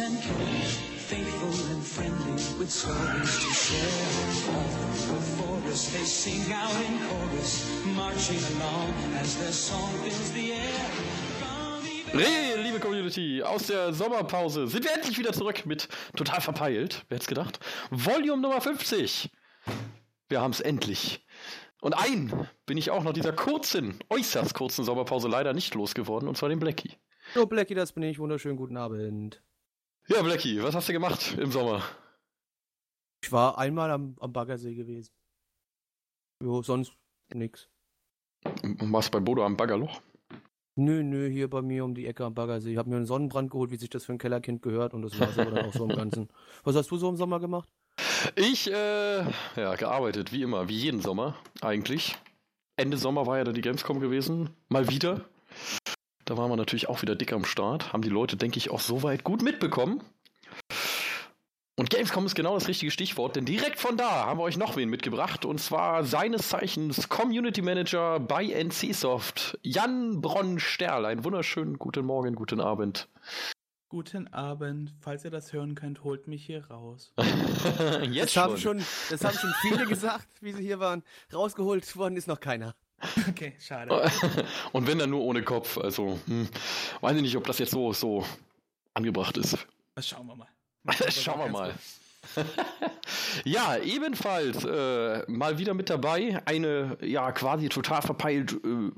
and 0.00 0.20
cares, 0.22 0.78
faithful 0.96 1.52
and 1.72 1.82
friendly 1.84 2.32
with 2.58 2.70
stories 2.70 3.34
to 3.38 3.52
share. 3.52 4.54
All 4.54 5.14
the 5.14 5.20
forest 5.36 5.92
they 5.92 6.04
sing 6.04 6.52
out 6.52 6.74
in 6.86 6.98
chorus, 7.06 7.68
marching 7.94 8.40
along 8.56 8.94
as 9.20 9.36
their 9.36 9.52
song 9.52 9.90
fills 10.02 10.32
the 10.32 10.52
air. 10.52 10.90
Hey, 12.12 12.56
liebe 12.62 12.80
Community, 12.80 13.42
aus 13.42 13.66
der 13.66 13.92
Sommerpause 13.92 14.66
sind 14.68 14.84
wir 14.84 14.94
endlich 14.94 15.18
wieder 15.18 15.32
zurück 15.32 15.66
mit 15.66 15.88
Total 16.16 16.40
Verpeilt. 16.40 17.04
Wer 17.08 17.18
hätte 17.18 17.28
gedacht? 17.28 17.60
Volume 17.90 18.40
Nummer 18.40 18.60
50. 18.60 19.30
Wir 20.28 20.40
haben 20.40 20.52
es 20.52 20.60
endlich. 20.60 21.24
Und 21.82 21.92
ein 21.92 22.48
bin 22.66 22.78
ich 22.78 22.90
auch 22.90 23.04
nach 23.04 23.12
dieser 23.12 23.32
kurzen, 23.32 23.98
äußerst 24.08 24.54
kurzen 24.54 24.84
Sommerpause 24.84 25.28
leider 25.28 25.52
nicht 25.52 25.74
losgeworden, 25.74 26.28
und 26.28 26.36
zwar 26.36 26.48
den 26.48 26.58
Blackie. 26.58 26.96
Hallo 27.34 27.46
Blackie, 27.46 27.74
das 27.74 27.92
bin 27.92 28.02
ich. 28.02 28.18
Wunderschönen 28.18 28.56
guten 28.56 28.76
Abend. 28.76 29.40
Ja, 30.12 30.22
Blackie, 30.22 30.60
was 30.60 30.74
hast 30.74 30.88
du 30.88 30.92
gemacht 30.92 31.36
im 31.38 31.52
Sommer? 31.52 31.84
Ich 33.22 33.30
war 33.30 33.56
einmal 33.58 33.92
am, 33.92 34.16
am 34.18 34.32
Baggersee 34.32 34.74
gewesen. 34.74 35.12
Jo, 36.42 36.62
sonst 36.62 36.92
nix. 37.32 37.68
Warst 38.62 39.08
du 39.08 39.12
bei 39.12 39.20
Bodo 39.20 39.44
am 39.46 39.56
Baggerloch? 39.56 40.00
Nö, 40.74 41.04
nö, 41.04 41.28
hier 41.28 41.48
bei 41.48 41.62
mir 41.62 41.84
um 41.84 41.94
die 41.94 42.06
Ecke 42.06 42.24
am 42.24 42.34
Baggersee. 42.34 42.72
Ich 42.72 42.76
habe 42.76 42.90
mir 42.90 42.96
einen 42.96 43.06
Sonnenbrand 43.06 43.52
geholt, 43.52 43.70
wie 43.70 43.76
sich 43.76 43.88
das 43.88 44.04
für 44.04 44.12
ein 44.12 44.18
Kellerkind 44.18 44.62
gehört 44.62 44.94
und 44.94 45.02
das 45.02 45.16
war 45.20 45.28
so 45.28 45.44
dann 45.44 45.64
auch 45.64 45.72
so 45.72 45.84
im 45.84 45.94
Ganzen. 45.94 46.28
Was 46.64 46.74
hast 46.74 46.90
du 46.90 46.96
so 46.96 47.08
im 47.08 47.16
Sommer 47.16 47.38
gemacht? 47.38 47.68
Ich, 48.34 48.68
äh, 48.68 49.20
ja, 49.20 49.76
gearbeitet, 49.76 50.32
wie 50.32 50.42
immer, 50.42 50.68
wie 50.68 50.76
jeden 50.76 51.00
Sommer 51.00 51.36
eigentlich. 51.60 52.16
Ende 52.76 52.96
Sommer 52.96 53.26
war 53.26 53.38
ja 53.38 53.44
da 53.44 53.52
die 53.52 53.60
Gamescom 53.60 54.00
gewesen, 54.00 54.50
mal 54.68 54.88
wieder. 54.88 55.24
Da 56.30 56.36
waren 56.36 56.48
wir 56.48 56.56
natürlich 56.56 56.88
auch 56.88 57.02
wieder 57.02 57.16
dick 57.16 57.32
am 57.32 57.44
Start, 57.44 57.92
haben 57.92 58.02
die 58.02 58.08
Leute, 58.08 58.36
denke 58.36 58.56
ich, 58.56 58.70
auch 58.70 58.78
soweit 58.78 59.24
gut 59.24 59.42
mitbekommen. 59.42 60.00
Und 61.74 61.90
Gamescom 61.90 62.24
ist 62.24 62.36
genau 62.36 62.54
das 62.54 62.68
richtige 62.68 62.92
Stichwort, 62.92 63.34
denn 63.34 63.46
direkt 63.46 63.80
von 63.80 63.96
da 63.96 64.26
haben 64.26 64.38
wir 64.38 64.44
euch 64.44 64.56
noch 64.56 64.76
wen 64.76 64.88
mitgebracht, 64.88 65.44
und 65.44 65.60
zwar 65.60 66.04
seines 66.04 66.48
Zeichens 66.48 67.08
Community 67.08 67.62
Manager 67.62 68.20
bei 68.20 68.44
NCSoft, 68.44 69.58
Jan 69.62 70.20
Bronn-Sterl. 70.20 71.04
Einen 71.04 71.24
wunderschönen 71.24 71.80
guten 71.80 72.06
Morgen, 72.06 72.36
guten 72.36 72.60
Abend. 72.60 73.08
Guten 73.88 74.28
Abend. 74.28 74.94
Falls 75.00 75.24
ihr 75.24 75.32
das 75.32 75.52
hören 75.52 75.74
könnt, 75.74 76.04
holt 76.04 76.28
mich 76.28 76.46
hier 76.46 76.64
raus. 76.66 77.12
Jetzt 78.08 78.36
das, 78.36 78.44
haben 78.44 78.56
schon. 78.56 78.78
schon, 78.78 78.86
das 79.10 79.24
haben 79.24 79.36
schon 79.36 79.52
viele 79.62 79.84
gesagt, 79.88 80.28
wie 80.42 80.52
sie 80.52 80.62
hier 80.62 80.78
waren. 80.78 81.02
Rausgeholt 81.34 81.96
worden 81.96 82.16
ist 82.16 82.28
noch 82.28 82.38
keiner. 82.38 82.76
Okay, 83.28 83.54
schade. 83.58 83.90
Und 84.72 84.86
wenn 84.86 84.98
dann 84.98 85.10
nur 85.10 85.22
ohne 85.22 85.42
Kopf, 85.42 85.78
also 85.78 86.18
hm, 86.26 86.48
weiß 87.00 87.16
ich 87.16 87.22
nicht, 87.22 87.36
ob 87.36 87.46
das 87.46 87.58
jetzt 87.58 87.70
so, 87.70 87.92
so 87.92 88.24
angebracht 88.94 89.36
ist. 89.36 89.58
Das 89.94 90.08
schauen 90.08 90.26
wir 90.26 90.36
mal. 90.36 90.48
Schauen 91.10 91.40
wir 91.40 91.48
mal. 91.48 91.74
ja, 93.44 93.76
ebenfalls 93.78 94.64
äh, 94.64 95.30
mal 95.30 95.58
wieder 95.58 95.74
mit 95.74 95.90
dabei 95.90 96.40
eine 96.46 96.96
ja 97.02 97.32
quasi 97.32 97.68
total 97.68 98.02
verpeilt 98.02 98.52
äh, 98.52 98.90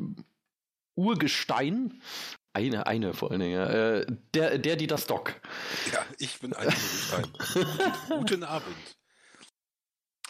Urgestein. 0.94 2.00
Eine, 2.52 2.86
eine 2.86 3.14
vor 3.14 3.30
allen 3.30 3.40
Dingen. 3.40 3.66
Äh, 3.66 4.06
der, 4.34 4.58
der, 4.58 4.76
die 4.76 4.86
das 4.86 5.06
Doc. 5.06 5.40
Ja, 5.92 6.04
ich 6.18 6.38
bin 6.40 6.52
ein 6.52 6.66
Urgestein. 6.66 7.26
Guten 8.08 8.44
Abend. 8.44 8.76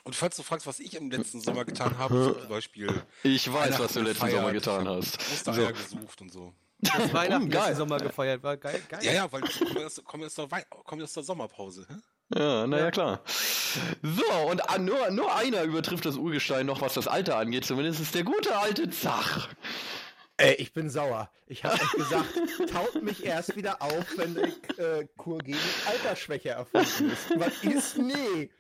Und 0.05 0.17
falls 0.17 0.37
du 0.37 0.43
fragst, 0.43 0.67
was 0.67 0.81
ich 0.81 0.95
im 0.97 1.11
letzten 1.11 1.41
Sommer 1.41 1.65
getan 1.65 1.97
habe, 1.99 2.33
ich 2.35 2.41
zum 2.41 2.49
Beispiel 2.49 3.03
Ich 3.23 3.53
weiß, 3.53 3.79
was 3.79 3.93
du 3.93 4.01
Weihnachten 4.01 4.05
letzten 4.07 4.31
Sommer 4.31 4.53
getan 4.53 4.89
hast. 4.89 5.19
Ostereier 5.19 5.67
So. 5.69 5.73
gesucht 5.97 6.21
und 6.21 6.33
so. 6.33 6.55
Das 6.81 7.13
Weihnachten 7.13 7.49
geil. 7.49 7.63
letzten 7.63 7.77
Sommer 7.77 7.99
gefeiert 7.99 8.43
war. 8.43 8.57
Geil, 8.57 8.83
geil. 8.89 9.01
Ja, 9.05 9.13
ja, 9.13 9.33
weil 9.33 9.45
ich 9.45 9.61
komme 9.61 9.81
erst, 9.81 10.03
komm 10.05 10.23
erst, 10.23 10.39
aus 10.41 11.13
der 11.15 11.23
Sommerpause. 11.23 11.87
hä? 11.89 11.95
Ja, 12.39 12.67
naja, 12.67 12.91
klar. 12.91 13.21
So, 14.03 14.49
und 14.51 14.69
ah, 14.69 14.79
nur, 14.79 15.11
nur 15.11 15.35
einer 15.37 15.63
übertrifft 15.65 16.07
das 16.07 16.17
Urgestein 16.17 16.67
noch, 16.67 16.81
was 16.81 16.95
das 16.95 17.07
Alter 17.07 17.37
angeht. 17.37 17.65
Zumindest 17.65 18.01
ist 18.01 18.15
der 18.15 18.25
gute 18.25 18.57
alte 18.57 18.91
Zach. 18.91 19.49
Ey, 20.39 20.55
ich 20.55 20.73
bin 20.73 20.89
sauer. 20.91 21.31
Ich 21.47 21.63
habe 21.63 21.75
euch 21.75 21.93
gesagt, 21.93 22.27
taut 22.73 23.03
mich 23.03 23.25
erst 23.25 23.55
wieder 23.55 23.83
auf, 23.83 24.07
wenn 24.17 24.35
die 24.35 24.81
äh, 24.81 25.07
Kur 25.19 25.39
gegen 25.39 25.59
Altersschwäche 25.87 26.49
erfunden 26.51 27.13
ist. 27.13 27.39
Was 27.39 27.63
ist? 27.63 27.99
Nee. 27.99 28.51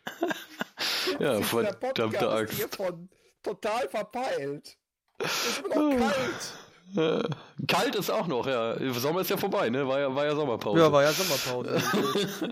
Ja, 1.18 1.40
verdammte 1.42 2.30
Axt. 2.30 2.76
von 2.76 3.08
total 3.42 3.88
verpeilt. 3.88 4.76
Ist 5.18 5.62
immer 5.64 5.92
noch 5.94 5.98
kalt. 5.98 6.54
Äh, 6.94 7.22
Kalt 7.66 7.94
ist 7.94 8.10
auch 8.10 8.26
noch, 8.26 8.46
ja. 8.46 8.76
Sommer 8.92 9.20
ist 9.22 9.30
ja 9.30 9.36
vorbei, 9.38 9.70
ne? 9.70 9.86
War 9.88 10.00
ja, 10.00 10.14
war 10.14 10.26
ja 10.26 10.34
Sommerpause. 10.34 10.78
Ja, 10.78 10.92
war 10.92 11.02
ja 11.02 11.12
Sommerpause. 11.12 11.80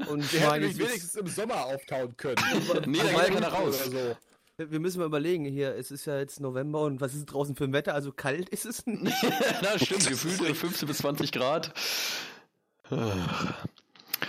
Und 0.08 0.20
ich 0.24 0.32
Wir 0.32 0.50
hätten 0.50 0.66
mich 0.66 0.78
wenigstens 0.78 1.14
im 1.16 1.26
Sommer 1.26 1.66
auftauen 1.66 2.16
können. 2.16 2.36
Nee, 2.86 2.98
da 2.98 3.04
geht 3.04 3.12
ja 3.12 3.34
keiner 3.34 3.48
raus. 3.48 3.88
Oder 3.88 4.16
so. 4.56 4.70
wir 4.70 4.80
müssen 4.80 4.98
mal 5.00 5.06
überlegen, 5.06 5.44
hier, 5.44 5.74
es 5.76 5.90
ist 5.90 6.06
ja 6.06 6.18
jetzt 6.18 6.40
November 6.40 6.80
und 6.82 7.00
was 7.02 7.12
ist 7.14 7.26
draußen 7.26 7.54
für 7.54 7.64
ein 7.64 7.72
Wetter? 7.74 7.92
Also 7.94 8.12
kalt 8.12 8.48
ist 8.48 8.64
es 8.64 8.86
nicht. 8.86 9.14
das 9.62 9.84
stimmt, 9.84 10.06
gefühlt 10.08 10.56
15 10.56 10.88
bis 10.88 10.98
20 10.98 11.32
Grad. 11.32 11.72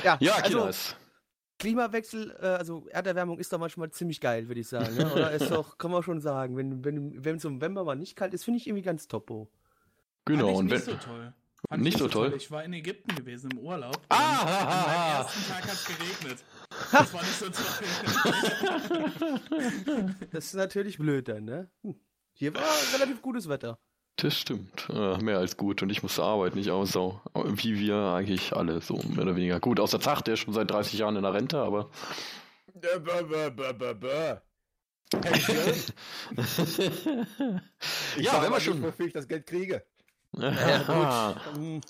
Ja, 0.03 0.17
Ja, 0.19 0.33
also. 0.35 0.69
Klimawechsel, 1.61 2.35
äh, 2.41 2.45
also 2.45 2.87
Erderwärmung 2.89 3.37
ist 3.37 3.53
doch 3.53 3.59
manchmal 3.59 3.91
ziemlich 3.91 4.19
geil, 4.19 4.47
würde 4.47 4.61
ich 4.61 4.67
sagen. 4.67 4.95
Ne? 4.95 5.13
Oder 5.13 5.31
ist 5.31 5.51
doch, 5.51 5.77
kann 5.77 5.91
man 5.91 6.01
schon 6.01 6.19
sagen, 6.19 6.57
wenn 6.57 6.83
wenn 6.83 7.23
wenn 7.23 7.35
es 7.35 7.45
im 7.45 7.55
November 7.55 7.83
mal 7.83 7.95
nicht 7.95 8.15
kalt 8.15 8.33
ist, 8.33 8.43
finde 8.43 8.57
ich 8.57 8.67
irgendwie 8.67 8.81
ganz 8.83 9.07
topo. 9.07 9.47
Genau, 10.25 10.45
Fand 10.45 10.51
ich 10.53 10.59
und 10.59 10.65
nicht 10.65 10.87
wenn. 10.87 10.93
so 10.95 10.99
toll. 11.05 11.33
Fand 11.69 11.81
ich 11.81 11.85
Nicht 11.85 11.97
so 11.99 12.07
toll? 12.07 12.33
Ich 12.35 12.49
war 12.49 12.63
in 12.63 12.73
Ägypten 12.73 13.15
gewesen 13.15 13.51
im 13.51 13.59
Urlaub. 13.59 14.01
Ah, 14.09 14.41
und 14.41 14.49
ha, 14.49 14.59
an 14.59 14.67
ha, 14.67 14.87
meinem 14.87 14.99
ha. 14.99 15.17
ersten 15.19 15.51
Tag 15.51 15.63
hat 15.63 15.73
es 15.73 15.85
geregnet. 15.85 16.43
Das 16.91 17.13
war 17.13 17.21
nicht 17.21 17.37
so 17.37 17.45
toll. 17.49 17.65
Das 20.31 20.45
ist 20.45 20.53
natürlich 20.55 20.97
blöd 20.97 21.27
dann, 21.27 21.45
ne? 21.45 21.69
Hm. 21.83 21.95
Hier 22.33 22.55
war 22.55 22.63
relativ 22.95 23.21
gutes 23.21 23.47
Wetter. 23.47 23.77
Das 24.17 24.37
stimmt. 24.37 24.87
Äh, 24.89 25.17
mehr 25.17 25.39
als 25.39 25.57
gut. 25.57 25.81
Und 25.81 25.89
ich 25.89 26.03
musste 26.03 26.23
arbeiten, 26.23 26.57
nicht 26.57 26.69
aus. 26.69 26.91
So. 26.91 27.21
Wie 27.33 27.79
wir 27.79 27.95
eigentlich 27.95 28.53
alle, 28.53 28.81
so 28.81 28.99
mehr 29.07 29.23
oder 29.23 29.35
weniger. 29.35 29.59
Gut, 29.59 29.79
außer 29.79 29.99
Zach, 29.99 30.21
der 30.21 30.35
ist 30.35 30.41
schon 30.41 30.53
seit 30.53 30.69
30 30.69 30.99
Jahren 30.99 31.15
in 31.15 31.23
der 31.23 31.33
Rente, 31.33 31.57
aber. 31.59 31.89
Bäh, 32.73 32.99
bäh, 32.99 33.23
bäh, 33.23 33.49
bäh, 33.49 33.73
bäh, 33.73 33.93
bäh. 33.93 34.35
Hey, 35.13 35.73
ich 38.17 38.25
ja, 38.25 38.41
wenn 38.41 38.51
wir 38.51 38.61
schon. 38.61 38.75
Nicht, 38.79 38.87
wofür 38.87 39.07
ich 39.07 39.13
das 39.13 39.27
Geld 39.27 39.45
kriege. 39.45 39.83
Ja, 40.37 41.35
Hm. 41.53 41.77
Äh, 41.77 41.81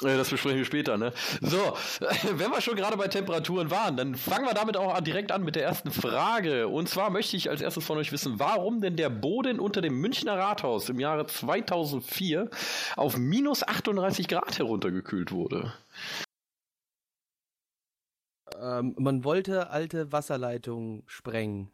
Das 0.00 0.30
besprechen 0.30 0.58
wir 0.58 0.64
später, 0.64 0.96
ne? 0.96 1.12
So, 1.40 1.58
wenn 2.32 2.50
wir 2.50 2.60
schon 2.60 2.76
gerade 2.76 2.96
bei 2.96 3.08
Temperaturen 3.08 3.70
waren, 3.70 3.96
dann 3.96 4.14
fangen 4.14 4.46
wir 4.46 4.54
damit 4.54 4.76
auch 4.76 5.00
direkt 5.00 5.32
an 5.32 5.42
mit 5.42 5.56
der 5.56 5.64
ersten 5.64 5.90
Frage. 5.90 6.68
Und 6.68 6.88
zwar 6.88 7.10
möchte 7.10 7.36
ich 7.36 7.50
als 7.50 7.60
erstes 7.60 7.84
von 7.84 7.98
euch 7.98 8.12
wissen, 8.12 8.38
warum 8.38 8.80
denn 8.80 8.96
der 8.96 9.10
Boden 9.10 9.58
unter 9.58 9.80
dem 9.80 10.00
Münchner 10.00 10.38
Rathaus 10.38 10.88
im 10.88 11.00
Jahre 11.00 11.26
2004 11.26 12.48
auf 12.96 13.16
minus 13.16 13.64
38 13.64 14.28
Grad 14.28 14.58
heruntergekühlt 14.58 15.32
wurde. 15.32 15.72
Ähm, 18.56 18.94
man 18.98 19.24
wollte 19.24 19.70
alte 19.70 20.12
Wasserleitungen 20.12 21.02
sprengen. 21.06 21.72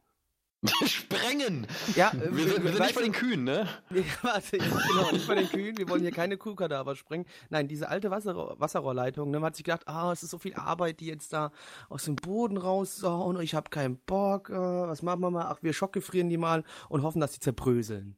Sprengen! 0.86 1.66
Ja, 1.94 2.10
äh, 2.12 2.34
Wir, 2.34 2.48
sind- 2.48 2.64
wir 2.64 2.70
sind 2.72 2.78
weißt 2.80 2.80
nicht 2.80 2.94
bei 2.94 3.02
den 3.02 3.12
Kühen, 3.12 3.44
ne? 3.44 3.68
Nee, 3.90 4.04
warte, 4.22 4.58
genau, 4.58 5.10
nicht 5.12 5.26
bei 5.26 5.34
den 5.34 5.48
Kühen. 5.48 5.76
Wir 5.76 5.88
wollen 5.88 6.02
hier 6.02 6.10
keine 6.12 6.36
Kuhkadaver 6.36 6.96
sprengen. 6.96 7.26
Nein, 7.50 7.68
diese 7.68 7.88
alte 7.88 8.10
Wasser 8.10 8.34
Wasserrohrleitung, 8.58 9.30
ne, 9.30 9.38
man 9.40 9.48
hat 9.48 9.56
sich 9.56 9.64
gedacht, 9.64 9.86
ah, 9.86 10.12
es 10.12 10.22
ist 10.22 10.30
so 10.30 10.38
viel 10.38 10.54
Arbeit, 10.54 11.00
die 11.00 11.06
jetzt 11.06 11.32
da 11.32 11.50
aus 11.88 12.04
dem 12.04 12.16
Boden 12.16 12.56
raussauen. 12.56 13.40
Ich 13.40 13.54
habe 13.54 13.70
keinen 13.70 13.96
Bock. 13.98 14.48
Äh, 14.50 14.54
was 14.54 15.02
machen 15.02 15.20
wir 15.20 15.30
mal? 15.30 15.46
Ach, 15.50 15.58
wir 15.62 15.72
schockgefrieren 15.72 16.28
die 16.28 16.38
mal 16.38 16.64
und 16.88 17.02
hoffen, 17.02 17.20
dass 17.20 17.32
die 17.32 17.40
zerbröseln. 17.40 18.16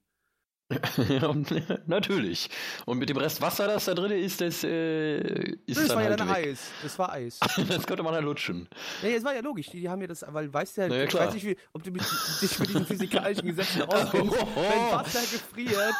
Ja, 1.09 1.33
Natürlich. 1.87 2.51
Und 2.87 2.99
mit 2.99 3.09
dem 3.09 3.17
Rest 3.19 3.41
Wasser, 3.41 3.69
das 3.69 3.85
da 3.85 3.95
drin 3.95 4.11
ist, 4.11 4.41
das 4.41 4.65
äh, 4.65 5.19
ist 5.65 5.79
das 5.79 5.87
dann 5.89 5.97
war 5.97 6.03
ja 6.03 6.09
halt 6.11 6.21
dann 6.21 6.29
weg. 6.29 6.49
Eis. 6.49 6.71
Das 6.83 6.99
war 6.99 7.13
Eis. 7.13 7.39
Das 7.69 7.87
könnte 7.87 8.03
man 8.03 8.15
dann 8.15 8.25
lutschen. 8.25 8.69
Ja, 9.03 9.11
es 9.11 9.23
war 9.23 9.35
ja 9.35 9.41
logisch. 9.41 9.69
Die, 9.71 9.81
die 9.81 9.89
haben 9.89 10.01
ja 10.01 10.09
das, 10.09 10.25
weil 10.29 10.53
weißt 10.53 10.79
ja, 10.79 10.89
Na 10.89 10.97
ja, 10.97 11.05
ich 11.05 11.11
klar. 11.11 11.27
weiß 11.27 11.35
nicht, 11.35 11.47
wie, 11.47 11.57
ob 11.73 11.85
du 11.85 11.91
mit, 11.91 12.03
dich 12.43 12.59
mit 12.59 12.69
diesen 12.69 12.87
physikalischen 12.87 13.47
Gesetzen 13.47 13.83
auskennst. 13.87 14.37
Wenn 14.37 14.93
Wasser 14.93 15.21
gefriert, 15.21 15.95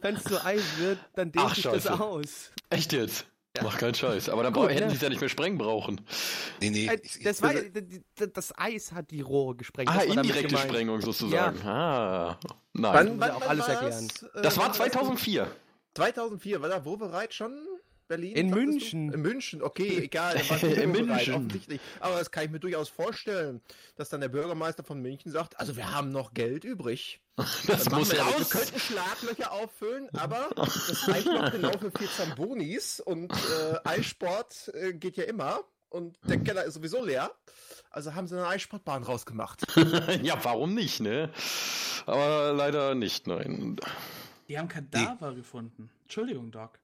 wenn 0.00 0.16
es 0.16 0.24
zu 0.24 0.44
Eis 0.44 0.62
wird, 0.78 0.98
dann 1.14 1.30
dehnt 1.30 1.46
Ach, 1.46 1.54
sich 1.54 1.64
das 1.64 1.86
aus. 1.86 2.50
Echt 2.70 2.92
jetzt? 2.92 3.26
Mach 3.60 3.76
keinen 3.76 3.94
Scheiß. 3.94 4.30
Aber 4.30 4.42
dann 4.44 4.52
Gut, 4.54 4.70
hätten 4.70 4.84
ne? 4.84 4.90
sie 4.90 4.96
es 4.96 5.02
ja 5.02 5.08
nicht 5.10 5.20
mehr 5.20 5.28
sprengen 5.28 5.58
brauchen. 5.58 6.00
Nee, 6.60 6.70
nee. 6.70 6.86
Äh, 6.86 6.98
Das, 7.22 7.42
war, 7.42 7.52
ja- 7.52 7.62
das 8.32 8.56
Eis 8.58 8.92
hat 8.92 9.10
die 9.10 9.20
Rohre 9.20 9.56
gesprengt. 9.56 9.90
Ah, 9.90 10.02
indirekte. 10.02 10.56
Sprengung 10.56 11.00
sozusagen. 11.02 11.60
Ah, 11.66 12.38
nein. 12.72 12.94
Wann, 12.94 13.16
muss 13.18 13.26
ja 13.26 13.34
auch 13.34 13.48
alles 13.48 13.68
erklären. 13.68 14.08
Das, 14.08 14.22
Äh, 14.22 14.42
das 14.42 14.56
war 14.56 14.66
wann 14.66 14.74
2004. 14.74 15.48
2004, 15.94 16.62
war 16.62 16.68
da 16.70 16.84
wo 16.84 16.96
bereit 16.96 17.34
schon? 17.34 17.52
Berlin? 18.08 18.34
In 18.36 18.48
sagtest 18.48 18.64
du? 18.66 18.70
München. 18.70 19.12
In 19.12 19.20
München, 19.22 19.62
okay, 19.62 19.98
egal. 20.04 20.40
In 20.62 20.90
München. 20.92 21.34
offensichtlich. 21.34 21.80
Aber 22.00 22.18
das 22.18 22.30
kann 22.30 22.44
ich 22.44 22.50
mir 22.50 22.60
durchaus 22.60 22.88
vorstellen, 22.88 23.60
dass 23.96 24.08
dann 24.08 24.20
der 24.20 24.28
Bürgermeister 24.28 24.82
von 24.84 25.00
München 25.00 25.30
sagt, 25.30 25.58
also 25.60 25.76
wir 25.76 25.94
haben 25.94 26.10
noch 26.10 26.34
Geld 26.34 26.64
übrig. 26.64 27.20
Das 27.36 27.88
muss 27.90 28.12
wir, 28.12 28.20
raus. 28.20 28.34
wir 28.38 28.60
könnten 28.60 28.78
Schlaglöcher 28.78 29.52
auffüllen, 29.52 30.08
aber 30.14 30.50
das 30.54 31.08
reicht 31.08 31.26
noch 31.26 31.50
genau 31.50 31.72
für 31.78 31.90
vier 31.90 32.08
Zambonis 32.10 33.00
und 33.00 33.32
äh, 33.32 33.78
Eissport 33.84 34.70
äh, 34.74 34.92
geht 34.92 35.16
ja 35.16 35.24
immer. 35.24 35.60
und 35.88 36.18
der 36.24 36.38
Keller 36.40 36.64
ist 36.64 36.74
sowieso 36.74 37.04
leer. 37.04 37.30
Also 37.90 38.14
haben 38.14 38.26
sie 38.26 38.36
eine 38.36 38.46
Eissportbahn 38.48 39.02
rausgemacht. 39.02 39.62
ja, 40.22 40.38
warum 40.42 40.74
nicht, 40.74 41.00
ne? 41.00 41.30
Aber 42.06 42.52
leider 42.52 42.94
nicht, 42.94 43.26
nein. 43.26 43.78
Die 44.48 44.58
haben 44.58 44.68
Kadaver 44.68 45.34
gefunden. 45.34 45.90
Entschuldigung, 46.02 46.50
Doc. 46.50 46.78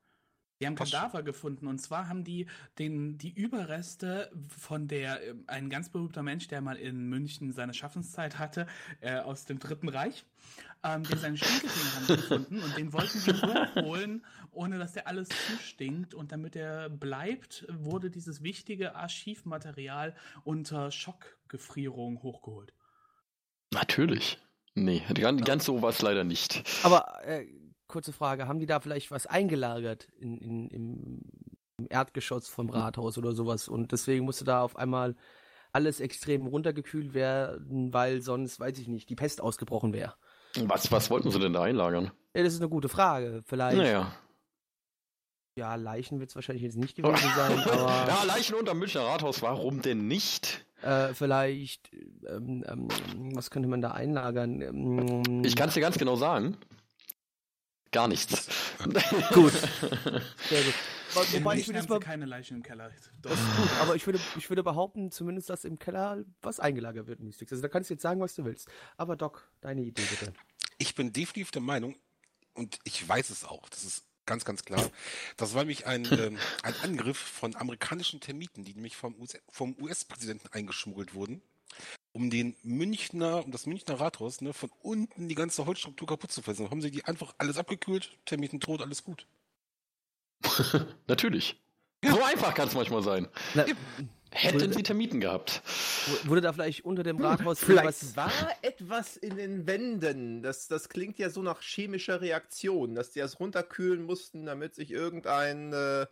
Die 0.61 0.67
haben? 0.67 0.75
Kadaver 0.75 1.23
gefunden 1.23 1.69
und 1.69 1.79
zwar 1.79 2.09
haben 2.09 2.25
die 2.25 2.47
den, 2.79 3.17
die 3.17 3.31
Überreste 3.31 4.31
von 4.49 4.89
der, 4.89 5.23
ähm, 5.25 5.45
ein 5.47 5.71
ganz 5.71 5.89
berühmter 5.89 6.23
Mensch, 6.23 6.49
der 6.49 6.61
mal 6.61 6.77
in 6.77 7.09
München 7.09 7.53
seine 7.53 7.75
Schaffenszeit 7.75 8.39
hatte, 8.39 8.67
äh, 9.01 9.19
aus 9.19 9.45
dem 9.45 9.61
Dritten 9.61 9.89
Reich, 9.89 10.25
ähm, 10.83 11.05
den 11.05 11.19
seinen 11.19 11.37
Stinkefinger 11.37 11.95
haben 11.95 12.07
gefunden 12.09 12.63
und 12.63 12.77
den 12.77 12.93
wollten 12.93 13.19
sie 13.19 13.33
hochholen, 13.33 14.27
ohne 14.51 14.79
dass 14.79 14.95
der 14.95 15.07
alles 15.07 15.29
zustinkt 15.29 16.15
und 16.15 16.33
damit 16.33 16.57
er 16.57 16.89
bleibt, 16.89 17.65
wurde 17.69 18.11
dieses 18.11 18.43
wichtige 18.43 18.97
Archivmaterial 18.97 20.17
unter 20.43 20.91
Schockgefrierung 20.91 22.23
hochgeholt. 22.23 22.73
Natürlich. 23.73 24.39
Nee, 24.75 25.03
ganz, 25.15 25.45
ganz 25.45 25.65
so 25.65 25.83
war 25.83 25.91
es 25.91 26.03
leider 26.03 26.25
nicht. 26.25 26.63
Aber 26.83 27.25
äh, 27.25 27.47
kurze 27.89 28.13
Frage, 28.13 28.47
haben 28.47 28.59
die 28.61 28.67
da 28.67 28.81
vielleicht 28.81 29.11
was 29.11 29.27
eingelagert 29.27 30.09
in, 30.21 30.39
in, 30.39 30.69
im, 30.69 31.21
im 31.79 31.87
Erdgeschoss 31.89 32.49
vom 32.49 32.69
Rathaus 32.71 33.19
oder 33.19 33.33
sowas 33.33 33.69
und 33.69 33.93
deswegen 33.93 34.25
musste 34.25 34.45
da 34.45 34.63
auf 34.63 34.77
einmal 34.77 35.17
alles 35.73 36.01
extrem 36.01 36.47
runtergekühlt 36.47 37.15
werden, 37.15 37.93
weil 37.93 38.21
sonst, 38.21 38.59
weiß 38.61 38.79
ich 38.79 38.89
nicht, 38.89 39.09
die 39.11 39.17
Pest 39.17 39.41
ausgebrochen 39.41 39.93
wäre? 39.93 40.15
Was, 40.65 40.91
was 40.91 41.11
wollten 41.11 41.31
sie 41.31 41.39
denn 41.39 41.53
da 41.53 41.63
einlagern? 41.63 42.11
Ja, 42.35 42.43
das 42.43 42.55
ist 42.55 42.61
eine 42.61 42.71
gute 42.71 42.89
Frage. 42.89 43.43
Vielleicht, 43.45 43.77
Naja. 43.79 44.13
ja, 45.57 45.75
Leichen 45.75 46.21
wird 46.21 46.31
es 46.31 46.37
wahrscheinlich 46.37 46.63
jetzt 46.63 46.77
nicht 46.77 46.97
gewesen 46.97 47.17
sein, 47.37 47.59
aber 47.65 48.07
Ja, 48.09 48.23
Leichen 48.25 48.55
unterm 48.55 48.79
Münchner 48.79 49.03
Rathaus, 49.03 49.43
warum 49.43 49.83
denn 49.83 50.07
nicht? 50.09 50.65
äh, 50.83 51.13
vielleicht, 51.13 51.91
ähm, 52.27 52.65
ähm, 52.67 52.89
was 53.35 53.51
könnte 53.51 53.69
man 53.69 53.83
da 53.83 53.91
einlagern? 53.91 54.61
Ähm, 54.63 55.45
Ich 55.45 55.57
kann 55.57 55.69
es 55.69 55.75
dir 55.75 55.81
ganz 55.81 55.99
genau 55.99 56.17
sagen. 56.17 56.57
Gar 57.91 58.09
nichts. 58.09 58.49
Gut. 59.33 59.53
Sehr 59.53 60.63
gut. 60.63 60.75
Wobei 61.33 61.57
ich 61.57 61.67
würde 61.67 61.89
mal 61.89 62.01
keine 62.01 62.27
Leichen 62.27 62.59
im 62.59 62.63
Keller. 62.63 62.91
Doch. 63.23 63.37
Aber 63.81 63.97
ich 63.97 64.05
würde, 64.07 64.21
ich 64.37 64.51
würde 64.51 64.63
behaupten, 64.63 65.11
zumindest, 65.11 65.49
dass 65.49 65.65
im 65.65 65.79
Keller 65.79 66.25
was 66.43 66.61
eingelagert 66.61 67.07
wird, 67.07 67.21
Mystics. 67.21 67.53
Also 67.53 67.63
da 67.63 67.69
kannst 67.69 67.89
du 67.89 67.95
jetzt 67.95 68.03
sagen, 68.03 68.21
was 68.21 68.35
du 68.35 68.45
willst. 68.45 68.69
Aber 68.99 69.17
Doc, 69.17 69.51
deine 69.63 69.81
Idee 69.83 70.03
bitte. 70.11 70.35
Ich 70.77 70.95
bin 70.95 71.13
definitiv 71.13 71.51
der 71.51 71.63
Meinung, 71.63 71.97
und 72.55 72.79
ich 72.85 73.09
weiß 73.09 73.31
es 73.31 73.45
auch, 73.45 73.69
das 73.69 73.85
ist 73.85 74.05
ganz, 74.27 74.45
ganz 74.45 74.65
klar, 74.65 74.91
das 75.37 75.55
war 75.55 75.63
nämlich 75.63 75.87
ein, 75.87 76.05
ähm, 76.11 76.39
ein 76.63 76.75
Angriff 76.83 77.17
von 77.17 77.57
amerikanischen 77.57 78.21
Termiten, 78.21 78.65
die 78.65 78.75
nämlich 78.75 78.97
vom, 78.97 79.15
US 79.21 79.39
vom 79.49 79.77
US-Präsidenten 79.81 80.49
eingeschmuggelt 80.53 81.15
wurden, 81.15 81.41
um 82.19 82.31
den 82.31 82.57
Münchner, 82.65 83.45
um 83.45 83.53
das 83.53 83.67
Münchner 83.67 84.01
Rathaus, 84.01 84.41
ne, 84.41 84.53
von 84.53 84.71
unten 84.83 85.29
die 85.29 85.37
ganze 85.37 85.67
Holzstruktur 85.67 86.09
kaputt 86.09 86.33
zu 86.33 86.43
fressen. 86.43 86.69
Haben 86.69 86.83
sie 86.83 86.91
die 86.91 87.05
einfach 87.05 87.33
alles 87.39 87.59
abgekühlt, 87.59 88.11
Termiten 88.25 88.59
tot, 88.59 88.83
alles 88.83 89.05
gut. 89.05 89.27
Natürlich. 91.07 91.61
So 92.05 92.23
einfach 92.23 92.55
kann 92.55 92.67
es 92.67 92.75
manchmal 92.75 93.03
sein. 93.03 93.29
Na, 93.55 93.65
Hätten 94.31 94.73
sie 94.73 94.83
Termiten 94.83 95.21
gehabt. 95.21 95.63
wurde 96.25 96.43
da 96.43 96.53
vielleicht 96.53 96.85
unter 96.85 97.03
dem 97.03 97.17
Rathaus 97.19 97.61
Vielleicht 97.61 97.87
was 97.87 98.17
war 98.17 98.31
etwas 98.61 99.17
in 99.17 99.37
den 99.37 99.67
Wänden. 99.67 100.43
Das, 100.43 100.69
das 100.69 100.89
klingt 100.89 101.19
ja 101.19 101.31
so 101.31 101.41
nach 101.41 101.63
chemischer 101.63 102.21
Reaktion, 102.21 102.95
dass 102.95 103.13
die 103.13 103.21
das 103.21 103.41
runterkühlen 103.41 104.03
mussten, 104.03 104.45
damit 104.45 104.75
sich 104.75 104.91
irgendein 104.91 105.73
äh, 105.73 106.07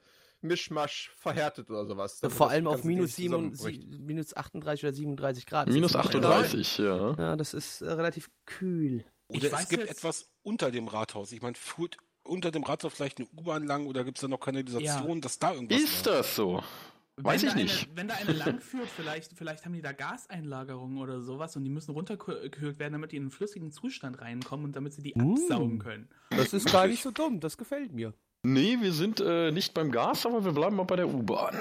Mischmasch 0.46 1.10
verhärtet 1.16 1.70
oder 1.70 1.86
sowas. 1.86 2.20
Damit 2.20 2.36
vor 2.36 2.50
allem 2.50 2.66
auf 2.66 2.84
minus, 2.84 3.16
Ding 3.16 3.30
7, 3.30 3.54
zusammenbricht. 3.54 4.00
minus 4.00 4.36
38 4.36 4.84
oder 4.84 4.92
37 4.92 5.46
Grad. 5.46 5.68
Minus 5.68 5.92
Das 5.92 6.04
ist- 6.06 6.14
38, 6.14 6.78
ja. 6.78 7.14
Ja, 7.18 7.36
das 7.36 7.54
ist 7.54 7.82
äh, 7.82 7.90
relativ 7.92 8.30
kühl. 8.44 9.04
Oder 9.28 9.52
es 9.52 9.68
gibt 9.68 9.82
jetzt- 9.82 9.98
etwas 9.98 10.30
unter 10.42 10.70
dem 10.70 10.88
Rathaus. 10.88 11.32
Ich 11.32 11.42
meine, 11.42 11.54
führt 11.56 11.96
unter 12.22 12.50
dem 12.50 12.62
Rathaus 12.64 12.92
vielleicht 12.94 13.18
eine 13.18 13.28
U-Bahn 13.36 13.64
lang 13.64 13.86
oder 13.86 14.04
gibt 14.04 14.18
es 14.18 14.22
da 14.22 14.28
noch 14.28 14.40
Kanalisation, 14.40 15.20
dass 15.20 15.38
da 15.38 15.52
irgendwas 15.54 15.80
Ist 15.80 16.06
war? 16.06 16.12
das 16.14 16.36
so? 16.36 16.62
Weiß 17.18 17.40
wenn 17.42 17.48
ich 17.48 17.54
da 17.54 17.60
nicht. 17.62 17.86
Eine, 17.88 17.96
wenn 17.96 18.08
da 18.08 18.14
eine 18.16 18.32
lang 18.32 18.60
führt, 18.60 18.88
vielleicht, 18.90 19.32
vielleicht 19.32 19.64
haben 19.64 19.72
die 19.72 19.80
da 19.80 19.92
Gaseinlagerungen 19.92 20.98
oder 20.98 21.22
sowas 21.22 21.56
und 21.56 21.64
die 21.64 21.70
müssen 21.70 21.92
runtergekühlt 21.92 22.78
werden, 22.78 22.92
damit 22.92 23.12
die 23.12 23.16
in 23.16 23.22
einen 23.24 23.30
flüssigen 23.30 23.70
Zustand 23.72 24.20
reinkommen 24.20 24.66
und 24.66 24.76
damit 24.76 24.92
sie 24.92 25.02
die 25.02 25.14
Mm. 25.14 25.32
absaugen 25.32 25.78
können. 25.78 26.08
Das 26.30 26.52
ist 26.52 26.70
gar 26.70 26.86
nicht 26.86 27.02
so 27.02 27.10
dumm, 27.10 27.40
das 27.40 27.56
gefällt 27.56 27.92
mir. 27.92 28.12
Nee, 28.48 28.80
wir 28.80 28.92
sind 28.92 29.18
äh, 29.18 29.50
nicht 29.50 29.74
beim 29.74 29.90
Gas, 29.90 30.24
aber 30.24 30.44
wir 30.44 30.52
bleiben 30.52 30.76
mal 30.76 30.84
bei 30.84 30.94
der 30.94 31.08
U-Bahn. 31.08 31.60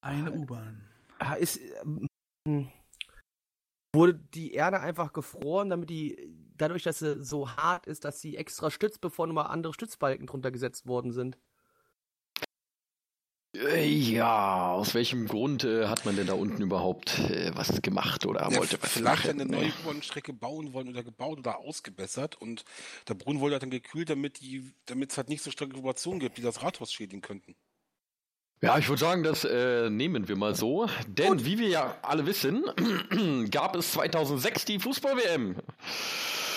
Eine 0.00 0.32
U-Bahn. 0.32 0.84
Ah, 1.20 1.34
Ist, 1.34 1.60
ähm, 2.44 2.68
wurde 3.94 4.14
die 4.14 4.52
Erde 4.52 4.80
einfach 4.80 5.12
gefroren, 5.12 5.70
damit 5.70 5.90
die, 5.90 6.34
dadurch, 6.56 6.82
dass 6.82 6.98
sie 6.98 7.22
so 7.22 7.48
hart 7.48 7.86
ist, 7.86 8.04
dass 8.04 8.20
sie 8.20 8.36
extra 8.36 8.68
stützt, 8.68 9.00
bevor 9.00 9.28
nochmal 9.28 9.46
andere 9.46 9.72
Stützbalken 9.72 10.26
drunter 10.26 10.50
gesetzt 10.50 10.88
worden 10.88 11.12
sind? 11.12 11.38
Ja, 13.84 14.72
aus 14.72 14.94
welchem 14.94 15.26
Grund 15.26 15.64
äh, 15.64 15.86
hat 15.86 16.04
man 16.04 16.16
denn 16.16 16.26
da 16.26 16.34
unten 16.34 16.62
überhaupt 16.62 17.18
äh, 17.18 17.50
was 17.54 17.80
gemacht 17.82 18.26
oder 18.26 18.50
Ja, 18.50 18.58
wollte 18.58 18.80
was 18.82 18.92
vielleicht 18.92 19.24
machen? 19.24 19.40
eine 19.40 19.50
neue 19.50 19.72
U-Bahn-Strecke 19.84 20.32
bauen 20.32 20.72
wollen 20.72 20.88
oder 20.88 21.02
gebaut 21.02 21.38
oder 21.38 21.58
ausgebessert 21.58 22.34
und 22.40 22.64
der 23.08 23.14
Brunnen 23.14 23.40
wurde 23.40 23.54
halt 23.54 23.62
dann 23.62 23.70
gekühlt, 23.70 24.10
damit 24.10 24.40
die, 24.40 24.72
damit 24.86 25.10
es 25.12 25.16
halt 25.16 25.28
nicht 25.28 25.42
so 25.42 25.50
starke 25.50 25.76
Vibrationen 25.76 26.20
gibt, 26.20 26.38
die 26.38 26.42
das 26.42 26.62
Rathaus 26.62 26.92
schädigen 26.92 27.22
könnten. 27.22 27.54
Ja, 28.62 28.78
ich 28.78 28.88
würde 28.88 29.00
sagen, 29.00 29.22
das 29.22 29.44
äh, 29.44 29.90
nehmen 29.90 30.28
wir 30.28 30.36
mal 30.36 30.54
so. 30.54 30.86
Denn 31.06 31.44
wie 31.44 31.58
wir 31.58 31.68
ja 31.68 31.94
alle 32.02 32.26
wissen, 32.26 32.64
gab 33.50 33.76
es 33.76 33.92
2006 33.92 34.64
die 34.64 34.78
Fußball-WM. 34.78 35.56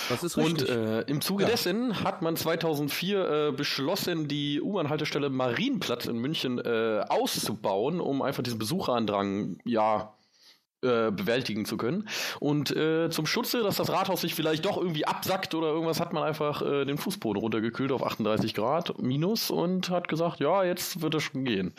Das 0.07 0.23
ist 0.23 0.37
Und 0.37 0.61
richtig. 0.61 0.69
äh, 0.69 1.01
im 1.01 1.21
Zuge 1.21 1.43
Ja. 1.43 1.49
dessen 1.49 2.03
hat 2.03 2.21
man 2.21 2.35
2004 2.35 3.49
äh, 3.49 3.51
beschlossen, 3.51 4.27
die 4.27 4.59
U-Bahn-Haltestelle 4.61 5.29
Marienplatz 5.29 6.05
in 6.05 6.17
München 6.17 6.57
äh, 6.57 7.03
auszubauen, 7.09 7.99
um 7.99 8.21
einfach 8.23 8.41
diesen 8.43 8.57
Besucherandrang, 8.57 9.57
ja, 9.65 10.13
äh, 10.81 11.11
bewältigen 11.11 11.65
zu 11.65 11.77
können. 11.77 12.07
Und 12.39 12.75
äh, 12.75 13.09
zum 13.09 13.25
Schutze, 13.25 13.61
dass 13.63 13.77
das 13.77 13.89
Rathaus 13.91 14.21
sich 14.21 14.35
vielleicht 14.35 14.65
doch 14.65 14.77
irgendwie 14.77 15.05
absackt 15.05 15.53
oder 15.55 15.67
irgendwas, 15.67 15.99
hat 15.99 16.13
man 16.13 16.23
einfach 16.23 16.61
äh, 16.61 16.85
den 16.85 16.97
Fußboden 16.97 17.41
runtergekühlt 17.41 17.91
auf 17.91 18.03
38 18.05 18.53
Grad 18.53 18.97
minus 19.01 19.51
und 19.51 19.89
hat 19.89 20.07
gesagt, 20.07 20.39
ja, 20.39 20.63
jetzt 20.63 21.01
wird 21.01 21.15
es 21.15 21.23
schon 21.23 21.43
gehen. 21.45 21.73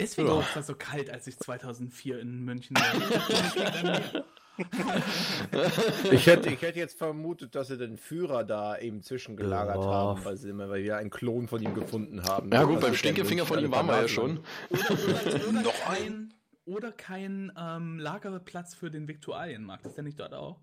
Deswegen 0.00 0.28
Ja. 0.28 0.34
war 0.34 0.40
es 0.42 0.52
da 0.54 0.62
so 0.62 0.74
kalt, 0.74 1.08
als 1.08 1.26
ich 1.26 1.38
2004 1.38 2.20
in 2.20 2.44
München 2.44 2.76
war. 2.76 4.22
Ich 6.12 6.26
hätte, 6.26 6.50
ich 6.50 6.62
hätte 6.62 6.78
jetzt 6.78 6.96
vermutet, 6.98 7.54
dass 7.54 7.68
sie 7.68 7.76
den 7.76 7.96
Führer 7.96 8.44
da 8.44 8.78
eben 8.78 9.02
zwischengelagert 9.02 9.76
Ja. 9.76 9.90
haben, 9.90 10.24
weil 10.24 10.36
sie 10.36 10.48
immer 10.50 10.72
wieder 10.74 10.96
einen 10.98 11.10
Klon 11.10 11.46
von 11.48 11.62
ihm 11.62 11.74
gefunden 11.74 12.22
haben. 12.22 12.50
Ja 12.52 12.64
gut, 12.64 12.76
Das 12.76 12.84
beim 12.84 12.94
Stinkefinger 12.94 13.44
von 13.46 13.58
ihm 13.58 13.70
waren 13.70 13.86
wir 13.86 14.02
ja 14.02 14.08
schon. 14.08 14.40
Oder, 14.70 14.80
oder, 14.90 15.48
oder 15.48 15.62
Noch 15.62 15.74
kein, 15.84 16.32
oder 16.66 16.92
kein 16.92 17.50
ähm, 17.56 17.98
Lagerplatz 17.98 18.74
für 18.74 18.90
den 18.90 19.08
Viktualienmarkt. 19.08 19.86
Ist 19.86 19.96
der 19.96 20.04
nicht 20.04 20.20
dort 20.20 20.34
auch? 20.34 20.58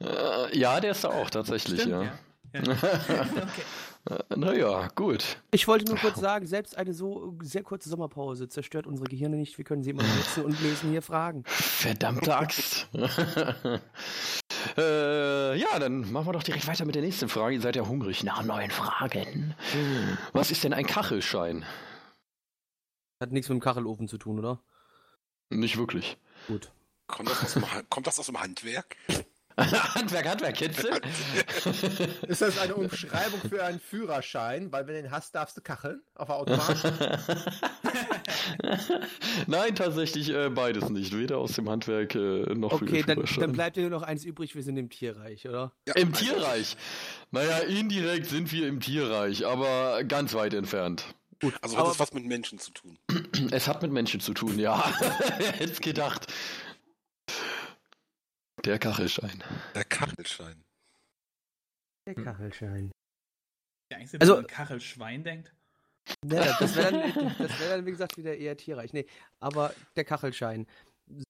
Äh, 0.00 0.56
ja, 0.56 0.80
der 0.80 0.92
ist 0.92 1.04
da 1.04 1.08
auch 1.08 1.28
tatsächlich, 1.28 1.82
Stimmt, 1.82 1.92
ja. 1.92 2.02
ja. 2.04 2.18
ja. 2.54 2.62
okay. 2.62 3.62
Äh, 4.08 4.36
Naja, 4.36 4.88
gut. 4.94 5.42
Ich 5.50 5.66
wollte 5.66 5.86
nur 5.86 5.96
kurz 5.96 6.20
sagen, 6.20 6.46
selbst 6.46 6.78
eine 6.78 6.94
so 6.94 7.36
sehr 7.42 7.62
kurze 7.62 7.88
Sommerpause 7.88 8.48
zerstört 8.48 8.86
unsere 8.86 9.08
Gehirne 9.08 9.36
nicht. 9.36 9.58
Wir 9.58 9.64
können 9.64 9.82
sie 9.82 9.90
immer 9.90 10.04
nutzen 10.04 10.44
und 10.44 10.60
lösen 10.62 10.90
hier 10.90 11.02
Fragen. 11.02 11.42
Verdammte 11.44 12.36
Axt. 12.36 12.88
äh, 14.76 15.58
ja, 15.58 15.78
dann 15.78 16.10
machen 16.12 16.28
wir 16.28 16.32
doch 16.32 16.42
direkt 16.44 16.66
weiter 16.68 16.84
mit 16.84 16.94
der 16.94 17.02
nächsten 17.02 17.28
Frage. 17.28 17.56
Ihr 17.56 17.60
seid 17.60 17.76
ja 17.76 17.86
hungrig 17.86 18.22
nach 18.22 18.44
neuen 18.44 18.70
Fragen. 18.70 19.54
Was 20.32 20.50
ist 20.52 20.62
denn 20.62 20.72
ein 20.72 20.86
Kachelschein? 20.86 21.64
Hat 23.20 23.32
nichts 23.32 23.48
mit 23.48 23.56
dem 23.56 23.60
Kachelofen 23.60 24.06
zu 24.06 24.16
tun, 24.16 24.38
oder? 24.38 24.60
Nicht 25.50 25.76
wirklich. 25.78 26.16
Gut. 26.46 26.70
Kommt 27.06 27.30
das 27.30 27.42
aus 27.42 27.52
dem, 27.54 27.64
kommt 27.88 28.06
das 28.06 28.18
aus 28.18 28.26
dem 28.26 28.40
Handwerk? 28.40 28.96
Handwerk, 29.58 30.28
Handwerk, 30.28 30.54
kennst 30.56 30.84
du? 30.84 30.88
Ist 32.28 32.42
das 32.42 32.58
eine 32.58 32.76
Umschreibung 32.76 33.40
für 33.48 33.64
einen 33.64 33.80
Führerschein? 33.80 34.70
Weil 34.70 34.86
wenn 34.86 34.94
du 34.94 35.02
den 35.02 35.10
hast, 35.10 35.34
darfst 35.34 35.56
du 35.56 35.60
kacheln 35.62 36.00
auf 36.14 36.28
der 36.28 36.36
Autobahn. 36.36 36.76
Nein, 39.48 39.74
tatsächlich 39.74 40.28
äh, 40.30 40.48
beides 40.50 40.90
nicht. 40.90 41.16
Weder 41.16 41.38
aus 41.38 41.54
dem 41.54 41.68
Handwerk 41.68 42.14
äh, 42.14 42.54
noch 42.54 42.78
für 42.78 42.84
Okay, 42.84 42.98
den 42.98 43.06
dann, 43.06 43.16
Führerschein. 43.16 43.40
dann 43.40 43.52
bleibt 43.52 43.76
dir 43.76 43.80
nur 43.82 43.90
noch 43.90 44.02
eins 44.02 44.24
übrig, 44.24 44.54
wir 44.54 44.62
sind 44.62 44.76
im 44.76 44.90
Tierreich, 44.90 45.48
oder? 45.48 45.72
Ja, 45.88 45.94
Im 45.94 46.12
Tierreich. 46.12 46.76
Naja, 47.32 47.58
indirekt 47.58 48.26
sind 48.26 48.52
wir 48.52 48.68
im 48.68 48.80
Tierreich, 48.80 49.44
aber 49.46 50.04
ganz 50.04 50.34
weit 50.34 50.54
entfernt. 50.54 51.04
Also 51.62 51.76
hat 51.78 51.86
das 51.86 51.98
was 52.00 52.12
mit 52.12 52.24
Menschen 52.24 52.58
zu 52.58 52.70
tun. 52.72 52.98
Es 53.52 53.68
hat 53.68 53.82
mit 53.82 53.92
Menschen 53.92 54.20
zu 54.20 54.34
tun, 54.34 54.58
ja. 54.58 54.92
Wer 55.38 55.52
hätte 55.52 55.72
es 55.72 55.80
gedacht? 55.80 56.26
Der 58.64 58.78
Kachelschein. 58.78 59.42
Der 59.74 59.84
Kachelschein. 59.84 60.64
Der 62.06 62.14
Kachelschein. 62.14 62.90
Ja, 63.90 63.98
eigentlich, 63.98 64.12
wenn 64.14 64.20
Also- 64.20 64.34
man 64.34 64.44
an 64.44 64.46
Kachelschwein 64.48 65.22
denkt. 65.24 65.52
Ja, 66.24 66.56
das- 66.58 66.74
wäre 66.74 66.90
dann, 66.92 67.34
das 67.38 67.60
wär 67.60 67.68
dann, 67.76 67.86
wie 67.86 67.90
gesagt, 67.90 68.16
wieder 68.16 68.36
eher 68.36 68.56
tierreich. 68.56 68.92
Nee, 68.92 69.06
aber 69.40 69.74
der 69.96 70.04
Kachelschein. 70.04 70.66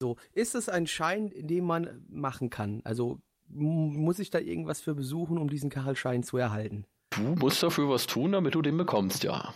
So, 0.01 0.17
ist 0.33 0.55
es 0.55 0.69
ein 0.69 0.87
Schein, 0.87 1.31
den 1.37 1.65
man 1.65 2.05
machen 2.09 2.51
kann? 2.51 2.81
Also 2.85 3.21
muss 3.51 4.19
ich 4.19 4.31
da 4.31 4.39
irgendwas 4.39 4.81
für 4.81 4.95
besuchen, 4.95 5.39
um 5.39 5.49
diesen 5.49 5.71
Kachelschein 5.71 6.23
zu 6.23 6.37
erhalten? 6.37 6.85
Du 7.11 7.21
musst 7.23 7.63
dafür 7.63 7.89
was 7.89 8.07
tun, 8.07 8.33
damit 8.33 8.55
du 8.55 8.63
den 8.63 8.77
bekommst, 8.77 9.23
ja. 9.25 9.55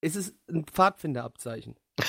Ist 0.00 0.16
es 0.16 0.34
ein 0.48 0.64
Pfadfinderabzeichen? 0.64 1.74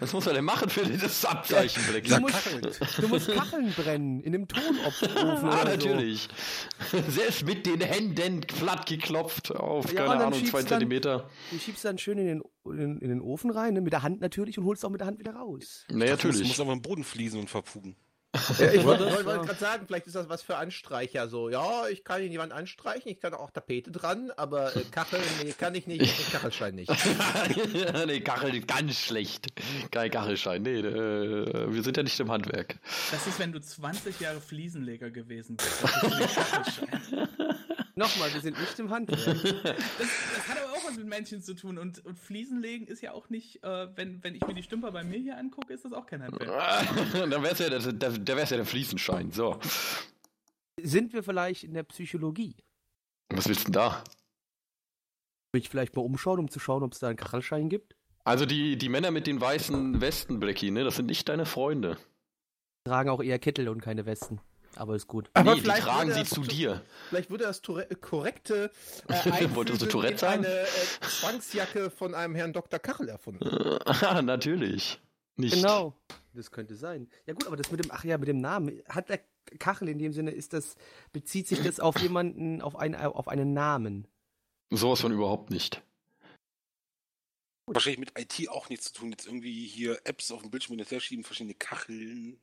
Was 0.00 0.12
muss 0.12 0.26
er 0.26 0.34
denn 0.34 0.44
machen 0.44 0.68
für 0.68 0.84
dieses 0.84 1.24
Abzeichen, 1.24 1.82
Blackie? 1.90 2.10
Du 2.10 2.20
musst, 2.20 2.98
du 2.98 3.08
musst 3.08 3.28
Kacheln 3.32 3.72
brennen 3.72 4.20
in 4.20 4.34
einem 4.34 4.46
Tonofen 4.46 5.08
Ah, 5.16 5.40
oder 5.62 5.64
natürlich. 5.64 6.28
Selbst 7.08 7.44
mit 7.44 7.64
den 7.66 7.80
Händen 7.80 8.40
platt 8.42 8.86
geklopft 8.86 9.50
auf, 9.54 9.90
Ja, 9.92 10.02
und 10.02 10.06
keine 10.08 10.08
dann 10.18 10.20
Ahnung, 10.28 10.34
schiebst 10.38 10.52
zwei 10.52 10.58
dann- 10.60 10.68
Zentimeter. 10.68 11.18
So. 11.50 11.56
Du 11.56 11.62
schiebst 11.62 11.84
dann 11.84 11.98
schön 11.98 12.18
in 12.18 12.26
den, 12.26 12.42
in, 12.66 12.98
in 12.98 13.08
den 13.08 13.20
Ofen 13.20 13.50
rein, 13.50 13.74
ne, 13.74 13.80
mit 13.80 13.92
der 13.92 14.02
Hand 14.02 14.20
natürlich 14.20 14.58
und 14.58 14.64
holst 14.64 14.84
auch 14.84 14.90
mit 14.90 15.00
der 15.00 15.06
Hand 15.06 15.18
wieder 15.18 15.32
raus. 15.34 15.84
Du 15.88 15.96
natürlich. 15.96 16.46
musst 16.46 16.60
aber 16.60 16.72
im 16.72 16.82
Boden 16.82 17.02
fließen 17.04 17.40
und 17.40 17.48
verpugen. 17.48 17.96
Ja, 18.58 18.72
ich 18.72 18.84
wollte 18.84 19.04
wollt, 19.06 19.24
gerade 19.24 19.58
sagen, 19.58 19.86
vielleicht 19.86 20.06
ist 20.06 20.14
das 20.14 20.28
was 20.28 20.42
für 20.42 20.56
Anstreicher. 20.56 21.28
So, 21.28 21.48
ja, 21.48 21.88
ich 21.88 22.04
kann 22.04 22.22
in 22.22 22.30
die 22.30 22.38
Wand 22.38 22.52
anstreichen, 22.52 23.10
ich 23.10 23.20
kann 23.20 23.34
auch 23.34 23.50
Tapete 23.50 23.90
dran, 23.90 24.30
aber 24.36 24.76
äh, 24.76 24.82
Kacheln, 24.90 25.22
nee, 25.42 25.52
kann 25.52 25.74
ich 25.74 25.88
nicht, 25.88 26.00
den 26.18 26.32
Kachelschein 26.32 26.76
nicht. 26.76 26.92
nee, 28.06 28.20
Kachel 28.20 28.54
ist 28.54 28.68
ganz 28.68 28.94
schlecht. 28.94 29.48
Kein 29.90 30.12
Kachelschein. 30.12 30.62
Nee, 30.62 30.78
äh, 30.78 31.72
wir 31.72 31.82
sind 31.82 31.96
ja 31.96 32.04
nicht 32.04 32.20
im 32.20 32.30
Handwerk. 32.30 32.76
Das 33.10 33.26
ist, 33.26 33.38
wenn 33.40 33.50
du 33.50 33.60
20 33.60 34.20
Jahre 34.20 34.40
Fliesenleger 34.40 35.10
gewesen 35.10 35.56
bist. 35.56 35.82
Das 35.82 35.90
ist 35.90 35.98
für 35.98 36.10
den 36.10 36.28
Kachelschein. 36.28 37.28
Nochmal, 37.96 38.32
wir 38.32 38.40
sind 38.40 38.58
nicht 38.58 38.78
im 38.78 38.90
Handwerk. 38.90 39.24
Das, 39.24 39.42
das 39.42 40.48
hat 40.48 40.62
aber 40.62 40.69
was 40.90 40.96
mit 40.96 41.06
Menschen 41.06 41.42
zu 41.42 41.54
tun. 41.54 41.78
Und, 41.78 42.04
und 42.04 42.18
Fliesenlegen 42.18 42.86
ist 42.86 43.02
ja 43.02 43.12
auch 43.12 43.28
nicht, 43.30 43.62
äh, 43.64 43.88
wenn, 43.96 44.22
wenn 44.22 44.34
ich 44.34 44.46
mir 44.46 44.54
die 44.54 44.62
Stümper 44.62 44.92
bei 44.92 45.04
mir 45.04 45.18
hier 45.18 45.38
angucke, 45.38 45.72
ist 45.72 45.84
das 45.84 45.92
auch 45.92 46.06
kein 46.06 46.22
Handwerk. 46.22 46.50
Dann 47.12 47.42
wär's 47.42 47.58
ja 47.58 47.70
der, 47.70 47.80
der, 47.92 48.10
der 48.10 48.36
wär's 48.36 48.50
ja 48.50 48.56
der 48.56 48.66
Fliesenschein. 48.66 49.32
So. 49.32 49.58
Sind 50.80 51.12
wir 51.12 51.22
vielleicht 51.22 51.64
in 51.64 51.74
der 51.74 51.84
Psychologie? 51.84 52.56
Was 53.30 53.48
willst 53.48 53.62
du 53.62 53.64
denn 53.66 53.72
da? 53.74 54.04
Will 55.52 55.60
ich 55.60 55.68
vielleicht 55.68 55.96
mal 55.96 56.02
umschauen, 56.02 56.38
um 56.38 56.50
zu 56.50 56.60
schauen, 56.60 56.82
ob 56.82 56.92
es 56.92 57.00
da 57.00 57.08
einen 57.08 57.16
Kachelschein 57.16 57.68
gibt? 57.68 57.96
Also 58.24 58.46
die, 58.46 58.76
die 58.76 58.88
Männer 58.88 59.10
mit 59.10 59.26
den 59.26 59.40
weißen 59.40 60.00
Westen, 60.00 60.40
Blackie, 60.40 60.70
ne, 60.70 60.84
das 60.84 60.96
sind 60.96 61.06
nicht 61.06 61.28
deine 61.28 61.46
Freunde. 61.46 61.96
Tragen 62.84 63.10
auch 63.10 63.22
eher 63.22 63.38
Kittel 63.38 63.68
und 63.68 63.80
keine 63.80 64.06
Westen. 64.06 64.40
Aber 64.76 64.94
ist 64.96 65.08
gut. 65.08 65.30
Aber 65.34 65.50
nee, 65.50 65.56
die 65.56 65.62
vielleicht 65.62 65.82
tragen 65.82 66.08
würde 66.08 66.14
sie 66.14 66.20
das 66.20 66.30
zu 66.30 66.42
dir. 66.42 66.82
Vielleicht 67.08 67.30
würde 67.30 67.44
das 67.44 67.62
Toure- 67.62 67.94
korrekte 67.96 68.70
äh, 69.08 69.48
Wolltest 69.54 69.82
du 69.82 69.86
Tourette 69.86 70.12
in 70.12 70.18
sagen? 70.18 70.44
eine 70.44 70.60
äh, 70.60 70.66
Zwangsjacke 71.02 71.90
von 71.90 72.14
einem 72.14 72.34
Herrn 72.34 72.52
Dr. 72.52 72.78
Kachel 72.78 73.08
erfunden. 73.08 73.44
Ah, 73.84 74.22
natürlich. 74.22 75.00
Nicht. 75.36 75.54
Genau. 75.54 75.94
Das 76.34 76.50
könnte 76.50 76.76
sein. 76.76 77.08
Ja 77.26 77.34
gut, 77.34 77.46
aber 77.46 77.56
das 77.56 77.70
mit 77.70 77.82
dem, 77.84 77.90
ach 77.90 78.04
ja, 78.04 78.16
mit 78.18 78.28
dem 78.28 78.40
Namen, 78.40 78.80
hat 78.88 79.08
der 79.08 79.20
Kachel 79.58 79.88
in 79.88 79.98
dem 79.98 80.12
Sinne, 80.12 80.30
ist 80.30 80.52
das, 80.52 80.76
bezieht 81.12 81.48
sich 81.48 81.62
das 81.62 81.80
auf 81.80 81.98
jemanden, 81.98 82.62
auf 82.62 82.76
einen, 82.76 82.94
auf 82.94 83.26
einen 83.26 83.52
Namen? 83.52 84.06
Sowas 84.70 85.00
von 85.00 85.12
überhaupt 85.12 85.50
nicht. 85.50 85.82
Wahrscheinlich 87.66 87.98
mit 88.00 88.18
IT 88.18 88.48
auch 88.50 88.68
nichts 88.68 88.86
zu 88.92 89.00
tun. 89.00 89.10
Jetzt 89.10 89.26
irgendwie 89.26 89.66
hier 89.66 90.00
Apps 90.04 90.30
auf 90.30 90.42
dem 90.42 90.50
Bildschirm 90.50 90.74
hin 90.74 90.80
und 90.84 90.90
her 90.90 91.00
schieben, 91.00 91.24
verschiedene 91.24 91.54
Kacheln. 91.54 92.38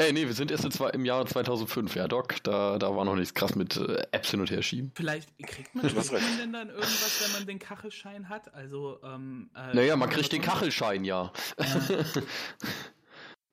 Ey, 0.00 0.12
nee, 0.12 0.26
wir 0.26 0.32
sind 0.32 0.52
erst 0.52 0.64
im 0.64 1.04
Jahre 1.04 1.26
2005, 1.26 1.96
ja, 1.96 2.06
Doc. 2.06 2.36
Da, 2.44 2.78
da 2.78 2.94
war 2.94 3.04
noch 3.04 3.16
nichts 3.16 3.34
krass 3.34 3.56
mit 3.56 3.76
äh, 3.76 4.06
Apps 4.12 4.30
hin 4.30 4.38
und 4.38 4.48
her 4.48 4.62
schieben. 4.62 4.92
Vielleicht 4.94 5.36
kriegt 5.38 5.74
man 5.74 5.84
in 5.84 5.90
vielen 6.00 6.38
Ländern 6.38 6.68
irgendwas, 6.68 7.20
wenn 7.24 7.32
man 7.32 7.46
den 7.48 7.58
Kachelschein 7.58 8.28
hat. 8.28 8.54
Also, 8.54 9.00
ähm, 9.02 9.50
äh, 9.56 9.74
Naja, 9.74 9.96
man 9.96 10.08
kriegt 10.08 10.30
den 10.30 10.40
Kachelschein, 10.40 11.04
ja. 11.04 11.32
Ja. 11.58 11.66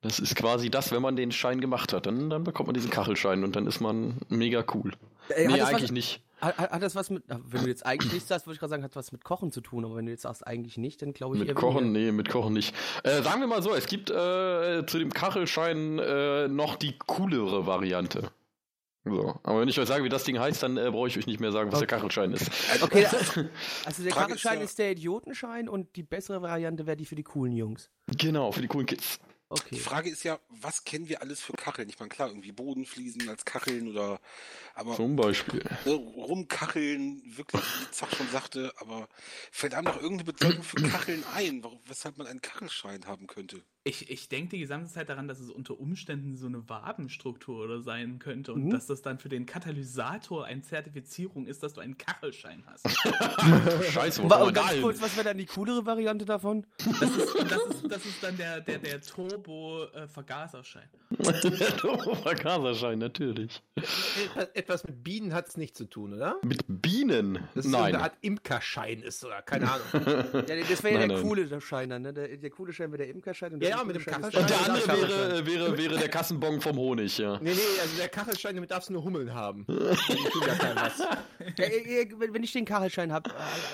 Das 0.01 0.19
ist 0.19 0.35
quasi 0.35 0.69
das, 0.69 0.91
wenn 0.91 1.01
man 1.01 1.15
den 1.15 1.31
Schein 1.31 1.59
gemacht 1.59 1.91
hat. 1.91 2.05
Dann, 2.05 2.29
dann 2.29 2.43
bekommt 2.43 2.67
man 2.67 2.75
diesen 2.75 2.91
Kachelschein 2.91 3.43
und 3.43 3.55
dann 3.55 3.65
ist 3.65 3.79
man 3.79 4.19
mega 4.29 4.63
cool. 4.75 4.91
Äh, 5.29 5.47
nee, 5.47 5.59
eigentlich 5.61 5.85
was, 5.85 5.91
nicht. 5.91 6.21
Hat, 6.41 6.57
hat 6.57 6.81
das 6.83 6.95
was 6.95 7.09
mit, 7.09 7.23
wenn 7.27 7.63
du 7.63 7.67
jetzt 7.69 7.85
eigentlich 7.85 8.13
nicht 8.13 8.27
sagst, 8.27 8.45
würde 8.45 8.55
ich 8.55 8.59
gerade 8.59 8.69
sagen, 8.71 8.83
hat 8.83 8.95
was 8.95 9.11
mit 9.11 9.23
Kochen 9.23 9.51
zu 9.51 9.61
tun, 9.61 9.85
aber 9.85 9.95
wenn 9.95 10.05
du 10.05 10.11
jetzt 10.11 10.23
sagst, 10.23 10.45
eigentlich 10.45 10.77
nicht, 10.77 11.01
dann 11.01 11.13
glaube 11.13 11.35
ich 11.35 11.39
Mit 11.39 11.49
eher 11.49 11.55
Kochen, 11.55 11.85
weniger. 11.93 12.05
nee, 12.07 12.11
mit 12.11 12.29
Kochen 12.29 12.53
nicht. 12.53 12.75
Äh, 13.03 13.21
sagen 13.23 13.39
wir 13.41 13.47
mal 13.47 13.61
so, 13.63 13.73
es 13.73 13.85
gibt 13.87 14.09
äh, 14.09 14.85
zu 14.85 14.99
dem 14.99 15.11
Kachelschein 15.13 15.99
äh, 15.99 16.47
noch 16.47 16.75
die 16.75 16.97
coolere 16.97 17.65
Variante. 17.65 18.29
So. 19.07 19.39
Aber 19.43 19.61
wenn 19.61 19.69
ich 19.69 19.79
euch 19.79 19.87
sage, 19.87 20.03
wie 20.03 20.09
das 20.09 20.23
Ding 20.23 20.39
heißt, 20.39 20.63
dann 20.63 20.77
äh, 20.77 20.89
brauche 20.89 21.07
ich 21.07 21.15
euch 21.17 21.27
nicht 21.27 21.39
mehr 21.39 21.51
sagen, 21.51 21.71
was 21.71 21.77
der 21.77 21.87
Kachelschein 21.87 22.33
ist. 22.33 22.49
Okay, 22.81 23.05
also 23.85 24.03
der 24.03 24.11
Frage 24.11 24.33
ist 24.33 24.41
Kachelschein 24.41 24.57
ja- 24.57 24.63
ist 24.65 24.79
der 24.79 24.91
Idiotenschein 24.91 25.69
und 25.69 25.95
die 25.95 26.01
bessere 26.01 26.41
Variante 26.41 26.87
wäre 26.87 26.97
die 26.97 27.05
für 27.05 27.15
die 27.15 27.21
coolen 27.23 27.53
Jungs. 27.55 27.91
Genau, 28.17 28.51
für 28.51 28.61
die 28.61 28.67
coolen 28.67 28.87
Kids. 28.87 29.19
Okay. 29.47 29.75
Die 29.75 29.79
Frage 29.79 30.09
ist 30.09 30.23
ja, 30.23 30.39
was 30.49 30.85
kennen 30.85 31.07
wir 31.07 31.21
alles 31.21 31.39
für 31.39 31.53
Kacheln? 31.53 31.87
Ich 31.87 31.99
meine, 31.99 32.09
klar, 32.09 32.29
irgendwie 32.29 32.51
Bodenfliesen 32.51 33.29
als 33.29 33.45
Kacheln 33.45 33.87
oder 33.89 34.19
aber 34.73 34.95
Zum 34.95 35.15
Beispiel. 35.15 35.61
äh, 35.85 35.89
rumkacheln, 35.89 37.21
wirklich, 37.37 37.61
wie 37.61 37.91
Zach 37.91 38.11
schon 38.15 38.29
sagte, 38.31 38.73
aber 38.77 39.07
fällt 39.51 39.75
einem 39.75 39.85
noch 39.85 40.01
irgendeine 40.01 40.31
Bedeutung 40.31 40.63
für 40.63 40.81
Kacheln 40.81 41.23
ein, 41.35 41.63
weshalb 41.85 42.17
man 42.17 42.25
einen 42.25 42.41
Kachelschein 42.41 43.05
haben 43.05 43.27
könnte? 43.27 43.63
Ich, 43.87 44.09
ich 44.09 44.29
denke 44.29 44.49
die 44.55 44.59
gesamte 44.59 44.89
Zeit 44.91 45.09
daran, 45.09 45.27
dass 45.27 45.39
es 45.39 45.51
unter 45.51 45.79
Umständen 45.79 46.35
so 46.37 46.47
eine 46.47 46.67
Wabenstruktur 46.67 47.63
oder 47.63 47.81
sein 47.81 48.17
könnte 48.17 48.51
und 48.51 48.65
Mhm. 48.65 48.69
dass 48.71 48.87
das 48.87 49.03
dann 49.03 49.19
für 49.19 49.29
den 49.29 49.45
Katalysator 49.45 50.43
eine 50.45 50.63
Zertifizierung 50.63 51.45
ist, 51.45 51.61
dass 51.61 51.73
du 51.73 51.81
einen 51.81 51.95
Kachelschein 51.95 52.63
hast. 52.65 52.89
Scheiße, 53.91 54.23
wo 54.23 54.29
Wa- 54.29 54.37
kommen 54.39 54.41
wir 54.41 54.47
und 54.47 54.53
ganz 54.55 54.81
kurz, 54.81 55.01
was 55.03 55.15
wäre 55.15 55.25
dann 55.25 55.37
die 55.37 55.45
coolere 55.45 55.85
Variante 55.85 56.25
davon? 56.25 56.65
Das 56.99 57.11
ist, 57.11 57.35
das 57.47 57.61
ist, 57.75 57.91
das 57.91 58.05
ist 58.07 58.23
dann 58.23 58.35
der, 58.37 58.59
der, 58.61 58.79
der 58.79 58.99
Turbo-Vergaserschein. 59.01 60.89
Der 61.19 62.15
Vergaserschein, 62.23 62.97
natürlich. 62.97 63.61
Etwas- 64.55 64.83
mit 64.85 65.03
Bienen 65.03 65.31
hat 65.33 65.47
es 65.49 65.57
nicht 65.57 65.77
zu 65.77 65.85
tun, 65.85 66.13
oder? 66.15 66.37
Mit 66.43 66.63
Bienen? 66.67 67.35
Das 67.53 67.65
ist 67.65 67.71
so 67.71 67.77
Nein. 67.77 67.93
eine 67.95 68.03
Art 68.03 68.17
Imkerschein 68.21 69.03
ist, 69.03 69.23
oder 69.23 69.43
keine 69.43 69.69
Ahnung. 69.71 69.85
Ja, 70.47 70.55
das 70.55 70.83
wäre 70.83 70.93
ja 70.95 70.99
der 70.99 71.07
nein. 71.17 71.21
coole 71.21 71.61
Schein 71.61 71.89
dann, 71.89 72.01
ne? 72.01 72.13
Der, 72.13 72.35
der 72.37 72.49
coole 72.49 72.73
Schein 72.73 72.91
wäre 72.91 73.03
der 73.03 73.09
Imkerschein 73.09 73.53
und 73.53 73.63
Ja, 73.63 73.75
ja, 73.77 73.84
mit 73.84 73.96
dem 73.96 74.01
ist 74.01 74.36
Und 74.36 74.50
der 74.50 74.65
andere 74.65 74.88
wäre, 74.88 75.46
wäre, 75.46 75.77
wäre 75.77 75.98
der 75.98 76.10
Kassenbon 76.10 76.62
vom 76.62 76.77
Honig, 76.77 77.17
ja. 77.17 77.39
Nee, 77.41 77.53
nee, 77.53 77.82
also 77.82 77.96
der 77.98 78.10
Kachelschein, 78.10 78.55
damit 78.55 78.72
darfst 78.72 78.89
du 78.89 78.94
nur 78.94 79.03
Hummeln 79.03 79.34
haben. 79.34 79.65
Ja 81.58 81.65
äh, 81.65 82.01
äh, 82.01 82.10
wenn 82.17 82.34
wenn 82.34 82.44
ich 82.44 82.51
den 82.51 82.65
Kachelschein 82.65 83.12
habe, 83.12 83.29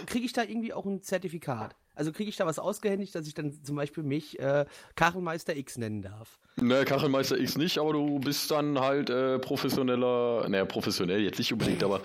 kriege 0.05 0.25
ich 0.25 0.33
da 0.33 0.43
irgendwie 0.43 0.73
auch 0.73 0.85
ein 0.85 1.01
Zertifikat? 1.01 1.75
Also 1.93 2.11
kriege 2.11 2.29
ich 2.29 2.37
da 2.37 2.45
was 2.45 2.57
ausgehändigt, 2.57 3.13
dass 3.15 3.27
ich 3.27 3.33
dann 3.33 3.63
zum 3.63 3.75
Beispiel 3.75 4.03
mich 4.03 4.39
äh, 4.39 4.65
Kachelmeister 4.95 5.55
X 5.55 5.77
nennen 5.77 6.01
darf? 6.01 6.39
Ne, 6.55 6.85
Kachelmeister 6.85 7.37
X 7.37 7.57
nicht, 7.57 7.77
aber 7.79 7.93
du 7.93 8.19
bist 8.19 8.49
dann 8.49 8.79
halt 8.79 9.09
äh, 9.09 9.39
professioneller, 9.39 10.47
naja, 10.47 10.65
professionell 10.65 11.21
jetzt 11.21 11.37
nicht 11.37 11.51
unbedingt, 11.51 11.83
aber 11.83 12.01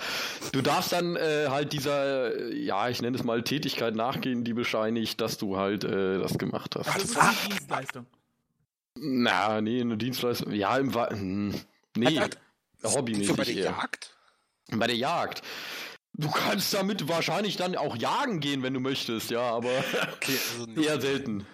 du 0.53 0.61
darfst 0.61 0.93
dann 0.93 1.17
äh, 1.17 1.47
halt 1.49 1.73
dieser, 1.73 2.35
äh, 2.35 2.57
ja, 2.57 2.89
ich 2.89 3.01
nenne 3.01 3.17
es 3.17 3.25
mal 3.25 3.43
Tätigkeit 3.43 3.95
nachgehen, 3.95 4.43
die 4.43 4.55
bescheinigt, 4.55 5.21
dass 5.21 5.39
du 5.39 5.57
halt 5.57 5.85
äh, 5.85 6.19
das 6.19 6.37
gemacht 6.37 6.75
hast. 6.77 6.89
Also 6.89 6.99
das 6.99 7.11
ist 7.11 7.19
eine 7.19 7.49
Dienstleistung. 7.49 8.07
Na, 8.97 9.61
nee, 9.61 9.81
eine 9.81 9.97
Dienstleistung, 9.97 10.53
ja, 10.53 10.77
im 10.79 10.95
Wa 10.95 11.11
hm, 11.11 11.55
nee, 11.97 12.21
So 12.83 12.89
bei 12.89 12.89
hobbymäßig 12.91 13.37
der 13.37 13.49
eher. 13.49 13.65
Jagd? 13.65 14.17
Bei 14.73 14.87
der 14.87 14.97
Jagd. 14.97 15.43
Du 16.19 16.31
kannst 16.31 16.73
damit 16.73 17.09
wahrscheinlich 17.09 17.57
dann 17.57 17.77
auch 17.77 17.97
jagen 17.97 18.41
gehen, 18.41 18.63
wenn 18.63 18.73
du 18.75 18.81
möchtest, 18.81 19.31
ja, 19.31 19.43
aber 19.43 19.69
Okay, 20.17 20.37
also 20.59 20.67
eher 20.81 21.01
selten. 21.01 21.47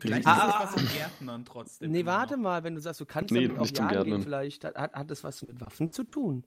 Vielleicht 0.00 0.26
Ah, 0.26 0.32
ist 0.32 0.40
ah, 0.42 0.62
das 0.64 0.74
was 0.74 0.82
im 0.82 0.88
Gärtnern 0.88 1.44
trotzdem. 1.44 1.90
Nee, 1.92 2.04
warte 2.06 2.36
mal, 2.36 2.64
wenn 2.64 2.74
du 2.74 2.80
sagst, 2.80 3.00
du 3.00 3.06
kannst 3.06 3.30
Nee, 3.32 3.46
damit 3.46 3.60
auch 3.60 3.66
jagen 3.66 3.88
gehen, 3.88 3.88
Gärtnern. 3.88 4.22
vielleicht 4.22 4.64
hat, 4.64 4.76
hat, 4.76 5.10
das 5.10 5.22
was 5.22 5.42
mit 5.42 5.60
Waffen 5.60 5.92
zu 5.92 6.02
tun? 6.04 6.44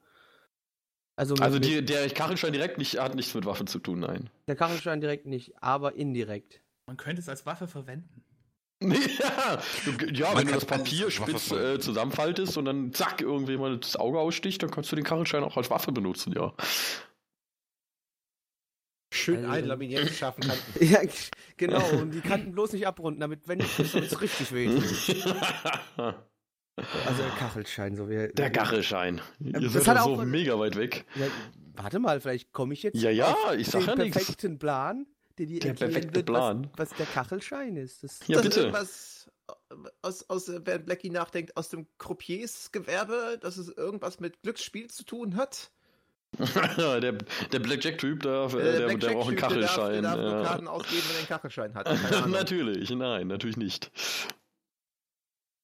Also, 1.17 1.35
mit, 1.35 1.43
Also 1.43 1.55
mit 1.59 1.65
die, 1.65 1.85
der 1.85 2.09
Kachelschein 2.09 2.51
direkt 2.51 2.77
nicht, 2.77 2.99
hat 2.99 3.15
nichts 3.15 3.33
mit 3.33 3.45
Waffen 3.45 3.67
zu 3.67 3.79
tun, 3.79 3.99
nein. 4.01 4.29
der 4.47 4.57
Kachelschein 4.57 4.99
direkt 4.99 5.25
nicht, 5.25 5.53
aber 5.63 5.95
indirekt. 5.95 6.61
Man 6.87 6.97
könnte 6.97 7.21
es 7.21 7.29
als 7.29 7.45
Waffe 7.45 7.67
verwenden. 7.67 8.24
Ja, 8.81 9.61
du, 9.85 10.05
ja 10.11 10.27
Man 10.29 10.37
wenn 10.39 10.47
du 10.47 10.53
das 10.53 10.65
Papier 10.65 11.09
spitz 11.09 11.51
äh, 11.51 11.79
zusammenfaltest 11.79 12.57
und 12.57 12.65
dann 12.65 12.91
zack, 12.93 13.21
irgendjemand 13.21 13.83
das 13.85 13.95
Auge 13.95 14.19
aussticht, 14.19 14.61
dann 14.63 14.71
kannst 14.71 14.91
du 14.91 14.95
den 14.95 15.05
Kachelschein 15.05 15.43
auch 15.43 15.57
als 15.57 15.69
Waffe 15.69 15.91
benutzen, 15.91 16.33
ja. 16.35 16.53
Schön 19.13 19.37
Also- 19.45 19.49
einlaminiert 19.51 20.09
scharfen 20.09 20.43
Kanten. 20.47 20.83
Ja, 20.85 20.99
genau, 21.57 21.87
und 22.01 22.11
die 22.11 22.21
Kanten 22.21 22.51
bloß 22.51 22.73
nicht 22.73 22.85
abrunden, 22.85 23.21
damit, 23.21 23.47
wenn 23.47 23.59
es 23.61 24.21
richtig 24.21 24.51
weh. 24.51 24.69
Also 27.05 27.23
der 27.23 27.31
Kachelschein, 27.31 27.95
so 27.95 28.09
wie. 28.09 28.27
Der 28.33 28.51
Kachelschein. 28.51 29.21
Ihr 29.39 29.53
das 29.53 29.71
seid 29.71 29.87
hat 29.87 29.97
doch 29.99 30.03
so 30.17 30.21
auch- 30.21 30.25
mega 30.25 30.59
weit 30.59 30.75
weg. 30.75 31.05
Ja, 31.15 31.27
warte 31.75 31.99
mal, 31.99 32.19
vielleicht 32.19 32.51
komme 32.51 32.73
ich 32.73 32.83
jetzt 32.83 32.97
Ja, 33.01 33.09
ja, 33.11 33.33
ich 33.57 33.67
sag 33.67 33.85
den 33.85 33.97
ja 34.07 34.11
perfekten 34.11 34.59
Plan, 34.59 35.05
der 35.37 35.45
dir 35.47 35.59
Der 35.59 35.71
erklären 35.71 35.91
perfekte 35.91 36.15
wird, 36.15 36.25
Plan. 36.27 36.69
Was, 36.77 36.91
was 36.91 36.97
der 36.97 37.05
Kachelschein 37.07 37.75
ist. 37.77 38.03
Das, 38.03 38.19
Ja, 38.27 38.37
das 38.37 38.45
ist 38.45 38.49
bitte. 38.49 38.59
irgendwas 38.61 39.31
aus, 40.01 40.29
aus, 40.29 40.49
äh, 40.49 40.61
während 40.63 40.85
Blackie 40.85 41.09
nachdenkt, 41.09 41.55
aus 41.57 41.69
dem 41.69 41.87
Croupiers-Gewerbe, 41.99 43.37
dass 43.41 43.57
es 43.57 43.69
irgendwas 43.69 44.19
mit 44.19 44.41
Glücksspiel 44.41 44.89
zu 44.89 45.03
tun 45.03 45.35
hat. 45.35 45.71
der, 46.77 46.99
der 46.99 47.59
Blackjack-Typ, 47.59 48.21
der, 48.23 48.31
Äh, 48.45 48.49
der, 48.49 48.85
Black 48.87 48.99
der 48.99 49.07
braucht 49.13 49.27
einen 49.29 49.37
Jack-Typ, 49.37 49.59
der 49.59 49.67
darf- 49.67 49.75
Kachelschein. 49.75 49.91
Der 49.93 50.01
darf 50.01 50.17
nur 50.19 50.31
ja. 50.31 50.43
Karten 50.43 50.67
ausgeben, 50.67 51.01
wenn 51.07 51.15
er 51.15 51.19
einen 51.19 51.27
Kachelschein 51.27 51.73
hat. 51.75 51.87
Natürlich, 52.29 52.89
nein, 52.89 53.27
natürlich 53.27 53.57
nicht. 53.57 53.91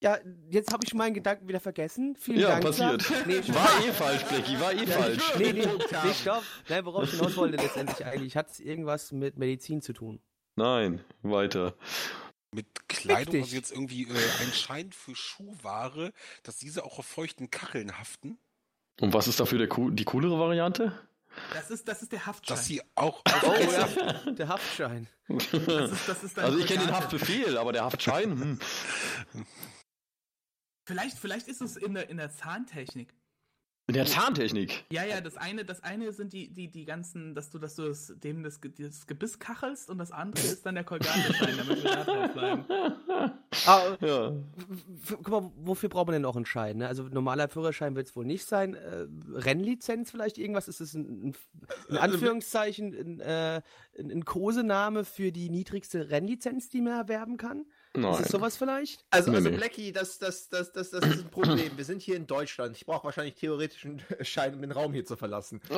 Ja, 0.04 0.18
jetzt 0.50 0.74
habe 0.74 0.84
ich 0.84 0.94
meinen 0.96 1.14
Gedanken 1.14 1.48
wieder 1.48 1.60
vergessen. 1.60 2.16
Vielen 2.20 2.40
Ja, 2.40 2.50
Dank. 2.60 2.64
passiert. 2.64 3.06
Nee, 3.28 3.36
ich- 3.38 3.54
War 3.54 3.70
eh 3.86 3.92
falsch, 3.92 4.24
Blackie, 4.26 4.60
war 4.60 4.74
eh 4.74 4.88
falsch. 4.88 5.22
nee, 5.38 5.54
nee, 5.54 5.66
nee, 5.68 6.14
stopp. 6.20 6.44
Nein, 6.70 6.86
worauf 6.86 7.04
ich 7.04 7.12
hinaus 7.12 7.36
wollte 7.38 7.58
letztendlich 7.58 8.04
eigentlich, 8.06 8.36
hat 8.36 8.50
es 8.50 8.60
irgendwas 8.60 9.12
mit 9.12 9.38
Medizin 9.38 9.82
zu 9.84 9.94
tun? 9.94 10.20
Nein, 10.56 11.04
weiter. 11.22 11.76
Mit 12.54 12.90
Kleidung, 12.90 13.34
dich. 13.34 13.44
also 13.44 13.56
jetzt 13.56 13.72
irgendwie 13.72 14.04
äh, 14.04 14.14
ein 14.42 14.52
Schein 14.54 14.92
für 14.92 15.16
Schuhware, 15.16 16.12
dass 16.44 16.58
diese 16.58 16.84
auch 16.84 16.98
auf 17.00 17.06
feuchten 17.06 17.50
Kacheln 17.52 17.98
haften, 18.00 18.38
Und 19.00 19.14
was 19.14 19.28
ist 19.28 19.40
dafür 19.40 19.60
der, 19.60 19.70
coo- 19.70 19.92
die 19.92 20.04
coolere 20.04 20.38
Variante? 20.40 20.92
Das 21.54 21.70
ist, 21.72 21.88
das 21.88 22.02
ist 22.02 22.12
der 22.12 22.26
Haftschein. 22.26 22.58
dass 22.58 22.66
sie 22.66 22.82
auch 22.96 23.22
Oh 23.46 23.54
ja, 23.54 24.32
der 24.34 24.48
Haftschein. 24.50 25.08
das 25.30 25.92
ist, 25.92 26.10
das 26.10 26.24
ist 26.24 26.40
Also 26.40 26.58
ich 26.58 26.66
kenne 26.66 26.86
den. 26.88 26.92
Haftbefehl, 26.94 27.58
aber 27.58 27.72
der 27.72 27.84
Haftschein, 27.86 28.32
hm. 28.32 28.60
Vielleicht, 30.92 31.18
vielleicht 31.20 31.48
ist 31.48 31.62
es 31.62 31.78
in 31.78 31.94
der, 31.94 32.10
in 32.10 32.18
der 32.18 32.32
Zahntechnik. 32.32 33.14
In 33.88 33.94
der 33.94 34.06
Zahntechnik. 34.06 34.84
Ja, 34.92 35.06
ja, 35.06 35.22
das 35.22 35.38
eine, 35.38 35.64
das 35.64 35.82
eine 35.84 36.12
sind 36.12 36.34
die, 36.34 36.52
die, 36.52 36.70
die 36.70 36.84
ganzen, 36.84 37.34
dass 37.34 37.50
du, 37.50 37.60
dass 37.60 37.76
du 37.76 37.84
das, 37.88 38.14
dem 38.18 38.44
das, 38.44 38.60
das 38.78 39.08
Gebiss 39.08 39.40
kachelst 39.40 39.90
und 39.90 40.00
das 40.00 40.12
andere 40.12 40.46
ist 40.46 40.66
dann 40.66 40.76
der 40.76 40.84
Kolgateschein, 40.84 41.56
damit 41.58 41.82
wir 41.82 41.92
da 41.92 42.04
drauf 42.04 42.34
bleiben. 42.34 42.66
Ah, 43.68 43.96
Ja. 44.02 44.34
guck 45.08 45.30
mal, 45.30 45.52
wofür 45.56 45.88
braucht 45.88 46.08
man 46.08 46.14
denn 46.14 46.22
noch 46.24 46.36
einen 46.36 46.46
Schein? 46.46 46.78
Ne? 46.78 46.88
Also 46.88 47.04
normaler 47.04 47.48
Führerschein 47.48 47.96
wird 47.96 48.08
es 48.08 48.16
wohl 48.16 48.26
nicht 48.26 48.46
sein. 48.46 48.74
Äh, 48.74 49.08
Rennlizenz 49.30 50.12
vielleicht 50.12 50.38
irgendwas? 50.38 50.68
Ist 50.68 50.82
es 50.82 50.94
ein, 50.94 51.28
ein, 51.30 51.36
in 51.90 51.98
Anführungszeichen 51.98 52.94
ein, 52.94 53.20
äh, 53.22 53.62
ein 53.98 54.26
Kosename 54.26 55.06
für 55.06 55.32
die 55.32 55.50
niedrigste 55.50 56.10
Rennlizenz, 56.10 56.70
die 56.70 56.82
man 56.82 56.94
erwerben 56.94 57.38
kann? 57.38 57.66
Nein. 57.94 58.14
Ist 58.14 58.22
es 58.22 58.32
sowas 58.32 58.56
vielleicht? 58.56 59.04
Also, 59.10 59.32
Nee, 59.32 59.38
also 59.38 59.50
nee. 59.50 59.58
Blackie, 59.58 59.92
das, 59.92 60.18
das, 60.18 60.48
das, 60.48 60.72
das, 60.72 60.92
das 60.92 61.04
ist 61.06 61.24
ein 61.26 61.30
Problem. 61.30 61.72
Wir 61.76 61.84
sind 61.84 62.02
hier 62.02 62.16
in 62.16 62.26
Deutschland. 62.26 62.78
Ich 62.78 62.86
brauche 62.86 63.04
wahrscheinlich 63.04 63.36
theoretisch 63.36 63.84
einen 63.86 64.02
Schein, 64.22 64.54
um 64.54 64.62
den 64.62 64.72
Raum 64.72 64.94
hier 64.94 65.04
zu 65.06 65.18
verlassen. 65.18 65.60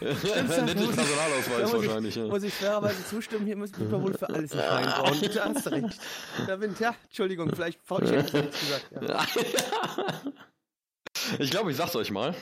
Nettes 0.00 0.26
Personalausweis 0.26 1.56
Da 1.56 1.62
muss 1.62 1.72
wahrscheinlich. 1.72 2.16
ich, 2.16 2.22
Ja. 2.22 2.28
muss 2.28 2.42
ich 2.42 2.54
fairerweise 2.54 3.04
zustimmen, 3.06 3.46
hier 3.46 3.56
muss 3.56 3.70
man 3.78 4.02
wohl 4.02 4.14
für 4.14 4.28
alles 4.28 4.52
einen 4.52 4.62
Schein 4.62 4.86
brauchen. 4.86 5.30
Da 5.34 5.44
hast 5.54 5.66
du 5.66 5.70
recht. 5.70 6.00
Da 6.46 6.56
bin, 6.56 6.74
ja, 6.78 6.94
Entschuldigung, 7.04 7.50
vielleicht 7.54 7.80
faul 7.84 8.02
ich 8.04 8.10
nichts 8.10 8.32
gesagt. 8.32 8.90
Ja. 9.00 9.26
Ich 11.40 11.50
glaube, 11.50 11.70
ich 11.72 11.76
sag's 11.76 11.94
euch 11.96 12.10
mal. 12.10 12.34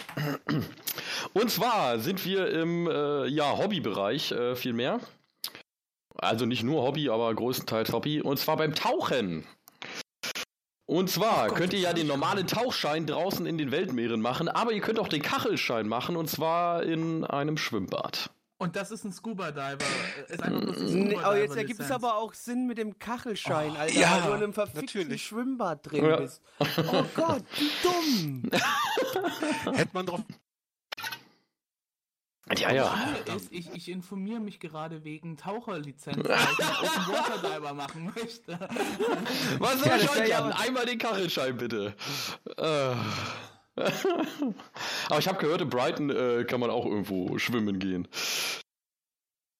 Und 1.33 1.51
zwar 1.51 1.99
sind 1.99 2.25
wir 2.25 2.49
im 2.51 2.87
äh, 2.87 3.27
ja, 3.27 3.57
Hobbybereich 3.57 4.31
äh, 4.33 4.55
viel 4.55 4.75
mehr. 4.75 5.01
Also 6.19 6.47
nicht 6.47 6.63
nur 6.63 6.83
Hobby, 6.83 7.09
aber 7.09 7.35
größtenteils 7.35 7.93
Hobby. 7.93 8.21
Und 8.21 8.39
zwar 8.39 8.57
beim 8.57 8.75
Tauchen. 8.75 9.47
Und 10.89 11.11
zwar 11.11 11.49
könnt 11.49 11.73
ihr 11.73 11.81
ja 11.81 11.93
den 11.93 12.07
normalen 12.07 12.47
Tauchschein 12.47 13.07
draußen 13.07 13.45
in 13.45 13.59
den 13.59 13.73
Weltmeeren 13.73 14.21
machen, 14.21 14.49
aber 14.49 14.71
ihr 14.73 14.81
könnt 14.81 15.01
auch 15.01 15.09
den 15.09 15.21
Kachelschein 15.21 15.89
machen 15.89 16.17
und 16.17 16.31
zwar 16.31 16.85
in 16.85 17.25
einem 17.25 17.57
Schwimmbad. 17.57 18.31
Und 18.59 18.77
das 18.77 18.91
ist 18.93 19.05
ein 19.05 19.13
Scuba 19.13 19.51
Diver. 19.51 19.77
Ist 20.29 20.43
einfach 20.43 20.63
ein 20.63 20.75
Scuba 20.75 21.23
aber 21.25 21.35
Diver 21.35 21.37
jetzt 21.45 21.57
ergibt 21.57 21.81
es 21.81 21.91
aber 21.91 22.17
auch 22.17 22.33
Sinn 22.35 22.67
mit 22.69 22.79
dem 22.79 22.99
Kachelschein, 23.01 23.77
Alter, 23.77 23.99
ja, 23.99 24.13
weil 24.13 24.23
du 24.23 24.29
in 24.29 24.43
einem 24.45 24.53
verfickten 24.53 24.85
natürlich. 25.03 25.25
Schwimmbad 25.27 25.91
drin 25.91 26.05
Ja. 26.05 26.17
bist. 26.17 26.41
Oh 26.61 27.05
Gott, 27.17 27.43
wie 27.59 27.71
dumm! 27.83 28.51
hätte 29.75 29.91
man 29.93 30.07
drauf. 30.07 30.21
Ja, 32.55 32.73
ja. 32.73 32.95
Ist, 33.35 33.53
ich, 33.53 33.73
ich 33.75 33.89
informiere 33.89 34.39
mich 34.39 34.61
gerade 34.61 35.03
wegen 35.03 35.37
Taucherlizenz, 35.37 36.17
weil 36.17 36.37
ich 36.37 36.65
einen 36.65 36.77
Open 36.85 37.13
Water 37.13 37.59
Diver 37.59 37.75
machen 37.75 38.13
möchte. 38.15 38.53
Was 39.59 39.83
soll 39.83 39.99
ich 40.01 40.11
euch 40.11 40.29
ja 40.29 40.47
Einmal 40.47 40.87
den 40.87 40.99
Kachelschein, 40.99 41.57
bitte. 41.57 41.95
Äh. 42.57 42.95
Aber 45.09 45.19
ich 45.19 45.29
habe 45.29 45.39
gehört, 45.39 45.61
in 45.61 45.69
Brighton 45.69 46.11
äh, 46.11 46.45
kann 46.45 46.61
man 46.61 46.71
auch 46.71 46.87
irgendwo 46.87 47.37
schwimmen 47.39 47.81
gehen. 47.81 48.07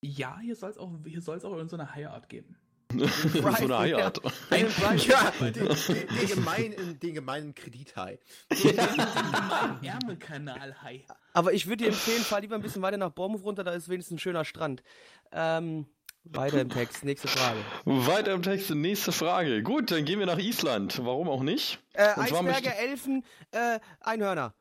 Ja, 0.01 0.39
hier 0.39 0.55
soll 0.55 0.69
es 0.69 0.77
auch, 0.77 0.91
hier 1.05 1.21
soll's 1.21 1.43
auch 1.43 1.57
in 1.57 1.67
so 1.67 1.75
eine 1.75 1.93
Haie-Art 1.93 2.29
geben. 2.29 2.55
so 3.33 3.45
eine 3.45 3.77
Heirat. 3.77 4.21
Brian- 4.49 4.97
Ja, 4.99 5.31
den, 5.39 5.53
den, 5.53 5.65
den, 5.67 6.27
gemeinen, 6.27 6.99
den 6.99 7.13
gemeinen 7.13 7.53
Kredithai. 7.55 8.19
Mein 8.49 9.83
Ärmelkanal-Hai. 9.83 11.05
Aber 11.33 11.53
ich 11.53 11.67
würde 11.67 11.83
dir 11.83 11.89
empfehlen, 11.89 12.21
fahr 12.23 12.41
lieber 12.41 12.55
ein 12.55 12.61
bisschen 12.61 12.81
weiter 12.81 12.97
nach 12.97 13.11
Bormhof 13.11 13.43
runter, 13.43 13.63
da 13.63 13.71
ist 13.71 13.89
wenigstens 13.89 14.15
ein 14.15 14.19
schöner 14.19 14.45
Strand. 14.45 14.83
Ähm, 15.31 15.85
weiter 16.23 16.61
im 16.61 16.69
Text, 16.69 17.03
nächste 17.05 17.27
Frage. 17.27 17.57
Weiter 17.85 18.33
im 18.33 18.41
Text, 18.41 18.69
nächste 18.71 19.11
Frage. 19.11 19.63
Gut, 19.63 19.91
dann 19.91 20.05
gehen 20.05 20.19
wir 20.19 20.25
nach 20.25 20.39
Island. 20.39 20.99
Warum 21.03 21.29
auch 21.29 21.43
nicht? 21.43 21.79
Äh, 21.93 22.07
Eisberge, 22.15 22.73
Elfen, 22.75 23.23
äh, 23.51 23.79
Einhörner. 24.01 24.53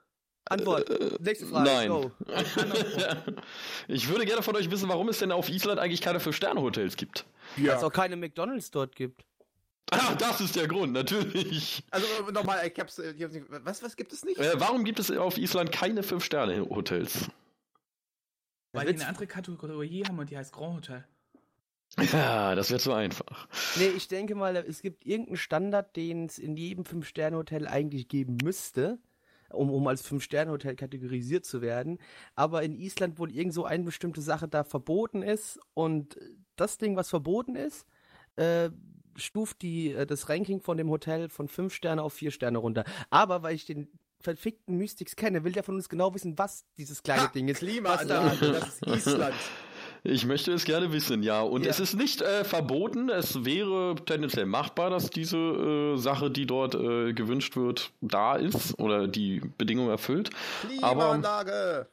Antwort. 0.49 0.89
nächste 1.21 1.47
Frage. 1.47 1.65
Nein. 1.69 1.89
Go. 1.89 2.13
Ich 3.89 4.09
würde 4.09 4.25
gerne 4.27 4.43
von 4.43 4.55
euch 4.57 4.71
wissen, 4.71 4.89
warum 4.89 5.09
es 5.09 5.19
denn 5.19 5.33
auf 5.33 5.49
Island 5.49 5.81
eigentlich 5.81 6.01
keine 6.01 6.21
Fünf-Sterne-Hotels 6.21 6.97
gibt. 6.97 7.25
Weil 7.57 7.69
es 7.69 7.83
auch 7.83 7.93
keine 7.93 8.17
McDonalds 8.17 8.71
dort 8.71 8.95
gibt. 8.97 9.25
Ah, 9.91 10.15
das 10.17 10.41
ist 10.41 10.57
der 10.57 10.67
Grund, 10.67 10.93
natürlich. 10.93 11.85
Also 11.91 12.07
äh, 12.29 12.33
nochmal, 12.33 12.67
ich 12.67 12.79
hab's, 12.81 12.99
äh, 12.99 13.13
ich 13.13 13.23
hab's 13.23 13.35
nicht, 13.35 13.47
was, 13.49 13.83
was 13.83 13.97
gibt 13.97 14.13
es 14.13 14.25
nicht? 14.25 14.39
Äh, 14.39 14.59
warum 14.59 14.85
gibt 14.85 14.99
es 14.99 15.11
auf 15.13 15.39
Island 15.39 15.71
keine 15.71 16.03
Fünf-Sterne-Hotels? 16.03 17.31
Weil 18.73 18.87
die 18.87 18.95
eine 18.95 19.07
andere 19.07 19.27
Kategorie 19.27 20.05
haben 20.05 20.19
und 20.19 20.29
die 20.29 20.37
heißt 20.37 20.53
Grand 20.53 20.77
Hotel. 20.77 21.05
Ja, 22.13 22.55
das 22.57 22.71
wäre 22.71 22.81
zu 22.81 22.93
einfach. 22.93 23.47
Nee, 23.77 23.89
ich 23.97 24.09
denke 24.09 24.35
mal, 24.35 24.57
es 24.57 24.83
gibt 24.83 25.07
irgendeinen 25.07 25.37
Standard, 25.37 25.95
den 25.95 26.27
es 26.27 26.39
in 26.39 26.57
jedem 26.57 26.85
Fünf-Sterne-Hotel 26.85 27.69
eigentlich 27.69 28.09
geben 28.09 28.39
müsste, 28.43 28.99
um, 29.51 29.71
um 29.71 29.87
als 29.87 30.03
Fünf-Sterne-Hotel 30.03 30.75
kategorisiert 30.75 31.45
zu 31.45 31.63
werden. 31.63 31.99
Aber 32.35 32.65
in 32.65 32.75
Island 32.75 33.21
wohl 33.21 33.31
irgend 33.31 33.55
so 33.55 33.65
eine 33.65 33.85
bestimmte 33.85 34.21
Sache 34.21 34.49
da 34.49 34.65
verboten 34.65 35.23
ist 35.23 35.61
und 35.75 36.19
das 36.57 36.79
Ding, 36.79 36.97
was 36.97 37.09
verboten 37.11 37.57
ist, 37.57 37.87
äh, 38.37 38.71
stuft 39.17 39.63
die, 39.63 39.93
äh, 39.93 40.07
das 40.07 40.29
Ranking 40.29 40.61
von 40.61 40.77
dem 40.77 40.91
Hotel 40.91 41.29
von 41.29 41.49
fünf 41.49 41.75
Sterne 41.75 42.03
auf 42.03 42.13
vier 42.13 42.31
Sterne 42.31 42.59
runter. 42.59 42.85
Aber 43.11 43.43
weil 43.43 43.55
ich 43.55 43.65
den 43.67 43.89
verfickten 44.21 44.77
Mystics 44.77 45.15
kenne, 45.15 45.45
will 45.45 45.53
der 45.53 45.63
von 45.63 45.77
uns 45.77 45.89
genau 45.89 46.15
wissen, 46.15 46.37
was 46.39 46.65
dieses 46.77 47.03
kleine 47.03 47.29
Ding 47.35 47.49
ist. 47.49 47.63
was 47.63 48.07
da 48.07 48.31
Klimaanlage, 48.31 48.53
das 48.53 48.81
ist 48.97 49.07
Island. 49.07 49.35
Ich 50.09 50.25
möchte 50.25 50.53
es 50.53 50.65
gerne 50.65 50.93
wissen, 50.93 51.25
ja. 51.25 51.41
Und 51.41 51.65
Ja. 51.65 51.71
es 51.71 51.81
ist 51.81 51.95
nicht 51.95 52.23
äh, 52.23 52.45
verboten, 52.45 53.09
es 53.09 53.45
wäre 53.45 53.97
tendenziell 54.05 54.47
machbar, 54.47 54.89
dass 54.89 55.11
diese 55.11 55.37
äh, 55.37 55.97
Sache, 55.97 56.31
die 56.31 56.47
dort 56.47 56.77
äh, 56.77 57.13
gewünscht 57.13 57.57
wird, 57.57 57.93
da 58.01 58.37
ist 58.37 58.79
oder 58.79 59.09
die 59.09 59.41
Bedingung 59.59 59.89
erfüllt. 59.89 60.31
Klimaanlage. 60.61 61.89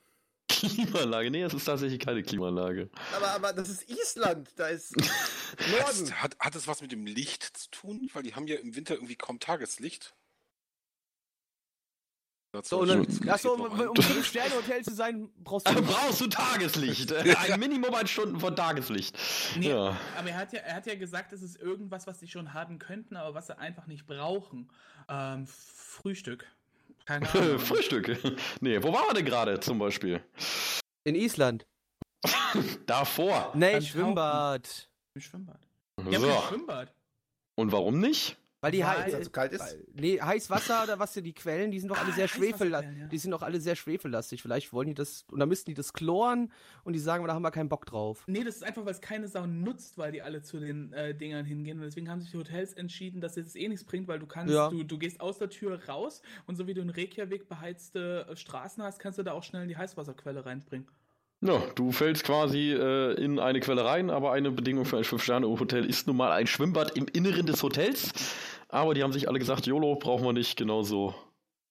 Klimaanlage, 0.59 1.31
nee, 1.31 1.43
es 1.43 1.53
ist 1.53 1.65
tatsächlich 1.65 1.99
keine 1.99 2.23
Klimaanlage. 2.23 2.89
Aber, 3.15 3.27
aber 3.31 3.53
das 3.53 3.69
ist 3.69 3.89
Island, 3.89 4.49
da 4.55 4.67
ist 4.67 4.95
Norden. 5.71 6.11
Hat, 6.21 6.37
hat, 6.39 6.55
es 6.55 6.67
was 6.67 6.81
mit 6.81 6.91
dem 6.91 7.05
Licht 7.05 7.43
zu 7.57 7.69
tun? 7.71 8.09
Weil 8.13 8.23
die 8.23 8.35
haben 8.35 8.47
ja 8.47 8.55
im 8.57 8.75
Winter 8.75 8.95
irgendwie 8.95 9.15
kaum 9.15 9.39
Tageslicht. 9.39 10.13
So, 12.61 12.81
und 12.81 12.87
dann, 12.87 13.29
achso, 13.29 13.53
um, 13.53 13.61
um 13.61 13.95
fünf 13.95 14.27
Sterne 14.27 14.53
Hotel 14.53 14.83
zu 14.83 14.93
sein, 14.93 15.27
brauchst 15.39 15.67
du. 15.67 15.81
Brauchst 15.81 16.21
du 16.21 16.27
Tageslicht? 16.27 17.09
Äh, 17.09 17.35
Ein 17.51 17.59
Minimum 17.59 17.95
an 17.95 18.05
Stunden 18.05 18.39
von 18.39 18.55
Tageslicht. 18.55 19.17
Nee, 19.57 19.69
Ja. 19.69 19.97
aber 20.15 20.29
er 20.29 20.37
hat, 20.37 20.53
ja, 20.53 20.59
er 20.59 20.75
hat 20.75 20.85
ja 20.85 20.93
gesagt, 20.93 21.33
es 21.33 21.41
ist 21.41 21.55
irgendwas, 21.59 22.05
was 22.05 22.19
sie 22.19 22.27
schon 22.27 22.53
haben 22.53 22.77
könnten, 22.77 23.15
aber 23.15 23.33
was 23.33 23.47
sie 23.47 23.57
einfach 23.57 23.87
nicht 23.87 24.05
brauchen. 24.05 24.69
Ähm, 25.09 25.47
Frühstück. 25.47 26.45
Keine 27.05 27.29
Ahnung. 27.33 27.59
Frühstück. 27.59 28.07
Nee, 28.61 28.81
wo 28.81 28.93
waren 28.93 29.07
wir 29.09 29.13
denn 29.15 29.25
gerade 29.25 29.59
zum 29.59 29.79
Beispiel? 29.79 30.23
In 31.05 31.15
Island. 31.15 31.65
Davor. 32.85 33.51
Nee, 33.55 33.73
Beim 33.73 33.81
Schwimmbad. 33.81 34.89
Im 35.15 35.21
Schwimmbad. 35.21 35.59
Haben 35.99 36.11
So. 36.13 36.27
kein 36.27 36.41
Schwimmbad. 36.47 36.93
Und 37.55 37.71
warum 37.71 37.99
nicht? 37.99 38.37
Weil 38.63 38.71
die 38.71 38.79
Weil 38.79 38.87
hei- 39.03 39.11
es 39.11 39.25
so 39.25 39.29
kalt 39.29 39.51
ist? 39.51 39.77
Nee, 39.93 40.21
heißwasser 40.21 40.83
oder 40.85 40.97
was 40.97 41.11
denn 41.11 41.25
die 41.25 41.33
Quellen, 41.33 41.69
die 41.69 41.79
sind 41.81 41.89
doch 41.89 41.97
alle 41.99 42.11
Ah, 42.13 42.15
sehr 42.15 42.29
schwefellastig. 42.29 42.97
Ja. 42.97 43.07
Die 43.07 43.17
sind 43.17 43.31
doch 43.31 43.41
alle 43.41 43.59
sehr 43.59 43.75
schwefellastig. 43.75 44.41
Vielleicht 44.41 44.71
wollen 44.71 44.87
die 44.87 44.93
das, 44.93 45.25
und 45.29 45.39
dann 45.41 45.49
müssten 45.49 45.69
die 45.69 45.73
das 45.73 45.91
chloren 45.91 46.49
und 46.85 46.93
die 46.93 46.99
sagen, 46.99 47.25
da 47.27 47.33
haben 47.33 47.41
wir 47.41 47.51
keinen 47.51 47.67
Bock 47.67 47.85
drauf. 47.85 48.23
Nee, 48.25 48.45
das 48.45 48.55
ist 48.55 48.63
einfach, 48.63 48.85
weil 48.85 48.93
es 48.93 49.01
keine 49.01 49.27
Sau 49.27 49.45
nutzt, 49.45 49.97
weil 49.97 50.13
die 50.13 50.21
alle 50.21 50.41
zu 50.43 50.61
den 50.61 50.93
äh, 50.93 51.13
Dingern 51.13 51.45
hingehen. 51.45 51.77
Und 51.79 51.83
deswegen 51.83 52.09
haben 52.09 52.21
sich 52.21 52.31
die 52.31 52.37
Hotels 52.37 52.71
entschieden, 52.73 53.19
dass 53.19 53.35
es 53.35 53.53
eh 53.57 53.67
nichts 53.67 53.83
bringt, 53.83 54.07
weil 54.07 54.19
du 54.19 54.25
kannst, 54.27 54.53
Ja. 54.53 54.69
du, 54.69 54.83
du 54.83 54.97
gehst 54.97 55.19
aus 55.19 55.37
der 55.39 55.49
Tür 55.49 55.77
raus 55.89 56.21
und 56.47 56.55
so 56.55 56.65
wie 56.65 56.73
du 56.73 56.81
in 56.81 56.89
Reykjavik 56.89 57.49
beheizte 57.49 58.25
äh, 58.29 58.35
Straßen 58.37 58.81
hast, 58.81 58.99
kannst 58.99 59.19
du 59.19 59.23
da 59.23 59.33
auch 59.33 59.43
schnell 59.43 59.63
in 59.63 59.67
die 59.67 59.75
Heißwasserquelle 59.77 60.45
reinspringen. 60.45 60.87
Ja, 61.45 61.61
du 61.75 61.91
fällst 61.91 62.23
quasi 62.23 62.71
äh, 62.71 63.15
in 63.21 63.37
eine 63.37 63.59
Quelle 63.59 63.83
rein, 63.83 64.09
aber 64.09 64.31
eine 64.31 64.49
Bedingung 64.49 64.85
für 64.85 64.97
ein 64.97 65.03
Fünf-Sterne-Hotel 65.03 65.83
ist 65.85 66.07
nun 66.07 66.15
mal 66.15 66.31
ein 66.31 66.47
Schwimmbad 66.47 66.95
im 66.95 67.05
Inneren 67.11 67.45
des 67.45 67.61
Hotels. 67.63 68.13
Aber 68.73 68.95
die 68.95 69.03
haben 69.03 69.13
sich 69.13 69.29
alle 69.29 69.37
gesagt, 69.37 69.67
YOLO 69.67 69.93
brauchen 69.97 70.25
wir 70.25 70.33
nicht, 70.33 70.57
genauso 70.57 71.13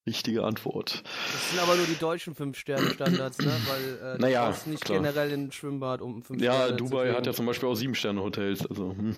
Richtige 0.04 0.42
Antwort. 0.42 1.04
Das 1.32 1.50
sind 1.50 1.60
aber 1.62 1.76
nur 1.76 1.86
die 1.86 1.94
deutschen 1.96 2.34
5-Sterne-Standards, 2.34 3.38
ne? 3.38 3.52
Weil 3.68 4.14
äh, 4.14 4.16
du 4.18 4.22
Naja, 4.22 4.48
brauchst 4.48 4.66
nicht 4.66 4.84
klar. 4.84 4.98
generell 4.98 5.30
in 5.30 5.52
Schwimmbad, 5.52 6.00
um 6.02 6.24
5 6.24 6.42
Ja, 6.42 6.54
Sterne 6.54 6.70
zu 6.76 6.76
Dubai 6.84 7.12
hat 7.12 7.24
ja 7.24 7.32
zum 7.32 7.46
Beispiel 7.46 7.68
auch 7.68 7.76
Sieben-Sterne-Hotels. 7.76 8.66
Also, 8.66 8.96
hm. 8.98 9.14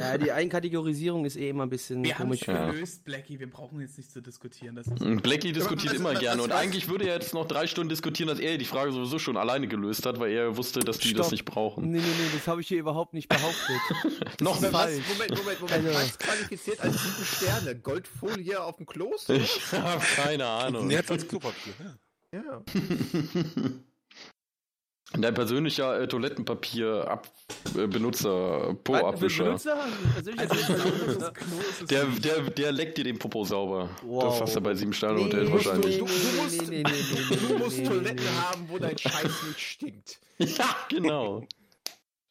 Ja, 0.00 0.16
die 0.16 0.32
Einkategorisierung 0.32 1.26
ist 1.26 1.36
eh 1.36 1.50
immer 1.50 1.64
ein 1.64 1.68
bisschen 1.68 2.02
Wir 2.02 2.18
haben 2.18 2.32
es 2.32 2.40
komisch. 2.40 2.58
Ja. 2.58 2.70
gelöst, 2.70 3.04
Blackie. 3.04 3.38
Wir 3.38 3.50
brauchen 3.50 3.78
jetzt 3.82 3.98
nicht 3.98 4.10
zu 4.10 4.22
diskutieren. 4.22 4.74
Das 4.74 4.86
ist 4.86 5.02
Und 5.02 5.22
Blackie 5.22 5.52
diskutiert 5.52 5.92
was- 5.92 6.00
immer 6.00 6.12
was- 6.14 6.20
gerne. 6.20 6.38
was- 6.38 6.44
Und 6.46 6.50
was- 6.54 6.60
eigentlich 6.60 6.88
würde 6.88 7.06
er 7.06 7.16
jetzt 7.16 7.34
noch 7.34 7.46
drei 7.46 7.66
Stunden 7.66 7.90
diskutieren, 7.90 8.28
dass 8.30 8.38
er 8.38 8.56
die 8.56 8.64
Frage 8.64 8.90
sowieso 8.90 9.18
schon 9.18 9.36
alleine 9.36 9.68
gelöst 9.68 10.06
hat, 10.06 10.18
weil 10.18 10.32
er 10.32 10.56
wusste, 10.56 10.80
dass 10.80 10.96
die 10.98 11.12
das 11.12 11.26
Stopp. 11.26 11.32
nicht 11.32 11.44
brauchen. 11.44 11.90
Nee, 11.90 11.98
nee, 11.98 12.04
nee, 12.04 12.30
das 12.34 12.46
habe 12.48 12.62
ich 12.62 12.68
hier 12.68 12.78
überhaupt 12.78 13.12
nicht 13.12 13.28
behauptet. 13.28 13.60
Noch 14.40 14.56
falsch. 14.62 15.02
Moment, 15.12 15.36
Moment, 15.36 15.60
Moment. 15.60 15.86
Also- 15.88 15.98
Was 15.98 16.18
qualifiziert 16.18 16.80
als 16.80 16.94
sieben 17.02 17.26
Sterne? 17.26 17.76
Goldfolie 17.76 18.62
auf 18.62 18.78
dem 18.78 18.86
Kloster? 18.86 19.34
Ich 19.73 19.73
habe 19.82 20.02
keine 20.16 20.46
Ahnung. 20.46 20.86
Nerz 20.86 21.10
als 21.10 21.28
Klopapier. 21.28 21.74
Ja. 22.32 22.40
Ja. 22.40 22.62
Dein 25.16 25.32
persönlicher 25.34 26.00
äh, 26.00 26.08
Toilettenpapier-Benutzer, 26.08 28.74
Po-Abwischer. 28.82 29.44
Benutzer? 29.44 29.76
Benutzer? 30.24 31.32
Der, 31.88 32.04
der, 32.06 32.40
der 32.50 32.72
leckt 32.72 32.98
dir 32.98 33.04
den 33.04 33.16
Popo 33.18 33.44
sauber. 33.44 33.90
Wow. 34.02 34.24
Das 34.24 34.40
hast 34.40 34.56
du 34.56 34.60
bei 34.60 34.74
sieben 34.74 34.92
Sterne 34.92 35.20
Hotels 35.22 35.52
wahrscheinlich. 35.52 35.98
Du- 35.98 36.06
du 36.06 36.12
musst- 36.42 36.68
nee, 36.68 36.82
nee, 36.82 36.82
nee, 36.82 36.90
nee, 37.30 37.36
Du 37.48 37.58
musst 37.58 37.76
nee, 37.76 37.82
nee, 37.84 37.88
Toiletten 37.88 38.24
nee. 38.24 38.30
haben, 38.40 38.68
wo 38.68 38.76
dein 38.78 38.98
Scheiß 38.98 39.30
nicht 39.46 39.60
stinkt. 39.60 40.18
Ja, 40.38 40.74
genau. 40.88 41.46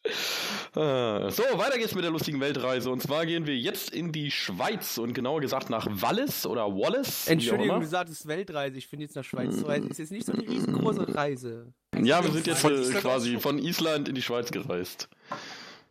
Äh, 0.05 1.31
So, 1.31 1.43
weiter 1.57 1.77
geht's 1.77 1.95
mit 1.95 2.03
der 2.03 2.11
lustigen 2.11 2.39
Weltreise. 2.41 2.89
Und 2.89 3.01
zwar 3.01 3.25
gehen 3.25 3.45
wir 3.45 3.55
jetzt 3.57 3.91
in 3.91 4.11
die 4.11 4.31
Schweiz 4.31 4.97
und 4.97 5.13
genauer 5.13 5.41
gesagt 5.41 5.69
nach 5.69 5.87
Wallis 5.89 6.45
oder 6.45 6.65
Wallace. 6.67 7.27
auch 7.27 7.31
Entschuldigung, 7.31 7.79
du 7.79 7.87
sagtest 7.87 8.27
Weltreise. 8.27 8.77
Ich 8.77 8.87
finde 8.87 9.05
jetzt 9.05 9.15
nach 9.15 9.23
Schweiz 9.23 9.57
zu 9.59 9.65
reisen. 9.65 9.89
Ist 9.89 9.99
jetzt 9.99 10.11
nicht 10.11 10.25
so 10.25 10.33
eine 10.33 10.41
riesengroße 10.41 11.15
Reise. 11.15 11.73
Ja, 12.01 12.23
wir 12.23 12.31
sind 12.31 12.47
jetzt 12.47 12.61
Von 12.61 12.73
äh, 12.73 12.93
quasi 12.99 13.39
von 13.39 13.59
Island 13.59 14.09
in 14.09 14.15
die 14.15 14.21
Schweiz 14.21 14.51
gereist. 14.51 15.09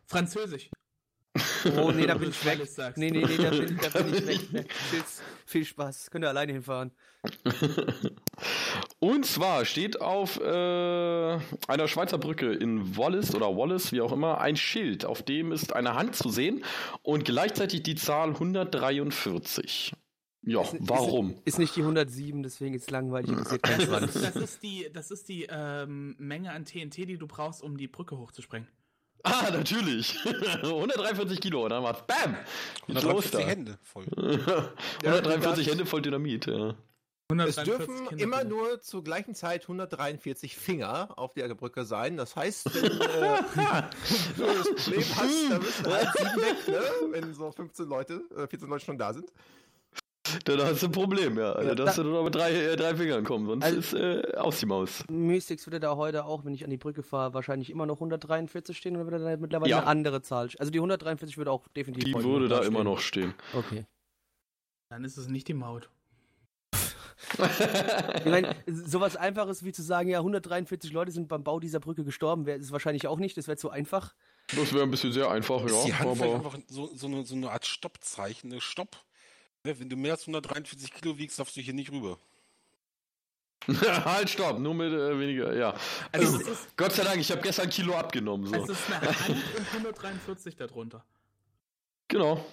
Französisch. 0.05 0.69
Oh, 1.77 1.91
nee, 1.91 2.05
da 2.05 2.15
bin 2.15 2.29
ich 2.29 2.45
weg. 2.45 2.59
Nee, 2.97 3.09
nee, 3.09 3.25
nee, 3.25 3.37
da 3.37 3.49
bin, 3.49 3.79
da 3.81 3.89
bin 4.03 4.13
ich 4.13 4.53
weg. 4.53 4.71
Viel, 4.91 5.03
viel 5.45 5.65
Spaß. 5.65 6.11
Könnt 6.11 6.25
ihr 6.25 6.29
alleine 6.29 6.51
hinfahren. 6.51 6.91
Und 9.03 9.25
zwar 9.25 9.65
steht 9.65 9.99
auf 9.99 10.39
äh, 10.39 10.43
einer 10.47 11.87
Schweizer 11.89 12.17
Brücke 12.17 12.53
in 12.53 12.95
Wallis 12.95 13.35
oder 13.35 13.47
Wallace, 13.57 13.91
wie 13.91 13.99
auch 13.99 14.13
immer, 14.13 14.39
ein 14.39 14.55
Schild, 14.55 15.03
auf 15.03 15.21
dem 15.23 15.51
ist 15.51 15.75
eine 15.75 15.95
Hand 15.95 16.15
zu 16.15 16.29
sehen 16.29 16.63
und 17.01 17.25
gleichzeitig 17.25 17.83
die 17.83 17.95
Zahl 17.95 18.29
143. 18.29 19.91
Ja, 20.43 20.61
Ist- 20.61 20.75
warum? 20.79 21.31
Ist, 21.31 21.41
ist 21.47 21.59
nicht 21.59 21.75
die 21.75 21.81
107, 21.81 22.43
deswegen 22.43 22.75
ist 22.75 22.83
es 22.83 22.89
langweilig. 22.91 23.29
Interessiert 23.31 23.63
keinen 23.63 23.81
Schwanz. 23.81 24.13
Das 24.13 24.37
ist 24.37 24.63
die, 24.63 24.87
das 24.93 25.11
ist 25.11 25.27
die 25.27 25.47
ähm, 25.49 26.15
Menge 26.17 26.51
an 26.53 26.63
TNT, 26.63 26.99
die 26.99 27.17
du 27.17 27.27
brauchst, 27.27 27.61
um 27.61 27.75
die 27.75 27.89
Brücke 27.89 28.17
hochzusprengen. 28.17 28.69
Ah, 29.23 29.49
natürlich. 29.51 30.17
143 30.63 31.41
Kilo, 31.41 31.65
und 31.65 31.71
dann 31.71 31.83
war's 31.83 32.07
BAM! 32.07 32.37
Geht's 32.87 33.03
los 33.03 33.25
143 33.25 33.31
da. 33.31 33.39
Hände 33.39 33.77
voll. 33.81 34.05
143 35.03 35.67
Hände 35.69 35.85
voll 35.85 36.01
Dynamit, 36.01 36.45
ja. 36.45 36.75
Es 37.39 37.57
143 37.57 37.63
dürfen 37.87 38.07
Kinder 38.09 38.23
immer 38.23 38.43
nur 38.43 38.81
zur 38.81 39.03
gleichen 39.03 39.35
Zeit 39.35 39.63
143 39.63 40.55
Finger 40.57 41.09
auf 41.17 41.33
der 41.33 41.53
Brücke 41.55 41.85
sein. 41.85 42.17
Das 42.17 42.35
heißt, 42.35 42.73
wenn 42.75 42.83
äh, 42.83 42.89
du 44.37 44.43
das 44.45 44.83
Problem 44.83 45.03
hast, 45.15 45.49
dann 45.51 45.61
müssen 45.61 45.85
halt 45.87 46.09
sieben 46.17 46.41
weg, 46.41 46.67
ne? 46.67 46.81
wenn 47.11 47.33
so 47.33 47.51
15 47.51 47.87
Leute, 47.87 48.21
äh, 48.35 48.47
14 48.47 48.67
Leute 48.69 48.85
schon 48.85 48.97
da 48.97 49.13
sind. 49.13 49.31
Dann 50.45 50.61
hast 50.61 50.81
du 50.81 50.87
ein 50.87 50.91
Problem, 50.91 51.37
ja. 51.37 51.61
Ja, 51.61 51.63
da 51.69 51.75
darfst 51.75 51.97
da- 51.99 52.03
du 52.03 52.09
nur 52.09 52.23
mit 52.23 52.33
drei, 52.33 52.51
äh, 52.53 52.75
drei 52.75 52.95
Fingern 52.95 53.23
kommen, 53.23 53.45
sonst 53.45 53.63
Also- 53.65 53.77
ist 53.79 53.93
äh, 53.93 54.35
aus 54.37 54.59
die 54.59 54.65
Maus. 54.65 55.03
Mystics 55.09 55.67
würde 55.67 55.79
da 55.79 55.95
heute 55.95 56.25
auch, 56.25 56.43
wenn 56.45 56.53
ich 56.53 56.63
an 56.63 56.69
die 56.71 56.77
Brücke 56.77 57.03
fahre, 57.03 57.33
wahrscheinlich 57.33 57.69
immer 57.69 57.85
noch 57.85 57.97
143 57.99 58.75
stehen 58.75 58.95
oder 58.95 59.05
würde 59.11 59.19
da 59.23 59.37
mittlerweile 59.37 59.69
Ja. 59.69 59.79
eine 59.79 59.87
andere 59.87 60.21
Zahl? 60.21 60.49
Also 60.57 60.71
die 60.71 60.79
143 60.79 61.37
würde 61.37 61.51
auch 61.51 61.67
definitiv. 61.69 62.05
Die 62.05 62.23
würde 62.23 62.47
da 62.47 62.57
stehen. 62.59 62.67
immer 62.69 62.83
noch 62.83 62.99
stehen. 62.99 63.33
Okay. 63.53 63.85
Dann 64.89 65.03
ist 65.03 65.17
es 65.17 65.27
nicht 65.27 65.47
die 65.47 65.53
Maut. 65.53 65.89
Ich 68.17 68.25
meine, 68.25 68.55
sowas 68.67 69.15
Einfaches 69.15 69.63
wie 69.63 69.71
zu 69.71 69.81
sagen, 69.81 70.09
ja, 70.09 70.19
143 70.19 70.91
Leute 70.91 71.11
sind 71.11 71.27
beim 71.27 71.43
Bau 71.43 71.59
dieser 71.59 71.79
Brücke 71.79 72.03
gestorben, 72.03 72.45
wäre 72.45 72.59
es 72.59 72.71
wahrscheinlich 72.71 73.07
auch 73.07 73.19
nicht. 73.19 73.37
Das 73.37 73.47
wäre 73.47 73.57
zu 73.57 73.69
einfach. 73.69 74.13
Das 74.55 74.73
wäre 74.73 74.83
ein 74.83 74.91
bisschen 74.91 75.11
sehr 75.11 75.29
einfach, 75.29 75.61
ja. 75.61 75.67
Vielleicht 75.67 76.01
Aber 76.01 76.35
einfach 76.35 76.57
so, 76.67 76.87
so, 76.95 77.07
eine, 77.07 77.25
so 77.25 77.35
eine 77.35 77.51
Art 77.51 77.65
Stoppzeichen, 77.65 78.51
eine 78.51 78.61
Stopp. 78.61 78.97
Ne, 79.63 79.79
Wenn 79.79 79.89
du 79.89 79.95
mehr 79.95 80.13
als 80.13 80.21
143 80.21 80.93
Kilo 80.93 81.17
wiegst, 81.17 81.39
darfst 81.39 81.55
du 81.55 81.61
hier 81.61 81.73
nicht 81.73 81.91
rüber. 81.91 82.19
halt, 84.05 84.29
stopp, 84.29 84.59
nur 84.59 84.73
mit 84.73 84.91
äh, 84.91 85.17
weniger, 85.17 85.55
ja. 85.55 85.73
Also 86.11 86.37
Also, 86.37 86.51
Gott 86.75 86.91
sei 86.91 87.03
Dank, 87.03 87.19
ich 87.19 87.31
habe 87.31 87.41
gestern 87.41 87.65
ein 87.65 87.71
Kilo 87.71 87.95
abgenommen. 87.95 88.47
So. 88.47 88.55
Es 88.55 88.69
ist 88.69 88.91
eine 88.91 89.07
Hand 89.07 89.43
und 89.57 89.67
143 89.73 90.55
darunter. 90.57 91.05
Genau. 92.09 92.45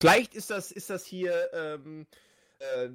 Vielleicht 0.00 0.34
ist 0.34 0.50
das, 0.50 0.70
ist 0.72 0.88
das 0.90 1.04
hier 1.04 1.50
ähm, 1.52 2.06
äh, 2.58 2.88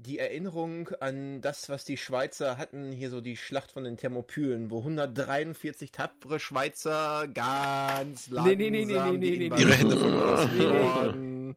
die 0.00 0.18
Erinnerung 0.18 0.88
an 1.00 1.40
das, 1.40 1.68
was 1.68 1.84
die 1.84 1.96
Schweizer 1.96 2.58
hatten, 2.58 2.92
hier 2.92 3.10
so 3.10 3.20
die 3.20 3.36
Schlacht 3.36 3.72
von 3.72 3.84
den 3.84 3.96
Thermopylen, 3.96 4.70
wo 4.70 4.78
143 4.78 5.92
tapfere 5.92 6.40
Schweizer 6.40 7.28
ganz 7.28 8.28
langsam 8.30 8.58
Nee, 8.58 8.70
nee, 8.70 8.84
nee, 8.84 9.18
nee, 9.18 9.18
nee, 9.18 9.60
Ihre 9.60 9.74
Hände 9.74 9.96
verloren. 9.96 10.58
wurden. 10.58 11.56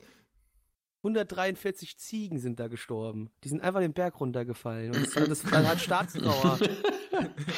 143 1.04 1.98
Ziegen 1.98 2.40
sind 2.40 2.60
da 2.60 2.68
gestorben. 2.68 3.30
Die 3.44 3.50
sind 3.50 3.62
einfach 3.62 3.82
den 3.82 3.94
Berg 3.94 4.20
runtergefallen. 4.22 4.96
Und 4.96 5.06
das, 5.06 5.14
das, 5.14 5.42
das 5.44 5.52
hat 5.52 5.82
Staatstrauer 5.82 6.60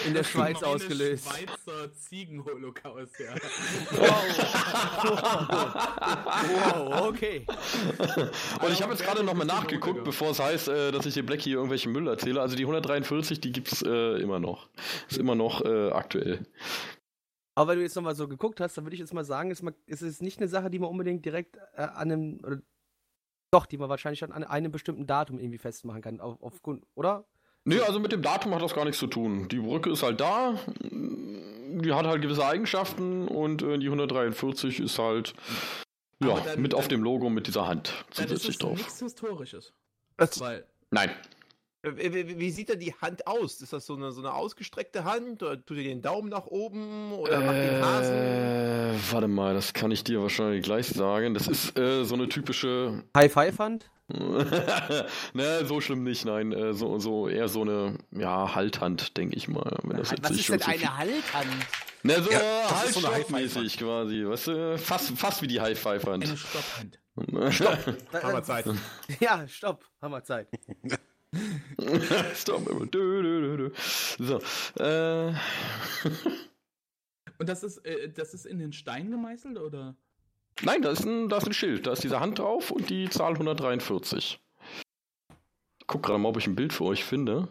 in 0.07 0.13
der 0.13 0.23
Schweiz 0.23 0.61
Meine 0.61 0.73
ausgelöst. 0.73 1.27
Schweizer 1.27 1.93
Ziegenholocaust, 1.93 3.19
ja. 3.19 3.35
Wow, 6.47 7.07
okay. 7.07 7.45
Und 8.61 8.71
ich 8.71 8.81
habe 8.81 8.93
jetzt 8.93 9.03
gerade 9.03 9.23
nochmal 9.23 9.47
nachgeguckt, 9.47 10.03
bevor 10.03 10.31
es 10.31 10.39
heißt, 10.39 10.67
äh, 10.67 10.91
dass 10.91 11.05
ich 11.05 11.13
hier 11.13 11.25
Black 11.25 11.41
hier 11.41 11.55
irgendwelchen 11.55 11.91
Müll 11.91 12.07
erzähle. 12.07 12.41
Also 12.41 12.55
die 12.55 12.63
143, 12.63 13.39
die 13.39 13.51
gibt's 13.51 13.81
äh, 13.81 14.17
immer 14.21 14.39
noch. 14.39 14.69
Ist 15.09 15.17
immer 15.17 15.35
noch 15.35 15.63
äh, 15.63 15.91
aktuell. 15.91 16.45
Aber 17.55 17.71
wenn 17.71 17.77
du 17.77 17.83
jetzt 17.83 17.95
nochmal 17.95 18.15
so 18.15 18.27
geguckt 18.27 18.59
hast, 18.59 18.77
dann 18.77 18.85
würde 18.85 18.95
ich 18.95 18.99
jetzt 18.99 19.13
mal 19.13 19.23
sagen, 19.23 19.49
ist, 19.49 19.63
mal, 19.63 19.73
ist 19.85 20.01
es 20.01 20.21
nicht 20.21 20.39
eine 20.39 20.49
Sache, 20.49 20.69
die 20.69 20.79
man 20.79 20.89
unbedingt 20.89 21.23
direkt 21.25 21.57
äh, 21.75 21.83
an 21.83 22.11
einem, 22.11 22.39
oder, 22.43 22.61
doch, 23.51 23.65
die 23.65 23.77
man 23.77 23.87
wahrscheinlich 23.87 24.19
schon 24.19 24.33
an 24.33 24.43
einem 24.43 24.71
bestimmten 24.71 25.07
Datum 25.07 25.39
irgendwie 25.39 25.57
festmachen 25.57 26.01
kann, 26.01 26.19
auf, 26.19 26.41
aufgrund, 26.41 26.85
oder? 26.95 27.25
Nee, 27.65 27.79
also 27.79 27.99
mit 27.99 28.11
dem 28.11 28.21
Datum 28.21 28.53
hat 28.53 28.61
das 28.61 28.73
gar 28.75 28.85
nichts 28.85 28.99
zu 28.99 29.07
tun. 29.07 29.47
Die 29.49 29.59
Brücke 29.59 29.89
ist 29.91 30.03
halt 30.03 30.19
da, 30.21 30.59
die 30.81 31.91
hat 31.93 32.05
halt 32.05 32.21
gewisse 32.21 32.45
Eigenschaften 32.45 33.27
und 33.27 33.63
äh, 33.63 33.77
die 33.79 33.87
143 33.87 34.79
ist 34.79 34.99
halt 34.99 35.33
ja, 36.23 36.39
dann- 36.39 36.61
mit 36.61 36.73
auf 36.75 36.81
dann- 36.81 36.89
dem 36.89 37.03
Logo 37.03 37.29
mit 37.29 37.47
dieser 37.47 37.67
Hand 37.67 37.93
ist 38.11 38.17
zusätzlich 38.17 38.57
drauf. 38.59 38.77
nichts 38.77 38.99
Historisches. 38.99 39.73
Was, 40.17 40.39
Weil 40.39 40.65
Nein. 40.91 41.09
Wie, 41.93 42.51
sieht 42.51 42.69
denn 42.69 42.79
die 42.79 42.93
Hand 42.93 43.27
aus? 43.27 43.61
Ist 43.61 43.73
das 43.73 43.85
so 43.85 43.95
eine, 43.95 44.11
so 44.11 44.21
eine 44.21 44.33
ausgestreckte 44.33 45.03
Hand? 45.03 45.43
Oder 45.43 45.63
tut 45.63 45.77
ihr 45.77 45.83
den 45.83 46.01
Daumen 46.01 46.29
nach 46.29 46.47
oben? 46.47 47.13
Oder 47.13 47.39
macht 47.39 47.55
den 47.57 47.83
Hasen? 47.83 48.15
Äh, 48.15 48.93
warte 49.11 49.27
mal, 49.27 49.53
das 49.53 49.73
kann 49.73 49.91
ich 49.91 50.03
dir 50.03 50.21
wahrscheinlich 50.21 50.63
gleich 50.63 50.87
sagen. 50.87 51.33
Das 51.33 51.47
ist 51.47 51.77
äh, 51.77 52.03
so 52.03 52.15
eine 52.15 52.29
typische. 52.29 53.03
High-Five-Hand? 53.15 53.89
ne, 55.33 55.65
so 55.65 55.81
schlimm 55.81 56.03
nicht, 56.03 56.25
nein. 56.25 56.51
Äh, 56.51 56.73
so, 56.73 56.99
so 56.99 57.27
eher 57.27 57.47
so 57.47 57.61
eine 57.61 57.97
ja, 58.11 58.53
Halthand, 58.53 59.17
denke 59.17 59.35
ich 59.35 59.47
mal. 59.47 59.77
Wenn 59.83 59.97
das 59.97 60.11
jetzt 60.11 60.23
Was 60.23 60.31
ist 60.31 60.49
denn 60.49 60.59
viel- 60.59 60.73
eine 60.73 60.97
Halthand? 60.97 61.47
Ne, 62.03 62.21
so 62.21 62.31
Ja, 62.31 62.83
ist 62.83 62.93
so 62.93 63.07
eine 63.07 63.25
quasi. 63.25 64.27
Weißt 64.27 64.47
du, 64.47 64.77
fast, 64.77 65.17
fast 65.17 65.41
wie 65.41 65.47
die 65.47 65.59
eine 65.59 65.69
High-Five-Hand. 65.69 66.27
Stopphand. 66.37 66.99
Hammerzeit. 68.13 68.65
Ja, 69.19 69.47
stopp, 69.47 69.85
haben 70.01 70.21
Stop. 72.35 72.91
Dö. 72.91 73.71
So. 74.19 74.39
Äh, 74.81 75.33
Und 77.37 77.49
das 77.49 77.63
ist, 77.63 77.77
äh, 77.85 78.09
das 78.09 78.33
ist 78.33 78.45
in 78.45 78.59
den 78.59 78.73
Stein 78.73 79.11
gemeißelt 79.11 79.57
oder? 79.57 79.95
nein, 80.61 80.81
da 80.81 80.91
ist, 80.91 81.05
ein, 81.05 81.29
da 81.29 81.37
ist 81.37 81.47
ein 81.47 81.53
Schild. 81.53 81.85
Da 81.85 81.93
ist 81.93 82.03
diese 82.03 82.19
Hand 82.19 82.39
drauf 82.39 82.71
und 82.71 82.89
die 82.89 83.09
Zahl 83.09 83.33
143. 83.33 84.39
Ich 85.79 85.87
guck 85.87 86.03
gerade 86.03 86.19
mal, 86.19 86.29
ob 86.29 86.37
ich 86.37 86.47
ein 86.47 86.55
Bild 86.55 86.73
für 86.73 86.85
euch 86.85 87.03
finde. 87.03 87.47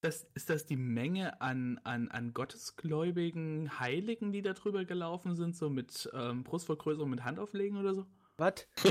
Das, 0.00 0.28
ist 0.34 0.48
das 0.48 0.64
die 0.64 0.76
Menge 0.76 1.40
an, 1.40 1.80
an, 1.82 2.08
an 2.08 2.32
gottesgläubigen 2.32 3.80
Heiligen, 3.80 4.32
die 4.32 4.42
da 4.42 4.52
drüber 4.52 4.84
gelaufen 4.84 5.34
sind, 5.34 5.56
so 5.56 5.68
mit 5.68 6.08
ähm, 6.14 6.44
Brustvergrößerung 6.44 7.10
mit 7.10 7.24
Hand 7.24 7.40
auflegen 7.40 7.78
oder 7.78 7.94
so? 7.94 8.06
Was? 8.38 8.54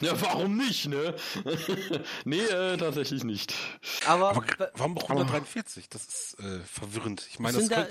ja, 0.00 0.20
warum 0.20 0.56
nicht, 0.56 0.88
ne? 0.88 1.14
nee, 2.24 2.40
äh, 2.40 2.76
tatsächlich 2.76 3.22
nicht. 3.24 3.54
Aber, 4.06 4.30
Aber 4.30 4.44
wa- 4.58 4.68
warum 4.74 4.98
auch 4.98 5.08
143? 5.08 5.88
Das 5.88 6.04
ist 6.06 6.40
äh, 6.40 6.58
verwirrend. 6.60 7.26
Ich 7.30 7.38
meine, 7.38 7.58
das 7.58 7.68
da, 7.68 7.84
äh, 7.84 7.88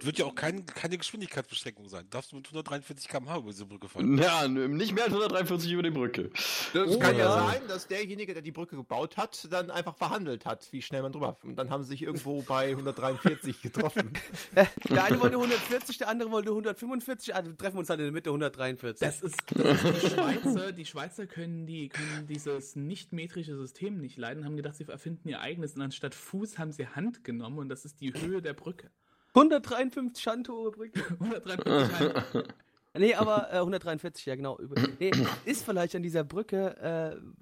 wird 0.00 0.18
ja 0.18 0.26
auch 0.26 0.34
kein, 0.34 0.66
keine 0.66 0.98
Geschwindigkeitsbeschränkung 0.98 1.88
sein. 1.88 2.06
Darfst 2.10 2.32
du 2.32 2.36
mit 2.36 2.46
143 2.46 3.08
km/h 3.08 3.38
über 3.38 3.50
diese 3.50 3.64
Brücke 3.66 3.88
fahren? 3.88 4.18
Ja, 4.18 4.46
nicht 4.46 4.92
mehr 4.94 5.04
als 5.04 5.12
143 5.14 5.72
über 5.72 5.82
die 5.82 5.90
Brücke. 5.90 6.30
Das 6.74 6.88
Oh, 6.90 6.98
kann 6.98 7.16
ja 7.16 7.32
sein, 7.46 7.62
dass 7.68 7.86
derjenige, 7.88 8.34
der 8.34 8.42
die 8.42 8.52
Brücke 8.52 8.76
gebaut 8.76 9.16
hat, 9.16 9.48
dann 9.50 9.70
einfach 9.70 9.96
verhandelt 9.96 10.44
hat, 10.46 10.68
wie 10.70 10.82
schnell 10.82 11.00
man 11.02 11.12
drüber. 11.12 11.36
Und 11.42 11.56
dann 11.56 11.70
haben 11.70 11.82
sie 11.82 11.90
sich 11.90 12.02
irgendwo 12.02 12.42
bei 12.42 12.70
143 12.70 13.62
getroffen. 13.62 14.12
der 14.54 15.04
eine 15.04 15.18
wollte 15.20 15.36
140, 15.36 15.98
der 15.98 16.08
andere 16.08 16.30
wollte 16.30 16.50
145, 16.50 17.34
also 17.34 17.50
treffen 17.52 17.76
wir 17.76 17.80
uns 17.80 17.88
halt 17.88 18.00
in 18.00 18.06
der 18.06 18.12
Mitte 18.12 18.33
143. 18.34 19.06
Das 19.06 19.22
ist, 19.22 19.36
das 19.54 19.84
ist 19.84 20.02
die 20.04 20.10
Schweizer. 20.10 20.72
Die 20.72 20.84
Schweizer 20.84 21.26
können, 21.26 21.66
die, 21.66 21.88
können 21.88 22.26
dieses 22.28 22.76
nicht-metrische 22.76 23.56
System 23.56 23.98
nicht 24.00 24.16
leiden, 24.18 24.44
haben 24.44 24.56
gedacht, 24.56 24.76
sie 24.76 24.84
erfinden 24.88 25.28
ihr 25.28 25.40
eigenes 25.40 25.74
und 25.76 25.82
anstatt 25.82 26.14
Fuß 26.14 26.58
haben 26.58 26.72
sie 26.72 26.86
Hand 26.88 27.24
genommen 27.24 27.58
und 27.58 27.68
das 27.68 27.84
ist 27.84 28.00
die 28.00 28.12
Höhe 28.12 28.42
der 28.42 28.52
Brücke. 28.54 28.90
153 29.34 30.22
Schandhohe 30.22 30.70
Brücke. 30.70 31.00
143 31.20 31.98
Hand. 31.98 32.54
Nee, 32.96 33.14
aber 33.14 33.48
äh, 33.52 33.56
143, 33.56 34.24
ja 34.26 34.36
genau. 34.36 34.56
Über- 34.58 34.80
Nee, 35.00 35.10
ist 35.44 35.64
vielleicht 35.64 35.96
an 35.96 36.04
dieser 36.04 36.22
Brücke, 36.22 36.76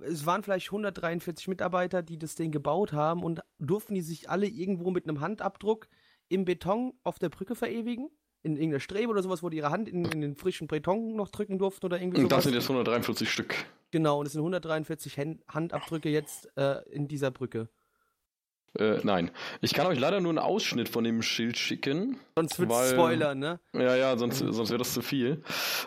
äh, 0.00 0.04
es 0.04 0.24
waren 0.24 0.42
vielleicht 0.42 0.68
143 0.68 1.46
Mitarbeiter, 1.48 2.02
die 2.02 2.18
das 2.18 2.34
Ding 2.36 2.50
gebaut 2.52 2.92
haben 2.94 3.22
und 3.22 3.40
durften 3.58 3.94
die 3.94 4.00
sich 4.00 4.30
alle 4.30 4.46
irgendwo 4.46 4.90
mit 4.90 5.06
einem 5.06 5.20
Handabdruck 5.20 5.88
im 6.30 6.46
Beton 6.46 6.94
auf 7.02 7.18
der 7.18 7.28
Brücke 7.28 7.54
verewigen? 7.54 8.08
In 8.44 8.56
irgendeiner 8.56 8.80
Strebe 8.80 9.08
oder 9.10 9.22
sowas, 9.22 9.42
wo 9.42 9.48
die 9.50 9.58
ihre 9.58 9.70
Hand 9.70 9.88
in, 9.88 10.04
in 10.06 10.20
den 10.20 10.34
frischen 10.34 10.66
Beton 10.66 11.14
noch 11.14 11.28
drücken 11.28 11.58
durften 11.58 11.86
oder 11.86 12.00
irgendwie 12.00 12.18
Und 12.22 12.24
sowas? 12.30 12.38
das 12.38 12.44
sind 12.44 12.54
jetzt 12.54 12.64
143 12.64 13.30
Stück. 13.30 13.54
genau, 13.92 14.18
und 14.20 14.26
es 14.26 14.32
sind 14.32 14.40
143 14.40 15.16
Hand 15.18 15.42
Handabdrücke 15.48 16.08
jetzt 16.08 16.48
äh, 16.56 16.82
in 16.90 17.06
dieser 17.06 17.30
Brücke. 17.30 17.68
Äh, 18.78 19.00
nein. 19.02 19.30
Ich 19.60 19.74
kann 19.74 19.86
euch 19.86 19.98
leider 20.00 20.20
nur 20.20 20.30
einen 20.30 20.38
Ausschnitt 20.38 20.88
von 20.88 21.04
dem 21.04 21.20
Schild 21.20 21.58
schicken. 21.58 22.18
Sonst 22.36 22.58
wird's 22.58 22.72
Weil- 22.74 22.88
Spoiler, 22.94 23.34
ne? 23.34 23.60
Ja, 23.74 23.94
ja, 23.96 24.16
sonst, 24.16 24.38
sonst 24.38 24.70
wäre 24.70 24.78
das 24.78 24.94
zu 24.94 25.02
viel. 25.02 25.42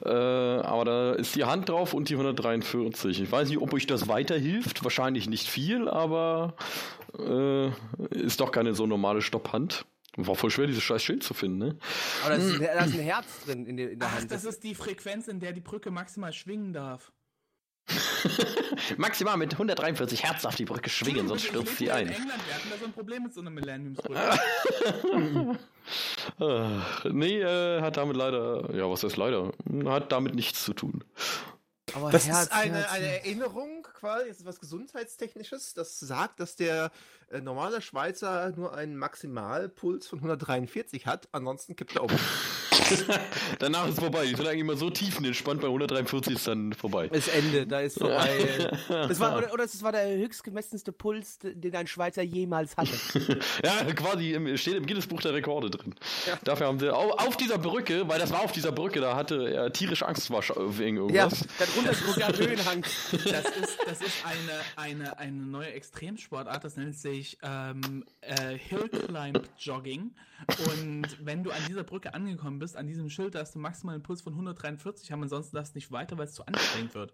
Äh, 0.06 0.10
aber 0.10 0.86
da 0.86 1.14
ist 1.14 1.36
die 1.36 1.46
Hand 1.46 1.68
drauf 1.68 1.96
und 1.96 2.10
die 2.10 2.14
143. 2.14 3.22
Ich 3.22 3.32
weiß 3.32 3.50
nicht, 3.50 3.58
ob 3.60 3.74
euch 3.74 3.88
das 3.88 4.08
weiterhilft. 4.08 4.84
Wahrscheinlich 4.84 5.28
nicht 5.28 5.48
viel, 5.48 5.90
aber 5.90 6.54
äh, 7.18 7.70
ist 8.12 8.40
doch 8.40 8.52
keine 8.52 8.76
so 8.76 8.86
normale 8.86 9.24
Stopphand. 9.24 9.86
War 10.18 10.36
voll 10.36 10.52
schwer, 10.52 10.68
dieses 10.68 10.84
scheiß 10.84 11.04
Schild 11.04 11.24
zu 11.24 11.34
finden, 11.34 11.58
ne? 11.58 11.78
Aber 12.24 12.38
da 12.38 12.42
ist, 12.42 12.60
da 12.60 12.86
ist 12.86 12.94
ein 12.94 13.00
Herz 13.02 13.26
drin 13.46 13.66
in 13.66 13.78
der, 13.78 13.92
in 13.92 14.00
der 14.00 14.08
Ach, 14.08 14.16
Hand. 14.16 14.32
das 14.32 14.46
ist 14.46 14.64
die 14.64 14.76
Frequenz, 14.76 15.28
in 15.28 15.40
der 15.40 15.52
die 15.52 15.62
Brücke 15.62 15.92
maximal 15.92 16.32
schwingen 16.32 16.74
darf. 16.74 17.12
Maximal 18.98 19.38
mit 19.38 19.54
143 19.54 20.24
Hertz 20.24 20.46
auf 20.46 20.56
die 20.56 20.66
Brücke 20.66 20.90
schwingen, 20.90 21.28
sonst 21.28 21.46
stürzt 21.46 21.78
sie 21.78 21.92
ein. 21.92 22.08
In 22.08 22.14
England, 22.14 22.48
wir 22.48 22.56
hatten 22.56 22.70
da 22.72 22.78
so 22.78 22.86
ein 22.86 22.94
Problem 22.94 23.24
mit 23.24 23.34
so 23.34 23.42
einer 23.42 23.52
Millenniumsbrücke. 23.52 24.40
Nee, 27.12 27.42
äh, 27.42 27.82
hat 27.82 27.98
damit 27.98 28.18
leider, 28.18 28.74
ja, 28.74 28.90
was 28.90 29.04
heißt 29.04 29.18
leider? 29.18 29.52
Hat 29.86 30.12
damit 30.12 30.34
nichts 30.34 30.64
zu 30.64 30.74
tun. 30.74 31.04
Aber 31.94 32.12
Das 32.12 32.28
Herz, 32.28 32.44
ist 32.44 32.52
eine, 32.52 32.80
Herz, 32.80 32.92
eine 32.92 33.06
Erinnerung 33.06 33.84
quasi, 33.84 34.30
das 34.30 34.38
ist 34.38 34.46
was 34.46 34.60
Gesundheitstechnisches, 34.60 35.76
das 35.76 36.00
sagt, 36.00 36.40
dass 36.40 36.56
der 36.56 36.92
äh, 37.30 37.42
normale 37.42 37.82
Schweizer 37.82 38.54
nur 38.56 38.74
einen 38.76 38.98
Maximalpuls 38.98 40.08
von 40.08 40.20
143 40.20 41.06
hat, 41.08 41.28
ansonsten 41.32 41.76
kippt 41.76 41.96
er 41.96 42.04
um. 42.04 42.10
Danach 43.60 43.88
ist 43.88 44.00
vorbei. 44.00 44.26
Die 44.26 44.36
sind 44.36 44.46
eigentlich 44.46 44.60
immer 44.60 44.76
so 44.78 44.90
tiefenentspannt, 44.90 45.62
bei 45.62 45.68
143 45.68 46.36
ist 46.36 46.48
dann 46.48 46.74
vorbei. 46.74 47.08
Das 47.08 47.28
Ende, 47.28 47.66
da 47.66 47.80
ist 47.82 47.98
vorbei. 48.00 48.72
Das 48.88 49.20
war, 49.20 49.38
oder, 49.38 49.54
oder 49.54 49.64
das 49.64 49.82
war 49.84 49.92
der 49.92 50.16
höchstgemessenste 50.18 50.92
Puls, 50.92 51.40
den 51.42 51.76
ein 51.76 51.88
Schweizer 51.88 52.22
jemals 52.22 52.78
hatte. 52.78 52.92
Ja, 53.64 53.84
quasi 53.94 54.34
im, 54.34 54.58
steht 54.58 54.76
im 54.76 54.86
Guinness-Buch 54.86 55.22
der 55.22 55.34
Rekorde 55.34 55.70
drin. 55.70 55.96
Dafür 56.44 56.68
haben 56.68 56.80
sie 56.80 56.94
auf, 56.94 57.12
auf 57.28 57.38
dieser 57.38 57.58
Brücke, 57.58 58.08
weil 58.08 58.20
das 58.20 58.32
war 58.32 58.42
auf 58.42 58.52
dieser 58.52 58.72
Brücke, 58.72 59.02
da 59.02 59.16
hatte 59.16 59.50
er 59.50 59.72
tierisch 59.72 60.04
Angst 60.04 60.30
war 60.30 60.42
wegen 60.78 60.98
Ja, 61.10 61.24
irgendwas. 61.24 61.46
darunter 61.58 61.92
ist 61.92 62.06
sogar 62.06 62.38
Höhenhang. 62.38 62.82
Das 62.82 63.24
ist, 63.24 63.78
das 63.86 64.02
ist 64.02 64.26
eine, 64.26 64.60
eine, 64.76 65.18
eine 65.20 65.44
neue 65.44 65.72
Extremsportart, 65.72 66.64
das 66.64 66.76
nennt 66.76 66.96
sich 66.96 67.15
ähm, 67.42 68.06
äh, 68.22 68.58
Hill 68.58 68.90
Climb 68.90 69.50
Jogging. 69.60 70.16
Und 70.72 71.26
wenn 71.26 71.44
du 71.44 71.52
an 71.52 71.62
dieser 71.68 71.84
Brücke 71.84 72.14
angekommen 72.14 72.60
bist, 72.60 72.76
an 72.76 72.88
diesem 72.88 73.10
Schild, 73.10 73.36
darfst 73.36 73.56
du 73.56 73.60
maximal 73.60 73.96
einen 73.96 74.04
Puls 74.04 74.22
von 74.22 74.34
143 74.34 75.12
haben, 75.12 75.24
ansonsten 75.24 75.56
darfst 75.56 75.74
du 75.74 75.78
nicht 75.78 75.92
weiter, 75.92 76.18
weil 76.18 76.26
es 76.28 76.34
zu 76.34 76.46
anstrengend 76.46 76.94
wird. 76.94 77.14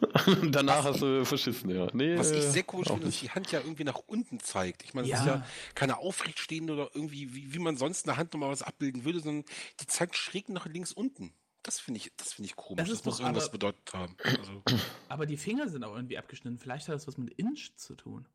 Danach 0.50 0.84
hast 0.84 1.02
du 1.02 1.24
verschissen, 1.24 1.70
ja. 1.70 1.88
Nee, 1.92 2.16
Was 2.18 2.30
ich 2.30 2.38
äh, 2.38 2.50
sehr 2.50 2.62
komisch 2.62 2.88
finde, 2.88 3.08
ist, 3.08 3.20
die 3.22 3.30
Hand 3.30 3.50
ja 3.50 3.60
irgendwie 3.60 3.84
nach 3.84 4.00
unten 4.06 4.38
zeigt. 4.40 4.82
Ich 4.84 4.94
meine, 4.94 5.06
es 5.06 5.12
Ja. 5.12 5.18
ist 5.20 5.26
ja 5.26 5.46
keine 5.74 5.98
aufrechtstehende 5.98 6.72
oder 6.74 6.90
irgendwie, 6.94 7.34
wie, 7.34 7.52
wie 7.54 7.58
man 7.58 7.76
sonst 7.76 8.08
eine 8.08 8.16
Hand 8.16 8.32
normalerweise 8.32 8.66
abbilden 8.66 9.04
würde, 9.04 9.20
sondern 9.20 9.44
die 9.80 9.86
zeigt 9.86 10.16
schräg 10.16 10.48
nach 10.48 10.66
links 10.66 10.92
unten. 10.92 11.32
Das 11.64 11.80
finde 11.80 11.98
ich, 11.98 12.12
das 12.16 12.34
finde 12.34 12.46
ich 12.46 12.56
komisch. 12.56 12.78
Das 12.88 12.88
Das, 12.98 13.04
muss 13.04 13.16
doch 13.16 13.24
irgendwas 13.24 13.44
aber- 13.44 13.52
bedeutet 13.52 13.92
haben. 13.92 14.16
Also, 14.24 14.62
Aber 15.08 15.26
die 15.26 15.36
Finger 15.36 15.68
sind 15.68 15.84
auch 15.84 15.94
irgendwie 15.96 16.16
abgeschnitten. 16.16 16.58
Vielleicht 16.58 16.88
hat 16.88 16.94
das 16.94 17.06
was 17.08 17.18
mit 17.18 17.30
Inch 17.34 17.74
zu 17.76 17.94
tun. 17.94 18.26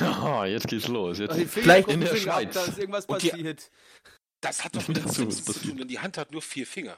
Ah, 0.00 0.44
jetzt 0.46 0.68
geht's 0.68 0.88
los. 0.88 1.18
Jetzt. 1.18 1.36
Die 1.36 1.46
Finger 1.46 1.64
Vielleicht 1.64 1.88
in 1.88 2.00
der 2.00 2.14
Finger 2.14 2.34
ab, 2.34 2.42
Schweiz. 2.42 2.54
Da 2.54 2.64
ist 2.64 2.78
irgendwas 2.78 3.06
passiert. 3.06 3.70
das 4.40 4.64
hat 4.64 4.76
doch 4.76 4.88
mit 4.88 4.98
ist 4.98 5.44
zu 5.44 5.52
tun, 5.52 5.76
denn 5.76 5.88
die 5.88 5.98
Hand 5.98 6.18
hat 6.18 6.30
nur 6.32 6.42
vier 6.42 6.66
Finger. 6.66 6.96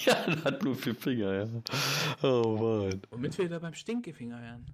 Ja, 0.06 0.14
hat 0.44 0.62
nur 0.62 0.76
vier 0.76 0.94
Finger, 0.94 1.34
ja. 1.34 1.48
Oh 2.22 2.56
Mann. 2.86 3.02
Womit 3.10 3.36
wir 3.36 3.48
da 3.48 3.58
beim 3.58 3.74
Stinkefinger 3.74 4.40
wären. 4.40 4.64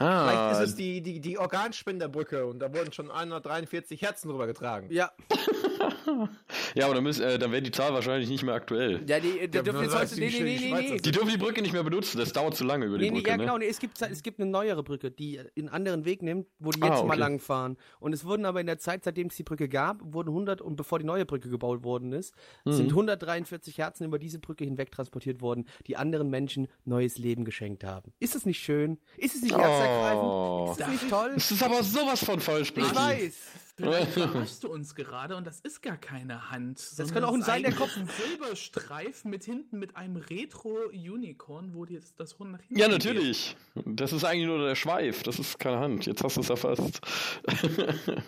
Ah, 0.00 0.28
Vielleicht 0.50 0.60
ist 0.62 0.68
es 0.70 0.74
die, 0.76 1.00
die, 1.00 1.20
die 1.20 1.38
Organspenderbrücke 1.38 2.44
und 2.46 2.58
da 2.58 2.74
wurden 2.74 2.92
schon 2.92 3.08
143 3.10 4.02
Herzen 4.02 4.28
drüber 4.28 4.46
getragen. 4.48 4.88
Ja, 4.90 5.12
ja, 6.74 6.84
aber 6.86 6.94
dann, 6.96 7.04
müssen, 7.04 7.22
äh, 7.22 7.38
dann 7.38 7.52
wäre 7.52 7.62
die 7.62 7.70
Zahl 7.70 7.92
wahrscheinlich 7.94 8.28
nicht 8.28 8.42
mehr 8.42 8.54
aktuell. 8.54 9.02
ja, 9.08 9.20
die, 9.20 9.48
die 9.48 9.56
Ja, 9.56 9.62
dürfen 9.62 9.82
jetzt 9.82 9.94
heute, 9.98 10.14
nee, 10.18 10.30
nee, 10.30 10.42
nee, 10.42 10.56
die 10.58 10.72
nee. 10.72 10.96
Die 10.98 11.10
dürfen 11.10 11.28
die 11.30 11.36
Brücke 11.38 11.62
nicht 11.62 11.72
mehr 11.72 11.84
benutzen, 11.84 12.18
das 12.18 12.32
dauert 12.32 12.54
zu 12.56 12.64
lange 12.64 12.86
über 12.86 12.98
die 12.98 13.04
Nee, 13.04 13.10
nee, 13.10 13.16
Brücke, 13.18 13.30
ja, 13.30 13.36
ne? 13.36 13.44
genau, 13.44 13.58
nee, 13.58 13.68
es 13.68 13.78
gibt, 13.78 14.00
es 14.02 14.22
gibt 14.22 14.40
eine 14.40 14.50
neuere 14.50 14.82
Brücke, 14.82 15.10
die 15.10 15.40
einen 15.56 15.68
anderen 15.68 16.04
Weg 16.04 16.22
nimmt, 16.22 16.48
wo 16.58 16.70
die 16.70 16.82
Ah, 16.82 16.88
jetzt 16.88 17.04
mal 17.04 17.10
okay. 17.10 17.18
lang 17.20 17.38
fahren. 17.38 17.76
Und 18.00 18.12
es 18.12 18.24
wurden 18.24 18.44
aber 18.44 18.60
in 18.60 18.66
der 18.66 18.78
Zeit, 18.78 19.04
seitdem 19.04 19.28
es 19.28 19.36
die 19.36 19.42
Brücke 19.44 19.68
gab, 19.68 20.00
wurden 20.02 20.30
100, 20.30 20.60
und 20.60 20.76
bevor 20.76 20.98
die 20.98 21.04
neue 21.06 21.24
Brücke 21.24 21.48
gebaut 21.48 21.84
worden 21.84 22.12
ist, 22.12 22.34
Mhm. 22.64 22.72
sind 22.72 22.90
143 22.90 23.78
Herzen 23.78 24.04
über 24.04 24.18
diese 24.18 24.38
Brücke 24.38 24.64
hinweg 24.64 24.71
transportiert 24.76 25.40
worden, 25.40 25.66
die 25.86 25.96
anderen 25.96 26.30
Menschen 26.30 26.68
neues 26.84 27.18
Leben 27.18 27.44
geschenkt 27.44 27.84
haben. 27.84 28.12
Ist 28.20 28.34
es 28.34 28.46
nicht 28.46 28.60
schön? 28.62 28.98
Ist 29.16 29.34
es 29.34 29.42
nicht 29.42 29.56
herzergreifend? 29.56 30.22
Oh. 30.22 30.68
Ist 30.72 30.80
es 30.80 30.88
nicht 30.88 31.08
toll? 31.10 31.30
Das 31.34 31.50
ist 31.50 31.62
aber 31.62 31.82
sowas 31.82 32.24
von 32.24 32.40
falsch, 32.40 32.72
Ich 32.76 32.94
weiß. 32.94 33.34
Vielleicht 33.74 34.12
verarschst 34.12 34.64
du 34.64 34.68
uns 34.68 34.94
gerade 34.94 35.34
und 35.34 35.46
das 35.46 35.60
ist 35.60 35.80
gar 35.82 35.96
keine 35.96 36.50
Hand. 36.50 36.78
sondern 36.78 37.14
kann 37.14 37.24
auch 37.24 37.36
es 37.36 37.46
sein, 37.46 37.62
der 37.62 37.72
ist 37.72 37.78
Kopf- 37.78 37.96
ein 37.96 38.06
Silberstreifen 38.06 39.30
mit 39.30 39.44
hinten 39.44 39.78
mit 39.78 39.96
einem 39.96 40.16
Retro-Unicorn, 40.16 41.72
wo 41.72 41.86
jetzt 41.86 42.20
das 42.20 42.38
Horn 42.38 42.52
nach 42.52 42.60
hinten 42.60 42.78
Ja, 42.78 42.86
geht. 42.86 42.92
natürlich. 42.98 43.56
Das 43.86 44.12
ist 44.12 44.24
eigentlich 44.24 44.46
nur 44.46 44.58
der 44.64 44.74
Schweif. 44.74 45.22
Das 45.22 45.38
ist 45.38 45.58
keine 45.58 45.78
Hand. 45.78 46.04
Jetzt 46.04 46.22
hast 46.22 46.36
du 46.36 46.42
es 46.42 46.50
erfasst. 46.50 47.00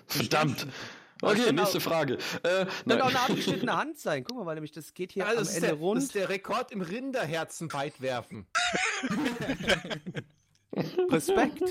Verdammt. 0.07 0.67
Okay, 1.27 1.47
kann 1.47 1.55
nächste 1.55 1.81
Frage. 1.81 2.19
Äh, 2.43 2.67
nein. 2.85 3.01
auch 3.01 3.09
eine 3.09 3.21
abgeschnittene 3.21 3.77
Hand 3.77 3.99
sein. 3.99 4.25
Guck 4.25 4.37
mal, 4.37 4.47
weil 4.47 4.55
nämlich 4.55 4.73
das 4.73 4.95
geht 4.95 5.13
hier 5.13 5.27
Also 5.27 5.39
am 5.41 5.45
das, 5.45 5.55
Ende 5.55 5.67
der, 5.69 5.77
das 5.77 5.81
rund. 5.83 6.03
ist 6.03 6.15
der 6.15 6.29
Rekord 6.29 6.73
im 6.73 6.81
Rinderherzen 6.81 7.73
weitwerfen. 7.73 8.47
Respekt. 11.11 11.63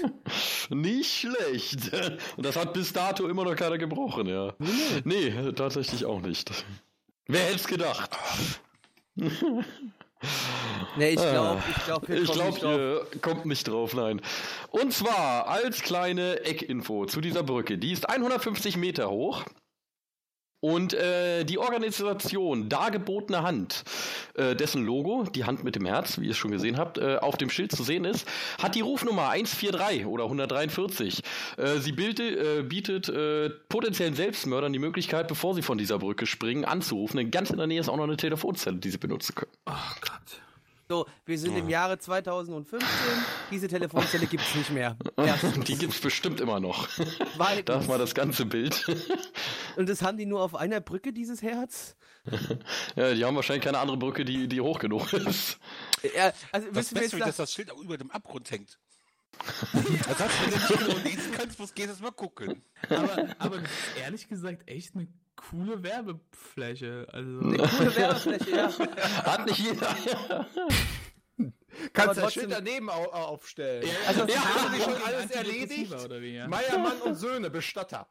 Nicht 0.69 1.11
schlecht. 1.13 1.91
Und 2.37 2.45
das 2.45 2.55
hat 2.55 2.73
bis 2.73 2.93
dato 2.93 3.27
immer 3.27 3.43
noch 3.43 3.55
keiner 3.55 3.77
gebrochen, 3.77 4.27
ja. 4.27 4.53
Nee, 5.03 5.51
tatsächlich 5.53 6.05
auch 6.05 6.21
nicht. 6.21 6.51
Wer 7.27 7.41
hätte 7.41 7.55
es 7.55 7.67
gedacht? 7.67 8.11
Nee, 10.95 11.09
ich 11.09 11.15
glaube, 11.15 11.63
ich 11.69 11.83
glaube, 11.85 12.15
Ich 12.15 12.31
glaube, 12.31 13.07
ihr 13.13 13.19
kommt 13.21 13.45
nicht 13.45 13.67
drauf, 13.67 13.93
nein. 13.93 14.21
Und 14.69 14.93
zwar 14.93 15.47
als 15.47 15.81
kleine 15.81 16.41
Eckinfo 16.41 17.05
zu 17.05 17.21
dieser 17.21 17.43
Brücke. 17.43 17.77
Die 17.77 17.91
ist 17.91 18.09
150 18.09 18.77
Meter 18.77 19.09
hoch. 19.09 19.43
Und 20.63 20.93
äh, 20.93 21.43
die 21.43 21.57
Organisation 21.57 22.69
Dargebotene 22.69 23.43
Hand, 23.43 23.83
äh, 24.35 24.55
dessen 24.55 24.85
Logo, 24.85 25.25
die 25.25 25.43
Hand 25.43 25.65
mit 25.65 25.75
dem 25.75 25.85
Herz, 25.85 26.21
wie 26.21 26.25
ihr 26.27 26.31
es 26.31 26.37
schon 26.37 26.51
gesehen 26.51 26.77
habt, 26.77 26.97
äh, 26.97 27.17
auf 27.17 27.35
dem 27.35 27.49
Schild 27.49 27.73
zu 27.73 27.83
sehen 27.83 28.05
ist, 28.05 28.25
hat 28.61 28.73
die 28.75 28.79
Rufnummer 28.79 29.27
143 29.27 30.05
oder 30.05 30.23
143. 30.23 31.21
Äh, 31.57 31.79
sie 31.79 31.91
bilde, 31.91 32.59
äh, 32.59 32.63
bietet 32.63 33.09
äh, 33.09 33.49
potenziellen 33.67 34.15
Selbstmördern 34.15 34.71
die 34.71 34.79
Möglichkeit, 34.79 35.27
bevor 35.27 35.53
sie 35.53 35.63
von 35.63 35.77
dieser 35.77 35.99
Brücke 35.99 36.25
springen, 36.25 36.63
anzurufen. 36.63 37.17
Denn 37.17 37.29
ganz 37.29 37.49
in 37.49 37.57
der 37.57 37.67
Nähe 37.67 37.81
ist 37.81 37.89
auch 37.89 37.97
noch 37.97 38.05
eine 38.05 38.15
Telefonzelle, 38.15 38.77
die 38.77 38.89
sie 38.89 38.97
benutzen 38.97 39.35
können. 39.35 39.51
Oh 39.65 39.73
Gott. 39.99 40.41
So, 40.93 41.07
wir 41.25 41.39
sind 41.39 41.57
im 41.57 41.69
Jahre 41.69 41.97
2015. 41.97 42.77
Diese 43.49 43.67
Telefonzelle 43.67 44.27
gibt 44.27 44.43
es 44.43 44.53
nicht 44.53 44.69
mehr. 44.69 44.95
Erstens. 45.17 45.65
Die 45.65 45.75
gibt's 45.75 45.99
bestimmt 45.99 46.39
immer 46.39 46.59
noch. 46.59 46.87
Zweitens. 47.35 47.65
Da 47.65 47.79
ist 47.79 47.87
mal 47.87 47.97
das 47.97 48.13
ganze 48.13 48.45
Bild. 48.45 48.85
Und 49.75 49.89
das 49.89 50.03
haben 50.03 50.19
die 50.19 50.27
nur 50.27 50.41
auf 50.43 50.53
einer 50.53 50.81
Brücke, 50.81 51.11
dieses 51.11 51.41
Herz? 51.41 51.95
Ja, 52.95 53.11
die 53.11 53.25
haben 53.25 53.35
wahrscheinlich 53.35 53.63
keine 53.63 53.79
andere 53.79 53.97
Brücke, 53.97 54.23
die, 54.23 54.47
die 54.47 54.61
hoch 54.61 54.77
genug 54.77 55.11
ist. 55.13 55.57
Ja, 56.15 56.31
also, 56.51 56.67
Das 56.67 56.75
wissen 56.75 56.95
wir 56.95 57.01
jetzt 57.01 57.13
ist, 57.13 57.19
dass 57.21 57.37
da, 57.37 57.43
das 57.43 57.53
Schild 57.53 57.71
auch 57.71 57.79
über 57.79 57.97
dem 57.97 58.11
Abgrund 58.11 58.51
hängt. 58.51 58.77
Das 59.39 60.19
heißt, 60.19 60.43
wenn 60.43 60.51
du 60.51 60.57
nicht 60.57 60.67
genau 60.67 60.97
lesen 61.03 61.31
kannst, 61.35 61.59
was 61.59 61.73
geht, 61.73 61.87
jetzt 61.87 62.01
mal 62.01 62.11
gucken. 62.11 62.61
Aber, 62.87 63.35
aber 63.39 63.63
ehrlich 63.99 64.27
gesagt 64.27 64.69
echt 64.69 64.93
eine 64.93 65.07
coole 65.35 65.81
Werbefläche. 65.83 67.07
Also, 67.11 67.39
coole 67.39 67.95
Werbefläche, 67.95 68.49
ja. 68.51 68.69
Hat 69.25 69.45
nicht 69.45 69.59
jeder. 69.59 69.95
Kannst 71.91 72.17
das 72.17 72.17
trotzdem- 72.17 72.29
Schild 72.43 72.51
daneben 72.51 72.89
au 72.89 73.05
aufstellen. 73.11 73.89
Also, 74.07 74.25
Ja, 74.25 74.35
haben 74.45 74.73
Sie 74.75 74.81
schon 74.81 75.01
alles 75.03 75.31
erledigt? 75.31 75.91
Ja? 75.91 76.47
Meiermann 76.47 77.01
und 77.01 77.15
Söhne, 77.19 77.49
Bestatter. 77.49 78.07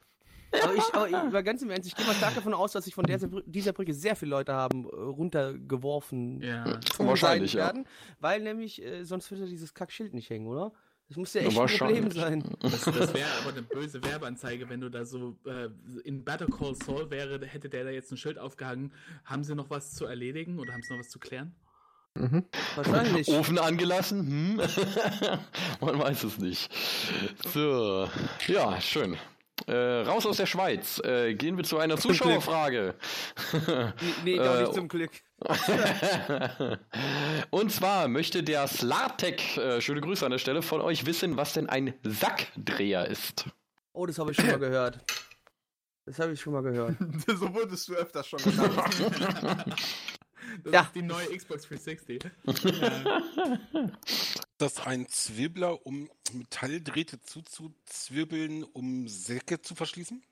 aber 0.62 0.74
ich, 0.74 0.82
aber 0.94 1.08
ich, 1.08 1.14
aber 1.14 1.42
ganz 1.42 1.62
im 1.62 1.70
Ernst, 1.70 1.88
ich 1.88 1.94
gehe 1.94 2.04
mal 2.04 2.14
stark 2.14 2.34
davon 2.34 2.54
aus, 2.54 2.72
dass 2.72 2.84
sich 2.84 2.94
von 2.94 3.04
der, 3.04 3.18
dieser 3.46 3.72
Brücke 3.72 3.94
sehr 3.94 4.16
viele 4.16 4.32
Leute 4.32 4.52
haben 4.52 4.84
äh, 4.84 4.88
runtergeworfen 4.96 6.42
ja. 6.42 6.64
Wahrscheinlich, 6.98 7.52
sein 7.52 7.58
ja. 7.60 7.66
werden, 7.66 7.86
weil 8.20 8.40
nämlich 8.40 8.82
äh, 8.82 9.04
sonst 9.04 9.30
würde 9.30 9.46
dieses 9.46 9.72
Kackschild 9.74 10.12
nicht 10.12 10.28
hängen, 10.28 10.46
oder? 10.48 10.72
Das 11.12 11.16
muss 11.18 11.34
ja 11.34 11.42
echt 11.42 11.58
ein. 11.58 11.78
Problem 11.78 12.10
sein. 12.10 12.44
Das, 12.62 12.84
das 12.84 13.14
wäre 13.14 13.28
aber 13.42 13.50
eine 13.52 13.62
böse 13.62 14.02
Werbeanzeige, 14.02 14.68
wenn 14.68 14.80
du 14.80 14.88
da 14.88 15.04
so 15.04 15.36
äh, 15.46 15.68
in 16.04 16.24
Better 16.24 16.46
Call 16.46 16.74
Saul 16.74 17.10
wäre, 17.10 17.44
hätte 17.46 17.68
der 17.68 17.84
da 17.84 17.90
jetzt 17.90 18.10
ein 18.10 18.16
Schild 18.16 18.38
aufgehangen. 18.38 18.92
Haben 19.24 19.44
sie 19.44 19.54
noch 19.54 19.68
was 19.70 19.94
zu 19.94 20.06
erledigen 20.06 20.58
oder 20.58 20.72
haben 20.72 20.82
sie 20.82 20.92
noch 20.92 21.00
was 21.00 21.10
zu 21.10 21.18
klären? 21.18 21.54
Wahrscheinlich. 22.74 23.28
Ofen 23.28 23.58
angelassen? 23.58 24.26
Hm? 24.26 24.56
Man 25.80 25.98
weiß 25.98 26.24
es 26.24 26.38
nicht. 26.38 26.70
So, 27.52 28.08
ja, 28.48 28.80
schön. 28.80 29.16
Äh, 29.66 29.74
raus 30.02 30.26
aus 30.26 30.36
der 30.38 30.46
Schweiz. 30.46 31.00
Äh, 31.04 31.34
gehen 31.34 31.56
wir 31.56 31.64
zu 31.64 31.78
einer 31.78 31.96
Zuschauerfrage. 31.96 32.94
Nee, 33.52 33.92
nee 34.24 34.36
doch 34.36 34.56
Äh, 34.56 34.60
nicht 34.62 34.74
zum 34.74 34.88
Glück. 34.88 35.10
Und 37.50 37.72
zwar 37.72 38.08
möchte 38.08 38.42
der 38.42 38.66
Slartek, 38.68 39.56
äh, 39.56 39.80
schöne 39.80 40.00
Grüße 40.00 40.24
an 40.24 40.30
der 40.32 40.38
Stelle, 40.38 40.62
von 40.62 40.80
euch 40.80 41.06
wissen, 41.06 41.36
was 41.36 41.52
denn 41.52 41.68
ein 41.68 41.94
Sackdreher 42.02 43.06
ist. 43.06 43.46
Oh, 43.92 44.06
das 44.06 44.18
habe 44.18 44.30
ich 44.30 44.36
schon 44.36 44.46
mal 44.46 44.58
gehört. 44.58 45.00
Das 46.06 46.18
habe 46.18 46.32
ich 46.32 46.40
schon 46.40 46.52
mal 46.52 46.62
gehört. 46.62 46.96
so 47.26 47.54
wurdest 47.54 47.88
du 47.88 47.94
öfters 47.94 48.26
schon 48.28 48.40
genannt. 48.42 49.74
Das 50.64 50.72
Ja. 50.72 50.80
ist 50.82 50.94
die 50.96 51.02
neue 51.02 51.34
Xbox 51.34 51.62
360. 51.68 52.24
ja. 52.80 53.22
Das 54.58 54.72
ist 54.72 54.86
ein 54.86 55.08
Zwirbler, 55.08 55.86
um 55.86 56.10
Metalldrähte 56.32 57.20
zuzuzwirbeln, 57.20 58.64
um 58.64 59.08
Säcke 59.08 59.62
zu 59.62 59.74
verschließen? 59.74 60.22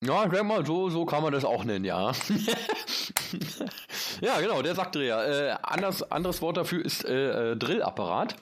Ja, 0.00 0.24
ich 0.24 0.30
denke 0.30 0.44
mal, 0.44 0.64
so, 0.64 0.90
so 0.90 1.04
kann 1.04 1.22
man 1.22 1.32
das 1.32 1.44
auch 1.44 1.64
nennen, 1.64 1.84
ja. 1.84 2.12
ja, 4.20 4.40
genau, 4.40 4.62
der 4.62 4.76
Sackdreher. 4.76 5.26
Äh, 5.26 5.56
anders, 5.62 6.08
anderes 6.10 6.40
Wort 6.40 6.56
dafür 6.56 6.84
ist 6.84 7.04
äh, 7.04 7.52
äh, 7.52 7.56
Drillapparat. 7.56 8.36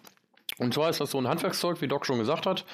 Und 0.59 0.75
zwar 0.75 0.91
ist 0.91 1.01
das 1.01 1.11
so 1.11 1.19
ein 1.19 1.29
Handwerkszeug, 1.29 1.81
wie 1.81 1.89
Doc 1.89 2.07
schon 2.07 2.19
gesagt 2.19 2.47
hat. 2.47 2.65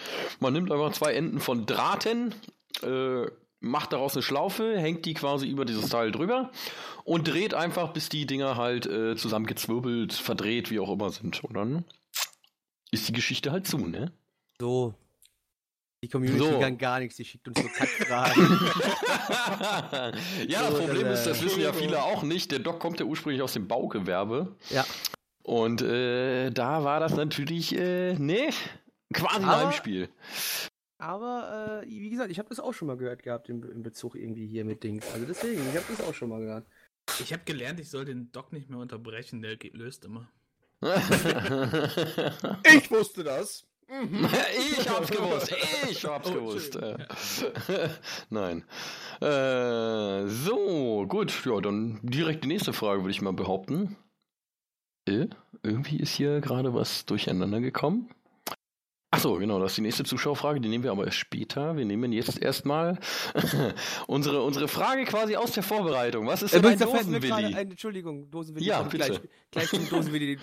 Man 0.41 0.53
nimmt 0.53 0.71
einfach 0.73 0.93
zwei 0.93 1.15
Enden 1.15 1.41
von 1.41 1.67
Drahten, 1.67 2.35
äh, 2.83 3.27
macht 3.61 3.93
daraus 3.93 4.15
eine 4.15 4.23
Schlaufe, 4.23 4.79
hängt 4.79 5.05
die 5.05 5.15
quasi 5.15 5.47
über 5.47 5.65
dieses 5.65 5.89
Teil 5.89 6.11
drüber 6.11 6.51
und 7.05 7.29
dreht 7.29 7.55
einfach, 7.55 7.93
bis 7.93 8.09
die 8.09 8.27
Dinger 8.27 8.57
halt 8.57 8.87
äh, 8.87 9.17
zusammengezwirbelt, 9.17 10.13
verdreht, 10.13 10.71
wie 10.71 10.81
auch 10.81 10.91
immer 10.91 11.11
sind. 11.11 11.43
Und 11.45 11.55
dann 11.55 11.85
ist 12.91 13.09
die 13.09 13.13
Geschichte 13.13 13.53
halt 13.53 13.67
zu, 13.67 13.79
ne? 13.79 14.13
So. 14.61 14.95
Die 16.03 16.09
Community 16.09 16.39
So. 16.39 16.59
kann 16.59 16.79
gar 16.79 16.99
nichts, 16.99 17.17
die 17.17 17.25
schickt 17.25 17.47
uns 17.49 17.59
so 17.63 17.69
Kackfragen. 17.69 18.59
ja, 20.49 20.63
das 20.69 20.79
Problem 20.81 21.07
äh, 21.07 21.13
ist, 21.15 21.25
das 21.25 21.43
wissen 21.45 21.61
ja 21.61 21.73
viele 21.73 22.03
auch 22.03 22.23
nicht. 22.25 22.51
Der 22.51 22.59
Doc 22.59 22.81
kommt 22.81 22.99
ja 23.01 23.07
ursprünglich 23.07 23.41
aus 23.43 23.53
dem 23.53 23.69
Baugewerbe. 23.69 24.57
ja. 24.71 24.85
Und 25.45 25.83
äh, 25.83 26.51
da 26.51 26.85
war 26.85 27.01
das 27.01 27.17
natürlich, 27.17 27.77
äh, 27.77 28.15
ne, 28.15 28.51
quasi 29.13 29.37
ein 29.39 29.45
Aber- 29.45 29.65
Heimspiel. 29.67 30.09
Aber, 30.99 31.83
äh, 31.83 31.89
wie 31.89 32.11
gesagt, 32.11 32.31
ich 32.31 32.39
habe 32.39 32.49
das 32.49 32.61
auch 32.61 32.73
schon 32.73 32.87
mal 32.87 32.97
gehört 32.97 33.25
gehabt 33.25 33.49
im, 33.49 33.69
im 33.69 33.83
Bezug 33.83 34.15
irgendwie 34.15 34.47
hier 34.47 34.65
mit 34.65 34.85
Dings. 34.85 35.05
Also 35.13 35.27
deswegen, 35.27 35.61
ich 35.69 35.75
habe 35.77 35.85
das 35.89 36.01
auch 36.07 36.15
schon 36.15 36.29
mal 36.29 36.39
gehört. 36.39 36.65
Ich 37.19 37.33
habe 37.33 37.43
gelernt, 37.45 37.81
ich 37.81 37.91
soll 37.91 38.05
den 38.05 38.31
Doc 38.31 38.53
nicht 38.53 38.71
mehr 38.71 38.79
unterbrechen, 38.79 39.43
der 39.43 39.57
löst 39.73 40.05
immer. 40.05 40.29
Ich 42.65 42.89
wusste 42.91 43.25
das. 43.25 43.67
ich 44.59 44.89
hab's 44.89 45.11
gewusst, 45.11 45.55
ich 45.91 46.05
hab's 46.05 46.31
Oh, 46.31 46.35
gewusst. 46.35 46.77
Äh, 46.77 46.97
Nein. 48.31 48.65
Äh, 49.21 50.27
so, 50.29 51.07
gut, 51.07 51.45
ja, 51.45 51.61
dann 51.61 52.01
direkt 52.03 52.45
die 52.45 52.49
nächste 52.49 52.73
Frage, 52.73 53.03
würde 53.03 53.11
ich 53.11 53.23
mal 53.23 53.33
behaupten. 53.33 53.97
Äh, 55.07 55.27
irgendwie 55.63 55.99
ist 55.99 56.15
hier 56.15 56.41
gerade 56.41 56.75
was 56.75 57.05
durcheinander 57.07 57.61
gekommen. 57.61 58.09
Achso, 59.15 59.37
genau, 59.37 59.61
das 59.61 59.73
ist 59.73 59.77
die 59.77 59.83
nächste 59.83 60.05
Zuschauerfrage, 60.05 60.59
die 60.59 60.71
nehmen 60.71 60.85
wir 60.85 60.91
aber 60.91 61.05
erst 61.05 61.19
später. 61.19 61.77
Wir 61.77 61.85
nehmen 61.85 62.13
jetzt 62.13 62.41
erstmal 62.41 62.99
unsere, 64.07 64.43
unsere 64.43 64.69
Frage 64.69 65.05
quasi 65.05 65.37
aus 65.37 65.53
der 65.53 65.63
Vorbereitung. 65.63 66.27
Was 66.27 66.41
ist 66.41 66.55
denn 66.55 66.65
ein 66.65 66.75
Übrigens, 66.77 66.91
gerade 66.91 67.05
Dosenwilli? 67.05 67.55
ein, 67.55 67.71
Entschuldigung, 67.73 68.31
Dosenwilli. 68.31 68.65
Ja, 68.65 68.81
bitte. 68.83 68.97
Gleich, 68.97 69.21
gleich 69.51 69.69
zum 69.69 69.87
Dosenwilli. 69.91 70.39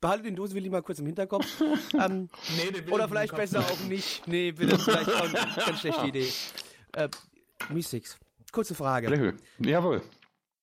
Behalte 0.00 0.22
den 0.24 0.34
Dosenwilli 0.34 0.70
mal 0.70 0.80
kurz 0.82 0.98
im 0.98 1.04
Hinterkopf. 1.04 1.46
ähm, 1.92 2.30
Nee, 2.56 2.90
oder 2.90 3.04
ich 3.04 3.10
vielleicht 3.10 3.36
besser 3.36 3.60
auch 3.60 3.80
nicht. 3.86 4.26
Nee, 4.26 4.50
bitte, 4.50 4.78
vielleicht 4.78 5.10
auch 5.10 5.20
eine 5.20 5.34
ganz 5.66 5.80
schlechte 5.80 6.06
Idee. 6.06 6.32
Äh, 6.92 7.10
Mystics, 7.68 8.16
kurze 8.50 8.74
Frage. 8.74 9.34
Jawohl. 9.58 10.00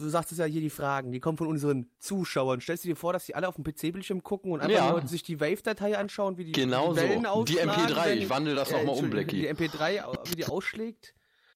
Du 0.04 0.10
sagst 0.10 0.32
es 0.32 0.38
ja 0.38 0.46
hier, 0.46 0.62
die 0.62 0.70
Fragen, 0.70 1.12
die 1.12 1.20
kommen 1.20 1.38
von 1.38 1.48
unseren 1.48 1.90
Zuschauern. 2.00 2.62
Stellst 2.62 2.84
du 2.84 2.90
dir 2.90 2.96
vor, 2.96 3.14
dass 3.14 3.26
die 3.26 3.36
alle 3.36 3.48
auf 3.48 3.56
dem 3.56 3.64
PC-Bildschirm 3.64 4.22
gucken 4.24 4.52
und 4.52 4.60
einfach 4.60 4.76
Ja. 4.76 4.92
nur 4.92 5.08
sich 5.08 5.24
die 5.24 5.40
Wave-Datei 5.40 5.98
anschauen, 5.98 6.38
wie 6.38 6.46
die, 6.46 6.52
Genau 6.52 6.92
die 6.94 7.00
Wellen 7.00 7.26
so. 7.26 7.44
Die 7.46 7.62
ausschlagen, 7.62 7.72
MP3, 7.94 8.06
wenn- 8.10 8.18
ich 8.20 8.30
wandle 8.30 8.56
das 8.56 8.72
noch 8.72 8.84
mal 8.84 8.92
um, 8.92 9.10
Blackie. 9.10 9.42
Die 9.42 9.48
MP3, 9.48 10.04
au- 10.04 10.14
wie 10.30 10.36
die 10.36 10.46
ausschlägt? 10.46 11.14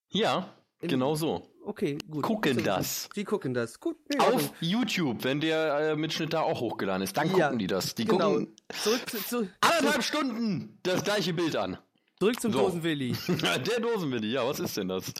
Ja, 0.08 0.48
In- 0.80 0.88
genau 0.88 1.14
so. 1.14 1.42
Okay, 1.64 1.98
gut. 2.10 2.22
Gucken 2.22 2.56
wissen. 2.56 2.64
das. 2.64 3.10
Die 3.14 3.24
gucken 3.24 3.52
das. 3.52 3.78
Gut. 3.78 3.96
nee, 4.08 4.18
Auf 4.20 4.32
Ordnung. 4.32 4.50
YouTube, 4.60 5.22
wenn 5.24 5.40
der 5.40 5.90
äh, 5.90 5.96
Mitschnitt 5.96 6.32
da 6.32 6.40
auch 6.40 6.60
hochgeladen 6.60 7.02
ist, 7.02 7.14
dann 7.16 7.28
Ja, 7.36 7.44
gucken 7.46 7.58
die 7.58 7.66
das. 7.66 7.94
Die 7.94 8.06
genau. 8.06 8.30
gucken 8.30 8.56
Zurück, 8.82 9.02
zu, 9.10 9.18
zu, 9.18 9.48
anderthalb 9.60 10.02
Stunden 10.02 10.78
das 10.82 11.04
gleiche 11.04 11.34
Bild 11.34 11.56
an. 11.56 11.76
zurück 12.18 12.40
zum 12.40 12.52
So. 12.54 12.60
Dosenwilli. 12.60 13.14
der 13.28 13.80
Dosenwilli, 13.80 14.28
ja, 14.32 14.46
was 14.48 14.60
ist 14.60 14.78
denn 14.78 14.88
das? 14.88 15.12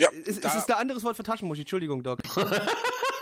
Ja, 0.00 0.08
Es, 0.24 0.36
es 0.36 0.40
da, 0.40 0.58
ist 0.58 0.70
ein 0.70 0.78
anderes 0.78 1.04
Wort 1.04 1.16
für 1.16 1.22
Taschenmuschi. 1.22 1.60
Entschuldigung, 1.62 2.02
Doc. 2.02 2.20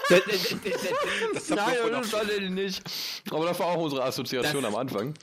das 0.09 1.51
Nein, 1.51 1.77
das 1.91 2.11
tatsächlich 2.11 2.51
nicht. 2.51 2.83
Aber 3.31 3.47
das 3.47 3.59
war 3.59 3.67
auch 3.67 3.83
unsere 3.83 4.03
Assoziation 4.05 4.63
Das- 4.63 4.73
am 4.73 4.79
Anfang. 4.79 5.15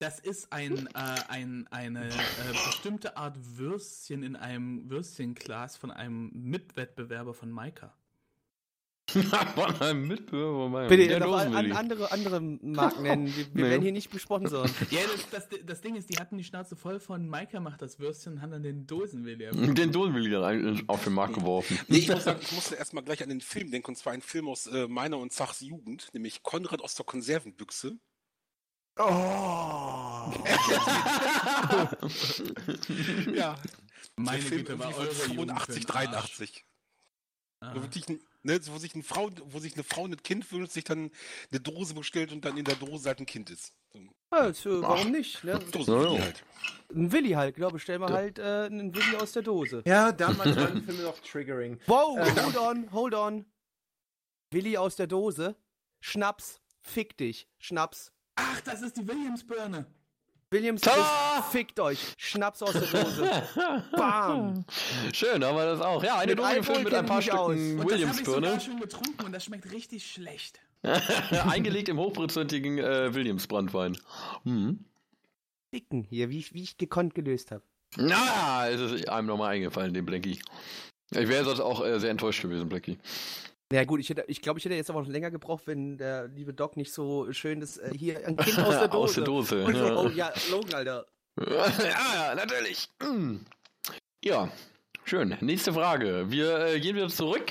Das 0.00 0.18
ist 0.18 0.52
ein, 0.52 0.88
äh, 0.88 1.20
ein, 1.28 1.66
eine 1.70 2.08
äh, 2.08 2.12
bestimmte 2.66 3.16
Art 3.16 3.36
Würstchen 3.40 4.22
in 4.22 4.36
einem 4.36 4.90
Würstchenglas 4.90 5.76
von 5.76 5.90
einem 5.90 6.30
Mitwettbewerber 6.34 7.32
von 7.32 7.50
Maika. 7.50 7.94
Von 9.54 9.80
einem 9.82 10.08
Mitbewerber 10.08 10.62
von 10.62 10.72
meinem. 10.72 10.88
Bitte 10.88 11.20
noch 11.20 11.36
an, 11.36 11.72
andere, 11.72 12.10
andere 12.10 12.40
Marken 12.40 13.02
nennen. 13.02 13.26
Wir, 13.26 13.36
wir 13.36 13.46
Nee. 13.54 13.70
werden 13.70 13.82
hier 13.82 13.92
nicht 13.92 14.10
gesponsert. 14.10 14.70
Ja, 14.90 15.00
das, 15.30 15.48
das, 15.48 15.60
das 15.64 15.80
Ding 15.82 15.94
ist, 15.94 16.08
die 16.10 16.18
hatten 16.18 16.38
die 16.38 16.44
Schnauze 16.44 16.74
voll 16.74 16.98
von 17.00 17.28
Maika 17.28 17.60
macht 17.60 17.82
das 17.82 17.98
Würstchen 17.98 18.34
und 18.34 18.42
haben 18.42 18.50
dann 18.50 18.62
den 18.62 18.86
Dosenwilli. 18.86 19.50
Den 19.74 19.92
Dosenwilli 19.92 20.30
dann 20.30 20.44
eigentlich 20.44 20.88
auf 20.88 21.04
den 21.04 21.12
Markt 21.12 21.34
geworfen. 21.34 21.78
Nee, 21.88 21.98
ich 21.98 22.08
muss 22.08 22.24
sagen, 22.24 22.40
ich 22.42 22.52
musste 22.52 22.76
erstmal 22.76 23.04
gleich 23.04 23.22
an 23.22 23.28
den 23.28 23.40
Film 23.42 23.70
denken, 23.70 23.88
und 23.88 23.96
zwar 23.96 24.14
einen 24.14 24.22
Film 24.22 24.48
aus 24.48 24.66
äh, 24.68 24.88
meiner 24.88 25.18
und 25.18 25.32
Zachs 25.32 25.60
Jugend, 25.60 26.08
nämlich 26.14 26.42
Konrad 26.42 26.80
aus 26.80 26.94
der 26.94 27.04
Konservenbüchse. 27.04 27.98
Oh. 28.96 29.02
Ja, 33.34 33.56
Meine 34.16 34.42
Güte, 34.44 34.78
war 34.78 34.90
irgendwie 34.90 35.02
eure 35.06 35.14
von 35.14 35.32
Jugend 35.34 35.50
85, 35.50 35.84
für 35.86 35.98
ein 35.98 36.14
Arsch. 36.14 36.36
83. 36.36 36.64
Ah. 37.60 37.74
Wirklich 37.74 38.08
ein, 38.08 38.20
ne, 38.44 38.60
wo, 38.66 38.78
sich 38.78 38.94
eine 38.94 39.02
Frau, 39.02 39.30
wo 39.46 39.58
sich 39.58 39.74
eine 39.74 39.82
Frau 39.82 40.04
ein 40.06 40.16
Kind 40.22 40.50
wünscht, 40.52 40.72
sich 40.72 40.84
dann 40.84 41.10
eine 41.50 41.60
Dose 41.60 41.94
bestellt 41.94 42.32
und 42.32 42.44
dann 42.44 42.56
in 42.56 42.64
der 42.64 42.76
Dose 42.76 43.08
halt 43.08 43.20
ein 43.20 43.26
Kind 43.26 43.50
ist. 43.50 43.72
So, 43.92 44.00
Ja, 44.32 44.46
jetzt, 44.46 44.64
äh, 44.66 44.82
warum 44.82 45.10
nicht? 45.10 45.42
Ne? 45.42 45.58
Dose 45.72 45.92
ja. 45.92 46.22
halt. 46.22 46.44
Ein 46.94 47.10
Willi 47.12 47.30
halt, 47.30 47.56
glaube 47.56 47.78
ich. 47.78 47.82
Stell 47.82 47.98
mal 47.98 48.12
halt 48.12 48.38
äh, 48.38 48.66
einen 48.66 48.94
Willi 48.94 49.16
aus 49.16 49.32
der 49.32 49.42
Dose. 49.42 49.82
Ja, 49.86 50.12
damals 50.12 50.56
waren 50.56 50.84
Filme 50.84 51.02
noch 51.02 51.18
triggering. 51.20 51.80
Wow, 51.86 52.18
hold 52.18 52.56
on, 52.56 52.92
hold 52.92 53.14
on. 53.14 53.44
Willi 54.50 54.76
aus 54.76 54.96
der 54.96 55.06
Dose. 55.06 55.56
Schnaps. 56.00 56.60
Fick 56.82 57.16
dich. 57.16 57.48
Schnaps. 57.58 58.12
Ach, 58.36 58.60
das 58.60 58.82
ist 58.82 58.96
die 58.96 59.06
Williams-Birne. 59.06 59.86
Williams, 60.54 60.82
Tada! 60.82 61.42
fickt 61.50 61.80
euch. 61.80 61.98
Schnaps 62.16 62.62
aus 62.62 62.72
der 62.72 62.82
Dose. 62.82 63.42
Bam. 63.96 64.64
Schön, 65.12 65.44
haben 65.44 65.56
wir 65.56 65.66
das 65.66 65.80
auch. 65.80 66.02
Ja, 66.04 66.18
eine 66.18 66.36
Dose 66.36 66.54
gefüllt 66.54 66.84
mit 66.84 66.94
ein 66.94 67.04
ich 67.04 67.10
paar. 67.10 67.20
Stücken 67.20 67.80
Und 67.80 67.90
das 67.90 68.00
habe 68.00 68.20
ich 68.20 68.24
sogar 68.24 68.40
Williams-Birne. 68.40 68.60
schon 68.60 68.80
getrunken 68.80 69.24
und 69.24 69.32
das 69.32 69.44
schmeckt 69.44 69.70
richtig 69.72 70.06
schlecht. 70.06 70.60
Eingelegt 71.50 71.88
im 71.88 71.98
hochprozentigen 71.98 72.78
äh, 72.78 73.12
Williams-Brandwein. 73.12 73.98
Mhm. 74.44 74.84
Ficken 75.70 76.04
hier, 76.04 76.30
wie 76.30 76.38
ich, 76.38 76.54
wie 76.54 76.62
ich 76.62 76.76
gekonnt 76.78 77.16
gelöst 77.16 77.50
habe. 77.50 77.64
Na, 77.96 78.68
es 78.68 78.80
ist 78.80 79.08
einem 79.08 79.26
nochmal 79.26 79.54
eingefallen, 79.54 79.92
dem 79.92 80.06
Blackie. 80.06 80.38
Ich 81.10 81.28
wäre 81.28 81.44
sonst 81.44 81.60
auch 81.60 81.84
äh, 81.84 81.98
sehr 81.98 82.10
enttäuscht 82.10 82.42
gewesen, 82.42 82.68
Blackie. 82.68 82.98
Ja 83.72 83.84
gut, 83.84 84.00
ich 84.00 84.08
hätte, 84.10 84.24
ich 84.28 84.42
glaube, 84.42 84.58
ich 84.58 84.64
hätte 84.64 84.74
jetzt 84.74 84.90
aber 84.90 85.00
noch 85.00 85.08
länger 85.08 85.30
gebraucht, 85.30 85.66
wenn 85.66 85.96
der 85.96 86.28
liebe 86.28 86.52
Doc 86.52 86.76
nicht 86.76 86.92
so 86.92 87.32
schön 87.32 87.60
ist. 87.62 87.78
Äh, 87.78 87.92
hier 87.96 88.26
ein 88.26 88.36
Kind 88.36 88.58
aus 88.58 88.78
der 88.78 88.88
Dose. 88.88 88.94
Aus 89.04 89.14
der 89.14 89.24
Dose, 89.24 89.64
Und 89.64 89.76
so, 89.76 89.84
ja. 89.84 89.96
oh 89.96 90.08
ja, 90.08 90.32
Logan, 90.50 90.74
Alter. 90.74 91.06
ja, 91.40 91.66
ja, 92.14 92.34
natürlich. 92.34 92.88
Mm. 93.02 93.38
Ja, 94.24 94.48
schön. 95.04 95.36
Nächste 95.40 95.72
Frage. 95.72 96.30
Wir 96.30 96.66
äh, 96.66 96.80
gehen 96.80 96.94
wieder 96.94 97.08
zurück 97.08 97.50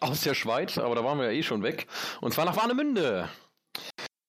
aus 0.00 0.22
der 0.22 0.34
Schweiz, 0.34 0.78
aber 0.78 0.94
da 0.94 1.04
waren 1.04 1.18
wir 1.18 1.26
ja 1.26 1.32
eh 1.32 1.42
schon 1.42 1.62
weg. 1.62 1.86
Und 2.20 2.32
zwar 2.32 2.44
nach 2.44 2.56
Warnemünde. 2.56 3.28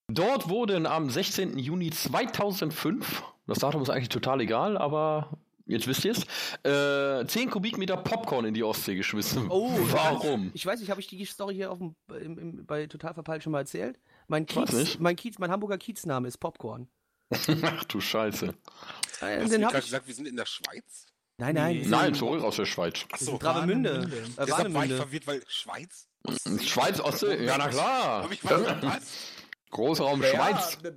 Dort 0.09 0.49
wurden 0.49 0.85
am 0.85 1.09
16. 1.09 1.57
Juni 1.57 1.89
2005, 1.89 3.23
das 3.45 3.59
Datum 3.59 3.81
ist 3.81 3.89
eigentlich 3.89 4.09
total 4.09 4.41
egal, 4.41 4.77
aber 4.77 5.37
jetzt 5.67 5.87
wisst 5.87 6.05
ihr 6.05 6.11
es, 6.13 6.23
äh, 6.63 7.25
10 7.27 7.49
Kubikmeter 7.49 7.97
Popcorn 7.97 8.45
in 8.45 8.53
die 8.53 8.63
Ostsee 8.63 8.95
geschmissen. 8.95 9.47
Oh, 9.49 9.71
warum? 9.91 10.51
Ich 10.53 10.65
weiß 10.65 10.79
nicht, 10.79 10.89
habe 10.89 11.01
ich 11.01 11.07
die 11.07 11.23
Story 11.25 11.55
hier 11.55 11.71
auf 11.71 11.77
dem, 11.79 11.95
im, 12.21 12.37
im, 12.37 12.65
bei 12.65 12.87
Total 12.87 13.13
Verpeilt 13.13 13.43
schon 13.43 13.51
mal 13.51 13.59
erzählt? 13.59 13.99
Mein 14.27 14.45
Kiez, 14.45 14.71
nicht. 14.73 14.99
mein 14.99 15.15
Kiez, 15.15 15.39
mein 15.39 15.51
Hamburger 15.51 15.77
Kiezname 15.77 16.27
ist 16.27 16.37
Popcorn. 16.37 16.87
Ach 17.63 17.83
du 17.85 17.99
Scheiße. 17.99 18.53
Äh, 19.21 19.41
Hast 19.41 19.53
du 19.53 19.59
gerade 19.59 19.81
gesagt, 19.81 20.07
wir 20.07 20.13
sind 20.13 20.27
in 20.27 20.35
der 20.37 20.45
Schweiz? 20.45 21.05
nein, 21.37 21.55
nein, 21.55 21.77
Nee. 21.77 21.85
Nein, 21.87 22.13
zurück 22.15 22.41
aus 22.43 22.55
der 22.55 22.65
Schweiz. 22.65 23.05
Achso, 23.11 23.37
Travemünde. 23.37 23.89
Warnemünde. 24.01 24.17
Äh, 24.17 24.45
deshalb 24.45 24.49
war 24.49 24.57
ich 24.59 24.63
Warnemünde. 24.73 24.97
verwirrt, 24.97 25.27
weil 25.27 25.43
Schweiz? 25.47 26.07
Schweiz, 26.63 26.99
Ostsee? 26.99 27.45
Ja, 27.45 27.57
na 27.57 27.67
klar. 27.67 28.23
Hab 28.23 28.31
ich 28.31 28.43
was 28.43 28.61
verpasst? 28.63 29.07
Großraum 29.69 30.23
Schweiz. 30.23 30.77
Ja, 30.83 30.91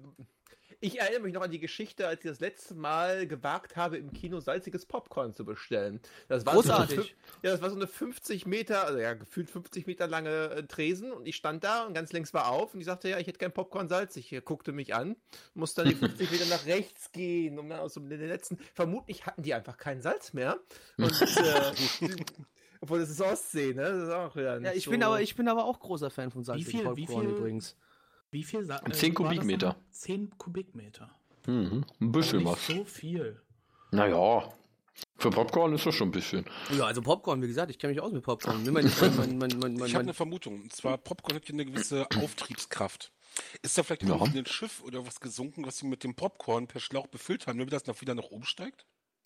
ich 0.81 0.99
erinnere 0.99 1.20
mich 1.22 1.35
noch 1.35 1.43
an 1.43 1.51
die 1.51 1.61
Geschichte, 1.61 2.07
als 2.09 2.24
ich 2.24 2.31
das 2.31 2.41
letzte 2.41 2.74
Mal 2.74 3.26
gewagt 3.26 3.76
habe, 3.76 3.99
im 3.99 4.12
Kino 4.12 4.41
salziges 4.41 4.87
Popcorn 4.87 5.35
zu 5.35 5.45
bestellen. 5.45 6.01
Das 6.28 6.47
war 6.47 6.55
Großartig. 6.55 6.97
So 6.97 7.03
eine, 7.03 7.11
ja, 7.43 7.51
das 7.53 7.61
war 7.62 7.70
so 7.70 7.76
eine 7.76 7.87
50 7.87 8.47
Meter, 8.47 8.85
also 8.87 8.99
ja, 8.99 9.14
gefühlt 9.14 9.51
50 9.51 9.87
Meter 9.87 10.07
lange 10.09 10.51
äh, 10.51 10.62
Tresen 10.64 11.12
und 11.12 11.26
ich 11.28 11.37
stand 11.37 11.64
da 11.64 11.85
und 11.85 11.93
ganz 11.95 12.12
links 12.12 12.33
war 12.33 12.49
auf 12.49 12.72
und 12.74 12.81
ich 12.81 12.87
sagte, 12.87 13.09
ja, 13.11 13.18
ich 13.18 13.26
hätte 13.26 13.39
kein 13.39 13.53
Popcorn 13.53 13.89
salzig. 13.89 14.33
Er 14.33 14.41
guckte 14.41 14.72
mich 14.72 14.95
an, 14.95 15.16
musste 15.55 15.83
dann 15.83 15.91
die 15.93 15.97
50 15.99 16.31
Meter 16.31 16.47
nach 16.47 16.64
rechts 16.66 17.12
gehen, 17.12 17.59
um 17.59 17.68
dann 17.68 17.81
aus 17.81 17.95
dem 17.95 18.09
den 18.09 18.20
letzten, 18.26 18.57
vermutlich 18.74 19.26
hatten 19.26 19.43
die 19.43 19.53
einfach 19.55 19.76
kein 19.76 20.01
Salz 20.01 20.33
mehr. 20.33 20.59
Und, 20.97 21.12
äh, 21.37 22.16
obwohl 22.81 23.01
das 23.01 23.11
ist 23.11 23.20
Ostsee, 23.20 23.74
ne? 23.74 23.83
Das 23.83 24.03
ist 24.05 24.11
auch 24.11 24.35
wieder 24.35 24.55
Ja, 24.55 24.61
nicht 24.61 24.76
ich 24.76 24.85
so- 24.85 24.91
bin 24.91 25.03
aber, 25.03 25.20
ich 25.20 25.37
bin 25.37 25.49
aber 25.49 25.64
auch 25.66 25.78
großer 25.81 26.11
Fan 26.11 26.31
von 26.31 26.43
salzigem 26.45 26.70
viel- 26.81 26.97
wie 26.97 27.05
Popcorn 27.07 27.26
viel- 27.26 27.37
übrigens. 27.37 27.76
Wie 28.31 28.45
viel? 28.45 28.64
Sa- 28.64 28.78
10 28.78 28.85
war 28.85 28.91
das 28.91 29.14
Kubikmeter. 29.14 29.66
nochmal? 29.68 29.85
10 29.91 30.39
Kubikmeter. 30.39 31.11
Mhm. 31.47 31.85
Ein 32.01 32.12
bisschen 32.12 32.39
Nicht 32.39 32.47
was. 32.53 32.66
so 32.66 32.85
viel. 32.85 33.41
Naja. 33.91 34.53
Für 35.16 35.31
Popcorn 35.31 35.72
ist 35.74 35.87
das 35.87 35.95
schon 35.95 36.09
ein 36.09 36.12
bisschen. 36.12 36.45
Ja, 36.76 36.85
also 36.85 37.01
Popcorn, 37.03 37.43
wie 37.43 37.47
gesagt, 37.47 37.70
ich 37.70 37.78
kenne 37.78 37.93
mich 37.95 38.03
aus 38.03 38.12
mit 38.12 38.22
Popcorn. 38.22 38.62
Mein, 38.70 38.91
mein, 39.01 39.39
mein, 39.39 39.59
mein, 39.59 39.87
Ich 39.87 39.95
habe 39.95 40.03
eine 40.03 40.14
Vermutung. 40.14 40.62
Und 40.62 40.72
zwar, 40.74 40.99
Popcorn 40.99 41.37
hat 41.37 41.49
ja 41.49 41.55
eine 41.55 41.64
gewisse 41.64 42.07
Auftriebskraft. 42.16 43.12
Ist 43.62 43.78
da 43.78 43.83
vielleicht 43.83 44.03
Ja. 44.03 44.20
ein 44.20 44.47
Schiff 44.47 44.83
oder 44.83 45.07
was 45.07 45.20
gesunken, 45.20 45.64
was 45.64 45.78
sie 45.78 45.87
mit 45.87 46.05
dem 46.05 46.14
Popcorn 46.14 46.66
per 46.66 46.81
Schlauch 46.81 47.07
befüllt 47.07 47.47
haben, 47.47 47.59
damit 47.59 47.72
das 47.72 47.87
noch 47.87 48.01
wieder 48.01 48.14
nach 48.14 48.24
oben 48.24 48.45
steigt? 48.45 48.85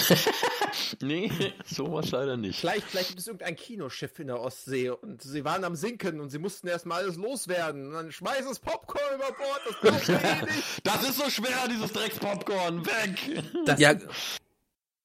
Nee, 1.01 1.31
sowas 1.65 2.11
leider 2.11 2.37
nicht. 2.37 2.59
Vielleicht, 2.61 2.87
vielleicht 2.87 3.09
gibt 3.09 3.21
es 3.21 3.27
irgendein 3.27 3.57
Kinoschiff 3.57 4.19
in 4.19 4.29
der 4.29 4.41
Ostsee 4.41 4.91
und 4.91 5.23
sie 5.23 5.45
waren 5.45 5.65
am 5.65 5.77
Sinken 5.77 6.21
und 6.21 6.31
sie 6.31 6.39
mussten 6.39 6.67
erstmal 6.69 7.03
alles 7.03 7.17
loswerden. 7.17 7.89
Und 7.89 7.93
dann 7.93 8.13
schmeiß 8.13 8.45
das 8.47 8.59
Popcorn 8.59 9.15
über 9.15 9.33
Bord, 9.33 9.61
das 9.83 10.09
eh 10.09 10.45
nicht. 10.45 10.63
Das 10.85 11.03
ist 11.03 11.19
so 11.19 11.31
schwer, 11.31 11.69
dieses 11.71 11.93
Dreckspopcorn. 11.93 12.85
Weg! 12.87 13.43
Das, 13.67 13.81
ja, 13.81 13.95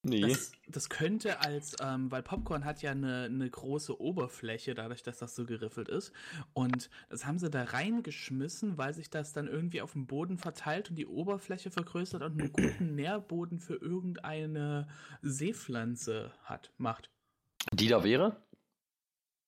Nee. 0.02 0.22
das, 0.22 0.54
das 0.68 0.90
könnte 0.90 1.42
als, 1.42 1.76
ähm, 1.82 2.10
weil 2.10 2.24
Popcorn 2.24 2.64
hat 2.64 2.82
ja 2.82 2.92
eine, 2.92 3.24
eine 3.24 3.50
große 3.50 4.00
Oberfläche, 4.00 4.74
dadurch, 4.74 5.04
dass 5.04 5.18
das 5.18 5.36
so 5.36 5.46
geriffelt 5.46 5.90
ist. 5.90 6.14
Und 6.54 6.90
das 7.10 7.26
haben 7.26 7.38
sie 7.38 7.50
da 7.50 7.64
reingeschmissen, 7.64 8.78
weil 8.78 8.94
sich 8.94 9.10
das 9.10 9.34
dann 9.34 9.48
irgendwie 9.48 9.82
auf 9.82 9.92
dem 9.92 10.08
Boden 10.08 10.38
verteilt 10.38 10.90
und 10.90 10.96
die 10.96 11.06
Oberfläche 11.06 11.70
vergrößert 11.70 12.22
und 12.22 12.40
einen 12.40 12.54
guten 12.54 12.96
Nährboden 12.96 13.60
für 13.60 13.76
irgendeine 13.76 14.88
Seepflanze 15.22 16.32
hat, 16.44 16.72
macht. 16.78 17.10
Die 17.74 17.88
da 17.88 18.02
wäre? 18.04 18.42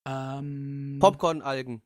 Ähm, 0.05 0.97
Popcorn-Algen. 0.99 1.81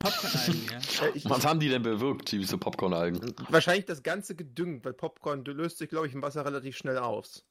Popcorn-Algen, 0.00 0.66
ja. 0.68 0.78
Äh, 1.06 1.12
ich, 1.14 1.30
Was 1.30 1.46
haben 1.46 1.60
die 1.60 1.68
denn 1.68 1.82
bewirkt, 1.82 2.32
diese 2.32 2.58
Popcorn-Algen? 2.58 3.34
wahrscheinlich 3.50 3.84
das 3.84 4.02
ganze 4.02 4.34
gedüngt, 4.34 4.84
weil 4.84 4.94
Popcorn 4.94 5.44
löst 5.44 5.78
sich, 5.78 5.88
glaube 5.88 6.08
ich, 6.08 6.14
im 6.14 6.22
Wasser 6.22 6.44
relativ 6.44 6.76
schnell 6.76 6.98
aus. 6.98 7.46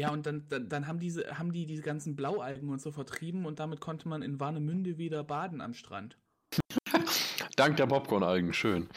Ja, 0.00 0.10
und 0.12 0.24
dann, 0.24 0.48
dann, 0.48 0.66
dann 0.70 0.86
haben, 0.86 0.98
diese, 0.98 1.38
haben 1.38 1.52
die 1.52 1.66
diese 1.66 1.82
ganzen 1.82 2.16
Blaualgen 2.16 2.70
und 2.70 2.80
so 2.80 2.90
vertrieben 2.90 3.44
und 3.44 3.60
damit 3.60 3.80
konnte 3.80 4.08
man 4.08 4.22
in 4.22 4.40
Warnemünde 4.40 4.96
wieder 4.96 5.22
baden 5.22 5.60
am 5.60 5.74
Strand. 5.74 6.16
Dank 7.56 7.76
der 7.76 7.86
Popcorn-Algen, 7.86 8.54
schön. 8.54 8.88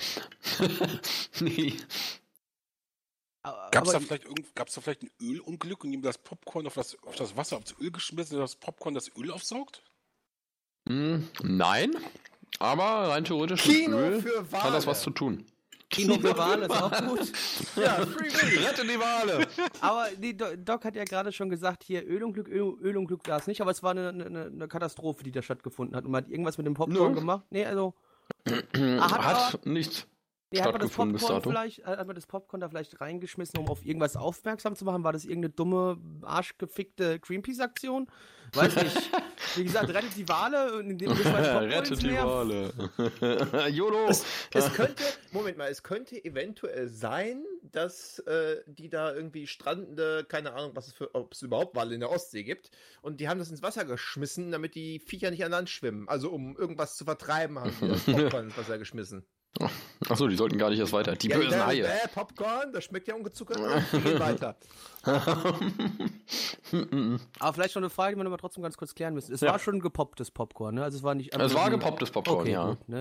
nee. 1.42 1.74
Gab 3.44 3.86
es 3.86 3.92
da, 3.92 4.00
vielleicht 4.00 4.24
irgend- 4.24 4.56
gab's 4.56 4.76
da 4.76 4.80
vielleicht 4.80 5.04
ein 5.04 5.12
Ölunglück 5.22 5.84
und 5.84 5.92
ihm 5.92 6.02
das 6.02 6.18
Popcorn 6.18 6.68
auf 6.68 6.76
das, 6.76 6.98
auf 7.04 7.18
das 7.18 7.36
Wasser, 7.36 7.58
aufs 7.58 7.76
Öl 7.82 7.92
geschmissen 7.92 8.38
und 8.38 8.42
das 8.44 8.56
Popcorn 8.56 8.94
das 8.94 9.12
Öl 9.18 9.30
aufsaugt? 9.30 9.84
Hm, 10.88 11.28
nein, 11.44 11.98
aber 12.60 13.10
rein 13.10 13.26
theoretisch 13.26 13.64
Kino 13.64 13.98
mit 13.98 14.24
Öl 14.24 14.52
hat 14.54 14.74
das 14.74 14.88
was 14.88 15.02
zu 15.02 15.10
tun. 15.10 15.46
Kino 15.94 16.16
für 16.20 16.38
Wale 16.38 16.66
ist 16.66 16.72
auch 16.72 17.08
gut. 17.08 17.32
Ja, 17.76 17.94
Free 18.06 18.30
Willy. 18.30 18.66
Rette 18.66 18.84
die 18.84 19.00
Wale! 19.00 19.48
Aber 19.82 20.08
Do- 20.20 20.56
Doc 20.58 20.86
hat 20.86 20.96
ja 20.96 21.04
gerade 21.06 21.32
schon 21.32 21.50
gesagt, 21.50 21.84
hier 21.84 22.06
Ölunglück, 22.08 22.48
Öl, 22.48 22.76
Ölunglück 22.82 23.28
war 23.28 23.38
es 23.40 23.48
nicht, 23.48 23.62
aber 23.62 23.72
es 23.72 23.82
war 23.84 23.92
eine, 23.92 24.10
eine, 24.10 24.46
eine 24.46 24.68
Katastrophe, 24.68 25.24
die 25.24 25.32
da 25.32 25.42
stattgefunden 25.42 25.96
hat. 25.96 26.06
Und 26.06 26.12
man 26.12 26.24
hat 26.24 26.30
irgendwas 26.32 26.58
mit 26.58 26.68
dem 26.68 26.74
Popcorn 26.74 27.14
Nö. 27.14 27.20
gemacht. 27.20 27.46
Nee, 27.50 27.66
also. 27.66 27.94
Ah, 29.00 29.12
hat 29.12 29.54
hat 29.54 29.66
nichts. 29.66 30.08
Nee, 30.52 30.62
hat 30.62 30.72
man 30.72 30.82
das 30.82 30.92
Popcorn 30.92 31.42
vielleicht, 31.42 31.80
äh, 31.80 31.84
hat 31.86 32.06
man 32.06 32.16
das 32.16 32.28
Popcorn 32.28 32.62
da 32.62 32.70
vielleicht 32.70 33.02
reingeschmissen, 33.02 33.58
um 33.58 33.68
auf 33.70 33.84
irgendwas 33.84 34.16
aufmerksam 34.16 34.76
zu 34.76 34.86
machen? 34.86 35.04
War 35.04 35.12
das 35.12 35.26
irgendeine 35.26 35.52
dumme, 35.54 35.98
arschgefickte 36.22 37.20
Greenpeace-Aktion? 37.20 38.08
Weiß 38.54 38.76
nicht. 38.76 38.96
Wie 39.56 39.64
gesagt, 39.64 39.90
rettet 39.90 40.16
die 40.16 40.28
Wale 40.28 40.78
und 40.78 40.90
in 40.90 40.98
dem 40.98 41.12
Rettet 41.12 42.02
die. 42.02 42.14
Wale. 42.14 42.74
YOLO! 43.70 44.08
Es, 44.08 44.26
es 44.54 44.74
könnte, 44.74 45.04
Moment 45.32 45.58
mal, 45.58 45.70
es 45.70 45.84
könnte 45.84 46.24
eventuell 46.24 46.88
sein, 46.88 47.44
dass 47.62 48.20
äh, 48.20 48.62
die 48.66 48.90
da 48.90 49.14
irgendwie 49.14 49.48
strandende, 49.48 50.26
keine 50.28 50.54
Ahnung, 50.54 50.76
was 50.76 50.88
es 50.88 50.94
für, 50.94 51.14
ob 51.14 51.34
es 51.34 51.42
überhaupt 51.42 51.76
Wale 51.76 51.94
in 51.94 52.00
der 52.00 52.12
Ostsee 52.12 52.44
gibt, 52.44 52.72
und 53.02 53.20
die 53.20 53.28
haben 53.28 53.40
das 53.40 53.50
ins 53.50 53.62
Wasser 53.62 53.86
geschmissen, 53.86 54.52
damit 54.52 54.76
die 54.76 55.00
Viecher 55.00 55.32
nicht 55.32 55.44
an 55.44 55.52
Land 55.52 55.70
schwimmen. 55.70 56.08
Also 56.08 56.30
um 56.30 56.56
irgendwas 56.58 56.96
zu 56.98 57.06
vertreiben, 57.06 57.60
haben 57.60 57.74
die 57.82 57.88
das 57.88 58.04
Popcorn 58.04 58.46
ins 58.46 58.58
Wasser 58.58 58.78
geschmissen. 58.78 59.26
Achso, 60.10 60.28
die 60.28 60.36
sollten 60.36 60.58
gar 60.58 60.70
nicht 60.72 60.80
erst 60.80 60.94
weiter. 60.94 61.16
Die 61.16 61.28
Ja, 61.28 61.38
bösen 61.38 61.54
äh, 61.60 61.64
Haie. 61.64 61.84
Äh, 61.86 62.08
Popcorn, 62.14 62.74
das 62.74 62.86
schmeckt 62.86 63.08
ja 63.08 63.16
ungezuckert. 63.16 63.60
Die 63.94 64.00
gehen 64.02 64.20
weiter. 64.20 64.56
Aber 67.40 67.54
vielleicht 67.54 67.76
noch 67.76 67.82
eine 67.82 67.90
Frage, 67.90 68.16
die 68.16 68.20
wir 68.20 68.24
noch 68.24 68.32
mal 68.32 68.38
trotzdem 68.38 68.64
ganz 68.64 68.78
kurz 68.78 68.96
klären 68.96 69.14
müssen. 69.14 69.34
Es 69.34 69.42
Ja. 69.42 69.52
war 69.52 69.60
schon 69.60 69.80
gepopptes 69.80 70.32
Popcorn, 70.32 70.76
ne? 70.76 70.84
Also 70.84 70.98
es 70.98 71.04
war 71.04 71.14
nicht. 71.16 71.36
Es 71.36 71.54
war 71.54 71.70
gepopptes 71.70 72.10
Popcorn, 72.12 72.40
okay, 72.42 72.52
ja. 72.52 72.70
Gut, 72.70 72.90
ne? 72.90 73.00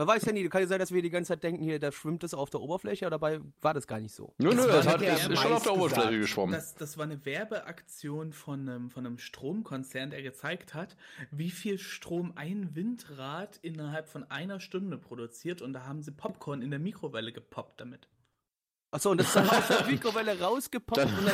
Man 0.00 0.08
weiß 0.08 0.24
ja 0.24 0.32
nie, 0.32 0.48
kann 0.48 0.62
ja 0.62 0.66
sein, 0.66 0.78
dass 0.78 0.92
wir 0.92 1.02
die 1.02 1.10
ganze 1.10 1.28
Zeit 1.28 1.42
denken, 1.42 1.62
hier, 1.62 1.78
da 1.78 1.92
schwimmt 1.92 2.24
es 2.24 2.32
auf 2.32 2.48
der 2.48 2.62
Oberfläche, 2.62 3.04
aber 3.04 3.10
dabei 3.18 3.40
war 3.60 3.74
das 3.74 3.86
gar 3.86 4.00
nicht 4.00 4.14
so. 4.14 4.32
Nö, 4.38 4.54
nö, 4.54 4.66
Das 4.66 4.86
hat, 4.86 5.02
ist 5.02 5.38
schon 5.38 5.52
auf 5.52 5.62
der 5.62 5.74
Oberfläche 5.74 6.06
gesagt. 6.06 6.20
geschwommen. 6.22 6.54
Das, 6.54 6.74
das 6.74 6.96
war 6.96 7.04
eine 7.04 7.22
Werbeaktion 7.26 8.32
von 8.32 8.66
einem, 8.66 8.88
von 8.90 9.04
einem 9.04 9.18
Stromkonzern, 9.18 10.08
der 10.08 10.22
gezeigt 10.22 10.72
hat, 10.72 10.96
wie 11.30 11.50
viel 11.50 11.78
Strom 11.78 12.32
ein 12.34 12.74
Windrad 12.74 13.58
innerhalb 13.60 14.08
von 14.08 14.24
einer 14.30 14.58
Stunde 14.58 14.96
produziert 14.96 15.60
und 15.60 15.74
da 15.74 15.84
haben 15.84 16.02
sie 16.02 16.12
Popcorn 16.12 16.62
in 16.62 16.70
der 16.70 16.80
Mikrowelle 16.80 17.30
gepoppt 17.30 17.82
damit. 17.82 18.08
Achso, 18.92 19.10
und 19.10 19.18
das 19.18 19.26
ist 19.26 19.36
dann 19.36 19.50
aus 19.50 19.68
der 19.68 19.84
Mikrowelle 19.86 20.40
rausgepoppt 20.40 20.96
Dann- 20.98 21.14
und 21.18 21.26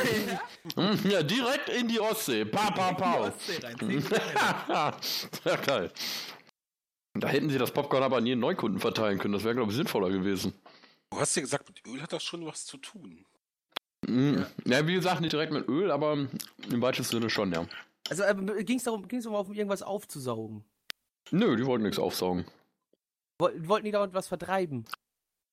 dann 0.75 0.91
Hm, 1.03 1.09
Ja, 1.09 1.23
direkt 1.23 1.69
in 1.69 1.87
die 1.87 2.01
Ostsee. 2.01 2.43
Pa, 2.43 2.69
pa, 2.71 2.89
In 2.89 2.95
die 2.97 3.01
pa. 3.01 3.19
Ostsee 3.29 3.59
rein. 3.63 4.03
Ja, 5.45 5.55
geil. 5.65 5.91
Da 7.19 7.27
hätten 7.27 7.49
sie 7.49 7.57
das 7.57 7.71
Popcorn 7.71 8.03
aber 8.03 8.17
an 8.17 8.25
jeden 8.25 8.39
Neukunden 8.41 8.79
verteilen 8.79 9.17
können. 9.19 9.33
Das 9.33 9.43
wäre, 9.43 9.55
glaube 9.55 9.71
ich, 9.71 9.77
sinnvoller 9.77 10.09
gewesen. 10.09 10.53
Du 11.09 11.19
hast 11.19 11.35
ja 11.35 11.41
gesagt, 11.41 11.67
mit 11.69 11.85
Öl 11.87 12.01
hat 12.01 12.11
das 12.13 12.23
schon 12.23 12.45
was 12.45 12.65
zu 12.65 12.77
tun. 12.77 13.25
Mhm. 14.05 14.45
Ja. 14.65 14.85
wie 14.87 14.93
gesagt, 14.93 15.21
nicht 15.21 15.33
direkt 15.33 15.51
mit 15.53 15.67
Öl, 15.67 15.91
aber 15.91 16.13
im 16.13 16.81
weitesten 16.81 17.15
Sinne 17.17 17.29
schon, 17.29 17.51
ja. 17.51 17.65
Also 18.09 18.23
äh, 18.23 18.63
ging 18.63 18.77
es 18.77 18.83
darum, 18.83 19.07
ging's 19.07 19.23
darum, 19.25 19.51
irgendwas 19.53 19.81
aufzusaugen? 19.81 20.63
Nö, 21.31 21.55
die 21.55 21.65
wollten 21.65 21.83
nichts 21.83 21.99
aufsaugen. 21.99 22.45
Woll- 23.39 23.67
Wollten 23.67 23.85
die 23.85 23.91
da 23.91 24.13
was 24.13 24.27
vertreiben? 24.27 24.85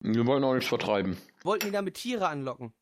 Wir 0.01 0.27
wollen 0.27 0.45
auch 0.45 0.55
nichts 0.55 0.69
vertreiben. 0.69 1.17
Wollten 1.43 1.67
die 1.67 1.73
damit 1.73 1.95
Tiere 1.95 2.29
anlocken? 2.29 2.73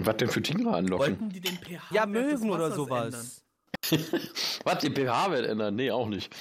Was 0.00 0.16
denn 0.18 0.28
für 0.28 0.42
Tiere 0.42 0.74
anlocken? 0.74 1.06
Wollten 1.20 1.30
die 1.30 1.40
den 1.40 1.56
pH 1.58 1.94
Ja, 1.94 2.06
Möwen 2.06 2.50
oder 2.50 2.70
sowas. 2.72 3.42
Was, 4.64 4.78
die 4.80 4.90
pH-Wert 4.90 5.46
ändern? 5.46 5.76
Nee, 5.76 5.90
auch 5.90 6.08
nicht. 6.08 6.34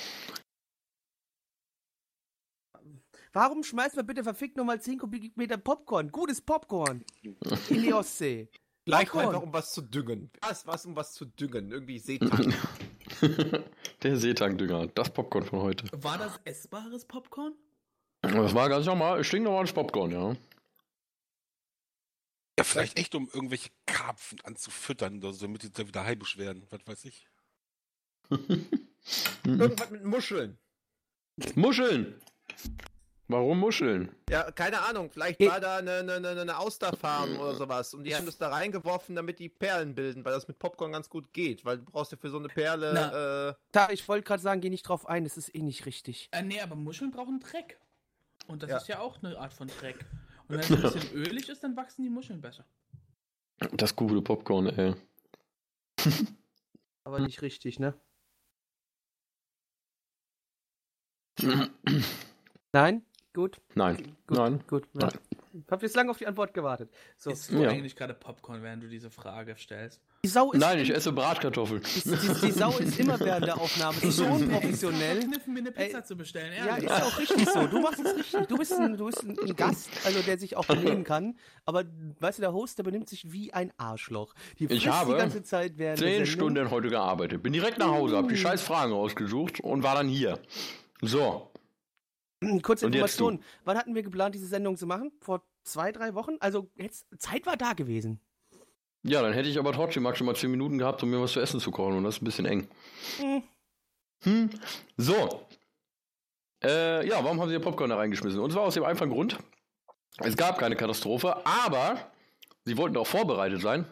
Warum 3.37 3.63
schmeißen 3.63 3.97
wir 3.97 4.03
bitte 4.03 4.23
verfickt 4.23 4.57
nochmal 4.57 4.81
10 4.81 4.97
Kubikmeter 4.97 5.57
Popcorn? 5.57 6.11
Gutes 6.11 6.41
Popcorn. 6.41 7.05
In 7.21 7.83
die 7.83 7.93
Ostsee. 7.93 8.49
Gleich 8.83 9.11
Popcorn. 9.11 9.27
einfach, 9.27 9.43
um 9.43 9.53
was 9.53 9.73
zu 9.73 9.83
düngen. 9.83 10.31
Was, 10.41 10.65
was, 10.65 10.87
um 10.87 10.95
was 10.95 11.13
zu 11.13 11.25
düngen. 11.25 11.71
Irgendwie 11.71 11.99
Seetang. 11.99 12.55
Der 14.01 14.17
Seetankdünger, 14.17 14.87
das 14.87 15.13
Popcorn 15.13 15.45
von 15.45 15.59
heute. 15.61 15.85
War 16.01 16.17
das 16.17 16.39
essbares 16.45 17.05
Popcorn? 17.05 17.53
Das 18.23 18.55
war 18.55 18.69
ganz 18.69 18.87
normal, 18.87 19.23
stinknormales 19.23 19.71
Popcorn, 19.71 20.09
ja. 20.09 20.35
Ja, 22.57 22.63
vielleicht 22.63 22.97
echt, 22.97 23.13
um 23.13 23.29
irgendwelche 23.31 23.69
Karpfen 23.85 24.41
anzufüttern, 24.45 25.19
oder 25.19 25.33
so, 25.33 25.45
damit 25.45 25.61
die 25.61 25.71
da 25.71 25.87
wieder 25.87 26.03
heibisch 26.03 26.39
werden. 26.39 26.65
Was 26.71 26.79
weiß 26.87 27.05
ich. 27.05 27.27
Irgendwas 29.45 29.91
mit 29.91 30.03
Muscheln. 30.05 30.57
Muscheln! 31.53 32.19
Warum 33.29 33.59
Muscheln? 33.59 34.15
Ja, 34.29 34.49
keine 34.51 34.79
Ahnung. 34.83 35.11
Vielleicht 35.11 35.41
war 35.41 35.59
da 35.59 35.77
eine, 35.77 35.95
eine, 35.97 36.13
eine 36.15 36.41
eine 36.41 36.57
Austerfarm 36.57 37.37
oder 37.37 37.55
sowas. 37.55 37.93
Und 37.93 38.05
die 38.05 38.15
haben 38.15 38.25
das 38.25 38.37
da 38.37 38.47
reingeworfen, 38.49 39.15
damit 39.17 39.39
die 39.39 39.49
Perlen 39.49 39.93
bilden, 39.95 40.23
weil 40.23 40.31
das 40.31 40.47
mit 40.47 40.59
Popcorn 40.59 40.93
ganz 40.93 41.09
gut 41.09 41.33
geht. 41.33 41.65
Weil 41.65 41.79
du 41.79 41.83
brauchst 41.85 42.13
ja 42.13 42.17
für 42.17 42.29
so 42.29 42.37
eine 42.39 42.47
Perle. 42.47 43.55
Äh, 43.59 43.61
Da, 43.73 43.89
ich 43.89 44.07
wollte 44.07 44.23
gerade 44.25 44.41
sagen, 44.41 44.61
geh 44.61 44.69
nicht 44.69 44.83
drauf 44.83 45.05
ein, 45.09 45.25
das 45.25 45.35
ist 45.35 45.53
eh 45.53 45.61
nicht 45.61 45.85
richtig. 45.85 46.29
Äh, 46.31 46.41
nee, 46.43 46.61
aber 46.61 46.75
Muscheln 46.75 47.11
brauchen 47.11 47.41
Dreck. 47.41 47.77
Und 48.47 48.63
das 48.63 48.69
Ja. 48.69 48.77
ist 48.77 48.87
ja 48.87 48.99
auch 48.99 49.21
eine 49.21 49.37
Art 49.37 49.53
von 49.53 49.67
Dreck. 49.67 49.97
Und 50.47 50.55
wenn 50.55 50.59
es 50.61 50.71
ein 50.71 50.81
bisschen 50.81 51.11
ölig 51.13 51.49
ist, 51.49 51.61
dann 51.65 51.75
wachsen 51.75 52.03
die 52.03 52.09
Muscheln 52.09 52.39
besser. 52.39 52.63
Das 53.73 53.93
gute 53.93 54.21
Popcorn, 54.21 54.67
ey. 54.67 54.95
Aber 57.03 57.19
nicht 57.19 57.41
richtig, 57.41 57.77
ne? 57.79 57.93
Nein? 62.71 63.03
Gut, 63.37 63.57
Nein, 63.75 63.97
gut, 64.25 64.35
nein. 64.35 64.63
gut. 64.67 64.83
Ja. 64.99 65.09
Hab 65.69 65.83
jetzt 65.83 65.95
lange 65.95 66.09
auf 66.09 66.17
die 66.17 66.25
Antwort 66.25 66.55
gewartet. 66.55 66.89
So. 67.19 67.29
Isst 67.29 67.51
du 67.51 67.61
Ja. 67.61 67.69
eigentlich 67.69 67.95
gerade 67.95 68.15
Popcorn, 68.15 68.63
während 68.63 68.81
du 68.81 68.87
diese 68.87 69.11
Frage 69.11 69.55
stellst? 69.55 70.01
Die 70.25 70.27
Sau 70.27 70.51
ist 70.53 70.59
Nein, 70.59 70.79
ich 70.79 70.89
esse 70.89 71.11
Bratkartoffeln. 71.11 71.83
Die, 71.83 72.01
die, 72.09 72.45
die 72.47 72.51
Sau 72.51 72.75
ist 72.79 72.99
immer 72.99 73.19
während 73.19 73.45
der 73.45 73.61
Aufnahme. 73.61 73.95
So 74.11 74.25
unprofessionell. 74.25 75.17
Verkniffen, 75.21 75.53
mir 75.53 75.59
eine 75.59 75.71
Pizza 75.71 75.99
Ey, 75.99 76.03
zu 76.03 76.15
bestellen, 76.17 76.51
Ja, 76.57 76.65
ehrlich. 76.77 76.89
ist 76.89 77.03
auch 77.03 77.19
richtig 77.19 77.47
so. 77.47 77.67
Du 77.67 77.79
machst 77.79 77.99
es 77.99 78.15
richtig. 78.17 78.47
Du 78.47 78.57
bist 78.57 78.73
ein, 78.73 78.97
du 78.97 79.05
bist 79.05 79.23
ein, 79.23 79.37
ein 79.39 79.55
Gast, 79.55 79.89
also 80.03 80.19
der 80.23 80.39
sich 80.39 80.57
auch 80.57 80.65
benehmen 80.65 81.03
kann. 81.03 81.37
Aber 81.65 81.83
weißt 82.19 82.39
du, 82.39 82.41
der 82.41 82.53
Host, 82.53 82.79
der 82.79 82.83
benimmt 82.85 83.07
sich 83.07 83.31
wie 83.31 83.53
ein 83.53 83.71
Arschloch. 83.77 84.33
Die 84.57 84.63
Ich 84.65 84.81
frisst 84.81 84.87
habe 84.87 85.11
die 85.13 85.17
ganze 85.19 85.43
Zeit 85.43 85.73
während 85.77 85.99
Zehn. 85.99 86.25
Stunden 86.25 86.71
heute 86.71 86.89
gearbeitet. 86.89 87.43
Bin 87.43 87.53
direkt 87.53 87.77
nach 87.77 87.89
Hause, 87.91 88.17
hab 88.17 88.29
die 88.29 88.35
scheiß 88.37 88.63
Fragen 88.63 88.93
rausgesucht 88.93 89.59
und 89.59 89.83
war 89.83 89.93
dann 89.93 90.07
hier. 90.07 90.39
So. 91.03 91.46
Kurze 92.61 92.85
Information. 92.85 93.41
Wann 93.65 93.77
hatten 93.77 93.95
wir 93.95 94.03
geplant, 94.03 94.35
diese 94.35 94.47
Sendung 94.47 94.77
zu 94.77 94.85
machen? 94.85 95.11
Vor 95.19 95.43
zwei, 95.63 95.91
drei 95.91 96.13
Wochen? 96.13 96.37
Also 96.39 96.69
jetzt, 96.75 97.05
Zeit 97.17 97.45
war 97.45 97.57
da 97.57 97.73
gewesen. 97.73 98.19
Ja, 99.03 99.21
dann 99.21 99.33
hätte 99.33 99.49
ich 99.49 99.57
aber 99.57 99.71
trotzdem 99.71 100.03
maximal 100.03 100.35
10 100.35 100.51
Minuten 100.51 100.77
gehabt, 100.77 101.01
um 101.03 101.09
mir 101.09 101.21
was 101.21 101.31
zu 101.31 101.39
essen 101.39 101.59
zu 101.59 101.71
kochen 101.71 101.97
und 101.97 102.03
das 102.03 102.15
ist 102.15 102.21
ein 102.21 102.25
bisschen 102.25 102.45
eng. 102.45 102.67
Hm. 103.19 103.43
Hm. 104.23 104.49
So. 104.97 105.47
Äh, 106.63 107.07
ja, 107.07 107.23
warum 107.23 107.39
haben 107.39 107.49
sie 107.49 107.55
ihr 107.55 107.61
Popcorn 107.61 107.89
da 107.89 107.97
reingeschmissen? 107.97 108.39
Und 108.39 108.51
zwar 108.51 108.63
aus 108.63 108.73
dem 108.73 108.83
einfachen 108.83 109.11
Grund. 109.11 109.37
Es 110.19 110.35
gab 110.35 110.57
keine 110.57 110.75
Katastrophe, 110.75 111.45
aber 111.45 112.11
sie 112.65 112.75
wollten 112.77 112.97
auch 112.97 113.05
vorbereitet 113.05 113.61
sein, 113.61 113.85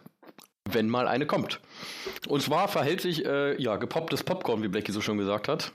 wenn 0.68 0.88
mal 0.88 1.06
eine 1.06 1.26
kommt. 1.26 1.60
Und 2.28 2.42
zwar 2.42 2.66
verhält 2.68 3.00
sich, 3.00 3.24
äh, 3.24 3.60
ja, 3.62 3.76
gepopptes 3.76 4.24
Popcorn, 4.24 4.62
wie 4.62 4.68
Blackie 4.68 4.92
so 4.92 5.00
schon 5.00 5.18
gesagt 5.18 5.46
hat, 5.46 5.72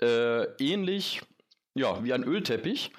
äh, 0.00 0.44
ähnlich, 0.62 1.22
ja, 1.74 2.02
wie 2.04 2.12
ein 2.12 2.24
Ölteppich. 2.24 2.92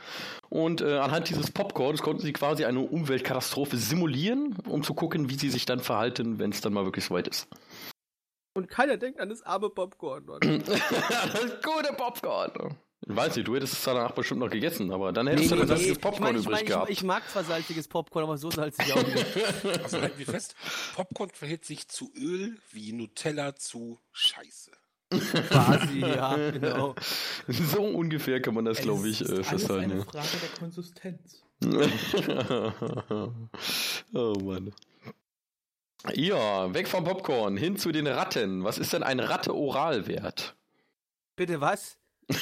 Und 0.49 0.81
äh, 0.81 0.97
anhand 0.97 1.29
dieses 1.29 1.51
Popcorns 1.51 2.01
konnten 2.01 2.23
sie 2.23 2.33
quasi 2.33 2.65
eine 2.65 2.79
Umweltkatastrophe 2.79 3.77
simulieren, 3.77 4.55
um 4.67 4.83
zu 4.83 4.93
gucken, 4.93 5.29
wie 5.29 5.35
sie 5.35 5.49
sich 5.49 5.65
dann 5.65 5.79
verhalten, 5.79 6.39
wenn 6.39 6.51
es 6.51 6.61
dann 6.61 6.73
mal 6.73 6.85
wirklich 6.85 7.05
soweit 7.05 7.27
ist. 7.27 7.47
Und 8.55 8.67
keiner 8.67 8.97
denkt 8.97 9.19
an 9.19 9.29
das 9.29 9.43
arme 9.43 9.69
Popcorn. 9.69 10.25
Mann. 10.25 10.39
das 10.65 11.61
gute 11.63 11.93
Popcorn. 11.95 12.77
Ich 13.07 13.15
weiß 13.15 13.35
nicht, 13.35 13.47
du 13.47 13.55
hättest 13.55 13.73
es 13.73 13.83
danach 13.83 14.11
bestimmt 14.11 14.41
noch 14.41 14.49
gegessen, 14.49 14.91
aber 14.91 15.13
dann 15.13 15.27
hättest 15.27 15.51
du 15.51 15.55
das 15.55 15.69
salziges 15.69 15.97
Ich, 15.97 16.01
Popcorn 16.01 16.23
mein, 16.23 16.35
ich, 16.35 16.41
übrig 16.41 16.57
mein, 16.57 16.65
gehabt. 16.65 16.89
ich, 16.89 16.97
ich 16.97 17.03
mag 17.03 17.29
zwar 17.29 17.43
salziges 17.43 17.87
Popcorn, 17.87 18.23
aber 18.23 18.37
so 18.37 18.51
salzig 18.51 18.93
auch 18.93 19.03
nicht. 19.03 19.25
Also 19.83 20.01
halten 20.01 20.19
wir 20.19 20.25
fest, 20.25 20.55
Popcorn 20.95 21.29
verhält 21.29 21.63
sich 21.63 21.87
zu 21.87 22.11
Öl 22.15 22.57
wie 22.71 22.91
Nutella 22.91 23.55
zu 23.55 23.99
Scheiße. 24.11 24.71
Quasi, 25.09 25.99
ja, 26.01 26.35
genau. 26.51 26.93
so 27.47 27.81
ungefähr 27.81 28.41
kann 28.41 28.53
man 28.53 28.65
das, 28.65 28.79
glaube 28.81 29.07
ich, 29.09 29.21
ist 29.21 29.29
äh, 29.31 29.43
festhalten. 29.43 29.91
eine 29.91 29.99
Ja. 30.01 30.05
Frage 30.05 30.27
der 30.41 30.49
Konsistenz. 30.59 31.43
oh 34.13 34.33
Mann. 34.39 34.71
Ja, 36.13 36.73
weg 36.73 36.87
vom 36.87 37.03
Popcorn, 37.03 37.57
hin 37.57 37.75
zu 37.77 37.91
den 37.91 38.07
Ratten. 38.07 38.63
Was 38.63 38.77
ist 38.77 38.93
denn 38.93 39.03
ein 39.03 39.19
Ratte-Oralwert? 39.19 40.55
Bitte 41.35 41.59
was? 41.59 41.97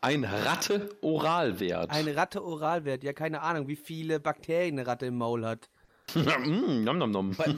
ein 0.00 0.24
Ratte-Oralwert. 0.24 1.90
Eine 1.90 2.14
Ratte 2.14 2.44
Oralwert. 2.44 3.02
Ja, 3.02 3.12
keine 3.14 3.40
Ahnung, 3.40 3.66
wie 3.68 3.76
viele 3.76 4.20
Bakterien 4.20 4.78
eine 4.78 4.86
Ratte 4.86 5.06
im 5.06 5.16
Maul 5.16 5.44
hat. 5.46 5.70
mm, 6.14 6.84
nom, 6.84 6.98
nom, 6.98 7.10
nom. 7.10 7.34
Das, 7.36 7.46
Wie 7.46 7.54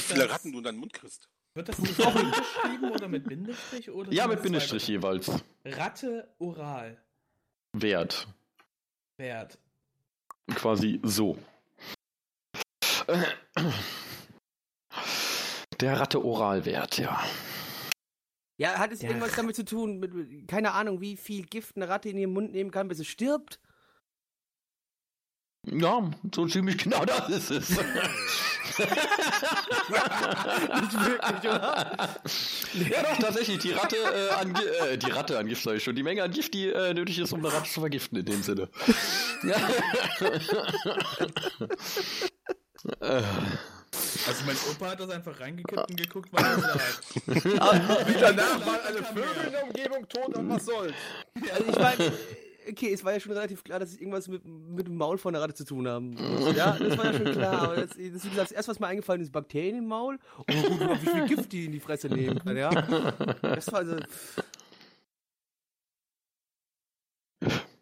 viele 0.00 0.24
das, 0.24 0.34
Ratten 0.34 0.52
du 0.52 0.58
in 0.58 0.64
deinen 0.64 0.78
Mund 0.78 0.92
kriegst. 0.92 1.28
Wird 1.54 1.68
das 1.68 1.78
nicht 1.78 1.96
geschrieben 1.96 2.90
oder 2.92 3.08
mit 3.08 3.24
Bindestrich? 3.24 3.90
Oder 3.90 4.12
Ja, 4.12 4.26
mit 4.26 4.42
Bindestrich 4.42 4.86
jeweils. 4.88 5.30
Ratte 5.64 6.28
oral. 6.38 7.00
Wert. 7.74 8.26
Wert. 9.18 9.58
Quasi 10.54 11.00
so. 11.02 11.38
Der 15.80 15.98
Ratte-Oralwert, 16.00 16.98
ja. 16.98 17.20
Ja, 18.58 18.78
hat 18.78 18.92
es 18.92 19.02
Ja. 19.02 19.08
irgendwas 19.08 19.34
damit 19.34 19.56
zu 19.56 19.64
tun, 19.64 19.98
mit, 19.98 20.14
mit- 20.14 20.46
keine 20.48 20.72
Ahnung, 20.72 21.00
wie 21.00 21.16
viel 21.16 21.44
Gift 21.46 21.76
eine 21.76 21.88
Ratte 21.88 22.08
in 22.10 22.18
ihren 22.18 22.32
Mund 22.32 22.52
nehmen 22.52 22.70
kann, 22.70 22.86
bis 22.88 22.98
sie 22.98 23.04
stirbt? 23.04 23.58
Ja, 25.64 26.10
so 26.34 26.46
ziemlich 26.46 26.78
genau 26.78 27.04
das 27.06 27.28
ist 27.28 27.50
es. 27.50 27.70
Nicht 27.70 27.82
wirklich, 31.06 31.40
oder? 31.42 31.96
ja 32.74 33.02
doch, 33.02 33.18
tatsächlich, 33.18 33.58
die 33.58 33.70
Ratte, 33.70 33.96
äh, 33.96 34.30
an, 34.30 34.54
äh, 34.56 34.98
die 34.98 35.10
Ratte 35.10 35.38
an 35.38 35.46
Gift, 35.46 35.62
sag 35.62 35.76
ich 35.76 35.84
schon, 35.84 35.94
die 35.94 36.02
Menge 36.02 36.24
an 36.24 36.32
Gift, 36.32 36.54
die 36.54 36.68
äh, 36.68 36.92
nötig 36.94 37.18
ist, 37.20 37.32
um 37.32 37.40
eine 37.44 37.52
Ratte 37.54 37.70
zu 37.70 37.80
vergiften, 37.80 38.18
in 38.18 38.24
dem 38.24 38.42
Sinne. 38.42 38.68
ja. 39.44 39.56
Also 44.26 44.44
mein 44.46 44.56
Opa 44.70 44.90
hat 44.90 45.00
das 45.00 45.10
einfach 45.10 45.38
reingekippt 45.38 45.90
und 45.90 45.96
geguckt, 45.96 46.28
was 46.32 46.42
er 46.42 46.60
sagt. 46.60 47.02
danach 48.20 48.66
waren 48.66 48.80
alle 48.86 49.02
Vögel 49.04 49.44
in 49.46 49.52
der 49.52 49.64
Umgebung 49.64 50.08
tot 50.08 50.34
und 50.36 50.48
was 50.48 50.64
soll's. 50.64 50.94
Also 51.52 51.64
ich 51.68 51.78
meine, 51.78 52.12
okay, 52.68 52.92
es 52.92 53.04
war 53.04 53.12
ja 53.12 53.20
schon 53.20 53.32
relativ 53.32 53.64
klar, 53.64 53.78
dass 53.78 53.90
es 53.90 53.98
irgendwas 53.98 54.28
mit, 54.28 54.44
mit 54.44 54.86
dem 54.86 54.96
Maul 54.96 55.18
von 55.18 55.32
der 55.32 55.42
Ratte 55.42 55.54
zu 55.54 55.64
tun 55.64 55.86
haben 55.88 56.10
muss. 56.10 56.20
Ja, 56.56 56.76
das 56.78 56.98
war 56.98 57.06
ja 57.06 57.12
schon 57.14 57.32
klar. 57.32 57.62
Aber 57.62 57.76
das, 57.76 57.90
das, 57.90 57.98
wie 57.98 58.10
gesagt, 58.10 58.36
das 58.38 58.52
erste, 58.52 58.70
was 58.70 58.80
mir 58.80 58.86
eingefallen 58.88 59.20
ist, 59.22 59.32
Bakterien 59.32 59.76
im 59.76 59.86
Maul. 59.86 60.18
Und 60.36 60.46
gut, 60.46 61.02
wie 61.02 61.06
viel 61.06 61.26
Gift 61.28 61.52
die 61.52 61.64
in 61.66 61.72
die 61.72 61.80
Fresse 61.80 62.08
nehmen 62.08 62.38
kann, 62.38 62.56
ja. 62.56 62.70
Das 63.42 63.70
war 63.72 63.80
also, 63.80 63.96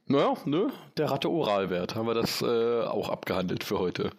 naja, 0.06 0.34
ne, 0.44 0.72
der 0.96 1.10
Ratte-Oralwert, 1.10 1.94
haben 1.94 2.06
wir 2.06 2.14
das 2.14 2.42
äh, 2.42 2.82
auch 2.82 3.08
abgehandelt 3.10 3.62
für 3.62 3.78
heute. 3.78 4.10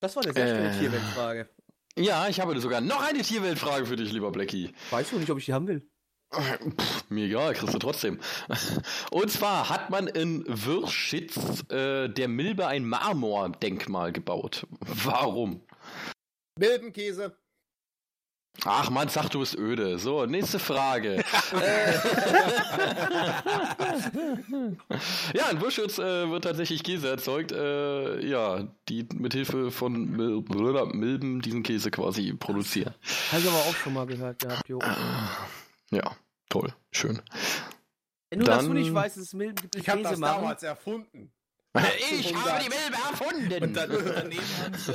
das 0.00 0.14
war 0.16 0.22
eine 0.24 0.32
sehr 0.34 0.48
schöne 0.48 0.76
Äh. 0.76 0.78
Tierweltfrage. 0.78 1.48
Ja, 1.96 2.28
ich 2.28 2.40
habe 2.40 2.58
sogar 2.60 2.80
noch 2.80 3.02
eine 3.06 3.22
Tierweltfrage 3.22 3.86
für 3.86 3.96
dich, 3.96 4.12
lieber 4.12 4.30
Blackie. 4.32 4.72
Weißt 4.90 5.12
du 5.12 5.18
nicht, 5.18 5.30
ob 5.30 5.38
ich 5.38 5.46
die 5.46 5.52
haben 5.52 5.66
will? 5.68 5.86
Pff, 6.32 7.10
mir 7.10 7.26
egal, 7.26 7.52
kriegst 7.54 7.74
du 7.74 7.78
trotzdem. 7.78 8.18
Und 9.10 9.30
zwar 9.30 9.68
hat 9.68 9.90
man 9.90 10.06
in 10.06 10.44
Würschitz 10.46 11.64
äh, 11.70 12.08
der 12.08 12.28
Milbe 12.28 12.66
ein 12.66 12.86
Marmordenkmal 12.86 14.12
gebaut. 14.12 14.66
Warum? 14.80 15.60
Milbenkäse. 16.58 17.36
Ach 18.64 18.90
man, 18.90 19.08
sag 19.08 19.30
du 19.30 19.40
bist 19.40 19.56
öde. 19.56 19.98
So, 19.98 20.26
nächste 20.26 20.58
Frage. 20.58 21.24
Äh, 21.52 21.92
ja, 25.36 25.50
in 25.50 25.60
Würschitz 25.60 25.98
äh, 25.98 26.30
wird 26.30 26.44
tatsächlich 26.44 26.82
Käse 26.82 27.08
erzeugt, 27.08 27.52
äh, 27.52 28.24
ja, 28.26 28.68
die 28.88 29.06
mithilfe 29.14 29.70
von 29.70 30.10
Mil 30.10 30.42
Milben 30.92 31.42
diesen 31.42 31.62
Käse 31.62 31.90
quasi 31.90 32.32
produzieren. 32.32 32.94
Habe 33.30 33.42
ich 33.42 33.48
aber 33.48 33.58
auch 33.58 33.74
schon 33.74 33.92
mal 33.92 34.06
gehört 34.06 34.38
gehabt, 34.38 34.68
Jo. 34.68 34.80
Ja, 35.90 36.16
toll, 36.52 36.72
schön. 36.90 37.20
Nur, 38.34 38.44
dass 38.44 38.60
du 38.60 38.68
Dann- 38.68 38.72
nicht 38.74 38.92
weißt, 38.94 39.16
dass 39.16 39.24
es 39.24 39.34
Milben 39.34 39.56
gibt, 39.56 39.76
Ich 39.76 39.88
habe 39.88 40.02
das 40.02 40.18
machen. 40.18 40.40
damals 40.42 40.62
erfunden. 40.62 41.32
Ich 42.20 42.34
habe 42.34 42.62
die 42.62 42.68
Milbe 42.68 42.96
erfunden! 42.96 43.62
Und 43.64 43.74
dann, 43.74 43.88
daneben 43.90 44.42
haben 44.62 44.74
sie, 44.74 44.92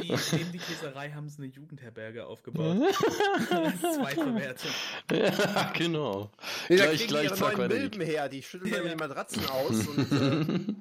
neben 0.00 0.16
die, 0.16 0.36
neben 0.36 0.52
die 0.52 0.58
Käserei 0.58 1.10
haben 1.10 1.28
sie 1.28 1.42
eine 1.42 1.52
Jugendherberge 1.52 2.24
aufgebaut. 2.26 2.78
Als 3.50 3.80
Zweitverwertung. 3.80 4.70
ja, 5.12 5.72
genau. 5.76 6.30
Nee, 6.70 6.76
da 6.76 6.84
Gleich- 6.86 6.98
kriegen 7.00 7.08
gleich 7.08 7.32
die 7.32 7.38
ihre 7.38 7.56
neuen 7.56 7.68
Milben 7.68 8.00
her, 8.00 8.28
die 8.30 8.42
schütteln 8.42 8.70
dann 8.72 8.84
Ja. 8.84 8.88
die 8.90 8.96
Matratzen 8.96 9.46
aus 9.46 9.86
und 9.86 10.12
äh, 10.12 10.74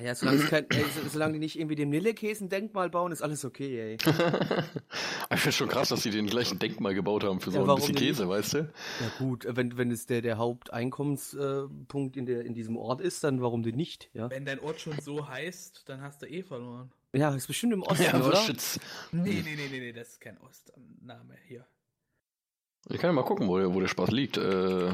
Ja, 0.00 0.14
solange, 0.14 0.38
es 0.42 0.48
kein, 0.50 0.68
ey, 0.70 0.84
so- 0.84 1.08
solange 1.08 1.34
die 1.34 1.38
nicht 1.38 1.58
irgendwie 1.58 1.74
dem 1.76 1.90
Nillekäse 1.90 2.44
ein 2.44 2.48
Denkmal 2.48 2.90
bauen, 2.90 3.12
ist 3.12 3.22
alles 3.22 3.44
okay, 3.44 3.80
ey. 3.80 3.96
Ich 5.34 5.40
finde 5.40 5.52
schon 5.56 5.68
krass, 5.68 5.88
dass 5.88 6.02
sie 6.02 6.10
den 6.10 6.26
gleichen 6.26 6.58
Denkmal 6.58 6.94
gebaut 6.94 7.24
haben 7.24 7.40
für 7.40 7.50
so 7.50 7.64
Ja, 7.64 7.64
ein 7.72 7.76
bisschen 7.76 7.94
Käse, 7.94 8.28
weißt 8.28 8.54
du? 8.54 8.58
Ja 9.00 9.08
gut, 9.18 9.46
wenn, 9.48 9.76
wenn 9.78 9.90
es 9.90 10.06
der, 10.06 10.20
der 10.20 10.36
Haupteinkommenspunkt 10.38 12.16
in, 12.16 12.26
der, 12.26 12.44
in 12.44 12.54
diesem 12.54 12.76
Ort 12.76 13.00
ist, 13.00 13.24
dann 13.24 13.40
warum 13.40 13.62
denn 13.62 13.76
nicht, 13.76 14.10
ja? 14.12 14.30
Wenn 14.30 14.44
dein 14.44 14.60
Ort 14.60 14.80
schon 14.80 15.00
so 15.00 15.26
heißt, 15.28 15.84
dann 15.88 16.02
hast 16.02 16.22
du 16.22 16.26
eh 16.26 16.42
verloren. 16.42 16.92
Ja, 17.14 17.34
ist 17.34 17.46
bestimmt 17.46 17.72
im 17.72 17.82
Osten, 17.82 18.04
Ja, 18.04 18.14
oder? 18.16 18.26
Würschitz. 18.26 18.78
Nee, 19.10 19.42
nee, 19.44 19.54
nee, 19.56 19.68
nee, 19.70 19.80
nee, 19.80 19.92
das 19.92 20.08
ist 20.10 20.20
kein 20.20 20.38
Ostname 20.38 21.36
hier. 21.46 21.66
Ich 22.88 22.98
kann 22.98 23.08
ja 23.10 23.12
mal 23.12 23.22
gucken, 23.24 23.48
wo 23.48 23.58
der, 23.58 23.72
wo 23.72 23.80
der 23.80 23.88
Spaß 23.88 24.10
liegt. 24.10 24.36
Äh, 24.38 24.92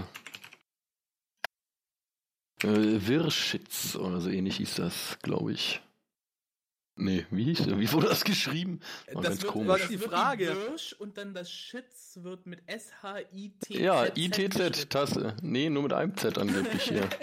äh, 2.65 3.07
Wirschitz 3.07 3.97
oder 3.97 4.21
so 4.21 4.31
ähnlich 4.31 4.57
hieß 4.57 4.77
das, 4.77 5.19
glaube 5.23 5.53
ich. 5.53 5.81
Nee, 6.97 7.27
wie 7.31 7.45
hieß 7.45 7.65
der? 7.65 7.79
Wie 7.79 7.93
wurde 7.93 8.09
das 8.09 8.25
geschrieben? 8.25 8.81
War 9.13 9.23
ganz 9.23 9.47
komisch. 9.47 9.83
was 9.83 9.89
die 9.89 10.01
wird 10.01 10.11
Frage. 10.11 10.47
Wirsch 10.49 10.95
und 10.95 11.17
dann 11.17 11.33
das 11.33 11.51
Schitz 11.51 12.19
wird 12.23 12.47
mit 12.47 12.61
S-H-I-T. 12.67 13.81
Ja, 13.81 14.07
ITZ-Tasse. 14.07 15.37
Nee, 15.41 15.71
nur 15.71 15.85
mit 15.85 15.93
einem 15.93 16.17
Z 16.17 16.39
angeblich 16.39 16.83
hier. 16.83 17.09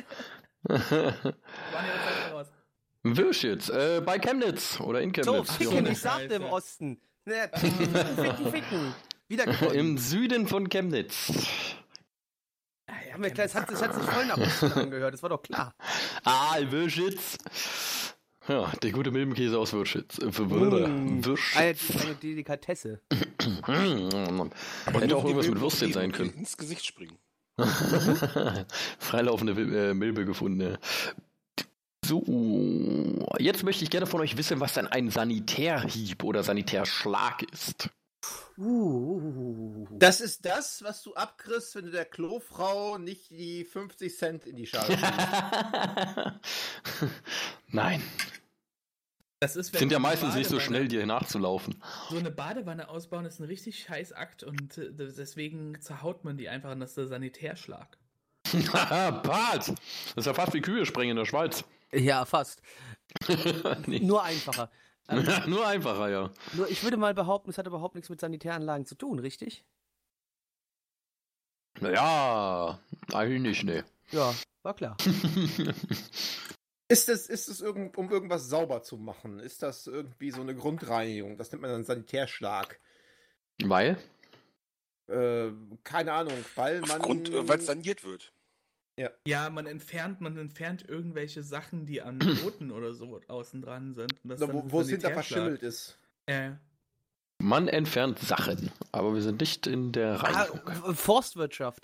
Wirschitz, 3.04 3.70
äh, 3.70 4.02
bei 4.04 4.18
Chemnitz 4.18 4.80
oder 4.80 5.02
in 5.02 5.14
So, 5.14 5.22
Chemnitz. 5.22 5.50
auch 5.50 5.54
Ficken, 5.54 5.86
ich 5.86 6.00
sagte 6.00 6.34
im. 6.36 6.44
Osten. 6.46 7.00
Ficken, 7.26 8.52
ficken. 8.52 8.96
Wieder. 9.28 9.74
Im 9.74 9.98
Süden 9.98 10.48
von 10.48 10.70
Chemnitz. 10.70 11.32
Haben 13.16 13.24
wir 13.24 13.30
klar, 13.30 13.48
das 13.48 13.56
hat, 13.56 13.72
das 13.72 13.82
hat 13.82 13.96
sich 13.96 14.04
voll 14.04 14.26
nach 14.26 14.38
Osten 14.38 14.74
angehört, 14.74 15.14
das 15.14 15.24
war 15.24 15.30
doch 15.30 15.42
klar. 15.42 15.74
Ah, 16.26 16.58
Wirschitz. 16.70 17.38
Ja, 18.46 18.70
der 18.84 18.92
gute 18.92 19.10
Milbenkäse 19.10 19.58
aus 19.58 19.72
Wirschitz. 19.72 20.18
Äh, 20.18 20.38
Wilde. 20.38 20.84
Eine, 20.84 21.24
Wirschitz. 21.24 21.92
eine 22.04 22.16
Delikatesse. 22.16 23.00
Mm. 23.68 24.50
Hätte 24.92 25.16
auch 25.16 25.24
irgendwas 25.24 25.48
mit 25.48 25.62
Würstchen 25.62 25.94
sein 25.94 26.10
ihm 26.10 26.12
können. 26.12 26.32
Ins 26.32 26.58
Gesicht 26.58 26.84
springen. 26.84 27.18
Freilaufende 29.00 29.54
äh, 29.90 29.94
Milbe 29.94 30.26
gefunden. 30.26 30.62
ja. 30.62 30.78
So, 32.04 32.24
jetzt 33.38 33.64
möchte 33.64 33.84
ich 33.84 33.92
gerne 33.92 34.08
von 34.08 34.22
euch 34.22 34.36
wissen, 34.38 34.60
was 34.60 34.74
denn 34.74 34.88
ein 34.88 35.10
Sanitärhieb 35.10 36.24
oder 36.24 36.44
Sanitärschlag 36.44 37.44
ist. 37.52 37.90
Uh, 38.58 39.86
das 39.92 40.22
ist 40.22 40.46
das, 40.46 40.82
was 40.84 41.04
du 41.04 41.14
abkriegst, 41.14 41.76
wenn 41.76 41.86
du 41.86 41.92
der 41.92 42.06
Klofrau 42.06 42.98
nicht 42.98 43.30
die 43.32 43.66
50 43.66 44.18
Cent 44.18 44.46
in 44.46 44.56
die 44.56 44.66
Schale 44.66 44.98
schiebst. 44.98 45.14
Nein, 47.68 48.02
Das 49.40 49.56
ist, 49.58 49.76
sind 49.76 49.92
ja 49.92 50.00
meistens 50.00 50.36
nicht 50.36 50.50
so 50.50 50.60
schnell, 50.60 50.88
dir 50.88 51.06
nachzulaufen. 51.06 51.84
So 52.10 52.18
eine 52.18 52.32
Badewanne 52.32 52.88
ausbauen 52.88 53.26
ist 53.26 53.40
ein 53.40 53.46
richtig 53.46 53.80
scheiß 53.80 54.14
Akt 54.14 54.44
und 54.44 54.78
äh, 54.78 54.92
deswegen 54.92 55.80
zerhaut 55.82 56.24
man 56.24 56.38
die 56.38 56.48
einfach 56.48 56.70
an 56.70 56.80
das 56.80 56.92
ist 56.92 56.98
der 56.98 57.08
Sanitärschlag. 57.08 57.98
Bart! 58.72 59.68
Das 59.68 59.76
ist 60.16 60.26
ja 60.26 60.34
fast 60.34 60.54
wie 60.54 60.62
Kühe 60.62 60.86
sprengen 60.86 61.12
in 61.12 61.18
der 61.18 61.26
Schweiz. 61.26 61.66
ja, 61.92 62.26
fast. 62.26 62.62
nee. 63.86 64.00
Nur 64.00 64.24
einfacher. 64.24 64.72
Ähm, 65.08 65.26
Nur 65.48 65.68
einfacher, 65.68 66.10
ja. 66.10 66.32
nur, 66.54 66.70
ich 66.70 66.84
würde 66.84 66.98
mal 66.98 67.14
behaupten, 67.14 67.50
es 67.52 67.58
hat 67.58 67.68
überhaupt 67.68 67.96
nichts 67.96 68.10
mit 68.10 68.20
Sanitäranlagen 68.20 68.86
zu 68.86 68.96
tun, 68.96 69.20
richtig? 69.20 69.64
Naja, 71.80 72.80
eigentlich 73.14 73.42
nicht, 73.42 73.64
nee. 73.64 73.84
Ja, 74.12 74.34
war 74.64 74.74
klar. 74.74 74.98
Ist 76.88 77.10
es, 77.10 77.28
ist 77.28 77.48
es 77.48 77.62
irgend, 77.62 77.98
um 77.98 78.12
irgendwas 78.12 78.48
sauber 78.48 78.84
zu 78.84 78.98
machen? 78.98 79.40
Ist 79.40 79.64
das 79.64 79.88
irgendwie 79.88 80.30
so 80.30 80.42
eine 80.42 80.54
Grundreinigung? 80.54 81.36
Das 81.36 81.52
nennt 81.52 81.64
man 81.64 81.72
dann 81.72 81.84
Sanitärschlag. 81.84 82.80
Weil? 83.64 83.98
Äh, 85.08 85.50
keine 85.84 86.14
Ahnung, 86.14 86.34
weil 86.54 86.82
man. 86.82 87.02
Aufgrund, 87.02 87.30
äh, 87.30 87.48
weil 87.48 87.58
es 87.58 87.66
saniert 87.66 88.04
wird. 88.04 88.34
Ja, 89.28 89.50
man 89.50 89.66
entfernt, 89.66 90.22
man 90.22 90.38
entfernt 90.38 90.86
irgendwelche 90.88 91.44
Sachen, 91.44 91.86
die 91.86 92.02
an 92.02 92.20
Booten 92.44 92.72
oder 92.72 92.94
so 92.94 93.20
außen 93.28 93.62
dran 93.62 93.94
sind. 93.94 94.14
Und 94.24 94.30
das 94.30 94.42
Oder 94.42 94.54
ist 94.54 94.64
wo, 94.66 94.72
wo 94.72 94.82
es 94.82 94.90
hinter 94.90 95.12
verschimmelt 95.12 95.62
ist. 95.64 95.98
Äh, 96.28 96.52
Man 97.42 97.68
entfernt 97.68 98.20
Sachen, 98.20 98.72
aber 98.94 99.14
wir 99.14 99.22
sind 99.22 99.42
nicht 99.42 99.68
in 99.68 99.92
der 99.92 100.24
Ah, 100.24 100.44
Reinigung. 100.44 100.96
Forstwirtschaft, 100.96 101.80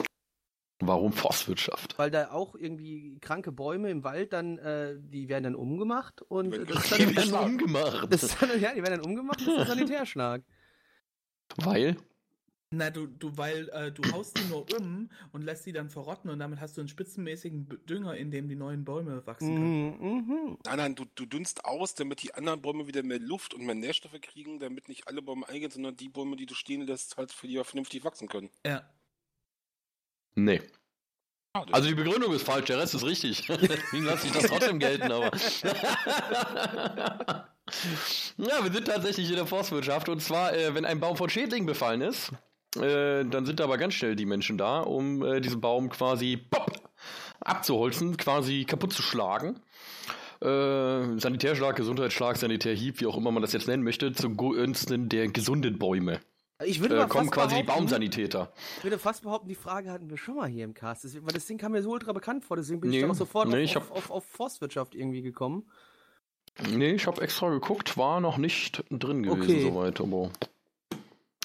Warum 0.84 1.12
Forstwirtschaft? 1.14 1.99
weil 1.99 2.09
da 2.09 2.32
auch 2.32 2.55
irgendwie 2.55 3.20
kranke 3.20 3.51
Bäume 3.51 3.91
im 3.91 4.03
Wald 4.03 4.32
dann, 4.34 4.57
äh, 4.59 4.95
die 4.97 5.28
werden 5.30 5.43
dann 5.43 5.55
umgemacht 5.55 6.22
und 6.24 6.53
äh, 6.53 6.66
das 6.66 6.91
ist 6.91 6.91
Die 6.97 7.14
dann, 7.14 7.32
werden 7.32 7.45
umgemacht. 7.51 8.07
das 8.12 8.24
ist 8.24 8.41
dann, 8.41 8.59
ja, 8.59 8.74
die 8.74 8.82
werden 8.82 8.99
dann 9.01 9.05
umgemacht 9.05 9.39
und 9.41 9.47
das 9.47 9.57
ist 9.57 9.68
der 9.68 9.76
Sanitärschlag. 9.76 10.41
Weil? 11.57 11.97
Na, 12.74 12.89
du, 12.89 13.05
du, 13.05 13.38
weil 13.38 13.67
äh, 13.69 13.91
du 13.91 14.01
haust 14.13 14.39
die 14.39 14.45
nur 14.45 14.65
um 14.78 15.09
und 15.34 15.41
lässt 15.41 15.65
die 15.65 15.74
dann 15.74 15.89
verrotten 15.89 16.30
und 16.30 16.39
damit 16.39 16.61
hast 16.61 16.78
du 16.78 16.82
einen 16.82 16.88
spitzenmäßigen 16.88 17.67
Dünger, 17.89 18.15
in 18.15 18.32
dem 18.32 18.47
die 18.47 18.55
neuen 18.55 18.86
Bäume 18.86 19.28
wachsen 19.28 19.55
können. 19.55 19.97
Mhm, 19.99 20.15
mhm. 20.15 20.57
Nein, 20.65 20.78
nein, 20.78 20.95
du, 20.95 21.03
du 21.15 21.26
dünnst 21.26 21.65
aus, 21.65 21.95
damit 21.95 22.24
die 22.24 22.34
anderen 22.34 22.61
Bäume 22.61 22.88
wieder 22.88 23.03
mehr 23.03 23.19
Luft 23.19 23.53
und 23.53 23.65
mehr 23.65 23.76
Nährstoffe 23.76 24.22
kriegen, 24.22 24.59
damit 24.59 24.88
nicht 24.88 25.09
alle 25.09 25.22
Bäume 25.22 25.49
eingehen, 25.49 25.69
sondern 25.69 25.97
die 25.97 26.07
Bäume, 26.07 26.38
die 26.38 26.45
du 26.45 26.53
stehen 26.53 26.88
lässt, 26.88 27.17
halt 27.17 27.34
für 27.34 27.47
die 27.47 27.59
auch 27.59 27.65
vernünftig 27.65 28.05
wachsen 28.05 28.30
können. 28.30 28.49
Ja. 28.65 28.89
Nee. 30.36 30.61
Schade. 31.53 31.74
Also 31.74 31.89
die 31.89 31.95
Begründung 31.95 32.34
ist 32.34 32.45
falsch, 32.45 32.67
der 32.67 32.80
Rest 32.80 32.95
ist 32.95 33.03
richtig. 33.03 33.45
Deswegen 33.47 34.05
lasse 34.05 34.28
ich 34.28 34.34
das 34.34 34.45
trotzdem 34.45 34.80
gelten, 34.80 35.11
aber. 35.11 35.26
ja, 38.38 38.63
wir 38.63 38.72
sind 38.72 38.88
tatsächlich 38.88 39.30
in 39.30 39.36
der 39.36 39.45
Forstwirtschaft 39.45 40.07
und 40.07 40.22
zwar, 40.22 40.53
äh, 40.53 40.74
wenn 40.74 40.86
ein 40.86 41.01
Baum 41.01 41.17
von 41.17 41.30
Schädlingen 41.30 41.65
befallen 41.65 41.99
ist, 41.99 42.32
äh, 42.78 43.24
dann 43.26 43.45
sind 43.45 43.61
aber 43.61 43.78
ganz 43.78 43.93
schnell 43.95 44.15
die 44.15 44.26
Menschen 44.26 44.57
da, 44.57 44.80
um 44.82 45.24
äh, 45.24 45.41
diesen 45.41 45.61
Baum 45.61 45.89
quasi 45.89 46.38
pop, 46.38 46.72
abzuholzen, 47.39 48.17
quasi 48.17 48.65
kaputt 48.65 48.93
zu 48.93 49.01
schlagen. 49.01 49.59
Äh, 50.41 51.19
Sanitärschlag, 51.19 51.76
Gesundheitsschlag, 51.76 52.38
Sanitärhieb, 52.38 52.99
wie 52.99 53.05
auch 53.05 53.17
immer 53.17 53.32
man 53.32 53.41
das 53.43 53.53
jetzt 53.53 53.67
nennen 53.67 53.84
möchte, 53.84 54.11
zugunsten 54.13 55.07
der 55.09 55.28
gesunden 55.28 55.78
Bäume. 55.78 56.19
Ich 56.63 56.80
würde 56.80 56.99
Äh, 57.01 57.07
kommen 57.07 57.30
quasi 57.32 57.55
die 57.57 57.63
Baumsanitäter. 57.63 58.51
Ich 58.78 58.84
würde 58.84 58.99
fast 58.99 59.24
behaupten, 59.24 59.49
die 59.49 59.55
Frage 59.55 59.91
hatten 59.91 60.09
wir 60.09 60.17
schon 60.17 60.36
mal 60.36 60.47
hier 60.47 60.63
im 60.63 60.74
Cast. 60.76 61.03
Das, 61.03 61.15
weil 61.15 61.34
das 61.34 61.45
Ding 61.47 61.57
kam 61.57 61.72
mir 61.72 61.82
so 61.82 61.89
ultra 61.91 62.11
bekannt 62.13 62.43
vor, 62.45 62.55
deswegen 62.57 62.82
bin 62.82 62.91
Nee, 62.91 62.97
ich 62.97 63.01
dann 63.01 63.11
auch 63.11 63.15
sofort 63.15 63.49
nee, 63.49 63.55
auf, 63.55 63.59
ich 63.61 63.78
auf, 63.78 63.89
hab- 63.89 63.97
auf, 63.97 64.11
auf 64.11 64.26
Forstwirtschaft 64.26 64.93
irgendwie 64.95 65.22
gekommen. 65.24 65.69
Nee, 66.69 66.91
ich 66.93 67.07
habe 67.07 67.22
extra 67.22 67.49
geguckt, 67.49 67.97
war 67.97 68.19
noch 68.19 68.38
nicht 68.38 68.84
drin 68.91 69.24
gewesen 69.24 69.41
Okay. 69.41 69.61
soweit, 69.61 70.01
aber 70.01 70.30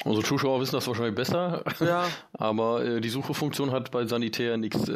unsere 0.07 0.27
Zuschauer 0.27 0.61
wissen 0.61 0.73
das 0.77 0.87
wahrscheinlich 0.87 1.15
besser, 1.15 1.65
Ja, 1.81 2.09
aber 2.33 2.85
äh, 2.85 3.01
die 3.01 3.09
Suchefunktion 3.09 3.71
hat 3.71 3.91
bei 3.91 4.07
Sanitär 4.07 4.57
nichts 4.57 4.89
äh, 4.89 4.93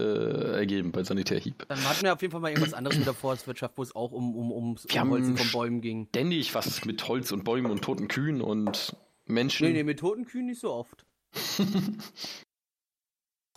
ergeben, 0.57 0.93
bei 0.93 1.03
Sanitärhieb. 1.03 1.67
dann 1.69 1.83
hatten 1.89 2.03
wir 2.03 2.13
auf 2.13 2.23
jeden 2.23 2.33
Fall 2.33 2.41
mal 2.41 2.51
irgendwas 2.51 2.75
anderes 2.75 2.97
mit 2.99 3.07
der 3.07 3.15
Forstwirtschaft, 3.15 3.77
wo 3.77 3.83
es 3.83 3.95
auch 3.95 4.13
um, 4.13 4.35
um, 4.35 4.77
Wir 4.89 5.01
haben 5.01 5.09
Umholzen 5.09 5.37
von 5.37 5.51
Bäumen 5.53 5.81
ging. 5.81 6.07
Ständig 6.09 6.55
was 6.55 6.85
mit 6.85 7.07
Holz 7.09 7.33
und 7.33 7.45
Bäumen 7.45 7.71
und 7.71 7.83
toten 7.83 8.09
Kühen 8.09 8.41
und 8.41 8.97
Menschen. 9.27 9.67
Nee, 9.67 9.73
nee, 9.75 9.85
mit 9.85 10.01
toten 10.01 10.25
Kühen 10.25 10.47
nicht 10.47 10.61
so 10.61 10.73
oft. 10.73 11.05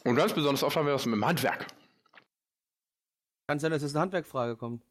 Und 0.06 0.16
ganz 0.16 0.34
besonders 0.34 0.64
oft 0.64 0.76
haben 0.76 0.86
wir 0.86 0.92
das 0.94 1.06
mit 1.06 1.16
dem 1.16 1.26
Handwerk. 1.26 1.66
Kann 3.48 3.60
sein, 3.60 3.72
dass 3.72 3.82
jetzt 3.82 3.96
eine 3.96 4.02
Handwerkfrage 4.02 4.58
kommt. 4.58 4.84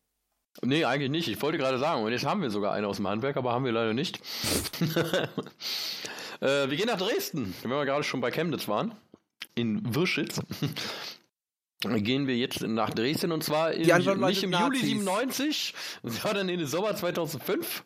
Nee, 0.63 0.85
eigentlich 0.85 1.11
nicht. 1.11 1.29
Ich 1.29 1.41
wollte 1.41 1.59
gerade 1.59 1.79
sagen, 1.79 2.03
und 2.03 2.13
jetzt 2.13 2.27
haben 2.27 2.43
wir 2.43 2.51
sogar 2.51 2.73
eine 2.73 2.87
aus 2.87 2.97
dem 2.97 3.09
Handwerk, 3.09 3.37
aber 3.37 3.53
haben 3.53 3.65
wir 3.65 3.73
leider 3.73 3.95
nicht. 3.95 4.21
äh, 6.43 6.68
wir 6.68 6.76
gehen 6.76 6.88
nach 6.88 6.99
Dresden, 6.99 7.55
wenn 7.62 7.70
wir 7.70 7.84
gerade 7.84 8.05
schon 8.05 8.20
bei 8.20 8.30
Chemnitz 8.30 8.68
waren. 8.68 8.95
In 9.55 9.95
Wirschitz. 9.95 10.40
Gehen 11.83 12.26
wir 12.28 12.37
jetzt 12.37 12.62
nach 12.62 12.91
Dresden 12.91 13.33
und 13.33 13.43
zwar 13.43 13.68
Antwort 13.70 14.18
nicht 14.20 14.43
im 14.45 14.53
Juli 14.53 14.61
Nazis. 14.61 14.83
97, 14.89 15.74
sondern 16.05 16.49
in 16.49 16.59
den 16.61 16.68
Sommer 16.68 16.95
2005. 16.95 17.85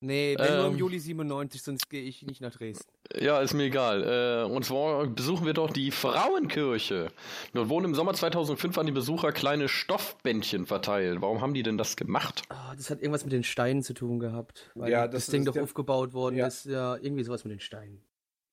Nee, 0.00 0.34
wenn 0.38 0.56
nur 0.56 0.66
im 0.66 0.72
Ähm. 0.72 0.78
Juli 0.78 0.98
97, 0.98 1.62
sonst 1.62 1.88
gehe 1.90 2.02
ich 2.02 2.22
nicht 2.24 2.40
nach 2.40 2.52
Dresden. 2.52 2.90
Ja, 3.20 3.40
ist 3.40 3.54
mir 3.54 3.64
egal. 3.64 4.44
Äh, 4.48 4.50
und 4.52 4.64
zwar 4.64 5.06
besuchen 5.06 5.46
wir 5.46 5.52
dort 5.54 5.76
die 5.76 5.90
Frauenkirche. 5.92 7.08
Dort 7.52 7.68
wurden 7.68 7.84
im 7.86 7.94
Sommer 7.94 8.14
2005 8.14 8.76
an 8.78 8.86
die 8.86 8.92
Besucher 8.92 9.32
kleine 9.32 9.68
Stoffbändchen 9.68 10.66
verteilt. 10.66 11.20
Warum 11.20 11.40
haben 11.40 11.54
die 11.54 11.62
denn 11.62 11.78
das 11.78 11.96
gemacht? 11.96 12.42
Ah, 12.48 12.74
das 12.76 12.90
hat 12.90 13.00
irgendwas 13.00 13.24
mit 13.24 13.32
den 13.32 13.44
Steinen 13.44 13.82
zu 13.82 13.92
tun 13.94 14.18
gehabt. 14.18 14.70
Weil 14.74 14.90
Ja, 14.90 15.06
das, 15.06 15.26
das 15.26 15.32
Ding 15.32 15.42
ist 15.42 15.48
doch 15.48 15.54
der- 15.54 15.62
aufgebaut 15.64 16.12
worden 16.12 16.36
Ja. 16.36 16.46
ist. 16.48 16.64
Ja, 16.66 16.96
irgendwie 16.96 17.22
sowas 17.24 17.44
mit 17.44 17.52
den 17.52 17.60
Steinen. 17.60 18.02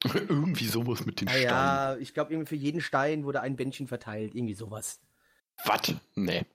Irgendwie 0.04 0.66
sowas 0.66 1.06
mit 1.06 1.22
den 1.22 1.28
Steinen. 1.28 1.46
Naja, 1.46 1.98
ich 1.98 2.14
glaube, 2.14 2.32
irgendwie 2.32 2.48
für 2.50 2.56
jeden 2.56 2.82
Stein 2.82 3.26
wurde 3.26 3.42
ein 3.42 3.56
Bändchen 3.56 3.88
verteilt. 3.88 4.34
Irgendwie 4.34 4.54
sowas. 4.54 5.02
Was? 5.66 5.94
Nee. 6.16 6.46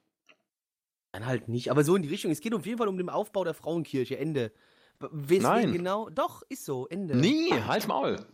Dann 1.11 1.25
halt 1.25 1.47
nicht. 1.47 1.69
Aber 1.69 1.83
so 1.83 1.95
in 1.95 2.01
die 2.01 2.09
Richtung. 2.09 2.31
Es 2.31 2.41
geht 2.41 2.53
auf 2.53 2.65
jeden 2.65 2.77
Fall 2.77 2.87
um 2.87 2.97
den 2.97 3.09
Aufbau 3.09 3.43
der 3.43 3.53
Frauenkirche. 3.53 4.17
Ende. 4.17 4.51
Weswegen 4.99 5.43
Nein. 5.43 5.73
genau? 5.73 6.09
Doch, 6.09 6.41
ist 6.49 6.65
so. 6.65 6.87
Ende. 6.87 7.15
Nee, 7.15 7.51
halt's 7.51 7.87
Maul. 7.87 8.25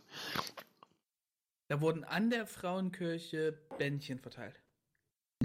Da 1.68 1.82
wurden 1.82 2.04
an 2.04 2.30
der 2.30 2.46
Frauenkirche 2.46 3.58
Bändchen 3.78 4.20
verteilt. 4.20 4.60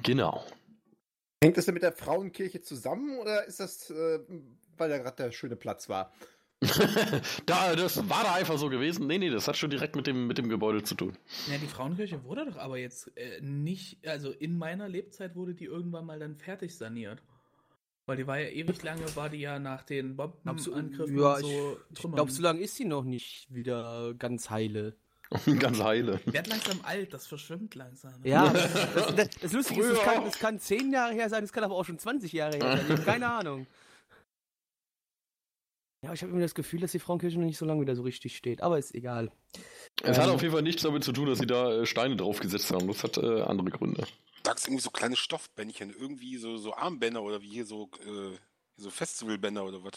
Genau. 0.03 0.45
Hängt 1.43 1.57
das 1.57 1.67
denn 1.67 1.75
mit 1.75 1.83
der 1.83 1.93
Frauenkirche 1.93 2.63
zusammen 2.63 3.19
oder 3.19 3.45
ist 3.45 3.61
das, 3.61 3.91
äh, 3.91 4.21
weil 4.77 4.89
da 4.89 4.99
gerade 4.99 5.25
der 5.25 5.33
schöne 5.33 5.57
Platz 5.57 5.89
war? 5.89 6.13
da, 7.47 7.77
das 7.77 8.09
war 8.09 8.25
da 8.25 8.35
einfach 8.35 8.57
so 8.57 8.71
gewesen. 8.71 9.07
Nee, 9.07 9.19
nee, 9.19 9.29
das 9.29 9.47
hat 9.47 9.57
schon 9.57 9.71
direkt 9.71 9.95
mit 9.95 10.07
dem, 10.07 10.27
mit 10.27 10.39
dem 10.39 10.49
Gebäude 10.49 10.83
zu 10.83 10.95
tun. 10.95 11.17
Ja, 11.51 11.59
die 11.59 11.67
Frauenkirche 11.67 12.25
wurde 12.25 12.47
doch 12.47 12.57
aber 12.57 12.79
jetzt 12.79 13.17
äh, 13.17 13.41
nicht, 13.43 14.07
also 14.07 14.31
in 14.31 14.57
meiner 14.57 14.89
Lebzeit 14.89 15.37
wurde 15.37 15.55
die 15.55 15.67
irgendwann 15.67 16.07
mal 16.07 16.19
dann 16.19 16.37
fertig 16.37 16.75
saniert. 16.77 17.23
Weil 18.07 18.17
die 18.19 18.27
war 18.27 18.39
ja 18.39 18.49
ewig 18.49 18.83
lange, 18.85 19.05
war 19.17 19.29
die 19.29 19.39
ja 19.39 19.59
nach 19.59 19.83
den 19.83 20.17
Bombenangriffen 20.17 21.19
ja, 21.19 21.35
und 21.35 21.41
so 21.41 21.77
Ich 21.93 22.01
glaube, 22.01 22.31
so 22.31 22.41
lange 22.41 22.61
ist 22.61 22.77
sie 22.77 22.85
noch 22.85 23.03
nicht 23.03 23.53
wieder 23.53 24.15
ganz 24.15 24.49
heile. 24.49 24.95
Ganz 25.59 25.83
heile. 25.83 26.21
Werd 26.27 26.47
langsam 26.47 26.79
alt, 26.85 27.13
das 27.13 27.27
verschwimmt 27.27 27.75
langsam. 27.75 28.13
ne? 28.21 28.29
Ja, 28.31 28.49
das, 28.53 28.73
das, 28.95 29.17
das, 29.17 29.29
das 29.41 29.53
Lustige 29.53 29.83
ist, 29.83 29.99
es 29.99 29.99
kann, 29.99 30.31
kann 30.31 30.59
10 30.61 30.93
Jahre 30.93 31.15
her 31.15 31.29
sein, 31.29 31.43
es 31.43 31.53
kann 31.53 31.65
aber 31.65 31.75
auch 31.75 31.85
schon 31.85 31.99
20 31.99 32.33
Jahre 32.33 32.57
her 32.57 32.77
sein. 32.77 32.87
Ich 32.87 32.93
habe 32.93 33.03
keine 33.03 33.29
Ahnung. 33.29 33.67
Ja, 36.07 36.13
ich 36.13 36.23
habe 36.23 36.31
immer 36.33 36.41
das 36.41 36.55
Gefühl, 36.55 36.81
dass 36.81 36.93
die 36.93 36.99
Frauenkirche 37.01 37.39
noch 37.39 37.47
nicht 37.47 37.59
so 37.59 37.67
lange 37.67 37.81
wieder 37.81 37.97
so 37.97 38.03
richtig 38.03 38.37
steht. 38.37 38.63
Aber 38.63 38.79
ist 38.79 38.95
egal. 38.95 39.31
Es 40.03 40.17
hat 40.19 40.27
Ähm. 40.29 40.35
auf 40.35 40.41
jeden 40.43 40.53
Fall 40.55 40.63
nichts 40.63 40.83
damit 40.83 41.03
zu 41.05 41.13
tun, 41.13 41.27
dass 41.27 41.39
sie 41.41 41.47
da 41.47 41.81
äh, 41.83 41.87
Steine 41.87 42.17
draufgesetzt 42.17 42.71
haben. 42.71 42.87
Das 42.87 43.03
hat 43.03 43.17
äh, 43.19 43.43
andere 43.43 43.71
Gründe. 43.71 44.07
Da 44.43 44.53
gibt's 44.53 44.67
irgendwie 44.67 44.83
so 44.83 44.91
kleine 44.91 45.17
Stoffbändchen, 45.17 45.91
irgendwie 45.99 46.37
so, 46.37 46.57
so 46.59 46.75
Armbänder 46.75 47.23
oder 47.23 47.43
wie 47.43 47.49
hier 47.49 47.67
so, 47.67 47.91
äh, 48.07 48.37
so 48.77 48.91
Festivalbänder 48.91 49.65
oder 49.65 49.83
was. 49.83 49.93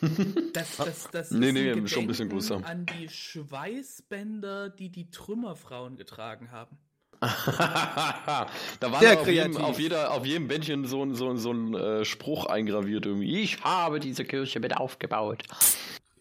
Das, 0.52 0.76
das, 0.76 1.08
das 1.10 1.30
Nee, 1.32 1.48
ist 1.48 1.52
nee, 1.54 1.70
ein 1.72 1.88
schon 1.88 2.02
ein 2.04 2.06
bisschen 2.06 2.28
größer. 2.28 2.64
An 2.64 2.86
die 2.86 3.08
Schweißbänder, 3.08 4.70
die 4.70 4.90
die 4.90 5.10
Trümmerfrauen 5.10 5.96
getragen 5.96 6.50
haben. 6.52 6.78
da 7.20 8.46
war 8.80 9.00
Sehr 9.00 9.20
auf 9.20 9.26
jedem, 9.26 9.56
auf, 9.56 9.78
jeder, 9.78 10.12
auf 10.12 10.24
jedem 10.24 10.46
Bändchen 10.48 10.84
so, 10.86 11.02
ein- 11.04 11.14
so, 11.14 11.30
ein- 11.30 11.36
so 11.38 11.52
ein 11.52 11.74
äh, 11.74 12.04
Spruch 12.04 12.46
eingraviert 12.46 13.06
irgendwie. 13.06 13.40
Ich 13.40 13.62
habe 13.64 13.98
diese 14.00 14.24
Kirche 14.24 14.60
mit 14.60 14.76
aufgebaut. 14.76 15.42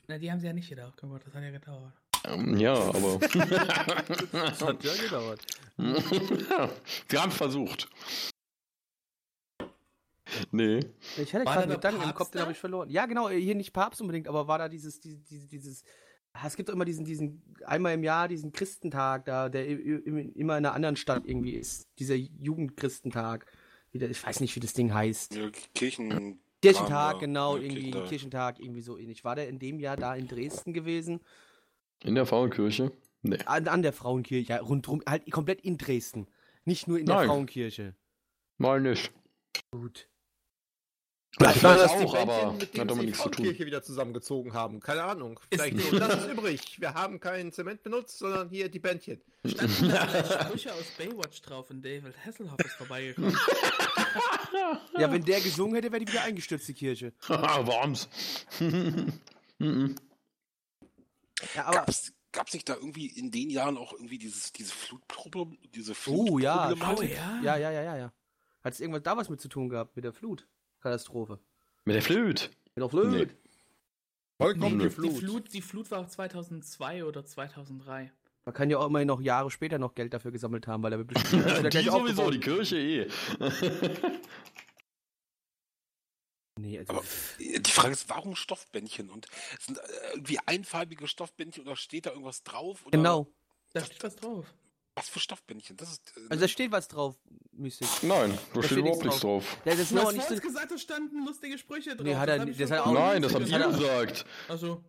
Na, 0.08 0.18
die 0.18 0.32
haben 0.32 0.40
sie 0.40 0.48
ja 0.48 0.54
nicht 0.54 0.70
gedacht, 0.70 0.98
gemacht, 0.98 1.22
das 1.26 1.34
hat 1.36 1.44
ja 1.44 1.52
gedauert. 1.52 1.94
Ähm, 2.26 2.58
ja, 2.58 2.74
aber 2.74 3.20
Das 4.32 4.62
hat 4.62 4.84
ja 4.84 4.94
gedauert. 4.96 5.42
wir 5.78 7.22
haben 7.22 7.32
versucht. 7.32 7.88
Nee. 10.52 10.80
Ich 11.18 11.34
hatte 11.34 11.46
gerade 11.46 11.62
einen 11.64 11.72
Gedanken 11.72 12.04
im 12.04 12.14
Kopf, 12.14 12.32
den 12.32 12.42
habe 12.42 12.52
ich 12.52 12.58
verloren. 12.58 12.90
Ja, 12.90 13.06
genau, 13.06 13.30
hier 13.30 13.56
nicht 13.56 13.72
Papst 13.74 14.02
unbedingt, 14.02 14.28
aber 14.28 14.48
war 14.48 14.58
da 14.58 14.68
dieses, 14.70 15.00
dieses, 15.00 15.24
dieses, 15.24 15.48
dieses 15.48 15.84
es 16.46 16.56
gibt 16.56 16.70
doch 16.70 16.74
immer 16.74 16.86
diesen, 16.86 17.06
diesen, 17.06 17.42
einmal 17.66 17.94
im 17.94 18.04
Jahr 18.04 18.28
diesen 18.28 18.52
Christentag 18.52 19.26
da, 19.26 19.50
der 19.50 19.68
immer 19.68 20.22
in 20.38 20.52
einer 20.52 20.74
anderen 20.74 20.96
Stadt 20.96 21.24
irgendwie 21.26 21.54
ist. 21.56 21.88
Dieser 22.00 22.16
Jugendchristentag. 22.16 23.46
Der- 23.94 24.10
Ich 24.12 24.24
weiß 24.24 24.42
nicht, 24.42 24.56
wie 24.56 24.60
das 24.60 24.74
Ding 24.74 24.94
heißt. 24.94 25.36
Ja, 25.36 25.50
Kirchen. 25.74 26.40
Kirchentag, 26.62 27.14
ja. 27.16 27.20
genau, 27.20 27.56
Ja, 27.58 27.64
irgendwie 27.64 27.82
Kirchentag. 27.92 28.10
Kirchentag, 28.10 28.60
irgendwie 28.60 28.82
so 28.82 28.98
ähnlich. 28.98 29.24
War 29.24 29.36
der 29.36 29.48
in 29.50 29.58
dem 29.60 29.80
Jahr 29.80 29.96
da 29.98 30.16
in 30.16 30.28
Dresden 30.28 30.74
gewesen? 30.74 31.20
In 32.04 32.16
der 32.16 32.26
Frauenkirche? 32.26 32.92
Nee. 33.24 33.38
An, 33.46 33.68
an 33.68 33.82
der 33.82 33.94
Frauenkirche, 33.94 34.54
ja, 34.54 34.60
rundrum, 34.60 35.02
halt 35.08 35.30
komplett 35.32 35.62
in 35.62 35.78
Dresden. 35.78 36.28
Nicht 36.66 36.88
nur 36.88 37.00
in 37.00 37.06
der 37.06 37.16
Nein. 37.16 37.28
Frauenkirche. 37.28 37.96
Mal 38.58 38.82
nicht. 38.82 39.12
Gut. 39.72 40.08
Ja, 41.40 41.52
Ich 41.52 41.64
weiß 41.64 41.82
auch, 41.92 42.16
aber 42.16 42.54
mit 42.54 42.62
hat 42.64 42.74
denen 42.78 42.88
damit 42.88 42.94
sie 42.96 43.00
die 43.02 43.06
nichts 43.08 43.22
zu 43.22 43.30
tun. 43.30 43.34
Frauenkirche 43.46 43.66
wieder 43.68 43.84
zusammengezogen 43.84 44.54
haben. 44.54 44.80
Keine 44.80 45.04
Ahnung. 45.04 45.40
Ist 45.50 45.62
Vielleicht 45.62 45.90
so, 45.92 46.00
das 46.00 46.24
ist 46.24 46.32
übrig. 46.32 46.82
Wir 46.82 46.94
haben 46.96 47.20
keinen 47.20 47.52
Zement 47.52 47.84
benutzt, 47.84 48.18
sondern 48.18 48.50
hier 48.50 48.70
die 48.70 48.80
Bändchen. 48.80 49.22
Standen 49.46 49.90
da 49.90 50.08
vielleicht 50.08 50.42
Sprüche 50.42 50.74
aus 50.74 50.86
Baywatch 50.98 51.42
drauf 51.44 51.70
und 51.70 51.84
David 51.86 52.14
Hasselhoff 52.26 52.60
ist 52.60 52.74
vorbeigekommen. 52.76 53.38
Ja, 54.98 55.12
wenn 55.12 55.24
der 55.24 55.40
gesungen 55.40 55.76
hätte, 55.76 55.92
wäre 55.92 56.04
die 56.04 56.12
wieder 56.12 56.24
eingestürzt, 56.24 56.68
die 56.68 56.74
Kirche. 56.74 57.14
Worms. 57.28 58.10
Mhm. 59.60 59.96
Ja, 61.56 61.66
aber. 61.66 61.78
Gab's, 61.78 62.14
gab's 62.32 62.54
nicht 62.54 62.68
da 62.70 62.76
irgendwie 62.76 63.08
in 63.08 63.32
den 63.32 63.50
Jahren 63.50 63.78
auch 63.78 63.94
irgendwie 63.94 64.18
dieses, 64.20 64.52
diese 64.54 64.72
Flutproblem, 64.74 65.58
diese 65.74 65.94
Oh 66.08 66.38
ja, 66.38 66.68
Flutproblematik? 66.68 67.16
ja. 67.16 67.40
Ja, 67.44 67.58
ja, 67.58 67.72
ja, 67.72 67.82
ja, 67.84 67.98
ja. 67.98 68.14
Hat 68.64 68.74
es 68.74 68.80
irgendwas 68.80 69.04
da 69.04 69.18
was 69.18 69.30
mit 69.30 69.42
zu 69.42 69.48
tun 69.48 69.70
gehabt, 69.70 69.96
mit 69.96 70.06
der 70.06 70.14
Flutkatastrophe? 70.88 71.40
Mit 71.86 71.96
der 71.96 72.02
Flöte. 72.02 72.50
Mit 72.76 72.84
der 72.84 72.90
Flut? 72.90 73.12
Nee. 73.12 73.28
Vollkommen 74.40 74.78
Nee. 74.78 74.84
die 74.84 74.90
Die 74.90 74.96
Flut. 74.96 75.18
Flut, 75.18 75.54
die 75.54 75.62
Flut 75.62 75.92
war 75.92 76.00
auch 76.00 76.08
2002 76.08 77.04
oder 77.06 77.26
2003. 77.26 78.12
Man 78.46 78.54
kann 78.54 78.70
ja 78.70 78.78
auch 78.78 78.86
immerhin 78.88 79.08
noch 79.08 79.20
Jahre 79.20 79.52
später 79.52 79.78
noch 79.78 79.94
Geld 79.96 80.14
dafür 80.14 80.32
gesammelt 80.32 80.68
haben, 80.68 80.82
weil 80.84 80.94
er 80.94 81.00
wird 81.00 81.08
bestimmt 81.10 81.44
Die 81.74 81.78
sowieso, 81.80 81.92
aufgebaut. 81.92 82.34
die 82.34 82.40
Kirche 82.40 82.78
eh. 82.78 83.08
Nee, 86.60 86.80
also, 86.80 86.92
Aber 86.94 87.04
äh, 87.40 87.60
die 87.60 87.70
Frage 87.72 87.92
ist, 87.94 88.10
warum 88.10 88.36
Stoffbändchen? 88.36 89.10
Und 89.12 89.28
sind 89.60 89.78
äh, 89.78 89.82
irgendwie 90.14 90.40
einfarbige 90.48 91.08
Stoffbändchen 91.08 91.64
oder 91.64 91.76
steht 91.76 92.08
da 92.08 92.12
irgendwas 92.12 92.42
drauf? 92.44 92.84
Oder 92.86 92.98
genau. 92.98 93.28
Da 93.74 93.86
steht 93.86 94.04
was 94.04 94.16
drauf. 94.16 94.52
Was 94.98 95.10
für 95.10 95.20
Stoffbändchen? 95.20 95.78
Das 95.78 95.92
ist. 95.92 96.14
Äh, 96.18 96.22
Also 96.30 96.42
da 96.42 96.48
steht 96.48 96.72
was 96.72 96.88
drauf, 96.88 97.16
Mystik. 97.54 97.88
Nein, 98.02 98.32
da 98.54 98.62
steht 98.62 98.66
steht 98.66 98.78
überhaupt 98.80 99.04
nichts 99.04 99.06
nichts 99.06 99.22
drauf. 99.22 99.58
Ja, 99.66 99.76
das 99.76 99.92
aber 99.92 100.02
hast 100.08 100.14
nicht 100.14 100.28
so, 100.28 100.36
gesagt, 100.36 100.72
da 100.72 100.78
standen 100.78 101.26
lustige 101.26 101.58
Sprüche 101.58 101.96
drauf. 101.96 102.06
Nee, 102.06 102.16
hat 102.16 102.30
er- 102.30 102.46
das 102.46 102.58
schon 102.58 102.66
hat 102.66 102.72
er 102.72 102.88
auch 102.88 102.94
Nein, 102.94 103.22
nicht 103.22 103.26
das 103.26 103.34
habt 103.36 103.46
gesagt. 103.46 103.66
ihr 103.66 103.78
gesagt. 103.80 104.26
Also, 104.48 104.84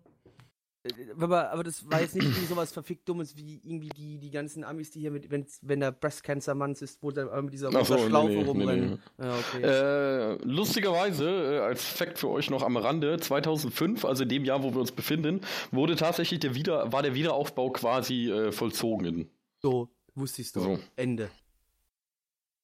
aber, 1.21 1.51
aber 1.51 1.65
das 1.65 1.91
war 1.91 2.01
jetzt 2.01 2.15
nicht 2.15 2.25
irgendwie 2.25 2.47
sowas 2.47 2.73
verfickt 2.73 3.07
Dummes 3.09 3.37
wie 3.37 3.61
irgendwie 3.63 3.91
die, 3.91 4.19
die 4.19 4.31
ganzen 4.31 4.65
Amis, 4.65 4.91
die 4.91 5.01
hier 5.01 5.11
mit, 5.11 5.31
wenn, 5.31 5.45
wenn 5.63 5.81
der 5.81 5.93
Breast 5.93 6.23
Cancer 6.23 6.55
Month 6.55 6.81
ist, 6.81 7.03
wo 7.03 7.11
da 7.11 7.43
mit 7.43 7.53
dieser 7.53 7.71
so, 7.71 7.79
roter 7.79 7.99
Schlaufe 7.99 8.29
nee, 8.33 8.37
nee, 8.43 8.49
rumrennen. 8.49 9.03
Ja, 9.19 9.35
okay. 9.39 9.63
Äh, 9.63 10.39
lustigerweise, 10.45 11.29
äh, 11.29 11.59
als 11.59 11.85
Fact 11.85 12.19
für 12.19 12.29
euch 12.29 12.49
noch 12.49 12.63
am 12.63 12.77
Rande, 12.79 13.19
2005, 13.19 14.05
also 14.05 14.23
in 14.23 14.29
dem 14.31 14.45
Jahr, 14.45 14.63
wo 14.63 14.73
wir 14.73 14.81
uns 14.81 14.93
befinden, 14.93 15.41
wurde 15.73 15.97
tatsächlich 15.97 16.41
der 16.41 16.55
Wieder, 16.55 16.91
war 16.93 17.03
der 17.03 17.15
Wiederaufbau 17.15 17.71
quasi 17.71 18.31
äh, 18.31 18.53
vollzogen. 18.53 19.31
So, 19.61 19.89
wusste 20.19 20.43
ich's 20.43 20.53
doch. 20.53 20.63
So. 20.65 20.79
Ende. 20.97 21.31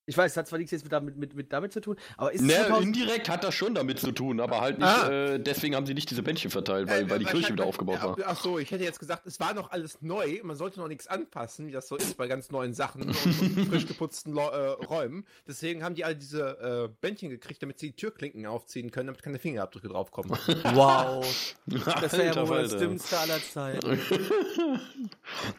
Ich 0.07 0.19
weiß, 0.19 0.33
es 0.33 0.37
hat 0.37 0.47
zwar 0.47 0.59
nichts 0.59 0.71
jetzt 0.71 0.83
mit 0.83 0.93
damit, 0.93 1.17
mit, 1.17 1.33
mit 1.35 1.51
damit 1.51 1.73
zu 1.73 1.81
tun, 1.81 1.97
aber 2.19 2.31
ist 2.31 2.43
Ne, 2.43 2.53
2000 2.53 2.85
indirekt 2.95 3.31
hat 3.31 3.43
das 3.43 3.55
schon 3.55 3.75
damit 3.75 3.99
zu 3.99 4.13
tun, 4.13 4.39
aber 4.39 4.61
halt 4.61 4.79
nicht, 4.79 4.87
Ah. 4.87 5.09
äh, 5.11 5.41
deswegen 5.41 5.75
haben 5.75 5.87
sie 5.87 5.95
nicht 5.95 6.11
diese 6.11 6.23
Bändchen 6.23 6.51
verteilt, 6.51 6.91
weil, 6.91 7.05
Äh, 7.05 7.11
weil 7.11 7.19
die 7.21 7.25
Kirche 7.25 7.55
wieder 7.55 7.65
aufgebaut 7.65 8.03
war. 8.03 8.15
Ach 8.27 8.39
so, 8.39 8.59
ich 8.59 8.71
hätte 8.71 8.85
jetzt 8.85 8.99
gesagt, 9.01 9.27
es 9.27 9.41
war 9.41 9.55
noch 9.55 9.71
alles 9.71 10.03
neu. 10.03 10.41
Man 10.43 10.57
sollte 10.57 10.79
noch 10.79 10.89
nichts 10.89 11.07
anpassen, 11.07 11.69
wie 11.69 11.73
das 11.73 11.89
so 11.89 11.97
ist 11.97 12.19
bei 12.19 12.27
ganz 12.29 12.51
neuen 12.51 12.75
Sachen 12.75 13.01
und, 13.05 13.09
und 13.27 13.67
frisch 13.71 13.87
geputzten 13.87 14.35
Lo 14.35 14.43
äh, 14.51 14.73
Räumen. 14.85 15.25
Deswegen 15.49 15.83
haben 15.83 15.95
die 15.95 16.05
alle 16.05 16.17
diese 16.17 16.91
äh, 16.91 16.95
Bändchen 17.01 17.31
gekriegt, 17.31 17.63
damit 17.63 17.79
sie 17.79 17.87
die 17.93 17.97
Türklinken 17.97 18.45
aufziehen 18.45 18.91
können, 18.91 19.07
damit 19.07 19.23
keine 19.23 19.39
Fingerabdrücke 19.39 19.89
draufkommen. 19.89 20.39
Wow. 20.75 21.25
Das 21.67 22.13
wäre 22.13 22.27
ja 22.37 22.47
wohl 22.47 22.61
das. 22.61 22.77
Dümmste 22.77 23.19
aller 23.19 23.41
Zeiten. 23.43 23.99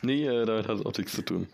nee, 0.03 0.27
äh, 0.27 0.45
damit 0.45 0.67
hat 0.67 0.77
es 0.81 0.85
auch 0.85 0.95
nichts 0.95 1.13
zu 1.13 1.23
tun. 1.23 1.47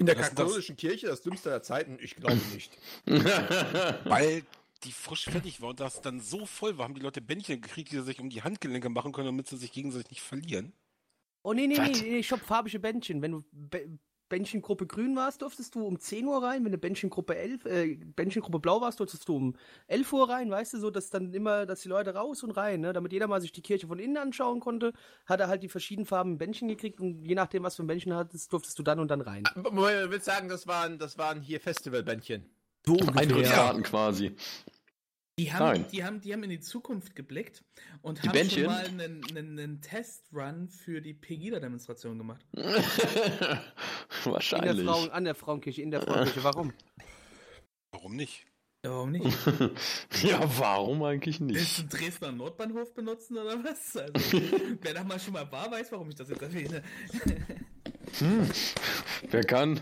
In 0.00 0.06
der 0.06 0.14
katholischen 0.14 0.76
Kirche, 0.78 1.08
das 1.08 1.20
dümmste 1.20 1.50
der 1.50 1.62
Zeiten? 1.62 1.98
Ich 2.00 2.16
glaube 2.16 2.40
nicht. 2.54 2.78
Weil 3.06 4.44
die 4.84 4.92
frisch 4.92 5.26
fertig 5.26 5.60
war 5.60 5.68
und 5.68 5.80
das 5.80 6.00
dann 6.00 6.20
so 6.20 6.46
voll 6.46 6.78
war, 6.78 6.84
haben 6.84 6.94
die 6.94 7.02
Leute 7.02 7.20
Bändchen 7.20 7.60
gekriegt, 7.60 7.92
die 7.92 7.96
sie 7.96 8.04
sich 8.04 8.18
um 8.18 8.30
die 8.30 8.42
Handgelenke 8.42 8.88
machen 8.88 9.12
können, 9.12 9.26
damit 9.26 9.46
sie 9.48 9.58
sich 9.58 9.72
gegenseitig 9.72 10.12
nicht 10.12 10.22
verlieren. 10.22 10.72
Oh 11.42 11.52
nee, 11.52 11.66
nee, 11.66 11.78
nee, 11.78 11.90
Was? 11.90 12.00
nee, 12.00 12.16
ich 12.16 12.32
hab 12.32 12.40
farbige 12.40 12.80
Bändchen. 12.80 13.20
Wenn 13.20 13.32
du 13.32 13.44
Bändchengruppe 14.30 14.86
grün 14.86 15.14
warst, 15.14 15.42
durftest 15.42 15.74
du 15.74 15.84
um 15.84 15.98
10 15.98 16.26
Uhr 16.26 16.42
rein. 16.42 16.64
Wenn 16.64 16.72
du 16.72 16.78
Bändchengruppe 16.78 17.36
11, 17.36 17.66
äh, 17.66 17.96
Bändchengruppe 17.96 18.60
blau 18.60 18.80
warst, 18.80 18.98
durftest 19.00 19.28
du 19.28 19.36
um 19.36 19.56
11 19.88 20.12
Uhr 20.14 20.30
rein, 20.30 20.50
weißt 20.50 20.72
du, 20.72 20.78
so, 20.78 20.90
dass 20.90 21.10
dann 21.10 21.34
immer, 21.34 21.66
dass 21.66 21.82
die 21.82 21.88
Leute 21.88 22.14
raus 22.14 22.42
und 22.42 22.52
rein, 22.52 22.80
ne, 22.80 22.94
damit 22.94 23.12
jeder 23.12 23.26
mal 23.26 23.42
sich 23.42 23.52
die 23.52 23.60
Kirche 23.60 23.86
von 23.86 23.98
innen 23.98 24.16
anschauen 24.16 24.60
konnte, 24.60 24.94
hat 25.26 25.40
er 25.40 25.48
halt 25.48 25.62
die 25.62 25.68
verschiedenen 25.68 26.06
Farben 26.06 26.38
Bändchen 26.38 26.68
gekriegt 26.68 27.00
und 27.00 27.26
je 27.26 27.34
nachdem, 27.34 27.62
was 27.64 27.76
für 27.76 27.82
ein 27.82 27.88
Bändchen 27.88 28.14
hattest, 28.14 28.50
durftest 28.52 28.78
du 28.78 28.82
dann 28.82 29.00
und 29.00 29.10
dann 29.10 29.20
rein. 29.20 29.44
Moment, 29.56 30.06
du 30.06 30.10
willst 30.10 30.24
sagen, 30.24 30.48
das 30.48 30.66
waren, 30.66 30.98
das 30.98 31.18
waren 31.18 31.42
hier 31.42 31.60
Festivalbändchen. 31.60 32.48
So 32.86 32.96
Eintrittskarten 33.14 33.82
quasi. 33.82 34.34
Die 35.40 35.52
haben, 35.52 35.64
Nein. 35.64 35.86
die, 35.90 36.04
haben, 36.04 36.20
die 36.20 36.32
haben 36.34 36.42
in 36.42 36.50
die 36.50 36.60
Zukunft 36.60 37.16
geblickt 37.16 37.64
und 38.02 38.22
Die 38.22 38.28
haben 38.28 38.34
Bändchen? 38.34 38.64
schon 38.64 38.72
mal 38.72 38.84
einen, 38.84 39.24
einen, 39.30 39.58
einen 39.58 39.80
Testrun 39.80 40.68
für 40.68 41.00
die 41.00 41.14
Pegida-Demonstration 41.14 42.18
gemacht. 42.18 42.44
In 42.52 42.62
der 42.62 43.62
Wahrscheinlich. 44.24 44.86
Frauen, 44.86 45.10
an 45.10 45.24
der 45.24 45.34
Frauenkirche, 45.34 45.80
in 45.80 45.90
der 45.90 46.02
Frauenkirche. 46.02 46.44
Warum? 46.44 46.74
Warum 47.92 48.16
nicht? 48.16 48.44
Ja, 48.84 48.90
warum 48.90 49.12
nicht? 49.12 49.24
ja, 50.22 50.40
warum 50.58 51.02
eigentlich 51.04 51.40
Willst 51.40 51.54
nicht? 51.54 51.78
du 51.78 51.82
den 51.82 51.88
Dresdner 51.88 52.32
Nordbahnhof 52.32 52.92
benutzen 52.92 53.38
oder 53.38 53.62
was? 53.64 53.96
Also, 53.96 54.12
wer 54.82 54.94
da 54.94 55.04
mal 55.04 55.18
schon 55.18 55.32
mal 55.32 55.50
war, 55.50 55.70
weiß, 55.70 55.90
warum 55.92 56.10
ich 56.10 56.16
das 56.16 56.28
jetzt 56.28 56.42
erwähne. 56.42 56.82
Wer 59.30 59.44
kann, 59.44 59.80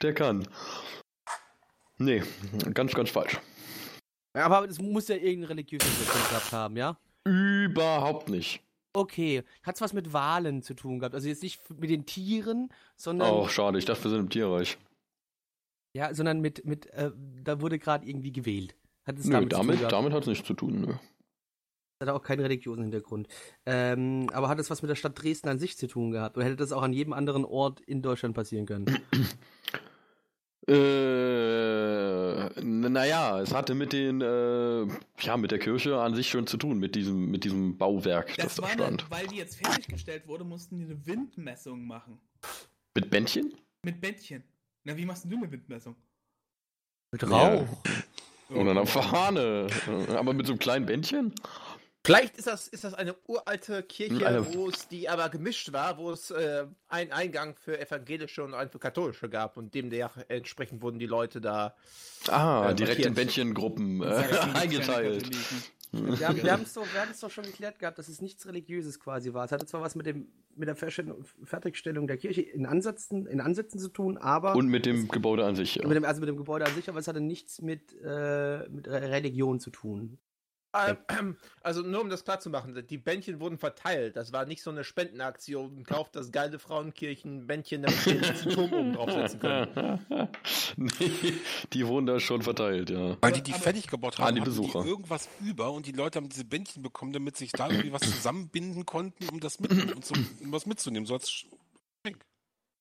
der 0.00 0.14
kann. 0.14 0.48
Nee, 1.98 2.22
ganz, 2.72 2.94
ganz 2.94 3.10
falsch. 3.10 3.38
Aber 4.34 4.68
es 4.68 4.80
muss 4.80 5.08
ja 5.08 5.14
irgendeinen 5.14 5.44
religiösen 5.44 5.88
Hintergrund 5.88 6.28
gehabt 6.28 6.52
haben, 6.52 6.76
ja? 6.76 6.98
Überhaupt 7.24 8.28
nicht. 8.28 8.62
Okay. 8.92 9.42
Hat's 9.62 9.80
was 9.80 9.92
mit 9.92 10.12
Wahlen 10.12 10.62
zu 10.62 10.74
tun 10.74 10.98
gehabt? 10.98 11.14
Also 11.14 11.28
jetzt 11.28 11.42
nicht 11.42 11.60
mit 11.80 11.90
den 11.90 12.04
Tieren, 12.06 12.68
sondern 12.96 13.28
Auch 13.30 13.48
schade, 13.48 13.78
ich 13.78 13.84
dachte, 13.84 14.04
wir 14.04 14.10
sind 14.10 14.20
im 14.20 14.30
Tierreich. 14.30 14.78
ja, 15.96 16.12
sondern 16.14 16.40
mit 16.40 16.64
mit 16.64 16.86
äh, 16.92 17.10
da 17.42 17.60
wurde 17.60 17.78
gerade 17.78 18.06
irgendwie 18.06 18.32
gewählt. 18.32 18.76
Hat 19.06 19.18
es 19.18 19.26
Nö, 19.26 19.32
damit, 19.32 19.52
zu 19.52 19.58
tun 19.58 19.66
damit, 19.68 19.92
damit 19.92 20.12
hat 20.12 20.22
es 20.22 20.26
nichts 20.28 20.46
zu 20.46 20.54
tun. 20.54 20.80
Nö. 20.80 20.94
Hat 22.00 22.08
auch 22.08 22.22
keinen 22.22 22.40
religiösen 22.40 22.82
Hintergrund. 22.82 23.28
Ähm, 23.66 24.28
aber 24.32 24.48
hat 24.48 24.58
es 24.58 24.68
was 24.70 24.82
mit 24.82 24.90
der 24.90 24.96
Stadt 24.96 25.20
Dresden 25.20 25.48
an 25.48 25.58
sich 25.58 25.76
zu 25.78 25.86
tun 25.86 26.10
gehabt? 26.10 26.36
Oder 26.36 26.46
hätte 26.46 26.56
das 26.56 26.72
auch 26.72 26.82
an 26.82 26.92
jedem 26.92 27.12
anderen 27.12 27.44
Ort 27.44 27.80
in 27.80 28.02
Deutschland 28.02 28.34
passieren 28.34 28.66
können? 28.66 28.86
Äh, 30.66 32.60
naja, 32.62 33.40
es 33.40 33.52
hatte 33.52 33.74
mit 33.74 33.92
den, 33.92 34.20
äh, 34.20 34.86
ja, 35.20 35.36
mit 35.36 35.50
der 35.50 35.58
Kirche 35.58 35.98
an 36.00 36.14
sich 36.14 36.28
schon 36.28 36.46
zu 36.46 36.56
tun, 36.56 36.78
mit 36.78 36.94
diesem, 36.94 37.30
mit 37.30 37.44
diesem 37.44 37.76
Bauwerk, 37.76 38.28
das, 38.36 38.46
Das 38.46 38.54
da 38.56 38.62
war 38.62 38.70
stand. 38.70 39.02
eine, 39.02 39.10
weil 39.10 39.26
die 39.26 39.36
jetzt 39.36 39.56
fertiggestellt 39.56 40.26
wurde, 40.26 40.44
mussten 40.44 40.78
die 40.78 40.84
eine 40.84 41.04
Windmessung 41.06 41.84
machen. 41.86 42.18
Mit 42.94 43.10
Bändchen? 43.10 43.52
Mit 43.82 44.00
Bändchen. 44.00 44.42
Na, 44.84 44.96
wie 44.96 45.04
machst 45.04 45.24
denn 45.24 45.30
du 45.32 45.36
eine 45.38 45.50
Windmessung? 45.50 45.96
Mit 47.12 47.22
Ja. 47.22 47.28
Rauch. 47.28 47.68
Und 48.50 48.68
einer 48.68 48.86
Fahne. 48.86 49.66
Aber 50.10 50.32
mit 50.34 50.46
so 50.46 50.52
einem 50.52 50.58
kleinen 50.58 50.86
Bändchen? 50.86 51.34
Vielleicht 52.04 52.36
ist 52.36 52.46
das, 52.46 52.68
ist 52.68 52.84
das 52.84 52.92
eine 52.92 53.14
uralte 53.26 53.82
Kirche, 53.82 54.46
wo 54.52 54.68
es 54.68 54.88
die 54.88 55.08
aber 55.08 55.30
gemischt 55.30 55.72
war, 55.72 55.96
wo 55.96 56.10
es 56.10 56.30
äh, 56.30 56.66
einen 56.88 57.12
Eingang 57.12 57.54
für 57.56 57.80
evangelische 57.80 58.44
und 58.44 58.52
einen 58.52 58.68
für 58.68 58.78
katholische 58.78 59.30
gab 59.30 59.56
und 59.56 59.74
dem 59.74 59.88
der 59.88 60.10
entsprechend 60.28 60.82
wurden 60.82 60.98
die 60.98 61.06
Leute 61.06 61.40
da. 61.40 61.74
Ah, 62.28 62.70
Äh, 62.70 62.74
direkt 62.74 63.04
in. 63.06 63.14
Bändchengruppen 63.14 64.02
äh, 64.02 64.06
eingeteilt. 64.54 65.30
Wir 65.92 66.28
haben 66.28 66.42
wir 66.42 66.52
haben's 66.52 66.74
doch, 66.74 66.86
es 67.10 67.20
doch 67.20 67.30
schon 67.30 67.44
geklärt 67.44 67.78
gehabt, 67.78 67.98
dass 67.98 68.08
es 68.08 68.20
nichts 68.20 68.46
Religiöses 68.46 69.00
quasi 69.00 69.32
war. 69.32 69.46
Es 69.46 69.52
hatte 69.52 69.64
zwar 69.64 69.80
was 69.80 69.94
mit 69.94 70.04
dem 70.06 70.28
mit 70.56 70.68
der 70.68 70.76
Fertigstellung, 70.76 72.06
der 72.06 72.16
Kirche 72.16 72.42
in 72.42 72.66
Ansätzen, 72.66 73.26
in 73.26 73.40
Ansätzen 73.40 73.80
zu 73.80 73.88
tun, 73.88 74.18
aber 74.18 74.54
Und 74.54 74.68
mit 74.68 74.86
dem 74.86 75.08
Gebäude 75.08 75.44
an 75.44 75.56
sich, 75.56 75.76
ja. 75.76 75.86
mit 75.88 75.96
dem, 75.96 76.04
also 76.04 76.20
mit 76.20 76.28
dem 76.28 76.36
Gebäude 76.36 76.64
an 76.64 76.74
sich, 76.74 76.88
aber 76.88 76.98
es 77.00 77.08
hatte 77.08 77.20
nichts 77.20 77.60
mit, 77.60 77.92
äh, 78.04 78.68
mit 78.68 78.86
Re- 78.86 79.10
Religion 79.10 79.58
zu 79.58 79.70
tun. 79.70 80.18
Ähm, 80.74 81.36
also 81.62 81.82
nur 81.82 82.00
um 82.00 82.10
das 82.10 82.24
klar 82.24 82.40
zu 82.40 82.50
machen, 82.50 82.74
die 82.88 82.98
Bändchen 82.98 83.40
wurden 83.40 83.58
verteilt. 83.58 84.16
Das 84.16 84.32
war 84.32 84.44
nicht 84.46 84.62
so 84.62 84.70
eine 84.70 84.84
Spendenaktion. 84.84 85.84
Kauft 85.84 86.16
das 86.16 86.32
geile 86.32 86.58
Frauenkirchen-Bändchen, 86.58 87.82
damit 87.82 88.06
wir 88.06 88.20
das 88.20 88.42
Turm 88.42 88.72
oben 88.72 88.92
draufsetzen 88.92 89.40
können. 89.40 90.00
nee, 90.76 91.34
die 91.72 91.86
wurden 91.86 92.06
da 92.06 92.20
schon 92.20 92.42
verteilt, 92.42 92.90
ja. 92.90 93.16
Weil 93.20 93.32
die 93.32 93.42
die 93.42 93.52
fertig 93.52 93.86
gebaut 93.86 94.18
haben, 94.18 94.34
die 94.34 94.40
Besucher. 94.40 94.82
die 94.82 94.88
irgendwas 94.88 95.28
über 95.40 95.72
und 95.72 95.86
die 95.86 95.92
Leute 95.92 96.18
haben 96.18 96.28
diese 96.28 96.44
Bändchen 96.44 96.82
bekommen, 96.82 97.12
damit 97.12 97.36
sich 97.36 97.52
da 97.52 97.68
irgendwie 97.68 97.92
was 97.92 98.02
zusammenbinden 98.02 98.84
konnten, 98.84 99.28
um 99.28 99.40
das 99.40 99.60
mit, 99.60 99.72
um, 99.94 100.02
zu, 100.02 100.14
um 100.14 100.52
was 100.52 100.66
mitzunehmen. 100.66 101.06
So 101.06 101.14
als 101.14 101.44
Geschenk. 101.44 101.63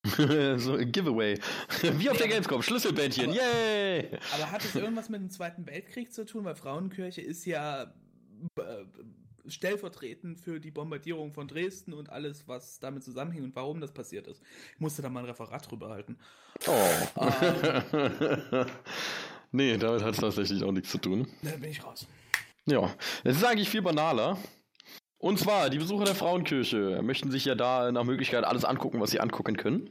so 0.58 0.74
ein 0.74 0.92
Giveaway. 0.92 1.40
Wie 1.82 2.10
auf 2.10 2.18
der 2.18 2.28
Gamescom, 2.28 2.62
Schlüsselbändchen, 2.62 3.32
yay! 3.34 4.10
Aber 4.34 4.52
hat 4.52 4.64
es 4.66 4.76
irgendwas 4.76 5.10
mit 5.10 5.22
dem 5.22 5.30
Zweiten 5.30 5.66
Weltkrieg 5.66 6.14
zu 6.14 6.26
tun? 6.26 6.44
Weil 6.44 6.56
Frauenkirche 6.56 7.22
ist 7.22 7.46
ja 7.46 7.94
äh, 8.58 8.86
stellvertretend 9.48 10.40
für 10.40 10.60
die 10.60 10.72
Bombardierung 10.72 11.32
von 11.32 11.48
Dresden 11.48 11.94
und 11.94 12.10
alles, 12.10 12.48
was 12.48 12.80
damit 12.80 13.04
zusammenhing 13.04 13.46
und 13.46 13.56
warum 13.56 13.80
das 13.80 13.94
passiert 13.94 14.28
ist. 14.28 14.42
Ich 14.74 14.80
musste 14.80 15.02
da 15.02 15.10
mal 15.10 15.22
ein 15.22 15.26
Referat 15.26 15.70
drüber 15.70 15.90
halten. 15.90 16.18
Oh. 16.68 17.22
Ähm, 17.94 18.66
nee, 19.52 19.78
damit 19.78 20.04
hat 20.04 20.16
es 20.16 20.20
tatsächlich 20.20 20.64
auch 20.64 20.72
nichts 20.72 20.92
zu 20.92 20.98
tun. 20.98 21.28
da 21.42 21.52
bin 21.52 21.70
ich 21.70 21.84
raus. 21.84 22.08
Ja, 22.66 22.94
es 23.24 23.38
ist 23.38 23.46
eigentlich 23.46 23.70
viel 23.70 23.82
banaler. 23.82 24.38
Und 25.24 25.40
zwar, 25.40 25.70
die 25.70 25.78
Besucher 25.78 26.04
der 26.04 26.16
Frauenkirche 26.16 27.00
möchten 27.02 27.32
sich 27.32 27.46
ja 27.46 27.56
da 27.56 27.94
nach 27.94 28.04
Möglichkeit 28.04 28.44
alles 28.44 28.66
angucken, 28.66 29.00
was 29.00 29.12
sie 29.12 29.22
angucken 29.22 29.56
können. 29.56 29.90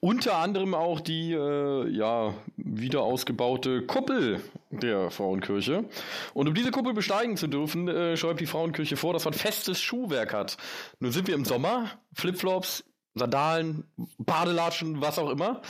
Unter 0.00 0.36
anderem 0.36 0.74
auch 0.74 1.00
die, 1.00 1.32
äh, 1.32 1.88
ja, 1.88 2.34
wieder 2.58 3.00
ausgebaute 3.00 3.86
Kuppel 3.86 4.42
der 4.68 5.10
Frauenkirche. 5.10 5.86
Und 6.34 6.46
um 6.46 6.52
diese 6.52 6.72
Kuppel 6.72 6.92
besteigen 6.92 7.38
zu 7.38 7.46
dürfen, 7.46 7.88
äh, 7.88 8.18
schreibt 8.18 8.40
die 8.40 8.46
Frauenkirche 8.46 8.98
vor, 8.98 9.14
dass 9.14 9.24
man 9.24 9.32
festes 9.32 9.80
Schuhwerk 9.80 10.34
hat. 10.34 10.58
Nun 10.98 11.10
sind 11.10 11.26
wir 11.26 11.36
im 11.36 11.46
Sommer, 11.46 11.92
Flipflops, 12.12 12.84
Sandalen, 13.14 13.84
Badelatschen, 14.18 15.00
was 15.00 15.18
auch 15.18 15.30
immer. 15.30 15.62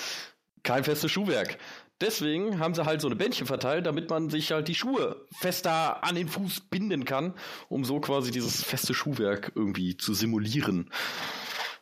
Kein 0.64 0.82
festes 0.82 1.12
Schuhwerk. 1.12 1.58
Deswegen 2.00 2.58
haben 2.58 2.74
sie 2.74 2.86
halt 2.86 3.00
so 3.00 3.08
eine 3.08 3.16
Bändchen 3.16 3.46
verteilt, 3.46 3.84
damit 3.84 4.08
man 4.08 4.30
sich 4.30 4.52
halt 4.52 4.68
die 4.68 4.74
Schuhe 4.74 5.26
fester 5.38 6.02
an 6.02 6.14
den 6.14 6.28
Fuß 6.28 6.60
binden 6.70 7.04
kann, 7.04 7.34
um 7.68 7.84
so 7.84 8.00
quasi 8.00 8.30
dieses 8.30 8.64
feste 8.64 8.94
Schuhwerk 8.94 9.52
irgendwie 9.54 9.96
zu 9.96 10.14
simulieren. 10.14 10.90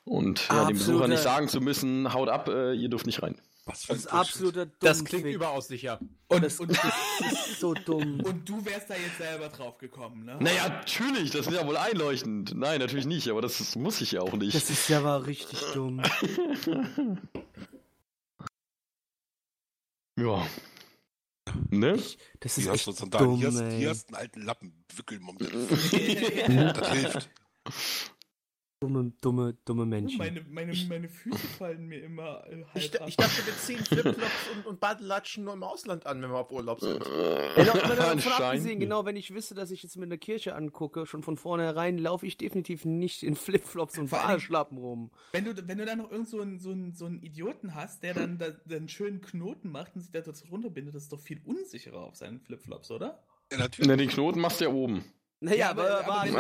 Und 0.05 0.49
ja, 0.49 0.65
dem 0.65 0.79
Besucher 0.79 1.07
nicht 1.07 1.23
sagen 1.23 1.49
zu 1.49 1.61
müssen, 1.61 2.13
haut 2.13 2.29
ab, 2.29 2.49
äh, 2.49 2.73
ihr 2.73 2.89
dürft 2.89 3.07
nicht 3.07 3.23
rein. 3.23 3.41
Was 3.67 3.85
für 3.85 3.93
Das 3.93 3.99
ist 3.99 4.07
ein 4.07 4.19
absoluter 4.19 4.67
Dummfick. 4.67 4.81
Das 4.81 5.05
klingt 5.05 5.27
überaus 5.27 5.69
sicher. 5.69 6.01
Und, 6.29 6.43
Das, 6.43 6.59
und, 6.59 6.71
das 6.71 7.33
ist 7.33 7.61
so 7.61 7.75
dumm. 7.75 8.21
und 8.25 8.49
du 8.49 8.65
wärst 8.65 8.89
da 8.89 8.95
jetzt 8.95 9.19
selber 9.19 9.49
drauf 9.51 9.77
gekommen, 9.79 10.25
ne? 10.25 10.39
Naja, 10.41 10.69
natürlich, 10.69 11.31
das 11.31 11.47
ist 11.47 11.53
ja 11.53 11.67
wohl 11.67 11.77
einleuchtend. 11.77 12.55
Nein, 12.57 12.81
natürlich 12.81 13.07
nicht, 13.07 13.29
aber 13.29 13.43
das 13.43 13.77
muss 13.77 14.01
ich 14.01 14.13
ja 14.13 14.23
auch 14.23 14.33
nicht. 14.33 14.55
Das 14.55 14.71
ist 14.71 14.89
ja 14.89 14.99
aber 14.99 15.27
richtig 15.27 15.61
dumm. 15.75 16.03
ja. 20.19 20.47
Ne? 21.71 21.99
Das 22.41 22.59
ist 22.59 22.65
Hier 22.65 22.73
hast 22.73 22.81
echt 22.81 22.87
du 22.87 22.93
Sandalen, 22.93 23.31
dumm, 23.31 23.39
hier, 23.39 23.49
hast, 23.49 23.73
hier 23.73 23.91
hast 23.91 24.09
einen 24.09 24.17
alten 24.17 24.43
Lappen, 24.43 24.85
wickel 24.95 25.21
mal 25.21 25.35
mit. 25.39 25.51
Das 26.77 26.93
hilft. 26.93 27.31
Dumme, 28.81 29.13
dumme, 29.21 29.55
dumme 29.65 29.87
Menschen. 29.87 30.19
meine, 30.19 30.41
meine, 30.51 30.73
meine 30.89 31.09
Füße 31.09 31.49
fallen 31.59 31.89
mir 31.89 32.01
immer 32.01 32.45
äh, 32.47 32.63
halb 32.63 32.77
Ich, 32.77 33.01
ab. 33.01 33.09
ich 33.09 33.17
dachte, 33.17 33.45
wir 33.45 33.57
ziehen 33.57 33.85
Flipflops 33.85 34.51
und, 34.55 34.67
und 34.67 34.79
Badelatschen 34.79 35.43
nur 35.43 35.55
im 35.55 35.65
Ausland 35.65 36.07
an, 36.07 36.23
wenn 36.23 36.31
wir 36.31 36.39
auf 36.39 36.53
Urlaub 36.53 36.79
sind. 36.79 37.05
Aber 37.05 37.97
davon 37.97 38.33
abgesehen, 38.33 38.79
genau, 38.79 39.05
wenn 39.05 39.17
ich 39.17 39.35
wüsste, 39.35 39.57
dass 39.57 39.73
ich 39.73 39.83
jetzt 39.83 39.97
mit 39.97 40.07
einer 40.09 40.17
Kirche 40.17 40.55
angucke, 40.55 41.07
schon 41.07 41.25
von 41.25 41.37
vornherein 41.37 41.99
laufe 41.99 42.25
ich 42.25 42.37
definitiv 42.37 42.85
nicht 42.85 43.25
in 43.25 43.35
Flipflops 43.35 43.99
und 43.99 44.09
Fahrschlappen 44.09 44.79
rum. 44.79 45.11
Wenn 45.33 45.45
du, 45.45 45.57
wenn 45.67 45.79
du 45.79 45.85
dann 45.85 45.99
noch 45.99 46.13
irgend 46.13 46.29
so 46.29 46.41
einen, 46.41 46.61
so, 46.61 46.71
einen, 46.71 46.95
so 46.95 47.07
einen 47.07 47.21
Idioten 47.21 47.75
hast, 47.75 48.05
der 48.05 48.15
dann 48.15 48.39
da, 48.39 48.51
dann 48.65 48.79
einen 48.79 48.89
schönen 48.89 49.21
Knoten 49.21 49.73
macht 49.73 49.97
und 49.97 50.03
sich 50.03 50.13
da 50.13 50.21
dazu 50.21 50.47
runterbindet, 50.53 50.95
das 50.95 51.03
ist 51.03 51.13
doch 51.13 51.21
viel 51.21 51.41
unsicherer 51.45 52.05
auf 52.05 52.15
seinen 52.15 52.39
Flipflops, 52.39 52.93
oder? 52.93 53.25
Ja, 53.51 53.59
natürlich. 53.59 53.89
Na, 53.89 53.97
den 53.97 54.09
Knoten 54.09 54.41
machst 54.41 54.61
du 54.61 54.67
ja 54.67 54.71
oben. 54.71 55.03
Naja, 55.41 55.71
aber, 55.71 56.01
aber, 56.05 56.07
aber- 56.07 56.21
eine 56.23 56.35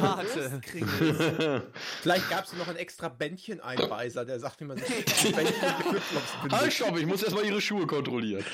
Warte. 0.00 0.60
Durstkringel- 0.60 1.62
Vielleicht 2.00 2.28
gab 2.28 2.44
es 2.44 2.52
noch 2.54 2.66
einen 2.66 2.76
extra 2.76 3.08
Bändchen-Einweiser, 3.08 4.24
der 4.24 4.40
sagt, 4.40 4.60
wie 4.60 4.64
man 4.64 4.78
sich 4.78 4.86
Bändchen 5.04 5.34
und 5.34 5.48
die 5.48 5.82
Flipflops 6.00 6.50
Halt, 6.60 6.72
stopp, 6.72 6.98
ich 6.98 7.06
muss 7.06 7.22
erstmal 7.22 7.44
ihre 7.46 7.60
Schuhe 7.60 7.86
kontrollieren. 7.86 8.44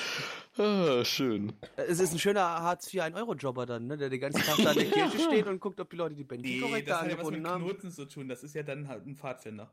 Ah, 0.59 1.03
schön. 1.05 1.55
Es 1.76 2.01
ist 2.01 2.12
ein 2.12 2.18
schöner 2.18 2.43
Hartz 2.43 2.93
IV 2.93 3.01
1-Euro-Jobber 3.03 3.64
dann, 3.64 3.86
ne, 3.86 3.97
der 3.97 4.11
den 4.11 4.20
ganzen 4.20 4.43
Tag 4.43 4.57
da 4.62 4.72
in 4.72 4.78
der 4.80 4.91
Kirche 4.91 5.18
steht 5.20 5.47
und 5.47 5.59
guckt, 5.61 5.80
ob 5.80 5.89
die 5.89 5.97
Leute 5.97 6.14
die 6.16 6.24
Bändchen 6.24 6.53
Nee, 6.57 6.61
korrekt 6.61 6.89
das 6.91 7.01
hat 7.01 7.11
ja 7.11 7.18
was 7.18 7.30
mit 7.30 7.47
haben. 7.47 7.64
Knoten 7.64 7.91
zu 7.91 8.05
tun. 8.05 8.28
Das 8.28 8.43
ist 8.43 8.55
ja 8.55 8.62
dann 8.64 8.89
halt 8.89 9.07
ein 9.07 9.16
Pfadfinder. 9.16 9.70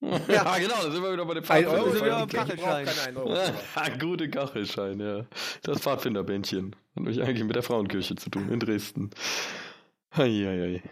Ja, 0.00 0.56
genau, 0.58 0.76
da 0.84 0.90
sind 0.92 1.02
wir 1.02 1.12
wieder 1.12 1.24
bei 1.24 1.34
dem 1.34 1.42
Ein 1.50 1.66
Also 1.66 2.02
Euro 2.04 2.26
Kachelschein. 2.28 3.16
Euro. 3.16 3.34
Ah, 3.74 3.88
Gute 3.98 4.30
Kachelschein, 4.30 5.00
ja. 5.00 5.24
Das 5.64 5.80
Pfadfinderbändchen. 5.80 6.76
Hat 6.98 7.04
nämlich 7.04 7.22
eigentlich 7.22 7.44
mit 7.44 7.54
der 7.54 7.62
Frauenkirche 7.62 8.16
zu 8.16 8.28
tun 8.28 8.48
in 8.50 8.58
Dresden. 8.58 9.10
Eieiei. 10.10 10.82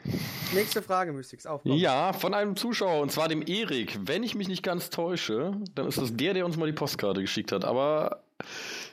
Nächste 0.54 0.82
Frage, 0.82 1.12
Mystics, 1.12 1.46
aufkommen. 1.46 1.76
Ja, 1.76 2.12
von 2.12 2.32
einem 2.32 2.54
Zuschauer, 2.54 3.00
und 3.02 3.10
zwar 3.10 3.28
dem 3.28 3.42
Erik. 3.44 3.98
Wenn 4.04 4.22
ich 4.22 4.36
mich 4.36 4.46
nicht 4.46 4.62
ganz 4.62 4.90
täusche, 4.90 5.56
dann 5.74 5.88
ist 5.88 5.98
das 5.98 6.14
der, 6.14 6.34
der 6.34 6.46
uns 6.46 6.56
mal 6.56 6.66
die 6.66 6.72
Postkarte 6.72 7.20
geschickt 7.20 7.50
hat. 7.50 7.64
Aber 7.64 8.22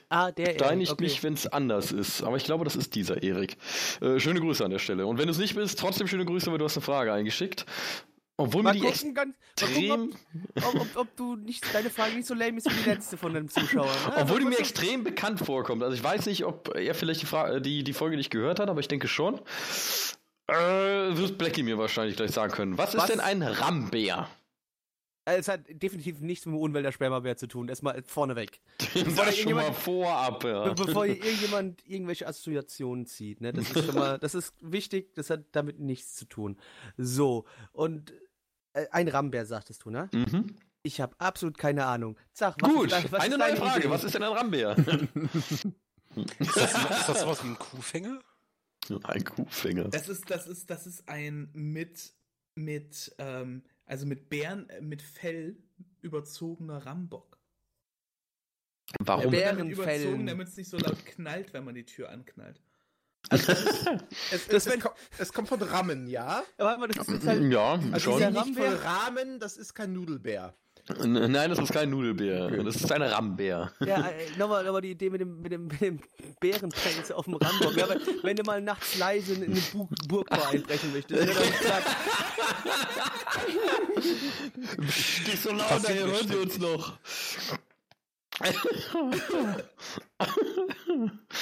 Ah, 0.10 0.32
der 0.32 0.76
nicht 0.76 0.92
okay. 0.92 1.04
mich, 1.04 1.24
wenn 1.24 1.34
es 1.34 1.46
anders 1.48 1.92
ist. 1.92 2.24
Aber 2.24 2.38
ich 2.38 2.46
glaube, 2.46 2.64
das 2.64 2.76
ist 2.76 2.96
dieser 2.96 3.22
Erik. 3.22 3.58
Äh, 4.02 4.20
schöne 4.20 4.40
Grüße 4.40 4.64
an 4.64 4.72
der 4.72 4.80
Stelle. 4.80 5.06
Und 5.06 5.18
wenn 5.18 5.26
du 5.26 5.32
es 5.32 5.40
nicht 5.40 5.56
bist, 5.56 5.78
trotzdem 5.80 6.08
schöne 6.08 6.26
Grüße, 6.26 6.52
weil 6.52 6.58
du 6.58 6.66
hast 6.66 6.78
eine 6.78 6.84
Frage 6.84 7.14
eingeschickt. 7.14 7.66
Obwohl 8.36 8.64
Mal 8.64 8.74
mir 8.74 8.80
die 8.82 8.86
gucken, 8.88 9.14
ganz, 9.14 9.36
mal 9.62 9.68
gucken 9.68 10.12
extrem, 10.12 10.16
ob, 10.56 10.66
ob, 10.76 10.82
ob, 10.82 10.88
ob 10.98 11.16
du 11.16 11.36
nicht, 11.36 11.64
deine 11.74 11.90
Frage 11.92 12.16
nicht 12.16 12.28
so 12.28 12.34
lame 12.34 12.58
ist 12.58 12.66
wie 12.70 12.84
die 12.84 12.90
letzte 12.90 13.16
von 13.16 13.34
deinem 13.34 13.48
Zuschauer. 13.48 13.86
Ne? 13.86 13.92
obwohl 14.18 14.40
die 14.40 14.46
Also, 14.46 14.46
mir 14.46 14.52
was- 14.54 14.60
extrem 14.60 15.04
bekannt 15.04 15.40
vorkommt. 15.40 15.84
Also 15.84 15.96
ich 15.96 16.04
weiß 16.04 16.26
nicht, 16.26 16.44
ob 16.44 16.76
er 16.76 16.96
vielleicht 16.96 17.22
die, 17.22 17.26
Frage, 17.28 17.62
die, 17.62 17.84
die 17.84 17.94
Folge 17.94 18.18
nicht 18.18 18.32
gehört 18.32 18.60
hat, 18.60 18.70
aber 18.70 18.80
ich 18.80 18.88
denke 18.88 19.08
schon. 19.08 19.40
Äh, 20.48 20.54
wird 20.56 21.38
Blackie 21.38 21.64
mir 21.64 21.78
wahrscheinlich 21.78 22.16
gleich 22.18 22.32
sagen 22.32 22.52
können. 22.52 22.78
Was, 22.78 22.96
Was? 22.96 23.04
ist 23.04 23.10
denn 23.14 23.20
ein 23.20 23.42
Rambär? 23.44 24.28
Äh, 25.26 25.38
Es 25.38 25.48
hat 25.48 25.62
definitiv 25.70 26.20
nichts 26.20 26.46
mit 26.46 26.54
dem 26.56 26.60
Unwälder-Spermabär 26.62 27.38
zu 27.38 27.48
tun. 27.48 27.70
Erstmal 27.70 28.02
vorneweg. 28.04 28.60
Das 29.16 29.38
schon 29.38 29.54
mal 29.54 29.74
vorab, 29.74 30.44
ja. 30.44 30.74
Be 30.74 30.86
bevor 30.86 31.06
irgendjemand 31.06 31.88
irgendwelche 31.88 32.28
Assoziationen 32.28 33.06
zieht. 33.06 33.42
Ne? 33.42 33.54
Das 33.54 33.70
ist 33.72 33.86
schon 33.86 33.96
mal, 33.96 34.20
das 34.20 34.36
ist 34.36 34.54
wichtig, 34.62 35.14
das 35.16 35.30
hat 35.30 35.46
damit 35.52 35.80
nichts 35.80 36.16
zu 36.16 36.26
tun. 36.26 36.58
So, 36.98 37.46
und 37.72 38.14
äh, 38.74 38.88
ein 38.92 39.08
Rambär, 39.08 39.46
sagtest 39.46 39.86
du, 39.86 39.90
ne? 39.90 40.10
Mhm. 40.14 40.56
Ich 40.84 41.00
habe 41.00 41.16
absolut 41.18 41.58
keine 41.58 41.86
Ahnung. 41.86 42.18
Sag, 42.34 42.56
was 42.60 42.70
Gut, 42.70 42.92
ist 42.92 43.12
was 43.12 43.22
eine 43.22 43.36
ist 43.36 43.40
neue 43.40 43.56
Frage. 43.56 43.80
Idee? 43.82 43.90
Was 43.90 44.04
ist 44.04 44.16
denn 44.16 44.24
ein 44.24 44.34
Rambär? 44.34 44.76
Ist 46.38 46.56
das, 46.56 46.74
ist 46.76 47.10
das 47.10 47.22
sowas 47.22 47.44
wie 47.44 47.48
ein 47.48 47.58
Kuhfänger? 47.58 48.20
ein 49.04 49.24
Kuhfänger. 49.24 49.86
Das 49.86 50.10
ist, 50.10 50.30
das 50.30 50.46
ist, 50.48 50.70
das 50.70 50.86
ist 50.86 51.10
ein 51.10 51.50
mit, 51.54 52.14
mit, 52.56 53.16
ähm, 53.18 53.64
also 53.94 54.08
mit 54.08 54.28
Bären, 54.30 54.68
äh, 54.70 54.82
mit 54.82 55.04
Fell 55.04 55.56
überzogener 56.02 56.84
Rambock. 56.84 57.38
Warum? 59.00 59.32
Bär- 59.32 59.52
Damit 59.54 59.76
Bärenfellen. 59.76 60.02
überzogen, 60.02 60.26
damit 60.28 60.48
es 60.48 60.58
nicht 60.58 60.70
so 60.70 60.78
laut 60.78 61.06
knallt, 61.06 61.54
wenn 61.54 61.64
man 61.64 61.76
die 61.76 61.86
Tür 61.86 62.10
anknallt. 62.10 62.60
Es, 63.32 63.46
Das 63.46 64.66
es, 64.66 64.66
wenn- 64.66 64.80
kommt, 64.80 64.96
es 65.20 65.32
kommt 65.32 65.48
von 65.48 65.62
Rahmen, 65.62 66.08
ja? 66.08 66.44
Aber 66.58 66.70
warte 66.70 66.80
mal, 66.80 66.88
das 66.88 67.08
ist 67.08 67.26
halt, 67.28 67.52
Ja, 67.52 67.74
Also 67.74 68.00
schon. 68.00 68.18
dieser 68.18 68.32
nicht 68.32 68.56
von 68.58 68.64
Rambär- 68.66 68.84
Rahmen, 68.84 69.40
das 69.40 69.58
ist 69.58 69.76
kein 69.76 69.94
Nudelbär. 69.94 70.56
Nein, 71.06 71.50
das 71.50 71.60
ist 71.60 71.72
kein 71.72 71.90
Nudelbär. 71.90 72.50
Das 72.64 72.76
ist 72.76 72.92
ein 72.92 73.02
Rambär. 73.02 73.72
ja, 73.80 74.08
äh, 74.10 74.38
nochmal, 74.38 74.66
nochmal 74.66 74.82
die 74.82 74.92
Idee 74.92 75.10
mit 75.10 75.22
dem, 75.22 75.42
mit 75.42 75.52
dem, 75.52 75.68
mit 75.68 75.80
dem 75.80 76.00
Bärenpelz 76.42 77.12
auf 77.12 77.24
dem 77.26 77.36
Rambock. 77.36 77.78
Ja, 77.78 77.88
wenn 78.22 78.36
du 78.36 78.44
mal 78.44 78.62
nachts 78.62 78.98
leise 78.98 79.34
in 79.36 79.44
eine 79.44 79.62
Bu 79.72 79.88
Burgbar 80.08 80.50
einbrechen 80.50 80.92
möchtest, 80.92 81.22
ne, 81.22 81.34
dann 81.34 81.44
sag, 81.64 81.84
Nicht 84.78 85.42
so 85.42 85.52
laut, 85.52 85.88
mir 85.88 86.06
hören 86.06 86.28
Sie 86.28 86.36
uns 86.36 86.60
noch. 86.60 86.98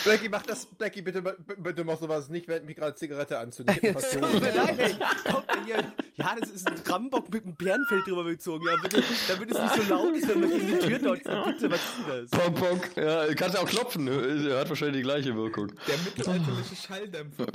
Blackie, 0.03 0.27
mach 0.29 0.43
das, 0.43 0.65
Blackie, 0.65 1.01
bitte, 1.01 1.21
bitte 1.57 1.85
mach 1.85 1.97
sowas 1.97 2.29
nicht, 2.29 2.47
während 2.47 2.65
mich 2.65 2.75
gerade 2.75 2.95
Zigarette 2.95 3.37
anzündet. 3.39 3.77
Ich 3.81 3.89
hab 3.89 3.95
was 3.95 4.11
Tut 4.11 4.21
Hohes. 4.23 4.41
mir 4.41 4.53
leid, 4.53 4.79
ey. 4.79 4.95
Kommt 5.31 5.49
denn 5.53 5.65
hier, 5.65 5.93
ja, 6.15 6.35
das 6.37 6.49
ist 6.49 6.67
ein 6.67 6.77
Rambock 6.85 7.31
mit 7.31 7.45
einem 7.45 7.55
Bärenfell 7.55 8.01
drüber 8.03 8.25
gezogen. 8.25 8.65
Ja, 8.67 8.75
bitte, 8.81 9.01
damit 9.27 9.51
es 9.51 9.61
nicht 9.61 9.75
so 9.75 9.83
laut 9.93 10.13
ist, 10.15 10.27
wenn 10.27 10.39
man 10.41 10.49
gegen 10.49 10.67
die 10.67 10.79
Tür 10.79 10.99
dort 10.99 11.23
Bitte, 11.23 11.71
was 11.71 11.79
ist 11.79 12.09
das? 12.09 12.29
Pong, 12.31 12.53
pong. 12.55 12.81
Ja, 12.95 13.33
kannst 13.35 13.55
ja 13.55 13.61
auch 13.61 13.69
klopfen. 13.69 14.07
Er 14.07 14.59
hat 14.59 14.67
wahrscheinlich 14.69 14.97
die 14.97 15.03
gleiche 15.03 15.33
Wirkung. 15.35 15.71
Der 15.87 15.97
mittelalterliche 15.99 16.75
Schalldämpfer. 16.75 17.45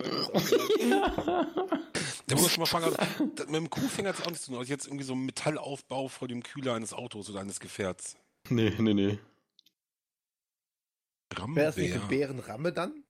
Da 2.28 2.34
muss 2.34 2.49
ich 2.49 2.59
mal 2.59 2.66
fragen, 2.66 2.87
also, 2.87 2.97
mit 3.47 3.55
dem 3.55 3.70
Kuhfänger 3.70 4.09
hat 4.09 4.16
es 4.18 4.22
auch 4.22 4.30
nichts 4.30 4.45
zu 4.45 4.51
tun. 4.51 4.59
Also 4.59 4.72
jetzt 4.72 4.87
irgendwie 4.87 5.05
so 5.05 5.12
ein 5.14 5.24
Metallaufbau 5.26 6.09
vor 6.09 6.26
dem 6.26 6.43
Kühler 6.43 6.74
eines 6.74 6.93
Autos 6.93 7.30
oder 7.30 7.39
eines 7.41 7.61
Gefährts. 7.61 8.16
Nee, 8.49 8.72
nee, 8.78 8.94
nee. 8.94 9.18
Wäre 11.30 11.66
das 11.66 11.76
nicht 11.76 11.94
eine 11.94 12.07
Bärenramme 12.07 12.72
dann? 12.72 13.05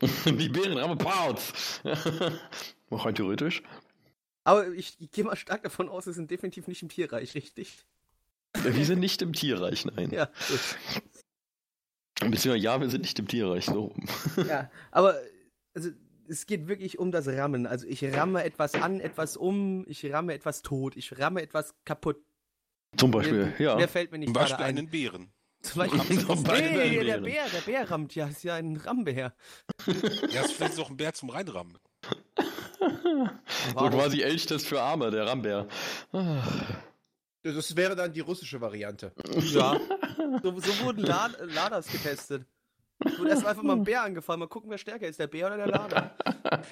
Die 0.26 0.48
Bärenramme 0.48 0.96
Parts. 0.96 1.80
Auch 2.90 3.04
rein 3.04 3.14
theoretisch. 3.14 3.62
Aber 4.44 4.68
ich, 4.68 4.96
ich 5.00 5.10
gehe 5.10 5.24
mal 5.24 5.36
stark 5.36 5.62
davon 5.62 5.88
aus, 5.88 6.06
wir 6.06 6.12
sind 6.12 6.30
definitiv 6.30 6.68
nicht 6.68 6.82
im 6.82 6.88
Tierreich, 6.88 7.34
richtig? 7.34 7.84
Wir 8.62 8.84
sind 8.84 9.00
nicht 9.00 9.20
im 9.20 9.32
Tierreich, 9.32 9.84
nein. 9.84 10.10
Ja, 10.10 10.30
Beziehungsweise 12.20 12.56
ja, 12.56 12.80
wir 12.80 12.88
sind 12.90 13.02
nicht 13.02 13.18
im 13.18 13.28
Tierreich. 13.28 13.66
So. 13.66 13.94
ja. 14.48 14.70
Aber 14.90 15.16
also, 15.74 15.90
es 16.28 16.46
geht 16.46 16.66
wirklich 16.68 16.98
um 16.98 17.12
das 17.12 17.28
Rammen. 17.28 17.66
Also 17.66 17.86
ich 17.86 18.04
ramme 18.04 18.42
etwas 18.44 18.74
an, 18.74 19.00
etwas 19.00 19.36
um, 19.36 19.84
ich 19.86 20.04
ramme 20.12 20.34
etwas 20.34 20.62
tot, 20.62 20.96
ich 20.96 21.18
ramme 21.18 21.42
etwas 21.42 21.74
kaputt. 21.84 22.20
Zum 22.96 23.10
Beispiel, 23.10 23.46
Mehr, 23.46 23.60
ja. 23.60 23.76
mehr 23.76 23.88
fällt 23.88 24.12
mir 24.12 24.18
nicht 24.18 24.28
Zum 24.28 24.34
Beispiel 24.34 24.64
ein. 24.64 24.78
einen 24.78 24.88
Bären. 24.90 25.32
Zum 25.62 25.78
Beispiel, 25.80 26.26
Zum 26.26 26.42
Beispiel 26.44 26.70
nee, 26.70 26.80
einen 26.80 26.92
der, 26.92 27.04
der 27.04 27.18
Bären. 27.18 27.24
Bär, 27.24 27.48
der 27.52 27.60
Bär 27.60 27.90
rammt 27.90 28.14
ja, 28.14 28.28
ist 28.28 28.44
ja 28.44 28.54
ein 28.54 28.76
Rambär. 28.76 29.34
Ja, 30.30 30.42
ist 30.42 30.52
vielleicht 30.52 30.78
auch 30.78 30.90
ein 30.90 30.96
Bär 30.96 31.12
zum 31.14 31.30
Reinrammen. 31.30 31.78
So 33.74 33.90
quasi 33.90 34.22
Elchtest 34.22 34.66
für 34.66 34.80
Arme, 34.80 35.10
der 35.10 35.26
Rambär. 35.26 35.66
Ah. 36.12 36.42
Das 37.42 37.76
wäre 37.76 37.96
dann 37.96 38.12
die 38.12 38.20
russische 38.20 38.60
Variante. 38.60 39.12
Ja. 39.52 39.78
So, 40.42 40.58
so 40.60 40.84
wurden 40.84 41.02
La 41.04 41.30
Laders 41.40 41.86
getestet. 41.88 42.44
Wurde 43.18 43.30
erst 43.30 43.46
einfach 43.46 43.62
mal 43.62 43.74
ein 43.76 43.84
Bär 43.84 44.02
angefallen. 44.02 44.40
Mal 44.40 44.48
gucken, 44.48 44.70
wer 44.70 44.78
stärker 44.78 45.06
ist, 45.06 45.18
der 45.20 45.26
Bär 45.28 45.46
oder 45.46 45.56
der 45.56 45.66
Lader. 45.68 46.16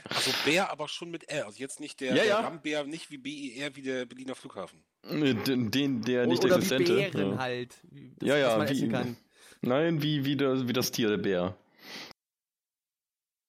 Also 0.09 0.31
Bär, 0.45 0.70
aber 0.70 0.89
schon 0.89 1.11
mit 1.11 1.29
R. 1.29 1.47
Also 1.47 1.59
jetzt 1.59 1.79
nicht 1.81 2.01
der, 2.01 2.09
Ja, 2.09 2.14
der 2.16 2.24
ja. 2.27 2.41
Rambär, 2.41 2.85
nicht 2.85 3.11
wie 3.11 3.18
BER, 3.18 3.77
wie 3.77 3.83
der 3.83 4.07
Berliner 4.07 4.35
Flughafen. 4.35 4.83
Den, 5.09 5.70
den 5.70 6.03
der 6.03 6.27
nicht 6.27 6.45
oder 6.45 6.57
wie 6.57 6.61
existente. 6.61 6.95
Bären 7.12 7.31
ja. 7.33 7.39
halt. 7.39 7.79
Das, 8.18 8.29
Ja, 8.29 8.37
ja, 8.37 8.61
wie- 8.68 8.72
essen 8.72 8.91
kann. 8.91 9.16
Nein, 9.62 10.03
wie, 10.03 10.24
wie, 10.24 10.37
das, 10.37 10.66
wie 10.68 10.72
das 10.72 10.91
Tier, 10.91 11.09
der 11.09 11.18
Bär. 11.18 11.57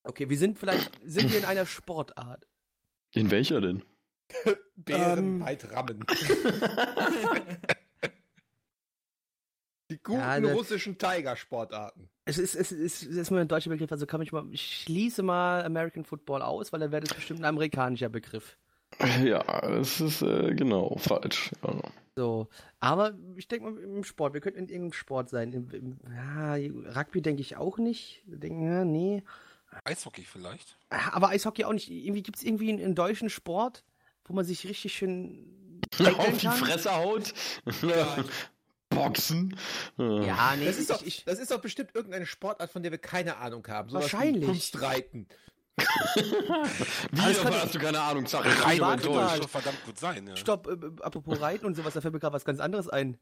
Okay, 0.03 0.29
wir 0.29 0.37
sind 0.37 0.57
vielleicht, 0.57 0.91
sind 1.03 1.31
wir 1.31 1.39
in 1.39 1.45
einer 1.45 1.65
Sportart. 1.65 2.47
In 3.13 3.29
welcher 3.31 3.59
denn? 3.59 3.83
Bären 4.75 5.17
Ähm. 5.19 5.41
weit 5.41 5.69
rammen. 5.71 6.05
Die 9.89 9.97
guten 10.03 10.19
Ja, 10.19 10.39
ne- 10.39 10.53
russischen 10.53 10.97
Tiger-Sportarten. 10.97 12.09
Es 12.25 12.37
ist, 12.37 12.55
es 12.55 12.71
ist, 12.71 13.03
es 13.03 13.15
ist 13.15 13.31
mal 13.31 13.39
ein 13.39 13.47
deutscher 13.47 13.69
Begriff, 13.69 13.91
also 13.91 14.05
kann 14.05 14.21
ich 14.21 14.31
mal, 14.33 14.45
ich 14.51 14.81
schließe 14.83 15.23
mal 15.23 15.63
American 15.63 16.03
Football 16.03 16.41
aus, 16.41 16.73
weil 16.73 16.79
dann 16.81 16.91
wäre 16.91 17.03
das 17.03 17.13
bestimmt 17.13 17.39
ein 17.39 17.45
amerikanischer 17.45 18.09
Begriff. 18.09 18.57
Ja, 19.23 19.43
das 19.61 19.99
ist 19.99 20.21
äh, 20.21 20.55
genau 20.55 20.95
falsch. 20.97 21.51
Ja. 21.61 21.81
So, 22.15 22.47
aber 22.79 23.13
ich 23.35 23.47
denke 23.47 23.69
mal 23.69 23.77
im 23.77 24.03
Sport, 24.05 24.33
wir 24.33 24.39
könnten 24.41 24.59
in 24.59 24.69
irgendeinem 24.69 24.93
Sport 24.93 25.29
sein. 25.29 25.51
Im, 25.51 25.69
im, 25.71 25.97
ja, 26.15 26.53
Rugby 26.95 27.21
denke 27.21 27.41
ich 27.41 27.57
auch 27.57 27.77
nicht. 27.77 28.23
Wir 28.25 28.37
Denken, 28.39 28.63
ja, 28.63 28.85
nee. 28.85 29.23
Eishockey 29.83 30.23
vielleicht? 30.23 30.77
Aber 30.89 31.29
Eishockey 31.29 31.65
auch 31.65 31.73
nicht. 31.73 31.91
Irgendwie 31.91 32.23
gibt 32.23 32.37
es 32.37 32.43
irgendwie 32.43 32.69
einen, 32.69 32.81
einen 32.83 32.95
deutschen 32.95 33.29
Sport, 33.29 33.83
wo 34.25 34.33
man 34.33 34.45
sich 34.45 34.65
richtig 34.67 34.95
schön 34.95 35.79
Auf 36.17 36.37
die? 36.37 36.47
Fresse 36.47 36.95
haut. 36.95 37.33
Boxen. 39.03 39.55
Ja. 39.97 40.21
Ja, 40.21 40.55
nee, 40.57 40.65
Das 40.65 40.77
ist, 40.77 40.89
doch, 40.89 41.01
ich, 41.03 41.23
das 41.25 41.39
ist 41.39 41.51
doch 41.51 41.59
bestimmt 41.61 41.91
irgendeine 41.93 42.25
Sportart, 42.25 42.71
von 42.71 42.81
der 42.83 42.91
wir 42.91 42.97
keine 42.99 43.37
Ahnung 43.37 43.65
haben. 43.67 43.89
Sowas 43.89 44.03
Wahrscheinlich. 44.03 44.45
Kunstreiten. 44.45 45.27
Wie, 46.15 46.21
davon 47.19 47.43
kann- 47.51 47.53
hast 47.61 47.75
du 47.75 47.79
keine 47.79 48.01
Ahnung? 48.01 48.23
Bin 48.23 48.33
Rein- 48.41 48.79
mal. 48.79 48.93
enttäuscht. 48.93 49.31
Das 49.33 49.39
doch 49.41 49.49
verdammt 49.49 49.85
gut 49.85 49.99
sein, 49.99 50.27
ja. 50.27 50.35
stopp, 50.35 50.67
äh, 50.67 50.71
äh, 50.71 50.91
apropos 51.01 51.39
Reiten 51.39 51.65
und 51.65 51.75
sowas, 51.75 51.93
da 51.93 52.01
fällt 52.01 52.13
mir 52.13 52.19
gerade 52.19 52.33
was 52.33 52.45
ganz 52.45 52.59
anderes 52.59 52.89
ein. 52.89 53.17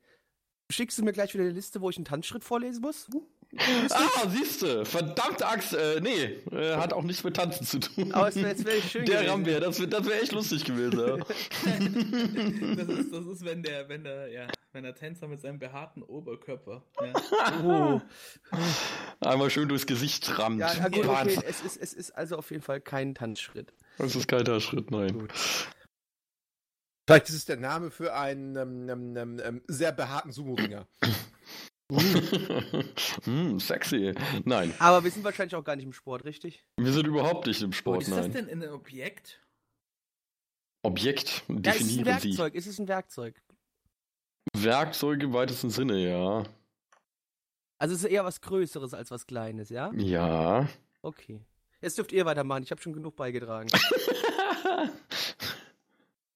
Schickst 0.72 0.98
du 0.98 1.04
mir 1.04 1.12
gleich 1.12 1.34
wieder 1.34 1.44
eine 1.44 1.54
Liste, 1.54 1.82
wo 1.82 1.90
ich 1.90 1.98
einen 1.98 2.06
Tanzschritt 2.06 2.44
vorlesen 2.44 2.82
muss? 2.82 3.08
Ah, 3.58 4.30
siehste, 4.30 4.86
verdammte 4.86 5.48
Axt, 5.48 5.74
äh, 5.74 6.02
nee, 6.02 6.24
äh, 6.52 6.76
hat 6.76 6.94
auch 6.94 7.04
nichts 7.04 7.24
mit 7.24 7.36
Tanzen 7.36 7.66
zu 7.66 7.80
tun. 7.80 8.12
Aber 8.12 8.28
es 8.28 8.36
wäre 8.36 8.50
jetzt 8.50 8.66
wär 8.66 8.82
schön 8.82 9.06
Der 9.06 9.16
gewesen. 9.18 9.32
Rambär, 9.32 9.60
das 9.60 9.80
wäre 9.80 9.90
das 9.90 10.06
wär 10.06 10.22
echt 10.22 10.32
lustig 10.34 10.66
gewesen, 10.66 11.00
ja. 11.00 11.18
Das 12.76 12.88
ist, 12.88 13.14
das 13.14 13.26
ist, 13.26 13.46
wenn 13.46 13.64
der, 13.64 13.88
wenn 13.88 14.04
der, 14.04 14.28
ja, 14.30 14.48
wenn 14.74 14.84
der 14.84 14.96
Tänzer 14.96 15.28
mit 15.28 15.42
seinem 15.42 15.60
behaarten 15.60 16.04
Oberkörper. 16.04 16.84
Ja. 17.02 17.64
Oh. 17.64 18.02
Einmal 19.22 19.50
schön 19.50 19.70
durchs 19.70 19.86
Gesicht 19.86 20.38
rammt. 20.38 20.60
Ja, 20.60 20.88
gut, 20.90 21.08
okay, 21.08 21.40
es 21.48 21.62
ist, 21.62 21.78
es 21.78 21.94
ist 21.94 22.12
also 22.12 22.38
auf 22.38 22.52
jeden 22.52 22.64
Fall 22.64 22.82
kein 22.82 23.16
Tanzschritt. 23.16 23.74
Das 23.98 24.16
ist 24.16 24.28
kein 24.28 24.46
Schritt, 24.60 24.92
nein. 24.92 25.20
Gut. 25.20 25.34
Vielleicht 27.08 27.30
ist 27.30 27.36
es 27.36 27.46
der 27.46 27.58
Name 27.58 27.92
für 27.92 28.16
einen 28.16 28.56
ähm, 28.56 28.90
ähm, 28.90 29.18
ähm, 29.18 29.42
ähm, 29.44 29.62
sehr 29.68 29.92
behaarten 29.92 30.32
Sumo-Ringer. 30.32 30.88
hm, 33.26 33.60
sexy. 33.60 34.14
Nein, 34.44 34.74
Aber 34.80 35.04
wir 35.04 35.12
sind 35.12 35.24
wahrscheinlich 35.24 35.56
auch 35.56 35.64
gar 35.64 35.76
nicht 35.76 35.86
im 35.86 35.94
Sport, 35.94 36.26
richtig? 36.26 36.64
wir 36.78 36.92
sind 36.92 37.06
überhaupt 37.08 37.46
nicht 37.48 37.62
im 37.62 37.74
Sport, 37.74 38.02
Ist 38.04 38.12
das 38.12 38.28
nein. 38.28 38.48
denn 38.48 38.64
ein 38.64 38.70
Objekt? 38.70 39.40
Objekt, 40.84 41.44
Ja, 41.48 41.56
es 41.72 41.82
ist 41.82 41.98
ein 41.98 42.04
definieren 42.04 42.20
Sie. 42.20 42.28
Werkzeug, 42.30 42.56
es 42.56 42.68
ist 42.68 42.80
ein 42.80 42.88
Werkzeug. 42.88 43.42
Werkzeug 44.56 45.22
im 45.24 45.34
weitesten 45.34 45.70
Sinne, 45.70 45.98
ja. 45.98 46.44
Also 47.78 47.94
es 47.96 48.04
ist 48.04 48.10
eher 48.10 48.24
was 48.26 48.42
Größeres 48.42 48.94
als 48.94 49.12
was 49.12 49.28
Kleines, 49.28 49.70
ja? 49.70 49.92
Ja. 49.96 50.68
Okay. 51.02 51.42
Jetzt 51.82 51.98
dürft 51.98 52.12
ihr 52.14 52.26
weitermachen, 52.26 52.64
ich 52.64 52.72
habe 52.72 52.82
schon 52.82 52.94
genug 52.94 53.16
beigetragen. 53.16 53.70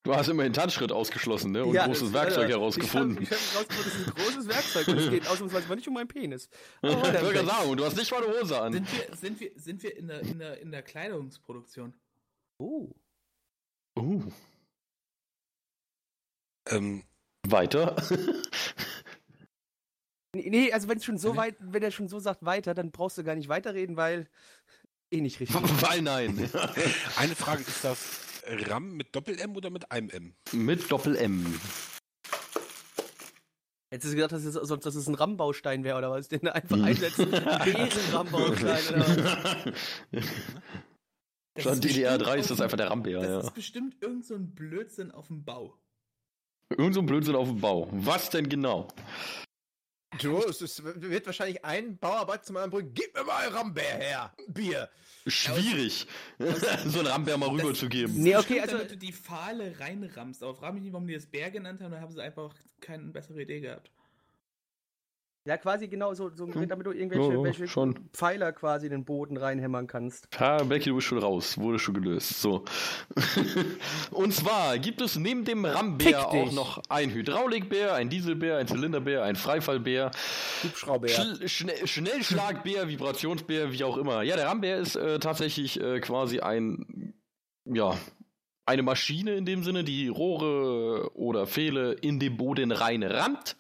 Du 0.10 0.16
hast 0.16 0.28
immerhin 0.28 0.54
Tanzschritt 0.54 0.92
ausgeschlossen, 0.92 1.52
ne? 1.52 1.64
Und 1.64 1.76
Ja, 1.76 1.86
großes 1.86 2.12
Werkzeug 2.14 2.50
äh, 2.50 2.54
herausgefunden. 2.54 3.22
Ich 3.22 3.30
habe 3.30 3.40
hab 3.40 3.54
herausgefunden, 3.54 3.92
das 3.92 3.96
ist 3.96 4.08
ein 4.08 4.14
großes 4.16 4.48
Werkzeug 4.48 4.88
und 4.88 4.98
es 4.98 5.10
geht 5.12 5.28
ausnahmsweise 5.28 5.68
mal 5.68 5.76
nicht 5.76 5.88
um 5.88 5.94
meinen 5.94 6.08
Penis. 6.08 6.50
Aber 6.82 6.94
Ich 6.98 7.04
wollte 7.04 7.34
gerade 7.34 7.46
sagen, 7.46 7.78
du 7.78 7.86
hast 7.86 7.96
nicht 7.96 8.12
mal 8.12 8.24
eine 8.24 8.40
Hose 8.40 8.60
an. 8.60 8.74
Sind 8.74 8.92
wir, 8.92 9.16
sind 9.16 9.40
wir, 9.40 9.52
sind 9.56 9.84
wir 9.84 9.96
in 9.96 10.08
der, 10.08 10.22
in 10.22 10.40
der, 10.40 10.62
in 10.62 10.72
der 10.72 10.82
Kleidungsproduktion? 10.82 11.94
Oh. 12.58 12.90
Uh, 14.00 14.24
Ähm, 16.70 17.04
weiter. 17.48 17.96
Nee, 20.36 20.50
Nee, 20.50 20.74
also 20.74 20.88
wenn 20.88 20.98
es 20.98 21.06
schon 21.06 21.20
so 21.20 21.36
weit, 21.36 21.56
wenn 21.60 21.84
er 21.84 21.92
schon 21.92 22.08
so 22.08 22.20
sagt 22.20 22.44
weiter, 22.44 22.74
dann 22.74 22.90
brauchst 22.90 23.20
du 23.20 23.24
gar 23.24 23.36
nicht 23.36 23.48
weiterreden, 23.48 23.96
weil 23.96 24.28
eh 25.12 25.22
nicht 25.22 25.40
richtig. 25.40 25.56
Weil 25.84 26.02
nein. 26.02 26.50
eine 27.16 27.36
Frage 27.36 27.62
ist 27.62 27.84
das, 27.84 28.29
Ram 28.50 28.94
mit 28.98 29.16
Doppel-M 29.16 29.56
oder 29.56 29.70
mit 29.70 29.92
einem 29.92 30.10
M? 30.10 30.34
Mit 30.54 30.92
Doppel-M. 30.92 31.60
Jetzt 33.92 34.06
ist 34.06 34.14
gedacht, 34.16 34.32
dass 34.32 34.44
es, 34.44 34.54
sonst, 34.54 34.86
dass 34.86 34.96
es 34.96 35.08
ein 35.08 35.16
Rammbaustein 35.16 35.84
wäre 35.84 35.98
oder 35.98 36.12
was? 36.12 36.28
Den 36.30 36.48
einfach 36.48 36.76
Hm. 36.78 36.84
einsetzen. 36.84 37.32
Was? 37.32 38.94
Das 41.56 41.64
Schon 41.64 41.74
ist 41.74 41.84
DDR3 41.84 42.36
ist 42.38 42.50
bestimmt 42.50 42.50
das 42.52 42.62
einfach 42.62 42.78
der 42.78 42.90
Rambär, 42.90 43.20
Das 43.20 43.28
ja. 43.28 43.40
ist 43.42 43.54
bestimmt 43.54 43.96
irgend 44.02 44.26
so 44.26 44.36
ein 44.36 44.54
Blödsinn 44.56 45.12
auf 45.12 45.28
dem 45.28 45.44
Bau. 45.44 45.78
Irgend 46.70 46.94
so 46.94 47.02
ein 47.02 47.06
Blödsinn 47.06 47.36
auf 47.36 47.50
dem 47.50 47.60
Bau. 47.60 47.90
Was 47.92 48.30
denn 48.30 48.48
genau? 48.48 48.88
Du, 50.22 50.38
es 50.44 50.62
ist, 50.62 50.84
wird 50.84 51.26
wahrscheinlich 51.26 51.64
ein 51.64 51.98
Bauarbeit 51.98 52.46
zum 52.46 52.58
anderen 52.58 52.72
bringen. 52.72 52.94
Gib 52.94 53.16
mir 53.16 53.24
mal 53.24 53.48
Rambär 53.48 53.98
her. 53.98 54.34
Bier. 54.48 54.90
Schwierig, 55.28 56.08
so 56.88 57.00
ein 57.00 57.08
Rambär 57.08 57.38
mal 57.38 57.50
rüberzugeben. 57.50 58.16
Nee, 58.16 58.36
okay, 58.36 58.62
also 58.62 58.78
damit 58.78 58.92
du 58.92 58.98
die 58.98 59.14
Pfahle 59.14 59.80
reinrammst. 59.80 60.42
Aber 60.44 60.56
frag 60.56 60.74
mich 60.74 60.84
nicht, 60.84 60.94
warum 60.94 61.08
die 61.08 61.14
das 61.14 61.26
Bär 61.26 61.52
genannt 61.52 61.82
haben, 61.82 61.92
da 61.92 62.00
haben 62.00 62.12
sie 62.12 62.22
einfach 62.22 62.54
keine 62.80 63.12
bessere 63.12 63.42
Idee 63.42 63.60
gehabt. 63.60 63.92
Ja 65.50 65.58
quasi 65.58 65.88
genau 65.88 66.14
so, 66.14 66.30
so 66.36 66.48
Hm. 66.48 66.68
damit 66.68 66.86
du 66.86 66.92
irgendwelche 66.92 67.44
welche 67.44 67.68
schon. 67.68 68.00
Pfeiler 68.14 68.52
quasi 68.54 68.86
in 68.86 68.92
den 68.92 69.04
Boden 69.04 69.36
reinhämmern 69.36 69.88
kannst. 69.88 70.28
Ja, 70.40 70.64
Becky, 70.64 70.90
du 70.90 70.96
bist 70.96 71.08
schon 71.08 71.18
raus. 71.18 71.58
Wurde 71.58 71.80
schon 71.80 71.96
gelöst. 71.96 72.40
So. 72.40 72.64
Und 74.12 74.34
zwar 74.34 74.78
gibt 74.78 75.02
es 75.02 75.16
neben 75.18 75.46
dem 75.46 75.66
Rambär 75.66 76.30
auch 76.30 76.52
noch 76.52 76.82
ein 76.90 77.10
Hydraulikbär, 77.12 77.96
ein 77.96 78.10
Dieselbär, 78.10 78.58
ein 78.58 78.68
Zylinderbär, 78.68 79.24
ein 79.24 79.36
Freifallbär, 79.36 80.12
Hubschrauber. 80.64 81.08
Schl 81.08 81.48
Schnell 81.48 81.88
Schnellschlagbär, 81.88 82.88
Vibrationsbär, 82.88 83.72
wie 83.72 83.84
auch 83.84 83.98
immer. 83.98 84.22
Ja, 84.22 84.36
der 84.36 84.48
Rambär 84.48 84.78
ist 84.78 84.96
äh, 84.96 85.20
tatsächlich 85.20 85.82
äh, 85.82 86.00
quasi 86.00 86.40
ein, 86.42 87.14
ja, 87.66 87.98
eine 88.66 88.84
Maschine 88.84 89.34
in 89.34 89.46
dem 89.46 89.64
Sinne, 89.64 89.84
die 89.84 90.10
Rohre 90.10 91.10
oder 91.16 91.48
Pfähle 91.48 91.94
in 91.94 92.20
den 92.20 92.38
Boden 92.38 92.72
rein 92.72 93.02
rammt. 93.02 93.56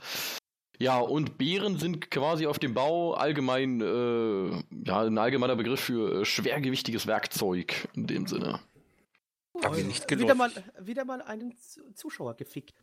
Ja, 0.81 0.99
und 0.99 1.37
Bären 1.37 1.77
sind 1.77 2.09
quasi 2.09 2.47
auf 2.47 2.57
dem 2.57 2.73
Bau 2.73 3.13
allgemein, 3.13 3.81
äh, 3.81 4.87
ja, 4.87 5.01
ein 5.01 5.17
allgemeiner 5.17 5.57
Begriff 5.57 5.81
für 5.81 6.21
äh, 6.21 6.25
schwergewichtiges 6.25 7.05
Werkzeug 7.05 7.89
in 7.95 8.07
dem 8.07 8.27
Sinne. 8.27 8.61
Hab 9.61 9.77
ich 9.77 9.85
nicht 9.85 10.09
Wieder 10.09 10.33
gelaufen. 10.33 10.37
mal, 10.37 10.87
wieder 10.87 11.03
mal 11.03 11.21
einen 11.21 11.53
Zuschauer 11.95 12.35
gefickt. 12.35 12.81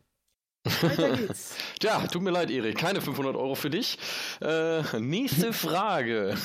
Weiter 0.81 1.17
geht's. 1.17 1.55
Tja, 1.79 2.05
tut 2.05 2.21
mir 2.21 2.29
leid, 2.29 2.51
Erik, 2.51 2.77
keine 2.77 3.01
500 3.01 3.35
Euro 3.35 3.55
für 3.55 3.71
dich. 3.71 3.97
Äh, 4.41 4.99
nächste 4.99 5.51
Frage. 5.53 6.35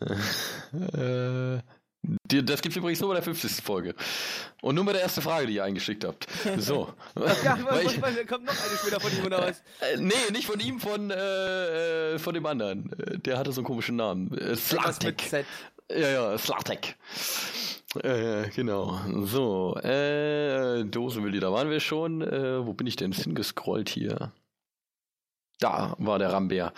äh, 0.92 1.81
das 2.02 2.62
gibt's 2.62 2.76
übrigens 2.76 3.00
nur 3.00 3.10
bei 3.10 3.14
der 3.14 3.22
50. 3.22 3.64
Folge. 3.64 3.94
Und 4.60 4.74
nur 4.74 4.84
bei 4.84 4.92
der 4.92 5.02
ersten 5.02 5.22
Frage, 5.22 5.46
die 5.46 5.54
ihr 5.54 5.64
eingeschickt 5.64 6.04
habt. 6.04 6.26
So. 6.58 6.92
Ja, 7.16 7.58
Weil 7.68 7.86
ich, 7.86 8.02
weil, 8.02 8.26
kommt 8.26 8.44
noch 8.44 8.52
eine 8.52 8.76
später 8.78 9.00
von 9.00 9.12
ihm 9.16 9.24
oder 9.24 9.42
was? 9.42 9.62
äh, 9.80 9.96
nee, 9.98 10.12
nicht 10.32 10.46
von 10.46 10.58
ihm, 10.60 10.80
von, 10.80 11.10
äh, 11.10 12.14
äh, 12.14 12.18
von 12.18 12.34
dem 12.34 12.46
anderen. 12.46 12.92
Äh, 12.98 13.18
Der 13.18 13.38
hatte 13.38 13.52
so 13.52 13.60
einen 13.60 13.66
komischen 13.66 13.96
Namen. 13.96 14.36
Äh, 14.36 14.56
Slatek. 14.56 15.44
Ja, 15.90 16.08
ja, 16.08 16.38
Slatek. 16.38 16.96
Äh, 18.02 18.48
genau. 18.50 18.98
So, 19.24 19.76
äh, 19.76 20.84
Dosenwilli, 20.84 21.40
da 21.40 21.52
waren 21.52 21.70
wir 21.70 21.80
schon. 21.80 22.22
Äh, 22.22 22.66
wo 22.66 22.72
bin 22.72 22.86
ich 22.86 22.96
denn 22.96 23.12
hingescrollt 23.12 23.88
hier? 23.88 24.32
Da 25.60 25.94
war 25.98 26.18
der 26.18 26.32
Rambär. 26.32 26.72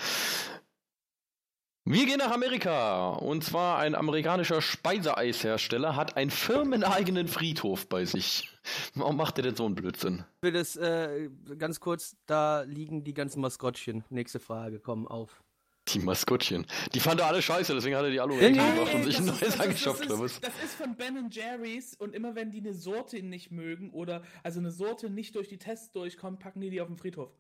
Wir 1.87 2.07
gehen 2.07 2.17
nach 2.17 2.31
Amerika. 2.31 3.11
Und 3.11 3.45
zwar 3.45 3.79
ein 3.79 3.95
amerikanischer 3.95 4.63
Speiseeishersteller 4.63 5.97
hat 5.97 6.17
einen 6.17 6.31
firmeneigenen 6.31 7.29
Friedhof 7.29 7.89
bei 7.89 8.07
sich. 8.07 8.49
Warum 8.95 9.17
macht 9.17 9.37
er 9.39 9.43
denn 9.43 9.55
so 9.55 9.67
einen 9.67 9.75
Blödsinn? 9.75 10.25
Für 10.43 10.51
das, 10.51 10.77
äh, 10.77 11.29
ganz 11.59 11.81
kurz, 11.81 12.17
da 12.25 12.63
liegen 12.63 13.05
die 13.05 13.13
ganzen 13.13 13.43
Maskottchen. 13.43 14.03
Nächste 14.09 14.41
Frage, 14.41 14.81
komm 14.81 15.07
auf. 15.07 15.43
Die 15.89 15.99
Maskottchen. 15.99 16.67
Die 16.95 17.01
fand 17.01 17.21
er 17.21 17.27
alle 17.27 17.43
scheiße, 17.43 17.75
deswegen 17.75 17.95
hat 17.97 18.05
er 18.05 18.11
die 18.11 18.19
alle 18.19 18.35
Ja, 18.41 18.49
nee, 18.49 18.57
gemacht 18.57 18.95
und 18.95 19.05
sich 19.05 19.19
ein 19.19 19.27
neues 19.27 19.41
das 19.41 19.49
ist- 19.51 19.61
angeschafft. 19.61 20.09
Das 20.09 20.21
ist, 20.21 20.43
das 20.43 20.55
ist 20.65 20.75
von 20.77 20.97
Ben 20.97 21.29
Jerry's 21.31 21.95
und 21.99 22.15
immer 22.15 22.35
wenn 22.35 22.51
die 22.51 22.61
eine 22.61 22.73
Sorte 22.73 23.23
nicht 23.23 23.51
mögen 23.51 23.91
oder 23.91 24.23
also 24.43 24.61
eine 24.61 24.71
Sorte 24.71 25.11
nicht 25.11 25.35
durch 25.37 25.49
die 25.49 25.59
Tests 25.59 25.93
durchkommt, 25.93 26.41
packen 26.41 26.63
die 26.63 26.71
die 26.71 26.81
auf 26.81 26.89
den 26.89 26.97
Friedhof. 26.97 27.31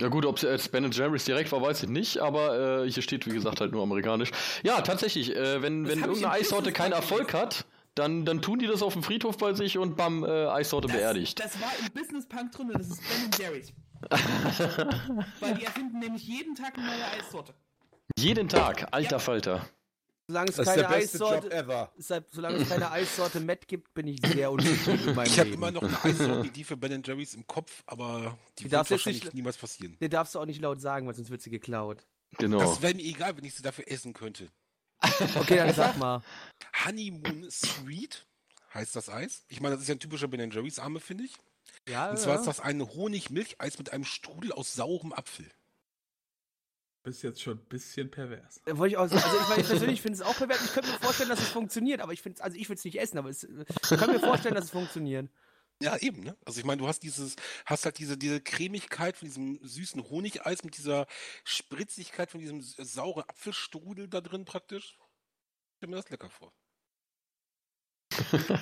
Ja 0.00 0.08
gut, 0.08 0.24
ob 0.24 0.36
es 0.36 0.42
jetzt 0.42 0.72
Ben 0.72 0.90
Jerry's 0.90 1.24
direkt 1.26 1.52
war, 1.52 1.60
weiß 1.60 1.82
ich 1.82 1.88
nicht, 1.90 2.18
aber 2.18 2.84
äh, 2.84 2.90
hier 2.90 3.02
steht, 3.02 3.26
wie 3.26 3.30
gesagt, 3.30 3.60
halt 3.60 3.72
nur 3.72 3.82
amerikanisch. 3.82 4.30
Ja, 4.62 4.80
tatsächlich, 4.80 5.36
äh, 5.36 5.60
wenn, 5.62 5.84
Das 5.84 5.92
wenn 5.94 6.00
irgendeine 6.04 6.32
Eissorte 6.32 6.72
keinen 6.72 6.92
Erfolg 6.92 7.34
hat, 7.34 7.66
dann, 7.94 8.24
dann 8.24 8.40
tun 8.40 8.58
die 8.60 8.66
das 8.66 8.82
auf 8.82 8.94
dem 8.94 9.02
Friedhof 9.02 9.36
bei 9.36 9.52
sich 9.52 9.76
und 9.76 9.96
bam, 9.96 10.24
äh, 10.24 10.46
Eissorte 10.46 10.88
Das, 10.88 10.96
beerdigt. 10.96 11.38
das 11.38 11.60
war 11.60 11.70
im 11.80 11.92
Business 11.92 12.26
Punk 12.26 12.52
drin 12.52 12.68
und 12.70 12.78
das 12.78 12.88
ist 12.88 13.02
Ben 13.02 13.30
Jerry's. 13.38 13.72
Weil 15.40 15.54
die 15.54 15.64
erfinden 15.64 15.98
nämlich 15.98 16.26
jeden 16.26 16.54
Tag 16.54 16.78
eine 16.78 16.86
neue 16.86 17.04
Eissorte. 17.18 17.52
Jeden 18.18 18.48
Tag, 18.48 18.88
alter 18.92 19.10
Ja. 19.12 19.18
Falter. 19.18 19.68
Solange 20.30 20.50
es 20.50 20.56
Das 20.56 20.68
ist 20.68 20.74
keine 20.74 20.82
der 20.88 20.94
beste 20.96 21.18
Job 21.18 21.44
Eissorte, 21.52 22.26
solange 22.30 22.56
es 22.58 22.68
keine 22.68 22.90
Eissorte 22.92 23.40
Met 23.40 23.66
gibt, 23.66 23.92
bin 23.94 24.06
ich 24.06 24.20
sehr 24.24 24.52
unzufrieden 24.52 25.06
mit 25.06 25.16
meinem 25.16 25.26
Ich 25.26 25.40
habe 25.40 25.48
immer 25.50 25.72
noch 25.72 25.82
eine 25.82 26.04
Eissorte-Idee 26.04 26.62
für 26.62 26.76
Ben 26.76 27.02
Jerry's 27.04 27.34
im 27.34 27.44
Kopf, 27.48 27.82
aber 27.86 28.38
die, 28.58 28.64
Die 28.64 28.70
wird 28.70 28.88
wahrscheinlich 28.90 29.24
nicht- 29.24 29.34
niemals 29.34 29.56
passieren. 29.56 29.96
Den 30.00 30.08
darfst 30.10 30.36
du 30.36 30.38
auch 30.38 30.46
nicht 30.46 30.60
laut 30.60 30.80
sagen, 30.80 31.08
weil 31.08 31.14
sonst 31.14 31.30
wird 31.30 31.42
sie 31.42 31.50
geklaut. 31.50 32.06
Genau. 32.38 32.60
Das 32.60 32.80
wäre 32.80 32.94
mir 32.94 33.02
egal, 33.02 33.36
wenn 33.36 33.44
ich 33.44 33.54
sie 33.56 33.62
dafür 33.64 33.88
essen 33.88 34.12
könnte. 34.12 34.48
Okay, 35.34 35.56
dann 35.56 35.74
sag 35.74 35.96
mal. 35.98 36.22
Honeymoon 36.84 37.50
Sweet 37.50 38.24
heißt 38.72 38.94
das 38.94 39.08
Eis. 39.08 39.42
Ich 39.48 39.60
meine, 39.60 39.74
das 39.74 39.82
ist 39.82 39.88
ja 39.88 39.96
ein 39.96 40.00
typischer 40.00 40.28
Ben 40.28 40.48
Jerry's 40.48 40.78
Arme, 40.78 41.00
finde 41.00 41.24
ich. 41.24 41.32
Ja, 41.88 42.10
Und 42.10 42.18
zwar 42.18 42.34
ja. 42.34 42.40
ist 42.40 42.46
das 42.46 42.60
ein 42.60 42.80
Honig-Milcheis 42.86 43.78
mit 43.78 43.92
einem 43.92 44.04
Strudel 44.04 44.52
aus 44.52 44.74
saurem 44.74 45.12
Apfel. 45.12 45.50
Bist 47.02 47.22
jetzt 47.22 47.40
schon 47.40 47.56
ein 47.58 47.64
bisschen 47.64 48.10
pervers. 48.10 48.60
Da 48.66 48.76
Wollte 48.76 48.92
ich 48.92 48.98
auch 48.98 49.08
sagen. 49.08 49.22
Also 49.22 49.36
ich, 49.38 49.48
meine, 49.48 49.62
ich 49.62 49.68
persönlich 49.68 50.02
finde 50.02 50.16
es 50.16 50.22
auch 50.22 50.36
pervers. 50.36 50.62
Ich 50.62 50.72
könnte 50.72 50.90
mir 50.90 50.98
vorstellen, 50.98 51.30
dass 51.30 51.40
es 51.40 51.48
funktioniert, 51.48 52.00
aber 52.00 52.12
ich 52.12 52.20
finde 52.20 52.42
also 52.42 52.56
ich 52.58 52.68
würde 52.68 52.78
es 52.78 52.84
nicht 52.84 53.00
essen, 53.00 53.16
aber 53.16 53.30
es, 53.30 53.44
ich 53.44 53.88
kann 53.88 54.12
mir 54.12 54.20
vorstellen, 54.20 54.54
dass 54.54 54.66
es 54.66 54.70
funktioniert. 54.70 55.30
Ja, 55.82 55.96
eben, 55.96 56.22
ne? 56.22 56.36
Also 56.44 56.60
ich 56.60 56.66
meine, 56.66 56.82
du 56.82 56.88
hast 56.88 57.02
dieses, 57.02 57.36
hast 57.64 57.86
halt 57.86 57.98
diese, 57.98 58.18
diese 58.18 58.42
Cremigkeit 58.42 59.16
von 59.16 59.26
diesem 59.26 59.58
süßen 59.62 60.10
Honigeis 60.10 60.62
mit 60.62 60.76
dieser 60.76 61.06
Spritzigkeit 61.44 62.30
von 62.30 62.40
diesem 62.40 62.60
sauren 62.60 63.24
Apfelstrudel 63.26 64.06
da 64.06 64.20
drin 64.20 64.44
praktisch. 64.44 64.98
Ich 64.98 65.76
stelle 65.78 65.90
mir 65.90 65.96
das 65.96 66.10
lecker 66.10 66.28
vor. 66.28 66.52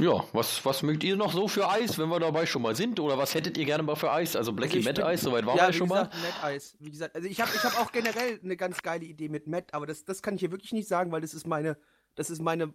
Ja, 0.00 0.24
was, 0.32 0.64
was 0.64 0.82
mögt 0.82 1.02
ihr 1.02 1.16
noch 1.16 1.32
so 1.32 1.48
für 1.48 1.68
Eis, 1.68 1.98
wenn 1.98 2.08
wir 2.08 2.20
dabei 2.20 2.46
schon 2.46 2.62
mal 2.62 2.76
sind? 2.76 3.00
Oder 3.00 3.18
was 3.18 3.34
hättet 3.34 3.58
ihr 3.58 3.64
gerne 3.64 3.82
mal 3.82 3.96
für 3.96 4.12
Eis? 4.12 4.36
Also 4.36 4.52
Blackie 4.52 4.76
Also 4.76 4.88
Matt 4.88 5.00
Eis, 5.02 5.22
soweit 5.22 5.44
waren 5.44 5.56
ja, 5.56 5.64
wir 5.66 5.74
wie 5.74 5.78
schon 5.78 5.88
mal. 5.88 6.04
gesagt, 6.08 6.22
Met 6.22 6.44
Eis. 6.44 6.76
Wie 6.78 6.90
gesagt, 6.90 7.16
also 7.16 7.28
ich 7.28 7.40
habe 7.40 7.50
ich 7.54 7.64
hab 7.64 7.80
auch 7.80 7.90
generell 7.90 8.38
eine 8.42 8.56
ganz 8.56 8.80
geile 8.82 9.04
Idee 9.04 9.28
mit 9.28 9.48
Matt, 9.48 9.74
aber 9.74 9.86
das, 9.86 10.04
das 10.04 10.22
kann 10.22 10.34
ich 10.34 10.40
hier 10.40 10.52
wirklich 10.52 10.72
nicht 10.72 10.86
sagen, 10.86 11.10
weil 11.10 11.20
das 11.20 11.34
ist 11.34 11.46
meine, 11.48 11.76
das 12.14 12.30
ist 12.30 12.40
meine, 12.40 12.74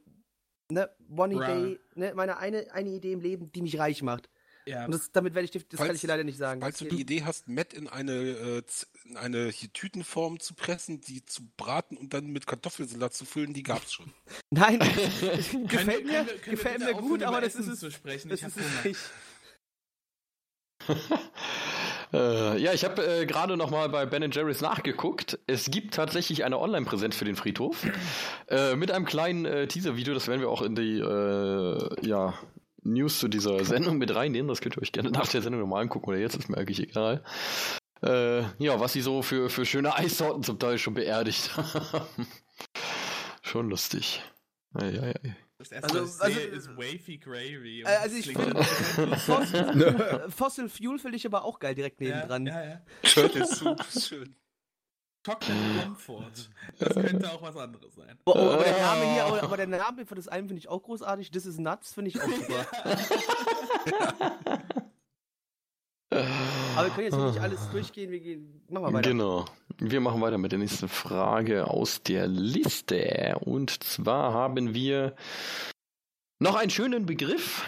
ne, 0.70 0.90
One. 1.16 1.36
Idee, 1.36 1.80
ne, 1.96 2.14
meine 2.14 2.38
eine, 2.38 2.72
eine 2.74 2.90
Idee 2.90 3.14
im 3.14 3.22
Leben, 3.22 3.52
die 3.54 3.62
mich 3.62 3.80
reich 3.80 4.04
macht. 4.04 4.30
Ja. 4.66 4.86
Und 4.86 4.92
das, 4.94 5.12
damit 5.12 5.34
werde 5.36 5.46
ich, 5.46 5.52
das 5.52 5.64
kann 5.68 5.78
Falls- 5.88 5.96
ich 5.96 6.02
dir 6.02 6.08
leider 6.08 6.24
nicht 6.24 6.38
sagen. 6.38 6.62
Falls 6.62 6.78
du 6.80 6.86
die 6.86 7.02
Idee 7.02 7.24
hast, 7.24 7.48
Matt 7.50 7.74
in 7.74 7.88
eine, 7.90 8.14
äh, 8.14 8.62
in 9.06 9.18
eine 9.18 9.52
Tütenform 9.52 10.40
zu 10.40 10.54
pressen, 10.54 11.02
die 11.02 11.26
zu 11.26 11.44
braten 11.58 11.98
und 11.98 12.14
dann 12.14 12.28
mit 12.28 12.48
Kartoffelsalat 12.48 13.14
zu 13.14 13.26
füllen, 13.26 13.54
die 13.54 13.64
gab's 13.64 13.92
schon. 13.94 14.14
Nein, 14.52 14.80
gefällt 14.80 15.54
mir, 15.62 15.68
können 15.68 15.98
wir- 15.98 16.26
können 16.26 16.40
gefällt 16.46 16.80
mir 16.80 16.94
gut, 16.94 17.24
aber 17.24 17.42
das 17.42 17.56
Essen 17.56 17.64
ist 17.68 17.74
es. 17.74 17.80
zu 17.80 17.92
sprechen. 17.92 18.30
Das 18.30 18.40
Ich 18.40 18.46
hab 18.46 18.52
ist 18.52 18.58
es 18.58 18.64
Hunger. 18.64 18.88
nicht. 18.88 19.00
Äh, 22.14 22.60
ja, 22.62 22.74
ich 22.74 22.84
habe 22.86 23.04
äh, 23.04 23.26
gerade 23.26 23.58
noch 23.58 23.72
mal 23.72 23.90
bei 23.90 24.06
Ben 24.06 24.30
Jerry's 24.32 24.62
nachgeguckt. 24.62 25.40
Es 25.48 25.72
gibt 25.72 25.96
tatsächlich 25.96 26.44
eine 26.44 26.60
Online-Präsenz 26.60 27.16
für 27.16 27.26
den 27.26 27.36
Friedhof 27.36 27.88
äh, 28.50 28.76
mit 28.76 28.92
einem 28.92 29.06
kleinen 29.06 29.46
äh, 29.46 29.68
Teaser-Video. 29.68 30.14
Das 30.14 30.28
werden 30.28 30.40
wir 30.40 30.50
auch 30.50 30.62
in 30.62 30.76
die 30.76 31.00
äh, 31.00 32.08
ja, 32.08 32.36
News 32.84 33.20
zu 33.20 33.28
dieser 33.28 33.64
Sendung 33.66 33.98
mit 33.98 34.14
reinnehmen. 34.14 34.48
Das 34.48 34.62
könnt 34.62 34.78
ihr 34.78 34.82
euch 34.82 34.92
gerne 34.92 35.12
nach 35.12 35.28
der 35.28 35.42
Sendung 35.42 35.62
nochmal 35.62 35.82
angucken 35.84 36.10
oder 36.10 36.18
jetzt 36.20 36.36
ist 36.36 36.50
mir 36.50 36.58
eigentlich 36.58 36.80
egal. 36.82 37.24
Äh, 38.02 38.42
ja, 38.60 38.80
was 38.80 38.94
sie 38.94 39.02
so 39.02 39.22
für, 39.22 39.50
für 39.50 39.66
schöne 39.66 39.96
Eissorten 39.96 40.44
zum 40.44 40.60
Teil 40.60 40.78
schon 40.78 40.94
beerdigt 40.94 41.56
haben. 41.56 42.06
schon 43.42 43.70
lustig. 43.70 44.22
Ei, 44.74 44.88
ei, 45.00 45.14
ei. 45.24 45.36
Das 45.60 45.72
erste, 45.72 46.00
Also- 46.00 46.02
was 46.02 46.16
ich 46.16 46.22
also- 46.24 46.40
sehe, 46.40 46.48
ist 46.48 46.70
Wavy 46.78 47.18
Gravy. 47.20 47.84
und 47.84 47.90
Äh, 47.90 47.96
also 47.96 48.18
ich 48.18 48.26
finde, 48.28 48.54
dann- 48.54 49.18
Fossil, 49.18 50.26
Fossil 50.36 50.70
Fuel 50.70 51.00
finde 51.00 51.16
ich 51.18 51.26
aber 51.26 51.46
auch 51.46 51.60
geil 51.60 51.76
direkt 51.76 52.02
ja, 52.02 52.16
nebendran. 52.16 52.46
ja, 52.48 52.64
ja. 52.66 52.82
Turtle 53.04 53.46
Soup, 53.46 53.82
schön. 53.98 54.36
Chocolate 55.26 55.54
Comfort. 55.84 56.50
Das 56.80 56.94
könnte 56.94 57.32
auch 57.32 57.42
was 57.42 57.56
anderes 57.56 57.96
sein. 57.96 58.18
Boah, 58.26 58.36
oh, 58.36 58.52
aber 58.52 58.64
der 58.64 58.82
Name 58.82 59.14
hier, 59.14 59.26
aber, 59.26 59.44
aber 59.44 59.58
der 59.58 59.68
Name 59.68 60.06
von 60.06 60.18
das 60.18 60.28
einen 60.28 60.48
finde 60.48 60.60
ich 60.60 60.68
auch 60.68 60.84
großartig. 60.84 61.32
This 61.32 61.46
is 61.46 61.58
Nuts 61.58 61.94
finde 61.94 62.10
ich 62.10 62.22
auch 62.22 62.28
super. 62.28 62.66
Aber 66.10 66.86
wir 66.86 66.94
können 66.94 67.06
jetzt 67.06 67.18
nicht 67.18 67.40
alles 67.40 67.70
durchgehen. 67.72 68.12
Wir 68.12 68.20
gehen, 68.20 68.62
machen 68.70 68.84
wir 68.86 68.94
weiter. 68.94 69.10
Genau. 69.10 69.46
Wir 69.80 70.02
machen 70.02 70.22
weiter 70.22 70.38
mit 70.38 70.52
der 70.52 70.60
nächsten 70.60 70.88
Frage 70.90 71.68
aus 71.68 72.04
der 72.04 72.28
Liste. 72.28 73.38
Und 73.42 73.84
zwar 73.84 74.34
haben 74.34 74.74
wir 74.74 75.16
Noch 76.40 76.56
einen 76.56 76.70
schönen 76.70 77.06
Begriff. 77.06 77.66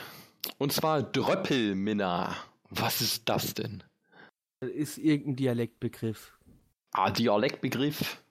Und 0.57 0.73
zwar 0.73 1.01
Dröppelminna. 1.01 2.35
Was 2.69 3.01
ist 3.01 3.29
das 3.29 3.53
denn? 3.53 3.83
Das 4.59 4.69
ist 4.69 4.97
irgendein 4.97 5.35
Dialektbegriff. 5.37 6.37
Ah, 6.97 7.11
Dialektbegriff. 7.11 8.23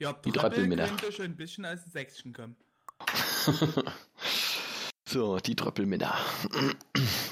Ja, 0.00 0.12
Die 0.12 0.32
Dröppel 0.32 0.50
Dröppelmänner. 0.50 0.88
könnte 0.88 1.12
schon 1.12 1.26
ein 1.26 1.36
bisschen 1.36 1.64
als 1.64 1.84
Sächschen 1.84 2.32
kommen. 2.32 2.56
so, 5.08 5.38
die 5.38 5.54
Dröppelminna. 5.54 6.12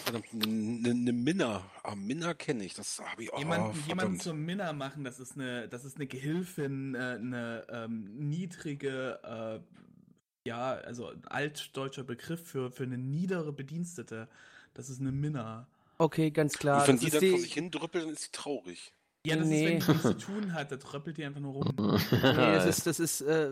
Verdammt, 0.05 0.27
eine 0.33 0.95
ne 0.95 1.13
Minna. 1.13 1.69
Ah, 1.83 1.97
Minna 1.97 2.35
kenne 2.35 2.65
ich. 2.65 2.75
Das 2.75 3.01
habe 3.01 3.25
ich 3.25 3.33
auch. 3.33 3.39
Jemanden, 3.41 3.77
oh, 3.77 3.89
jemanden 3.89 4.21
zum 4.21 4.45
Minna 4.45 4.73
machen, 4.73 5.03
das 5.03 5.19
ist 5.19 5.35
eine, 5.35 5.69
das 5.69 5.85
ist 5.85 5.97
eine 5.97 6.07
Gehilfin, 6.07 6.95
äh, 6.95 6.99
eine 6.99 7.67
ähm, 7.69 8.29
niedrige, 8.29 9.19
äh, 9.25 10.49
ja, 10.49 10.75
also 10.75 11.09
ein 11.09 11.25
altdeutscher 11.27 12.05
Begriff 12.05 12.47
für, 12.47 12.71
für 12.71 12.85
eine 12.85 12.97
niedere 12.97 13.53
Bedienstete. 13.53 14.29
Das 14.75 14.89
ist 14.89 15.01
eine 15.01 15.11
Minna. 15.11 15.67
Okay, 15.99 16.31
ganz 16.31 16.59
klar. 16.59 16.83
Und 16.83 16.87
wenn 16.89 16.97
das 16.97 17.05
die 17.07 17.11
dann 17.11 17.21
die- 17.21 17.31
vor 17.31 17.39
sich 17.41 17.55
hin 17.55 17.73
drüppelt, 17.73 18.05
dann 18.05 18.13
ist 18.13 18.23
sie 18.23 18.31
traurig. 18.31 18.93
Ja, 19.27 19.37
das 19.37 19.47
Nee. 19.47 19.79
ist, 19.79 19.89
wenn 19.89 19.97
die 19.97 20.03
nichts 20.03 20.03
zu 20.03 20.27
tun 20.33 20.53
hat, 20.53 20.71
da 20.71 20.77
tröppelt 20.77 21.17
die 21.17 21.25
einfach 21.25 21.41
nur 21.41 21.55
rum. 21.55 21.75
Nee, 22.13 22.55
das 22.55 22.67
ist, 22.67 22.87
das 22.87 23.01
ist 23.01 23.21
äh, 23.23 23.51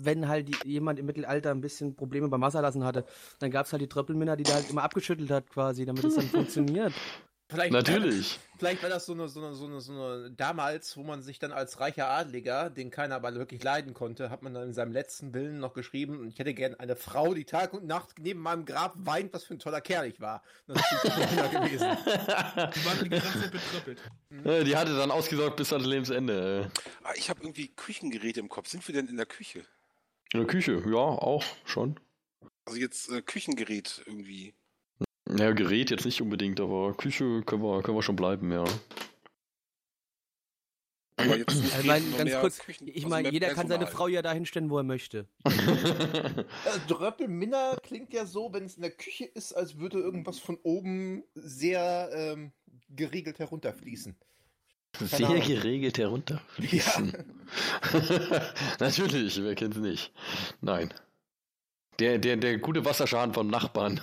wenn 0.00 0.28
halt 0.28 0.48
die, 0.48 0.68
jemand 0.68 0.98
im 0.98 1.06
Mittelalter 1.06 1.50
ein 1.50 1.60
bisschen 1.60 1.94
Probleme 1.96 2.28
beim 2.28 2.40
Wasserlassen 2.40 2.84
hatte, 2.84 3.04
dann 3.40 3.50
gab 3.50 3.66
es 3.66 3.72
halt 3.72 3.82
die 3.82 3.88
Tröppelmänner, 3.88 4.36
die 4.36 4.44
da 4.44 4.54
halt 4.54 4.70
immer 4.70 4.82
abgeschüttelt 4.82 5.30
hat 5.30 5.50
quasi, 5.50 5.84
damit 5.86 6.04
es 6.04 6.14
dann 6.14 6.24
funktioniert. 6.28 6.92
Vielleicht, 7.50 7.72
Natürlich. 7.72 8.38
Vielleicht 8.58 8.82
war 8.82 8.90
das 8.90 9.06
so 9.06 9.14
eine, 9.14 9.26
so 9.28 9.40
eine, 9.42 9.54
so 9.54 9.66
eine, 9.66 9.80
so 9.80 9.92
eine, 9.92 10.30
damals, 10.32 10.98
wo 10.98 11.02
man 11.02 11.22
sich 11.22 11.38
dann 11.38 11.50
als 11.50 11.80
reicher 11.80 12.10
Adliger, 12.10 12.68
den 12.68 12.90
keiner 12.90 13.14
aber 13.14 13.34
wirklich 13.36 13.62
leiden 13.62 13.94
konnte, 13.94 14.28
hat 14.28 14.42
man 14.42 14.52
dann 14.52 14.64
in 14.64 14.74
seinem 14.74 14.92
letzten 14.92 15.32
Willen 15.32 15.58
noch 15.58 15.72
geschrieben, 15.72 16.28
ich 16.28 16.38
hätte 16.38 16.52
gern 16.52 16.74
eine 16.74 16.94
Frau, 16.94 17.32
die 17.32 17.44
Tag 17.44 17.72
und 17.72 17.86
Nacht 17.86 18.18
neben 18.18 18.40
meinem 18.40 18.66
Grab 18.66 18.94
weint, 18.98 19.32
was 19.32 19.44
für 19.44 19.54
ein 19.54 19.60
toller 19.60 19.80
Kerl 19.80 20.06
ich 20.08 20.20
war. 20.20 20.42
Das 20.66 20.76
ist 20.76 21.04
die 21.04 21.08
Tröppelmänner 21.08 21.48
gewesen. 21.48 21.96
Die 22.74 22.84
waren 22.84 23.04
die 23.04 23.08
ganze 23.08 23.40
Zeit 23.40 23.52
betröppelt. 23.52 23.98
Äh, 24.44 24.64
Die 24.64 24.76
hatte 24.76 24.94
dann 24.94 25.10
ausgesorgt 25.10 25.56
bis 25.56 25.72
ans 25.72 25.86
Lebensende. 25.86 26.70
Ah, 27.02 27.12
ich 27.16 27.30
habe 27.30 27.40
irgendwie 27.42 27.68
Küchengeräte 27.68 28.40
im 28.40 28.48
Kopf. 28.50 28.68
Sind 28.68 28.86
wir 28.86 28.94
denn 28.94 29.08
in 29.08 29.16
der 29.16 29.26
Küche? 29.26 29.64
In 30.32 30.40
der 30.40 30.46
Küche, 30.46 30.82
ja, 30.86 30.96
auch 30.96 31.42
schon. 31.64 31.98
Also 32.66 32.78
jetzt 32.78 33.10
äh, 33.10 33.22
Küchengerät 33.22 34.02
irgendwie. 34.04 34.54
Ja, 35.36 35.52
Gerät 35.52 35.90
jetzt 35.90 36.04
nicht 36.06 36.22
unbedingt, 36.22 36.60
aber 36.60 36.94
Küche 36.94 37.42
können 37.42 37.62
wir, 37.62 37.82
können 37.82 37.96
wir 37.98 38.02
schon 38.02 38.16
bleiben, 38.16 38.50
ja. 38.50 38.64
Aber 41.16 41.36
jetzt 41.36 41.54
Ich 41.80 41.84
meine, 41.84 42.06
noch 42.06 42.18
ganz 42.18 42.30
mehr 42.30 42.40
kurz, 42.40 42.58
Küchen- 42.60 42.86
ich 42.88 42.96
also 42.96 43.08
meine, 43.08 43.30
jeder 43.30 43.48
kann 43.50 43.66
seine. 43.68 43.88
Frau 43.88 44.06
ja 44.06 44.22
dahin 44.22 44.46
stellen, 44.46 44.70
wo 44.70 44.78
er 44.78 44.84
möchte. 44.84 45.26
Äh, 46.64 46.78
Dröppelminner 46.88 47.76
klingt 47.82 48.12
ja 48.12 48.24
so, 48.26 48.52
wenn 48.52 48.64
es 48.64 48.76
in 48.76 48.82
der 48.82 48.90
Küche 48.90 49.24
ist, 49.24 49.52
als 49.52 49.78
würde 49.78 49.98
irgendwas 49.98 50.38
von 50.38 50.56
oben 50.62 51.24
sehr 51.34 52.10
ähm, 52.12 52.52
geregelt 52.88 53.38
herunterfließen. 53.38 54.16
Sehr 55.00 55.28
Ahnung. 55.28 55.42
geregelt 55.46 55.98
herunterfließen. 55.98 57.12
Natürlich, 58.80 59.42
wer 59.42 59.54
kennt's 59.54 59.76
nicht? 59.78 60.12
Nein. 60.60 60.92
Der, 61.98 62.18
der, 62.18 62.36
der 62.36 62.58
gute 62.58 62.84
Wasserschaden 62.84 63.34
vom 63.34 63.48
Nachbarn. 63.48 64.00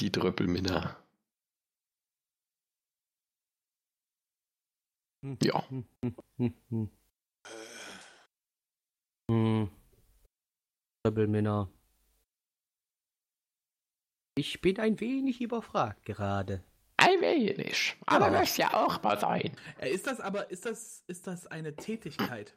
Die 0.00 0.10
Dröppelminna. 0.10 0.96
Ja. 5.42 5.62
Hm. 9.30 9.70
Ich 14.38 14.60
bin 14.62 14.78
ein 14.80 14.98
wenig 15.00 15.40
überfragt 15.40 16.04
gerade. 16.04 16.64
Ein 16.96 17.20
wenig. 17.20 17.96
Aber 18.06 18.26
Ja. 18.26 18.38
möchte 18.38 18.62
ja 18.62 18.74
auch 18.74 19.02
mal 19.02 19.18
sein. 19.18 19.56
Äh, 19.78 19.90
Ist 19.90 20.06
das 20.06 20.20
aber, 20.20 20.50
ist 20.50 20.64
das, 20.66 21.04
ist 21.06 21.26
das 21.26 21.46
eine 21.46 21.76
Tätigkeit? 21.76 22.54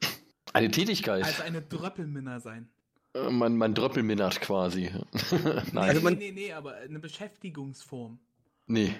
Eine 0.53 0.71
Tätigkeit. 0.71 1.23
Also 1.23 1.43
eine 1.43 1.61
Dröppelminner 1.61 2.39
sein? 2.39 2.69
Äh, 3.13 3.29
man, 3.29 3.57
man 3.57 3.73
Dröppelminnert 3.75 4.41
quasi. 4.41 4.91
Nein. 5.71 5.77
Also 5.89 6.01
man- 6.01 6.17
nee, 6.17 6.31
nee, 6.31 6.45
nee, 6.47 6.53
aber 6.53 6.75
eine 6.75 6.99
Beschäftigungsform. 6.99 8.19
nee. 8.67 8.93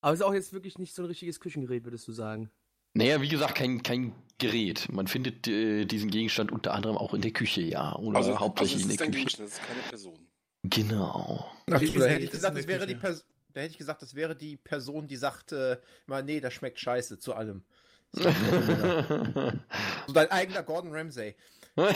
Aber 0.00 0.12
es 0.14 0.20
ist 0.20 0.26
auch 0.26 0.32
jetzt 0.34 0.52
wirklich 0.52 0.78
nicht 0.78 0.94
so 0.94 1.02
ein 1.02 1.06
richtiges 1.06 1.40
Küchengerät, 1.40 1.82
würdest 1.84 2.06
du 2.06 2.12
sagen. 2.12 2.50
Naja, 2.94 3.20
wie 3.20 3.28
gesagt, 3.28 3.56
kein, 3.56 3.82
kein 3.82 4.14
Gerät. 4.38 4.88
Man 4.92 5.08
findet 5.08 5.48
äh, 5.48 5.86
diesen 5.86 6.08
Gegenstand 6.10 6.52
unter 6.52 6.72
anderem 6.72 6.96
auch 6.96 7.14
in 7.14 7.20
der 7.20 7.32
Küche, 7.32 7.62
ja. 7.62 7.96
Oder 7.96 8.18
Also, 8.18 8.30
also 8.30 8.40
hauptsächlich 8.40 8.76
es 8.82 8.84
in 8.84 8.90
ist 8.92 9.00
der 9.00 9.06
ein 9.06 9.10
Küche. 9.12 9.24
Gegenstand, 9.24 9.48
das 9.50 9.58
ist 9.58 9.66
keine 9.66 9.80
Person. 9.88 10.18
Genau. 10.62 11.50
Ach, 11.62 11.64
da 11.66 11.78
hätte 11.78 12.22
ich 12.24 12.30
gesagt, 12.30 12.54
in 12.56 12.60
das 12.62 12.68
wäre 12.68 12.86
die? 12.86 12.94
Person. 12.94 13.24
Da 13.52 13.60
hätte 13.62 13.72
ich 13.72 13.78
gesagt, 13.78 14.02
das 14.02 14.14
wäre 14.14 14.36
die 14.36 14.56
Person, 14.56 15.08
die 15.08 15.16
sagt, 15.16 15.50
äh, 15.50 15.78
immer, 16.06 16.22
nee, 16.22 16.38
das 16.40 16.54
schmeckt 16.54 16.78
scheiße 16.78 17.18
zu 17.18 17.34
allem. 17.34 17.64
So 20.06 20.12
dein 20.14 20.30
eigener 20.30 20.62
Gordon 20.62 20.92
Ramsay. 20.94 21.34
Das 21.78 21.94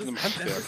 In 0.00 0.08
einem 0.08 0.22
Handwerk. 0.22 0.62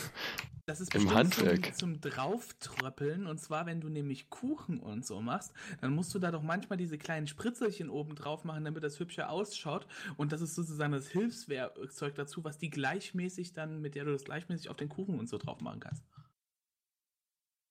Das 0.67 0.81
ist 0.81 0.95
Im 0.95 1.05
bestimmt 1.05 1.37
Handwerk. 1.37 1.77
Zum, 1.77 2.01
zum 2.01 2.11
Drauftröppeln. 2.11 3.27
Und 3.27 3.39
zwar, 3.39 3.67
wenn 3.67 3.81
du 3.81 3.89
nämlich 3.89 4.31
Kuchen 4.31 4.81
und 4.81 5.07
so 5.07 5.21
machst, 5.21 5.53
dann 5.81 5.95
musst 5.95 6.13
du 6.15 6.19
da 6.19 6.31
doch 6.31 6.43
manchmal 6.43 6.77
diese 6.77 6.99
kleinen 6.99 7.27
Spritzelchen 7.27 7.89
oben 7.89 8.15
drauf 8.15 8.45
machen, 8.45 8.65
damit 8.65 8.83
das 8.83 8.99
hübscher 8.99 9.31
ausschaut. 9.31 9.87
Und 10.17 10.33
das 10.33 10.41
ist 10.41 10.55
sozusagen 10.57 10.93
das 10.93 11.09
Hilfswerkzeug 11.09 12.15
dazu, 12.17 12.43
was 12.45 12.59
die 12.59 12.71
gleichmäßig 12.71 13.53
dann, 13.53 13.81
mit 13.81 13.95
der 13.95 14.05
du 14.05 14.13
das 14.13 14.25
gleichmäßig 14.25 14.71
auf 14.71 14.77
den 14.77 14.89
Kuchen 14.89 15.19
und 15.19 15.29
so 15.29 15.39
drauf 15.39 15.61
machen 15.61 15.81
kannst. 15.81 16.05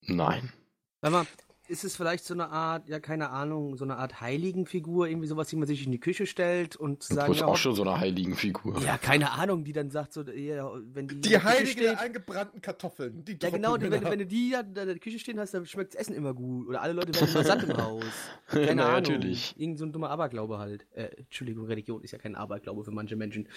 Nein. 0.02 0.54
Sag 1.02 1.12
mal, 1.12 1.28
ist 1.70 1.84
es 1.84 1.96
vielleicht 1.96 2.26
so 2.26 2.34
eine 2.34 2.50
Art, 2.50 2.90
ja, 2.90 3.00
keine 3.00 3.30
Ahnung, 3.30 3.78
so 3.78 3.86
eine 3.86 3.98
Art 3.98 4.20
Heiligenfigur, 4.22 5.08
irgendwie 5.08 5.28
sowas, 5.28 5.48
die 5.50 5.56
man 5.56 5.68
sich 5.68 5.86
in 5.86 5.92
die 5.92 6.00
Küche 6.00 6.26
stellt 6.26 6.76
und 6.76 7.10
Du 7.10 7.14
sagen, 7.16 7.30
bist 7.32 7.42
ja, 7.42 7.48
auch 7.48 7.56
schon 7.58 7.76
so 7.76 7.84
eine 7.84 8.00
heiligen 8.00 8.36
Figur. 8.36 8.82
ja, 8.82 8.98
keine 8.98 9.32
Ahnung, 9.32 9.64
die 9.64 9.72
dann 9.74 9.90
sagt 9.92 10.14
so, 10.14 10.24
ja, 10.24 10.70
wenn 10.94 11.08
die, 11.08 11.16
in 11.16 11.22
Die 11.22 11.30
der 11.30 11.40
Küche 11.40 11.50
heilige 11.54 11.82
der 11.82 12.00
eingebrannten 12.00 12.62
Kartoffeln. 12.62 13.24
Die 13.26 13.38
Ja, 13.42 13.50
genau, 13.50 13.78
die, 13.78 13.90
wenn, 13.92 14.04
wenn 14.04 14.20
du 14.20 14.26
die 14.26 14.50
ja 14.50 14.62
in 14.62 14.74
der 14.74 15.00
Küche 15.00 15.20
stehen 15.20 15.40
hast, 15.40 15.54
dann 15.54 15.66
schmeckt 15.66 15.94
das 15.94 16.02
Essen 16.02 16.16
immer 16.16 16.34
gut. 16.34 16.68
Oder 16.68 16.82
alle 16.82 16.94
Leute 16.94 17.14
werden 17.14 17.30
immer 17.30 17.44
satt 17.44 17.64
im 17.64 17.78
Haus. 17.78 18.04
Keine 18.48 18.76
Na, 18.76 18.84
Ahnung. 18.86 18.96
natürlich. 19.04 19.56
Irgend 19.58 19.78
so 19.80 19.86
ein 19.86 19.92
dummer 19.94 20.10
Aberglaube 20.10 20.58
halt. 20.58 20.86
Äh, 20.94 21.06
Entschuldigung, 21.18 21.66
Religion 21.66 22.02
ist 22.04 22.12
ja 22.12 22.18
kein 22.18 22.36
Aberglaube 22.36 22.84
für 22.84 22.92
manche 22.92 23.16
Menschen. 23.16 23.48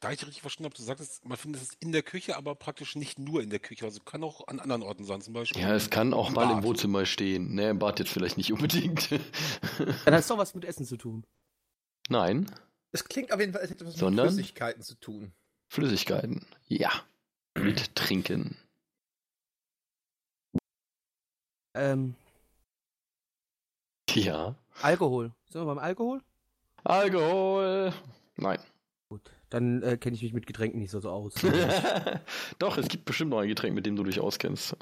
Da 0.00 0.10
ich 0.10 0.22
richtig 0.22 0.40
verstanden 0.40 0.66
habe, 0.70 0.76
du 0.76 0.82
sagtest, 0.82 1.26
man 1.26 1.36
findet 1.36 1.60
es 1.60 1.74
in 1.80 1.92
der 1.92 2.02
Küche, 2.02 2.36
aber 2.38 2.54
praktisch 2.54 2.96
nicht 2.96 3.18
nur 3.18 3.42
in 3.42 3.50
der 3.50 3.58
Küche. 3.58 3.84
Also 3.84 4.00
kann 4.00 4.24
auch 4.24 4.48
an 4.48 4.58
anderen 4.58 4.82
Orten 4.82 5.04
sein, 5.04 5.20
zum 5.20 5.34
Beispiel. 5.34 5.60
Ja, 5.60 5.74
es 5.74 5.90
kann 5.90 6.14
auch 6.14 6.28
im 6.28 6.34
mal 6.34 6.44
im 6.44 6.56
Bad. 6.56 6.64
Wohnzimmer 6.64 7.04
stehen. 7.04 7.54
Ne, 7.54 7.68
im 7.68 7.78
Bad 7.78 7.98
jetzt 7.98 8.10
vielleicht 8.10 8.38
nicht 8.38 8.50
unbedingt. 8.50 9.10
Dann 10.06 10.14
hat 10.14 10.20
es 10.20 10.28
doch 10.28 10.38
was 10.38 10.54
mit 10.54 10.64
Essen 10.64 10.86
zu 10.86 10.96
tun. 10.96 11.26
Nein. 12.08 12.50
Es 12.92 13.04
klingt 13.04 13.30
auf 13.32 13.40
jeden 13.40 13.52
Fall, 13.52 13.60
als 13.60 13.70
hätte 13.70 13.84
was 13.86 13.94
Sondern? 13.94 14.26
mit 14.26 14.34
Flüssigkeiten 14.36 14.82
zu 14.82 14.94
tun. 14.94 15.32
Flüssigkeiten. 15.68 16.46
Ja. 16.66 16.90
Mit 17.58 17.94
Trinken. 17.94 18.56
Ähm, 21.74 22.14
Ja. 24.14 24.54
Alkohol. 24.82 25.32
Sind 25.50 25.60
wir 25.60 25.66
beim 25.66 25.78
Alkohol? 25.78 26.20
Alkohol. 26.84 27.92
Nein. 28.36 28.58
Dann 29.50 29.82
äh, 29.82 29.96
kenne 29.96 30.16
ich 30.16 30.22
mich 30.22 30.32
mit 30.32 30.46
Getränken 30.46 30.80
nicht 30.80 30.90
so, 30.90 31.00
so 31.00 31.10
aus. 31.10 31.34
Doch, 32.58 32.78
es 32.78 32.88
gibt 32.88 33.04
bestimmt 33.04 33.30
noch 33.30 33.40
ein 33.40 33.48
Getränk, 33.48 33.74
mit 33.74 33.84
dem 33.84 33.96
du 33.96 34.04
dich 34.04 34.20
auskennst. 34.20 34.76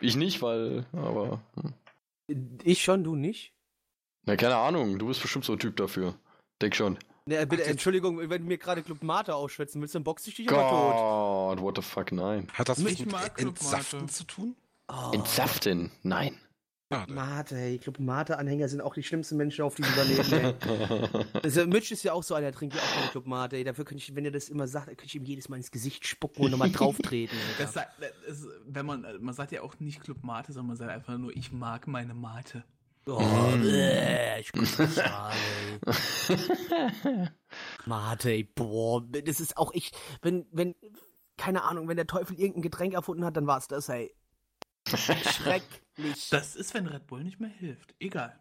Ich 0.00 0.16
nicht, 0.16 0.42
weil, 0.42 0.86
aber. 0.92 1.40
Hm. 2.28 2.58
ich 2.62 2.82
schon, 2.82 3.04
du 3.04 3.16
nicht? 3.16 3.52
Na, 4.24 4.36
keine 4.36 4.56
Ahnung, 4.56 4.98
du 4.98 5.06
bist 5.06 5.22
bestimmt 5.22 5.44
so 5.44 5.54
ein 5.54 5.58
Typ 5.58 5.76
dafür. 5.76 6.14
Denk 6.60 6.76
schon. 6.76 6.98
Ne, 7.24 7.46
bitte, 7.46 7.62
Ach, 7.64 7.70
Entschuldigung, 7.70 8.18
wenn 8.18 8.42
du 8.42 8.48
mir 8.48 8.58
gerade 8.58 8.82
Club 8.82 9.02
Mate 9.02 9.34
ausschwätzen 9.34 9.80
willst, 9.80 9.94
dann 9.94 10.04
box 10.04 10.26
ich 10.26 10.34
dich 10.34 10.50
aber 10.50 11.56
tot. 11.56 11.58
God, 11.58 11.64
what 11.64 11.76
the 11.76 11.82
fuck, 11.82 12.12
nein. 12.12 12.48
Hat 12.52 12.68
das 12.68 12.78
Ich 12.78 13.00
mit 13.00 13.12
mag 13.12 13.40
Entsaften 13.40 14.08
zu 14.08 14.24
tun? 14.24 14.56
Oh, 14.88 15.12
Entsaften, 15.12 15.92
nein. 16.02 16.36
Schade. 16.92 17.12
Mate, 17.12 17.56
ey. 17.56 17.78
Club 17.78 17.98
Mate-Anhänger 17.98 18.68
sind 18.68 18.80
auch 18.80 18.94
die 18.94 19.02
schlimmsten 19.02 19.36
Menschen 19.36 19.64
auf 19.64 19.74
diesem 19.74 19.92
Planeten, 19.92 20.32
ey. 20.32 21.24
Also, 21.42 21.66
Mitch 21.66 21.92
ist 21.92 22.02
ja 22.04 22.12
auch 22.12 22.22
so 22.22 22.34
einer, 22.34 22.46
der 22.46 22.52
trinkt 22.54 22.74
ja 22.76 22.80
auch 22.82 22.94
keine 22.94 23.08
Club 23.10 23.26
Mate, 23.26 23.56
ey. 23.56 23.64
Dafür 23.64 23.84
könnte 23.84 24.02
ich, 24.02 24.14
wenn 24.14 24.24
er 24.24 24.30
das 24.30 24.48
immer 24.48 24.66
sagt, 24.68 24.86
könnte 24.86 25.04
ich 25.06 25.14
ihm 25.14 25.24
jedes 25.24 25.48
Mal 25.48 25.56
ins 25.56 25.70
Gesicht 25.70 26.06
spucken 26.06 26.44
und 26.44 26.50
nochmal 26.50 26.70
drauftreten. 26.72 27.36
Das, 27.58 27.72
sagt- 27.74 27.92
das 28.00 28.38
ist, 28.38 28.46
wenn 28.66 28.86
man, 28.86 29.06
man 29.20 29.34
sagt 29.34 29.52
ja 29.52 29.62
auch 29.62 29.78
nicht 29.80 30.00
Club 30.00 30.22
Mate, 30.22 30.52
sondern 30.52 30.68
man 30.68 30.76
sagt 30.76 30.90
einfach 30.90 31.18
nur, 31.18 31.36
ich 31.36 31.52
mag 31.52 31.86
meine 31.86 32.14
Mate. 32.14 32.64
Oh, 33.04 33.18
ich 34.38 34.52
das 34.52 34.98
an, 34.98 35.32
ey. 36.28 37.28
Mate, 37.86 38.30
ey, 38.30 38.44
boah, 38.44 39.02
das 39.02 39.40
ist 39.40 39.56
auch 39.56 39.72
ich, 39.74 39.90
wenn, 40.22 40.46
wenn, 40.52 40.74
keine 41.36 41.64
Ahnung, 41.64 41.88
wenn 41.88 41.96
der 41.96 42.06
Teufel 42.06 42.38
irgendein 42.38 42.62
Getränk 42.62 42.94
erfunden 42.94 43.24
hat, 43.24 43.36
dann 43.36 43.46
war's 43.48 43.66
das, 43.66 43.88
ey. 43.88 44.14
Schrecklich. 44.86 46.28
Das 46.30 46.56
ist, 46.56 46.74
wenn 46.74 46.86
Red 46.86 47.06
Bull 47.06 47.24
nicht 47.24 47.40
mehr 47.40 47.50
hilft. 47.50 47.94
Egal. 47.98 48.38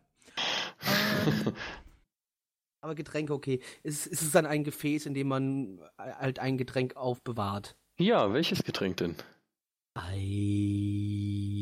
Aber 2.82 2.96
Getränke, 2.96 3.34
okay. 3.34 3.62
Ist, 3.84 4.08
ist 4.08 4.22
es 4.22 4.32
dann 4.32 4.46
ein 4.46 4.64
Gefäß, 4.64 5.06
in 5.06 5.14
dem 5.14 5.28
man 5.28 5.80
halt 5.98 6.40
ein 6.40 6.58
Getränk 6.58 6.96
aufbewahrt? 6.96 7.76
Ja, 7.98 8.34
welches 8.34 8.64
Getränk 8.64 8.98
denn? 8.98 9.16
Ei. 9.94 11.62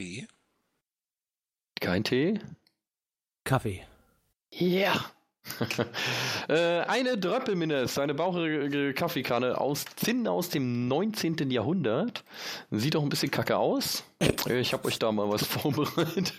Okay. 0.00 0.28
Kein 1.80 2.04
Tee? 2.04 2.38
Kaffee. 3.44 3.84
Ja. 4.52 5.12
äh, 6.48 6.80
eine 6.80 7.18
Dröppelminnes, 7.18 7.98
eine 7.98 8.14
bauchige 8.14 8.94
Kaffeekanne 8.94 9.58
aus 9.58 9.84
Zinn 9.96 10.28
aus 10.28 10.48
dem 10.50 10.88
19. 10.88 11.50
Jahrhundert. 11.50 12.24
Sieht 12.70 12.96
auch 12.96 13.02
ein 13.02 13.08
bisschen 13.08 13.30
kacke 13.30 13.56
aus. 13.56 14.04
Ich 14.48 14.72
habe 14.72 14.86
euch 14.86 14.98
da 14.98 15.10
mal 15.10 15.28
was 15.28 15.44
vorbereitet. 15.46 16.32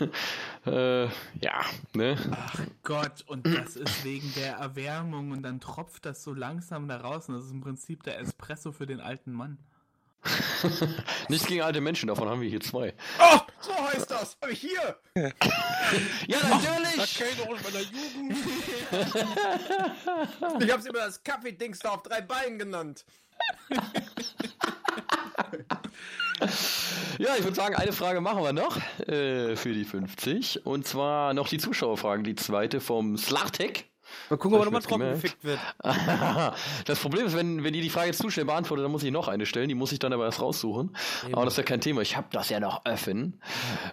äh, 0.66 1.04
ja, 1.04 1.64
ne? 1.94 2.16
Ach 2.32 2.60
Gott, 2.82 3.24
und 3.26 3.46
das 3.46 3.76
ist 3.76 4.04
wegen 4.04 4.32
der 4.34 4.56
Erwärmung 4.56 5.30
und 5.30 5.42
dann 5.42 5.60
tropft 5.60 6.04
das 6.04 6.22
so 6.22 6.34
langsam 6.34 6.88
da 6.88 6.96
raus 6.98 7.28
und 7.28 7.36
das 7.36 7.44
ist 7.44 7.52
im 7.52 7.60
Prinzip 7.60 8.02
der 8.02 8.18
Espresso 8.18 8.72
für 8.72 8.86
den 8.86 9.00
alten 9.00 9.32
Mann. 9.32 9.58
Nichts 11.28 11.46
gegen 11.46 11.62
alte 11.62 11.80
Menschen, 11.80 12.08
davon 12.08 12.28
haben 12.28 12.40
wir 12.40 12.48
hier 12.48 12.60
zwei. 12.60 12.94
Oh, 13.20 13.38
so 13.60 13.72
heißt 13.74 14.10
das. 14.10 14.36
Hab 14.40 14.50
ich 14.50 14.60
hier. 14.60 14.96
Ja, 16.26 16.36
natürlich! 16.46 17.18
doch 17.38 17.48
aus 17.48 17.60
meiner 17.64 17.80
Jugend. 17.80 18.36
Ich 20.62 20.70
hab's 20.70 20.84
immer 20.84 20.98
das 20.98 21.22
Kaffeedings 21.22 21.78
da 21.78 21.92
auf 21.92 22.02
drei 22.02 22.20
Beinen 22.20 22.58
genannt. 22.58 23.04
Ja, 27.18 27.34
ich 27.36 27.42
würde 27.42 27.56
sagen, 27.56 27.74
eine 27.74 27.92
Frage 27.92 28.20
machen 28.20 28.44
wir 28.44 28.52
noch 28.52 28.76
äh, 29.08 29.56
für 29.56 29.72
die 29.72 29.84
50. 29.84 30.64
Und 30.64 30.86
zwar 30.86 31.34
noch 31.34 31.48
die 31.48 31.58
Zuschauerfragen. 31.58 32.22
Die 32.22 32.36
zweite 32.36 32.80
vom 32.80 33.18
Slartek. 33.18 33.86
Mal 34.30 34.36
gucken, 34.36 34.54
ob 34.56 34.62
er 34.62 34.64
nochmal 34.66 34.82
trocken 34.82 35.10
gefickt 35.10 35.42
wird. 35.44 35.58
das 36.84 36.98
Problem 37.00 37.26
ist, 37.26 37.36
wenn, 37.36 37.64
wenn 37.64 37.74
ihr 37.74 37.82
die 37.82 37.90
Frage 37.90 38.08
jetzt 38.08 38.20
zu 38.20 38.30
schnell 38.30 38.44
beantwortet, 38.46 38.84
dann 38.84 38.92
muss 38.92 39.02
ich 39.02 39.10
noch 39.10 39.28
eine 39.28 39.46
stellen. 39.46 39.68
Die 39.68 39.74
muss 39.74 39.92
ich 39.92 39.98
dann 39.98 40.12
aber 40.12 40.24
erst 40.26 40.40
raussuchen. 40.40 40.94
Aber 41.32 41.44
das 41.44 41.54
ist 41.54 41.58
ja 41.58 41.62
kein 41.64 41.80
Thema. 41.80 42.02
Ich 42.02 42.16
habe 42.16 42.28
das 42.32 42.48
ja 42.50 42.60
noch 42.60 42.84
offen. 42.84 43.40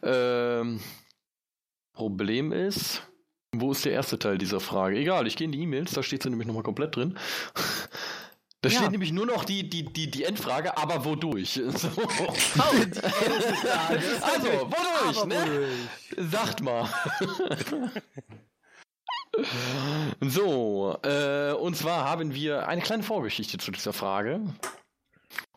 Ähm, 0.03 0.79
Problem 1.93 2.51
ist, 2.51 3.01
wo 3.53 3.71
ist 3.71 3.85
der 3.85 3.93
erste 3.93 4.19
Teil 4.19 4.37
dieser 4.37 4.59
Frage? 4.59 4.97
Egal, 4.97 5.25
ich 5.27 5.37
gehe 5.37 5.45
in 5.45 5.51
die 5.53 5.61
E-Mails, 5.61 5.93
da 5.93 6.03
steht 6.03 6.23
sie 6.23 6.29
nämlich 6.29 6.47
nochmal 6.47 6.63
komplett 6.63 6.95
drin. 6.95 7.17
Da 8.61 8.69
Ja. 8.71 8.79
steht 8.79 8.91
nämlich 8.93 9.11
nur 9.11 9.27
noch 9.27 9.45
die, 9.45 9.69
die, 9.69 9.83
die, 9.83 10.09
die 10.09 10.23
Endfrage, 10.23 10.75
aber 10.75 11.05
wodurch? 11.05 11.53
So. 11.71 11.87
also, 11.87 11.97
wodurch, 14.71 15.25
ne? 15.25 15.67
wohl. 16.15 16.25
Sagt 16.31 16.63
mal. 16.63 16.89
So, 20.21 20.97
äh, 21.03 21.53
und 21.53 21.75
zwar 21.75 22.09
haben 22.09 22.33
wir 22.33 22.67
eine 22.67 22.81
kleine 22.81 23.03
Vorgeschichte 23.03 23.57
zu 23.57 23.71
dieser 23.71 23.93
Frage. 23.93 24.41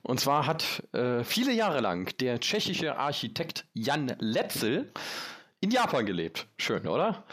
Und 0.03 0.21
zwar 0.21 0.47
hat 0.47 0.83
äh, 0.93 1.23
viele 1.25 1.53
Jahre 1.53 1.81
lang 1.81 2.17
der 2.19 2.41
tschechische 2.41 2.97
Architekt 2.97 3.67
Jan 3.75 4.15
Letzel 4.19 4.91
in 5.61 5.71
Japan 5.71 6.07
gelebt. 6.07 6.47
Schön, 6.57 6.87
oder? 6.87 7.25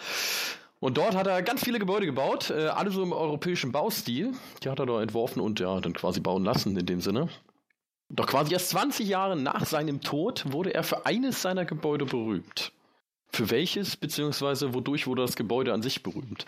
Und 0.80 0.98
dort 0.98 1.16
hat 1.16 1.26
er 1.28 1.42
ganz 1.42 1.64
viele 1.64 1.80
Gebäude 1.80 2.06
gebaut, 2.06 2.50
äh, 2.50 2.68
alle 2.68 2.92
so 2.92 3.02
im 3.02 3.14
europäischen 3.14 3.72
Baustil. 3.72 4.34
Die 4.64 4.70
hat 4.70 4.80
er 4.80 4.86
da 4.86 5.02
entworfen 5.02 5.40
und 5.40 5.60
ja, 5.60 5.80
dann 5.80 5.94
quasi 5.94 6.20
bauen 6.20 6.44
lassen 6.44 6.76
in 6.78 6.86
dem 6.86 7.02
Sinne. 7.02 7.30
Doch 8.10 8.28
quasi 8.28 8.54
erst 8.54 8.70
20 8.70 9.08
Jahre 9.08 9.36
nach 9.36 9.66
seinem 9.66 10.02
Tod 10.02 10.52
wurde 10.52 10.74
er 10.74 10.84
für 10.84 11.06
eines 11.06 11.42
seiner 11.42 11.66
Gebäude 11.66 12.06
berühmt. 12.06 12.72
Für 13.36 13.50
welches, 13.50 13.98
beziehungsweise 13.98 14.74
wodurch 14.74 15.08
wurde 15.08 15.22
das 15.22 15.36
Gebäude 15.36 15.74
an 15.74 15.82
sich 15.82 16.02
berühmt? 16.04 16.46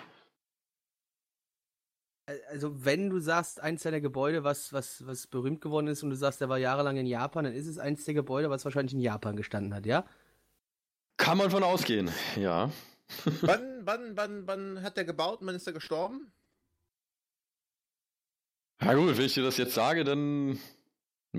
Also, 2.49 2.85
wenn 2.85 3.09
du 3.09 3.19
sagst, 3.19 3.59
eins 3.59 3.83
deiner 3.83 3.99
Gebäude, 3.99 4.45
was, 4.45 4.71
was, 4.71 5.05
was 5.05 5.27
berühmt 5.27 5.59
geworden 5.59 5.87
ist 5.87 6.03
und 6.03 6.11
du 6.11 6.15
sagst, 6.15 6.39
der 6.39 6.47
war 6.47 6.57
jahrelang 6.57 6.95
in 6.95 7.05
Japan, 7.05 7.43
dann 7.43 7.53
ist 7.53 7.67
es 7.67 7.77
eins 7.77 8.05
der 8.05 8.13
Gebäude, 8.13 8.49
was 8.49 8.63
wahrscheinlich 8.63 8.93
in 8.93 9.01
Japan 9.01 9.35
gestanden 9.35 9.73
hat, 9.73 9.85
ja? 9.85 10.05
Kann 11.17 11.37
man 11.37 11.51
von 11.51 11.61
ausgehen, 11.61 12.09
ja. 12.37 12.71
Wann, 13.41 13.85
wann, 13.85 14.15
wann, 14.15 14.47
wann 14.47 14.81
hat 14.81 14.95
der 14.95 15.05
gebaut 15.05 15.41
und 15.41 15.47
wann 15.47 15.55
ist 15.55 15.67
er 15.67 15.73
gestorben? 15.73 16.31
Na 18.79 18.93
gut, 18.93 19.17
wenn 19.17 19.25
ich 19.25 19.33
dir 19.33 19.43
das 19.43 19.57
jetzt 19.57 19.73
sage, 19.73 20.05
dann 20.05 20.57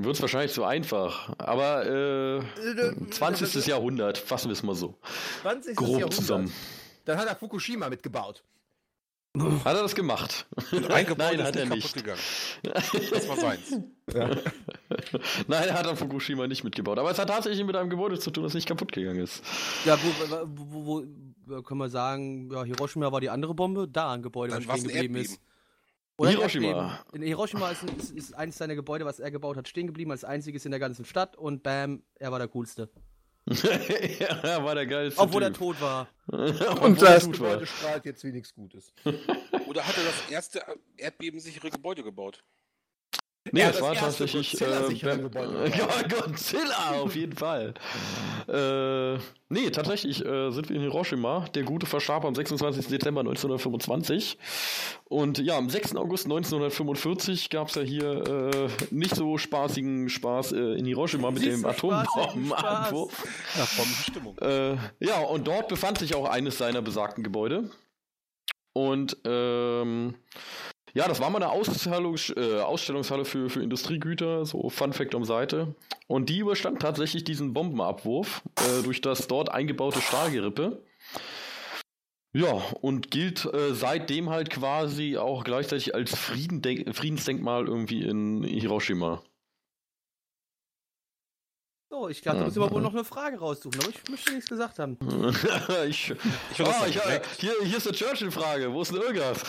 wird 0.05 0.17
es 0.17 0.23
wahrscheinlich 0.23 0.53
zu 0.53 0.65
einfach. 0.65 1.33
Aber 1.39 1.87
äh, 1.87 2.41
20. 3.11 3.67
Jahrhundert, 3.67 4.19
fassen 4.19 4.49
wir 4.49 4.53
es 4.53 4.63
mal 4.63 4.75
so. 4.75 4.99
20. 5.43 5.77
Grob 5.77 5.89
Jahrhundert. 5.89 6.15
zusammen. 6.15 6.53
Dann 7.05 7.19
hat 7.19 7.27
er 7.29 7.37
Fukushima 7.37 7.89
mitgebaut. 7.89 8.43
Hat 9.65 9.77
er 9.77 9.83
das 9.83 9.95
gemacht? 9.95 10.47
Ein 10.89 11.07
Gebäude 11.07 11.37
Nein, 11.37 11.41
ist 11.41 11.47
hat 11.47 11.57
er 11.57 11.67
nicht 11.67 11.75
nicht. 11.75 11.95
kaputt 11.95 11.95
gegangen. 11.95 12.21
Das 13.13 13.29
war 13.29 13.37
seins. 13.37 13.71
Nein, 15.47 15.69
er 15.69 15.75
hat 15.75 15.87
an 15.87 15.97
Fukushima 15.97 16.47
nicht 16.47 16.65
mitgebaut. 16.65 16.99
Aber 16.99 17.11
es 17.11 17.19
hat 17.19 17.29
tatsächlich 17.29 17.65
mit 17.65 17.77
einem 17.77 17.91
Gebäude 17.91 18.19
zu 18.19 18.31
tun, 18.31 18.45
das 18.45 18.55
nicht 18.55 18.67
kaputt 18.67 18.91
gegangen 18.93 19.21
ist. 19.21 19.43
Ja, 19.85 19.97
wo, 20.03 20.09
wo, 20.47 20.85
wo, 20.85 21.05
wo 21.47 21.63
können 21.63 21.79
wir 21.81 21.89
sagen, 21.89 22.51
ja, 22.53 22.65
Hiroshima 22.65 23.13
war 23.13 23.21
die 23.21 23.31
andere 23.31 23.55
Bombe, 23.55 23.87
da 23.87 24.13
ein 24.13 24.23
Gebäude, 24.23 24.55
was 24.55 24.63
stehen 24.65 24.75
ein 24.75 24.83
geblieben 24.85 25.17
ist. 25.17 25.41
Oder 26.19 26.31
Hiroshima. 26.31 27.05
In 27.13 27.23
Hiroshima 27.23 27.71
ist, 27.71 27.85
ist, 27.85 28.11
ist 28.11 28.35
eines 28.35 28.59
seiner 28.59 28.75
Gebäude, 28.75 29.05
was 29.05 29.21
er 29.21 29.31
gebaut 29.31 29.57
hat, 29.57 29.69
stehen 29.69 29.87
geblieben, 29.87 30.11
als 30.11 30.25
einziges 30.25 30.65
in 30.65 30.73
der 30.73 30.81
ganzen 30.81 31.05
Stadt 31.05 31.37
und 31.37 31.63
bam, 31.63 32.03
er 32.17 32.33
war 32.33 32.39
der 32.41 32.49
Coolste. 32.49 32.91
ja, 33.49 34.27
er 34.43 34.65
war 34.65 34.75
der 34.75 34.87
geilste 34.87 35.21
Obwohl 35.21 35.43
er 35.45 35.49
typ. 35.53 35.59
tot 35.59 35.81
war. 35.81 36.09
Obwohl 36.27 36.83
Und 36.83 37.03
er 37.03 37.15
das 37.15 37.25
tot 37.25 37.41
war. 37.41 37.49
Gebäude 37.51 37.67
strahlt 37.67 38.05
jetzt 38.05 38.25
wie 38.25 38.33
nichts 38.33 38.53
Gutes. 38.53 38.93
Oder 39.69 39.87
hat 39.87 39.97
er 39.97 40.05
das 40.05 40.31
erste 40.31 40.63
erdbebensichere 40.97 41.71
Gebäude 41.71 42.03
gebaut? 42.03 42.43
Nee, 43.53 43.61
Ja, 43.61 43.67
es 43.69 43.73
das 43.79 43.83
war 43.83 43.95
tatsächlich. 43.95 44.51
Godzilla-sichere 44.53 45.17
Bam- 45.17 45.23
Gebäude. 45.23 45.73
Ja, 45.79 45.89
Godzilla, 46.09 47.01
auf 47.01 47.15
jeden 47.17 47.35
Fall. 47.37 47.75
äh, 48.49 49.19
nee, 49.49 49.71
tatsächlich 49.71 50.25
äh, 50.25 50.51
sind 50.51 50.69
wir 50.69 50.77
in 50.77 50.83
Hiroshima. 50.83 51.47
Der 51.55 51.63
Gute 51.65 51.87
verstarb 51.87 52.25
am 52.25 52.35
26. 52.35 52.87
Dezember 52.89 53.21
1925. 53.21 54.39
Und 55.05 55.39
ja, 55.39 55.57
am 55.57 55.71
6. 55.71 55.97
August 55.97 56.27
1945 56.27 57.51
gab 57.51 57.69
es 57.69 57.75
ja 57.77 57.83
hier 57.83 58.27
äh, 58.27 58.69
nicht 58.91 59.15
so 59.15 59.39
spaßigen 59.39 60.09
Spaß 60.09 60.53
äh, 60.53 60.75
in 60.79 60.85
Hiroshima 60.87 61.31
mit 61.31 61.43
Nicht 61.43 61.53
dem 61.53 61.65
Atombombenabwurf. 61.65 63.25
Ja, 63.57 63.67
Bombenstimmung. 63.77 64.39
Äh, 64.39 64.77
ja, 65.01 65.21
und 65.21 65.47
dort 65.47 65.69
befand 65.69 65.99
sich 65.99 66.15
auch 66.15 66.29
eines 66.29 66.59
seiner 66.59 66.83
besagten 66.83 67.25
Gebäude. 67.25 67.71
Und 68.75 69.17
ähm, 69.25 70.15
ja, 70.95 71.07
das 71.09 71.21
war 71.21 71.31
mal 71.31 71.43
eine 71.43 71.51
Ausstellung, 71.51 72.17
äh, 72.37 72.61
Ausstellungshalle 72.61 73.25
für, 73.25 73.51
für 73.51 73.63
Industriegüter, 73.63 74.45
so 74.45 74.69
Fun 74.71 74.93
Fact 74.93 75.15
um 75.15 75.25
Seite. 75.25 75.75
Und 76.07 76.29
die 76.29 76.39
überstand 76.39 76.81
tatsächlich 76.81 77.25
diesen 77.25 77.53
Bombenabwurf 77.53 78.43
äh, 78.57 78.83
durch 78.83 79.01
das 79.01 79.29
dort 79.29 79.51
eingebaute 79.51 80.01
Stahlgerippe. 80.01 80.83
Ja, 82.33 82.53
und 82.83 83.11
gilt 83.11 83.47
äh, 83.47 83.75
seitdem 83.75 84.31
halt 84.31 84.51
quasi 84.51 85.17
auch 85.17 85.45
gleichzeitig 85.45 85.95
als 85.95 86.17
Friedendenk 86.17 86.95
Friedensdenkmal 86.95 87.67
irgendwie 87.67 88.03
in 88.03 88.43
Hiroshima. 88.43 89.23
So, 91.91 92.09
ich 92.11 92.21
dachte, 92.21 92.41
da 92.41 92.45
müssen 92.45 92.61
wir 92.61 92.71
wohl 92.71 92.83
noch 92.83 92.93
eine 92.93 93.05
Frage 93.05 93.39
raussuchen, 93.39 93.81
aber 93.81 93.89
ich 93.89 94.11
möchte 94.11 94.33
nichts 94.35 94.51
gesagt 94.51 94.79
haben. 94.79 94.99
ich, 95.89 96.11
Ich 96.51 96.57
das 96.59 96.69
Ah, 96.69 96.87
ich, 96.87 97.01
direkt. 97.01 97.27
hier, 97.41 97.55
hier 97.63 97.79
ist 97.79 97.87
eine 97.87 97.97
Churchill-Frage. 97.97 98.73
Wo 98.73 98.83
ist 98.83 98.93
denn 98.93 99.01
Irgas? 99.01 99.41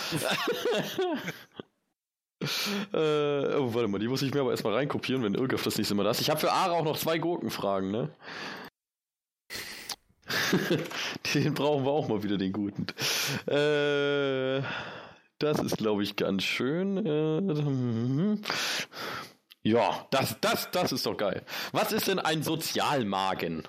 äh, 2.94 3.56
oh, 3.58 3.74
warte 3.74 3.88
mal, 3.90 4.00
die 4.00 4.08
muss 4.08 4.22
ich 4.22 4.34
mir 4.34 4.40
aber 4.40 4.52
erstmal 4.52 4.74
reinkopieren, 4.74 5.22
wenn 5.24 5.34
Irgaf 5.34 5.64
das 5.64 5.78
nicht 5.78 5.92
immer 5.92 6.06
das. 6.06 6.22
Ich 6.22 6.30
habe 6.30 6.40
für 6.40 6.54
Ara 6.54 6.72
auch 6.72 6.86
noch 6.86 6.98
zwei 6.98 7.18
Gurkenfragen, 7.18 7.92
ne? 7.92 8.10
den 11.34 11.54
brauchen 11.54 11.84
wir 11.84 11.92
auch 11.92 12.08
mal 12.08 12.24
wieder, 12.24 12.38
den 12.38 12.54
guten. 12.54 12.88
Äh, 13.48 14.62
das 15.40 15.60
ist, 15.60 15.78
glaube 15.78 16.04
ich, 16.04 16.16
ganz 16.16 16.44
schön. 16.44 16.98
Äh, 17.06 18.38
ja, 19.64 20.08
das, 20.12 20.38
das, 20.42 20.72
das 20.72 20.92
ist 20.92 21.06
doch 21.06 21.18
geil. 21.18 21.44
Was 21.72 21.92
ist 21.92 22.08
denn 22.08 22.20
ein 22.20 22.44
Sozialmagen? 22.44 23.64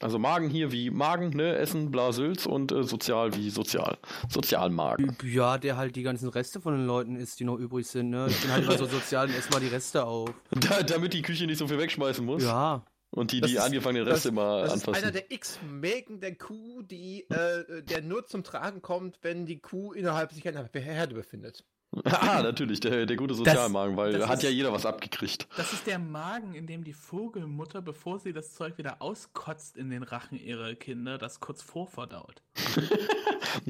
Also 0.00 0.18
Magen 0.18 0.50
hier 0.50 0.72
wie 0.72 0.90
Magen, 0.90 1.30
ne, 1.30 1.56
Essen, 1.56 1.90
Blasülz 1.90 2.46
und 2.46 2.72
äh, 2.72 2.82
sozial 2.82 3.34
wie 3.36 3.48
sozial. 3.48 3.96
Sozialmagen. 4.28 5.16
Ja, 5.22 5.56
der 5.56 5.76
halt 5.76 5.94
die 5.94 6.02
ganzen 6.02 6.28
Reste 6.28 6.60
von 6.60 6.76
den 6.76 6.86
Leuten 6.86 7.14
isst, 7.16 7.38
die 7.38 7.44
noch 7.44 7.58
übrig 7.58 7.86
sind, 7.86 8.10
ne? 8.10 8.26
Ich 8.28 8.40
bin 8.40 8.50
halt 8.50 8.64
immer 8.64 8.76
so 8.76 8.86
sozial 8.86 9.28
und 9.28 9.34
ess 9.34 9.48
mal 9.50 9.60
die 9.60 9.68
Reste 9.68 10.04
auf. 10.04 10.30
Da, 10.50 10.82
damit 10.82 11.14
die 11.14 11.22
Küche 11.22 11.46
nicht 11.46 11.58
so 11.58 11.68
viel 11.68 11.78
wegschmeißen 11.78 12.24
muss. 12.24 12.42
Ja. 12.42 12.84
Und 13.14 13.30
die, 13.30 13.40
Das 13.40 13.50
die 13.50 13.56
ist- 13.56 13.62
angefangenen 13.62 14.06
das- 14.06 14.16
Reste 14.16 14.28
immer 14.30 14.62
Das 14.62 14.74
ist 14.76 14.88
einer 14.88 14.96
anfassen. 14.96 15.12
der 15.12 15.30
X-Mägen 15.30 16.20
der 16.20 16.34
Kuh, 16.34 16.82
die, 16.82 17.22
äh, 17.30 17.82
der 17.82 18.02
nur 18.02 18.26
zum 18.26 18.42
Tragen 18.42 18.82
kommt, 18.82 19.18
wenn 19.22 19.46
die 19.46 19.60
Kuh 19.60 19.92
innerhalb 19.92 20.32
sich 20.32 20.46
einer 20.48 20.68
Herde 20.72 21.14
befindet. 21.14 21.64
Ah, 22.04 22.42
natürlich, 22.42 22.80
der, 22.80 23.06
der 23.06 23.16
gute 23.16 23.34
Sozialmagen, 23.34 23.96
weil 23.96 24.14
das 24.18 24.26
hat 24.28 24.38
ist- 24.38 24.42
ja 24.42 24.50
jeder 24.50 24.72
was 24.72 24.84
abgekriegt. 24.84 25.46
Das 25.56 25.72
ist 25.72 25.86
der 25.86 26.00
Magen, 26.00 26.54
in 26.54 26.66
dem 26.66 26.82
die 26.82 26.92
Vogelmutter, 26.92 27.82
bevor 27.82 28.18
sie 28.18 28.32
das 28.32 28.52
Zeug 28.54 28.78
wieder 28.78 29.00
auskotzt 29.00 29.76
in 29.76 29.90
den 29.90 30.02
Rachen 30.02 30.36
ihrer 30.36 30.74
Kinder, 30.74 31.16
das 31.18 31.38
kurz 31.38 31.62
vorverdaut. 31.62 32.42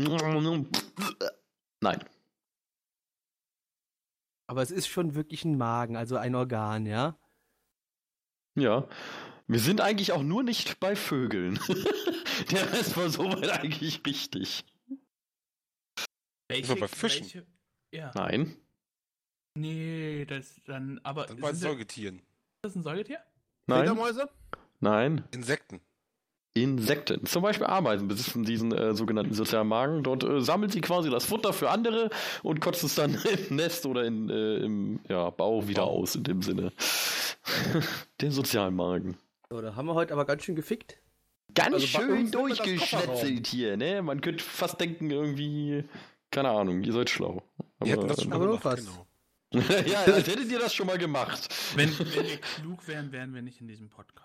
Nein. 1.83 2.03
Aber 4.47 4.63
es 4.63 4.71
ist 4.71 4.87
schon 4.89 5.15
wirklich 5.15 5.45
ein 5.45 5.59
Magen, 5.59 5.97
also 5.97 6.17
ein 6.17 6.35
Organ, 6.35 6.87
ja? 6.87 7.19
Ja. 8.57 8.87
Wir 9.47 9.61
sind 9.61 9.81
eigentlich 9.81 10.13
auch 10.13 10.23
nur 10.23 10.43
nicht 10.43 10.81
bei 10.81 10.97
Vögeln. 10.97 11.59
Der 12.51 12.73
Rest 12.73 12.97
war 12.97 13.11
soweit 13.11 13.51
eigentlich 13.51 14.01
richtig. 14.07 14.65
Welche, 16.49 16.77
bei 16.77 16.89
Fischen. 16.89 17.23
Welche, 17.25 17.47
ja. 17.93 18.11
Nein. 18.15 18.57
Nee, 19.57 20.25
das 20.25 20.61
dann, 20.65 21.01
aber 21.05 21.27
Dann 21.27 21.37
bei 21.41 21.53
sind 21.53 21.63
das, 21.63 21.71
Säugetieren. 21.71 22.23
das 22.63 22.75
ein 22.75 22.83
Säugetier? 22.83 23.21
Nein. 23.67 23.81
Fledermäuse? 23.81 24.29
Nein. 24.81 25.25
Insekten. 25.33 25.81
Insekten. 26.55 27.27
Zum 27.27 27.43
Beispiel 27.43 27.67
Ameisen 27.67 28.07
besitzen 28.07 28.45
diesen 28.45 28.73
äh, 28.73 28.95
sogenannten 28.95 29.35
sozialen 29.35 29.69
Magen. 29.69 30.05
Dort 30.05 30.23
äh, 30.25 30.41
sammelt 30.41 30.73
sie 30.73 30.81
quasi 30.81 31.11
das 31.11 31.25
Futter 31.25 31.53
für 31.53 31.71
andere 31.71 32.11
und 32.43 32.61
kotzt 32.61 32.85
es 32.85 32.95
dann 32.95 33.15
im 33.49 33.57
Nest 33.57 33.87
oder 33.87 34.05
in, 34.05 34.31
äh, 34.31 34.57
im 34.59 35.01
ja, 35.09 35.31
Bau 35.31 35.67
wieder 35.67 35.85
aus, 35.85 36.15
in 36.15 36.23
dem 36.23 36.43
Sinne. 36.43 36.73
Den 38.21 38.31
sozialen 38.31 38.75
Magen. 38.75 39.17
So, 39.51 39.61
da 39.61 39.75
haben 39.77 39.87
wir 39.87 39.95
heute 39.95 40.13
aber 40.13 40.25
ganz 40.25 40.45
schön 40.45 40.57
gefickt. 40.57 40.97
Ganz 41.55 41.75
Also 41.75 41.87
schön 41.87 42.31
durchgeschnetzelt 42.31 43.47
hier, 43.47 43.77
ne? 43.77 44.03
Man 44.03 44.21
könnte 44.21 44.43
fast 44.43 44.81
denken, 44.81 45.11
irgendwie, 45.11 45.85
keine 46.31 46.51
Ahnung, 46.51 46.83
ihr 46.83 46.93
seid 46.93 47.11
schlau. 47.11 47.43
Wir 47.81 47.93
hätten 47.93 48.09
das 48.09 48.23
schon 48.23 48.33
aber 48.33 48.47
gemacht, 48.47 48.65
was. 48.65 48.81
genau. 48.81 49.07
ja, 49.87 50.01
als 50.03 50.27
hättet 50.27 50.51
ihr 50.51 50.59
das 50.59 50.75
schon 50.75 50.87
mal 50.87 50.99
gemacht. 50.99 51.49
Wenn, 51.77 51.97
wenn 51.99 52.27
wir 52.27 52.39
klug 52.39 52.89
wären, 52.89 53.13
wären 53.13 53.35
wir 53.35 53.43
nicht 53.43 53.61
in 53.61 53.69
diesem 53.69 53.89
Podcast. 53.89 54.25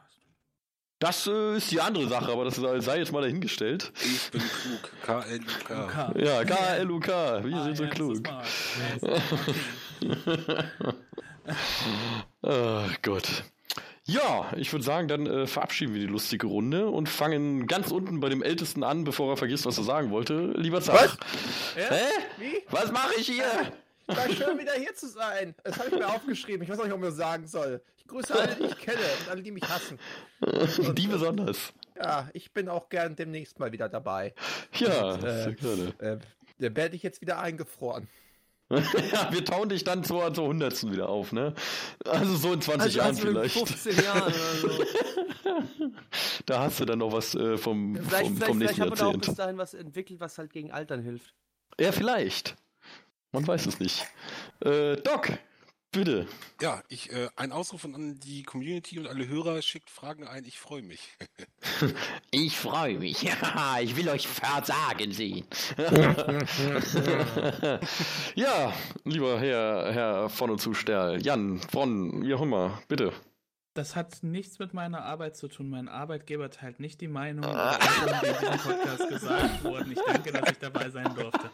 Das 0.97 1.27
äh, 1.27 1.57
ist 1.57 1.69
die 1.71 1.79
andere 1.79 2.07
Sache, 2.07 2.31
aber 2.31 2.45
das 2.45 2.55
sei 2.55 2.97
jetzt 2.97 3.11
mal 3.11 3.21
dahingestellt. 3.21 3.93
Ich 4.03 4.31
bin 4.31 4.41
klug. 4.41 4.91
K-L-U-K. 5.03 6.13
Ja, 6.19 6.43
K-L-U-K, 6.43 7.43
wir 7.45 7.55
Ah, 7.55 7.63
sind 7.63 7.77
so 7.77 7.83
ja, 7.83 7.89
klug. 7.89 8.15
ist 8.17 9.03
okay. 10.01 10.63
Ach 12.41 13.01
Gott. 13.01 13.43
Ja, 14.09 14.51
ich 14.57 14.71
würde 14.71 14.83
sagen, 14.83 15.07
dann 15.07 15.27
äh, 15.27 15.45
verabschieden 15.45 15.93
wir 15.93 16.01
die 16.01 16.07
lustige 16.07 16.47
Runde 16.47 16.87
und 16.87 17.07
fangen 17.07 17.67
ganz 17.67 17.91
unten 17.91 18.19
bei 18.19 18.29
dem 18.29 18.41
Ältesten 18.41 18.83
an, 18.83 19.03
bevor 19.03 19.31
er 19.31 19.37
vergisst, 19.37 19.65
was 19.65 19.77
er 19.77 19.83
sagen 19.83 20.09
wollte. 20.09 20.53
Lieber 20.55 20.81
Zach. 20.81 20.95
Was? 20.95 21.17
Hä? 21.75 22.05
Wie? 22.37 22.63
Was 22.71 22.91
mache 22.91 23.13
ich 23.19 23.27
hier? 23.27 23.45
War 24.07 24.27
schön, 24.29 24.57
wieder 24.57 24.73
hier 24.73 24.95
zu 24.95 25.07
sein. 25.07 25.53
Das 25.63 25.77
habe 25.77 25.89
ich 25.89 25.95
mir 25.95 26.07
aufgeschrieben. 26.07 26.63
Ich 26.63 26.69
weiß 26.69 26.79
auch 26.79 26.85
nicht, 26.85 26.93
ob 26.93 26.99
ich 26.99 27.05
mir 27.05 27.11
sagen 27.11 27.45
soll. 27.45 27.81
Ich 27.97 28.07
grüße 28.07 28.33
alle, 28.33 28.55
die 28.55 28.63
ich 28.63 28.77
kenne 28.79 28.97
und 28.97 29.29
alle, 29.29 29.43
die 29.43 29.51
mich 29.51 29.69
hassen. 29.69 29.99
Die 30.95 31.07
besonders. 31.07 31.71
Ja, 31.95 32.29
ich 32.33 32.51
bin 32.51 32.67
auch 32.67 32.89
gern 32.89 33.15
demnächst 33.15 33.59
mal 33.59 33.71
wieder 33.71 33.89
dabei. 33.89 34.33
Ja, 34.73 35.11
Und, 35.11 35.23
äh, 35.23 35.43
sehr 35.43 35.53
gerne. 35.53 35.93
Äh, 35.99 36.17
da 36.57 36.75
werde 36.75 36.95
ich 36.95 37.03
jetzt 37.03 37.21
wieder 37.21 37.39
eingefroren. 37.39 38.07
ja, 39.11 39.31
wir 39.31 39.43
tauen 39.43 39.69
dich 39.69 39.83
dann 39.83 40.03
zur, 40.03 40.31
zur 40.33 40.47
Hundertsten 40.47 40.91
wieder 40.91 41.09
auf, 41.09 41.31
ne? 41.31 41.53
Also 42.05 42.35
so 42.35 42.53
in 42.53 42.61
20 42.61 42.95
Jahren 42.95 43.07
also 43.07 43.21
vielleicht. 43.21 43.57
15 43.57 44.03
Jahren 44.03 44.21
oder 44.23 44.31
so. 44.31 44.69
Da 46.45 46.61
hast 46.63 46.79
du 46.79 46.85
dann 46.85 46.99
noch 46.99 47.11
was 47.11 47.35
äh, 47.35 47.57
vom, 47.57 47.95
Vielleicht, 47.95 48.27
vom, 48.27 48.35
vielleicht, 48.37 48.45
vom 48.45 48.57
vielleicht 48.57 48.59
nächsten 48.59 48.81
haben 48.81 48.89
wir 48.91 48.95
da 48.95 49.05
auch 49.07 49.11
bis 49.13 49.27
Jahrzehnt. 49.27 49.39
dahin 49.39 49.57
was 49.57 49.73
entwickelt, 49.73 50.19
was 50.19 50.37
halt 50.37 50.51
gegen 50.51 50.71
Altern 50.71 51.01
hilft. 51.01 51.33
Ja, 51.79 51.91
vielleicht. 51.91 52.55
Man 53.31 53.45
weiß 53.47 53.65
es 53.67 53.79
nicht. 53.79 54.05
Äh, 54.63 54.97
Doc, 54.97 55.31
bitte. 55.91 56.27
Ja, 56.61 56.81
ich, 56.87 57.11
äh, 57.11 57.29
ein 57.35 57.51
Ausruf 57.51 57.85
an 57.85 58.19
die 58.19 58.43
Community 58.43 58.99
und 58.99 59.07
alle 59.07 59.27
Hörer 59.27 59.61
schickt 59.61 59.89
Fragen 59.89 60.27
ein. 60.27 60.45
Ich 60.45 60.59
freue 60.59 60.81
mich. 60.81 61.17
Ich 62.31 62.57
freue 62.57 62.99
mich. 62.99 63.23
Ja, 63.23 63.79
ich 63.81 63.95
will 63.95 64.09
euch 64.09 64.27
versagen 64.27 65.11
sehen. 65.11 65.45
ja, 68.35 68.73
lieber 69.03 69.39
Herr, 69.39 69.91
Herr 69.91 70.29
von 70.29 70.51
und 70.51 70.59
zu 70.59 70.73
Sterl, 70.73 71.21
Jan, 71.21 71.59
von, 71.71 72.23
wie 72.23 72.33
auch 72.33 72.41
immer, 72.41 72.81
bitte. 72.87 73.13
Das 73.73 73.95
hat 73.95 74.23
nichts 74.23 74.59
mit 74.59 74.73
meiner 74.73 75.03
Arbeit 75.03 75.37
zu 75.37 75.47
tun. 75.47 75.69
Mein 75.69 75.87
Arbeitgeber 75.87 76.49
teilt 76.49 76.79
nicht 76.79 77.01
die 77.01 77.07
Meinung, 77.07 77.45
die 77.45 78.27
in 78.27 78.33
diesem 78.33 78.59
Podcast 78.59 79.09
gesagt 79.09 79.63
wurden. 79.63 79.91
Ich 79.91 79.99
danke, 80.05 80.31
dass 80.31 80.51
ich 80.51 80.59
dabei 80.59 80.89
sein 80.89 81.15
durfte. 81.15 81.49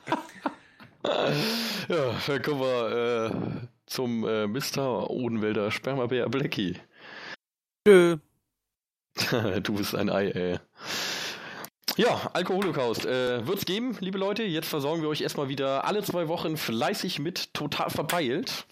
Ja, 1.87 2.15
dann 2.25 2.41
kommen 2.41 2.61
wir 2.61 3.31
äh, 3.31 3.67
zum 3.85 4.27
äh, 4.27 4.47
Mr. 4.47 5.09
Odenwälder 5.09 5.71
Spermabär 5.71 6.29
Blackie. 6.29 6.75
Tschö. 7.87 8.17
du 9.61 9.73
bist 9.73 9.95
ein 9.95 10.09
Ei, 10.09 10.29
ey. 10.29 10.59
Ja, 11.97 12.29
Alkoholocaust. 12.33 13.05
Äh, 13.05 13.47
wird's 13.47 13.65
geben, 13.65 13.95
liebe 14.01 14.17
Leute. 14.17 14.43
Jetzt 14.43 14.67
versorgen 14.67 15.01
wir 15.01 15.09
euch 15.09 15.21
erstmal 15.21 15.47
wieder 15.47 15.85
alle 15.85 16.03
zwei 16.03 16.27
Wochen 16.27 16.57
fleißig 16.57 17.19
mit 17.19 17.53
total 17.53 17.89
verpeilt. 17.89 18.65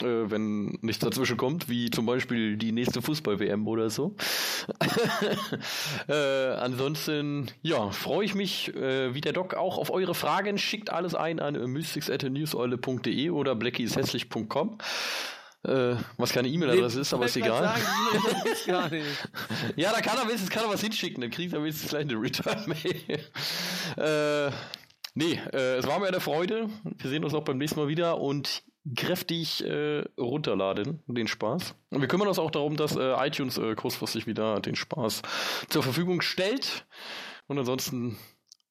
Äh, 0.00 0.30
wenn 0.30 0.78
nichts 0.82 0.98
dazwischen 1.02 1.38
kommt, 1.38 1.70
wie 1.70 1.90
zum 1.90 2.04
Beispiel 2.04 2.56
die 2.58 2.72
nächste 2.72 3.00
Fußball-WM 3.00 3.66
oder 3.66 3.88
so. 3.88 4.14
äh, 6.08 6.12
ansonsten, 6.12 7.50
ja, 7.62 7.90
freue 7.90 8.26
ich 8.26 8.34
mich, 8.34 8.74
äh, 8.74 9.14
wie 9.14 9.22
der 9.22 9.32
Doc, 9.32 9.54
auch 9.54 9.78
auf 9.78 9.90
eure 9.90 10.14
Fragen. 10.14 10.58
Schickt 10.58 10.90
alles 10.90 11.14
ein 11.14 11.40
an 11.40 11.54
mystics.newseule.de 11.72 13.30
oder 13.30 13.54
blackieshässlich.com. 13.54 14.78
Äh, 15.66 15.96
was 16.18 16.32
keine 16.32 16.48
E-Mail-Adresse 16.48 17.00
ist, 17.00 17.14
aber 17.14 17.24
ist 17.24 17.36
egal. 17.36 17.62
Sagen, 17.62 17.82
gar 18.66 18.90
nicht. 18.90 19.06
Ja, 19.76 19.92
da 19.92 20.00
kann 20.00 20.18
er 20.18 20.24
wenigstens, 20.24 20.50
kann 20.50 20.62
er 20.62 20.68
was 20.68 20.82
hinschicken, 20.82 21.22
dann 21.22 21.30
kriegt 21.30 21.54
er 21.54 21.60
wenigstens 21.60 21.88
gleich 21.90 22.02
eine 22.02 22.20
Return-Mail. 22.20 23.20
äh, 24.50 24.52
nee, 25.16 25.40
äh, 25.52 25.78
es 25.78 25.86
war 25.86 25.98
mir 25.98 26.06
eine 26.06 26.20
Freude. 26.20 26.68
Wir 26.84 27.10
sehen 27.10 27.24
uns 27.24 27.34
auch 27.34 27.42
beim 27.42 27.58
nächsten 27.58 27.80
Mal 27.80 27.88
wieder 27.88 28.20
und 28.20 28.62
kräftig 28.94 29.64
äh, 29.64 30.04
runterladen, 30.16 31.02
den 31.08 31.26
Spaß. 31.26 31.74
Und 31.90 32.00
wir 32.00 32.08
kümmern 32.08 32.28
uns 32.28 32.38
auch 32.38 32.52
darum, 32.52 32.76
dass 32.76 32.94
äh, 32.94 33.26
iTunes 33.26 33.58
äh, 33.58 33.74
kurzfristig 33.74 34.28
wieder 34.28 34.60
den 34.60 34.76
Spaß 34.76 35.22
zur 35.68 35.82
Verfügung 35.82 36.20
stellt. 36.20 36.86
Und 37.48 37.58
ansonsten 37.58 38.16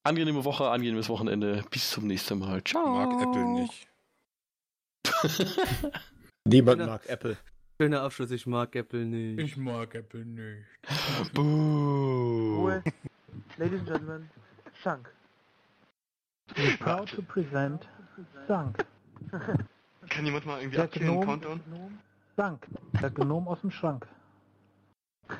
angenehme 0.03 0.45
Woche, 0.45 0.69
angenehmes 0.69 1.09
Wochenende. 1.09 1.65
Bis 1.71 1.89
zum 1.89 2.07
nächsten 2.07 2.39
Mal. 2.39 2.63
Ciao. 2.63 2.87
Mag 2.87 3.21
Apple 3.21 3.45
nicht. 3.45 3.87
Niemand 6.45 6.85
mag 6.85 7.09
Apple. 7.09 7.37
Schöner 7.81 8.03
Abschluss, 8.03 8.31
ich 8.31 8.45
mag 8.45 8.73
Apple 8.75 9.05
nicht. 9.05 9.39
Ich 9.39 9.57
mag 9.57 9.93
Apple 9.95 10.25
nicht. 10.25 10.65
Buh. 11.33 12.61
Ruhe. 12.61 12.83
Ladies 13.57 13.79
and 13.79 13.87
gentlemen, 13.87 14.29
Shank. 14.81 15.14
We're 16.55 16.77
proud 16.77 17.09
to 17.09 17.21
present 17.21 17.87
Shank. 18.47 18.85
Kann 20.09 20.25
jemand 20.25 20.45
mal 20.45 20.59
irgendwie 20.59 20.77
Der 20.77 20.85
abzählen, 20.85 21.13
Gnom, 21.13 21.25
Countdown? 21.25 21.61
Shank. 22.35 22.67
Der 23.01 23.09
Gnom 23.09 23.47
aus 23.47 23.61
dem 23.61 23.71
Schrank. 23.71 24.07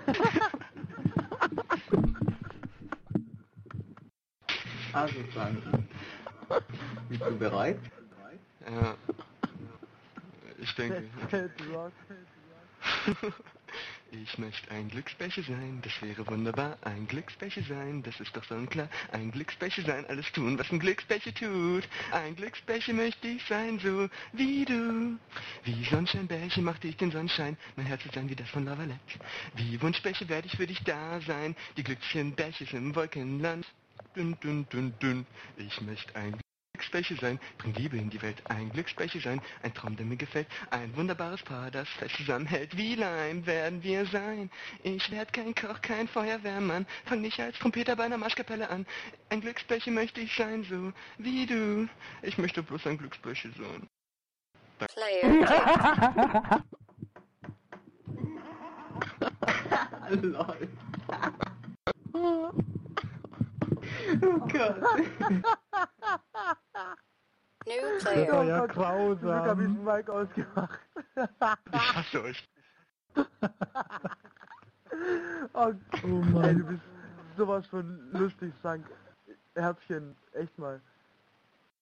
Also 4.93 5.15
Frank, 5.33 5.61
bist 7.09 7.21
du 7.21 7.37
bereit? 7.37 7.77
Ja. 8.65 8.95
Ich 10.57 10.73
denke. 10.75 11.03
Ich 14.11 14.37
möchte 14.37 14.69
ein 14.71 14.89
Glücksbecher 14.89 15.43
sein, 15.43 15.81
das 15.81 15.93
wäre 16.01 16.25
wunderbar. 16.27 16.77
Ein 16.81 17.07
Glücksbecher 17.07 17.63
sein, 17.63 18.03
das 18.03 18.19
ist 18.19 18.35
doch 18.35 18.43
sonnenklar. 18.43 18.87
Ein 19.11 19.31
Glücksbecher 19.31 19.81
sein, 19.81 20.05
alles 20.07 20.31
tun, 20.31 20.57
was 20.57 20.71
ein 20.71 20.79
Glücksbecher 20.79 21.33
tut. 21.33 21.87
Ein 22.11 22.35
Glücksbecher 22.35 22.93
möchte 22.93 23.27
ich 23.27 23.43
sein, 23.45 23.79
so 23.79 24.07
wie 24.33 24.63
du. 24.65 25.17
Wie 25.63 25.83
Sonnenscheinbärchen 25.85 26.63
machte 26.63 26.87
ich 26.87 26.97
den 26.97 27.11
Sonnenschein, 27.11 27.57
mein 27.75 27.87
Herz 27.87 28.03
wird 28.03 28.15
sein 28.15 28.29
wie 28.29 28.35
das 28.35 28.49
von 28.49 28.65
Lavalette. 28.65 28.99
Wie 29.55 29.81
Wunschbecher 29.81 30.29
werde 30.29 30.47
ich 30.47 30.55
für 30.55 30.67
dich 30.67 30.83
da 30.83 31.19
sein, 31.21 31.55
die 31.75 31.83
glücklichen 31.83 32.35
Bärchen 32.35 32.67
im 32.77 32.95
Wolkenland. 32.95 33.65
Dünn, 34.15 34.37
dünn, 34.39 34.67
dünn, 34.69 34.93
dünn. 34.99 35.25
Ich 35.57 35.81
möchte 35.81 36.15
ein 36.15 36.44
Glücksbecher 36.95 37.19
sein, 37.19 37.39
bring 37.57 37.73
Liebe 37.73 37.97
in 37.97 38.09
die 38.09 38.21
Welt. 38.21 38.41
Ein 38.45 38.69
Glücksbecher 38.69 39.19
sein, 39.19 39.41
ein 39.63 39.73
Traum, 39.73 39.97
der 39.97 40.05
mir 40.05 40.15
gefällt. 40.15 40.47
Ein 40.69 40.95
wunderbares 40.95 41.43
Paar, 41.43 41.69
das 41.69 41.89
fest 41.89 42.15
zusammenhält. 42.15 42.77
Wie 42.77 42.95
Leim 42.95 43.45
werden 43.45 43.83
wir 43.83 44.05
sein. 44.05 44.49
Ich 44.81 45.11
werd 45.11 45.33
kein 45.33 45.53
Koch, 45.53 45.81
kein 45.81 46.07
Feuerwehrmann. 46.07 46.87
Fang 47.03 47.19
nicht 47.19 47.37
als 47.41 47.59
Trompeter 47.59 47.97
bei 47.97 48.05
einer 48.05 48.17
Marschkapelle 48.17 48.69
an. 48.69 48.85
Ein 49.29 49.41
Glücksbecher 49.41 49.91
möchte 49.91 50.21
ich 50.21 50.33
sein, 50.33 50.63
so 50.63 50.93
wie 51.17 51.45
du. 51.45 51.89
Ich 52.21 52.37
möchte 52.37 52.63
bloß 52.63 52.87
ein 52.87 52.97
Glücksbecher 52.97 53.49
sein. 53.57 53.89
Lol. 60.21 60.69
oh 64.21 64.47
Gott. 64.47 65.57
New 67.65 67.99
Das 68.03 68.31
war 68.31 68.43
ja 68.43 68.65
Zum 68.65 69.21
Glück 69.25 69.45
habe 69.45 69.63
ich 69.63 69.69
grausam. 69.69 69.75
den 69.75 69.83
Mike 69.83 70.11
ausgemacht. 70.11 70.79
Ich 71.71 71.95
hasse 71.95 72.23
euch. 72.23 72.49
Oh, 75.53 75.73
Oh 76.03 76.21
ey, 76.41 76.55
Mann. 76.55 76.55
du 76.55 76.63
bist 76.65 76.81
sowas 77.37 77.65
von 77.67 78.11
lustig, 78.11 78.53
Frank. 78.61 78.85
Herzchen, 79.55 80.15
echt 80.33 80.57
mal. 80.57 80.81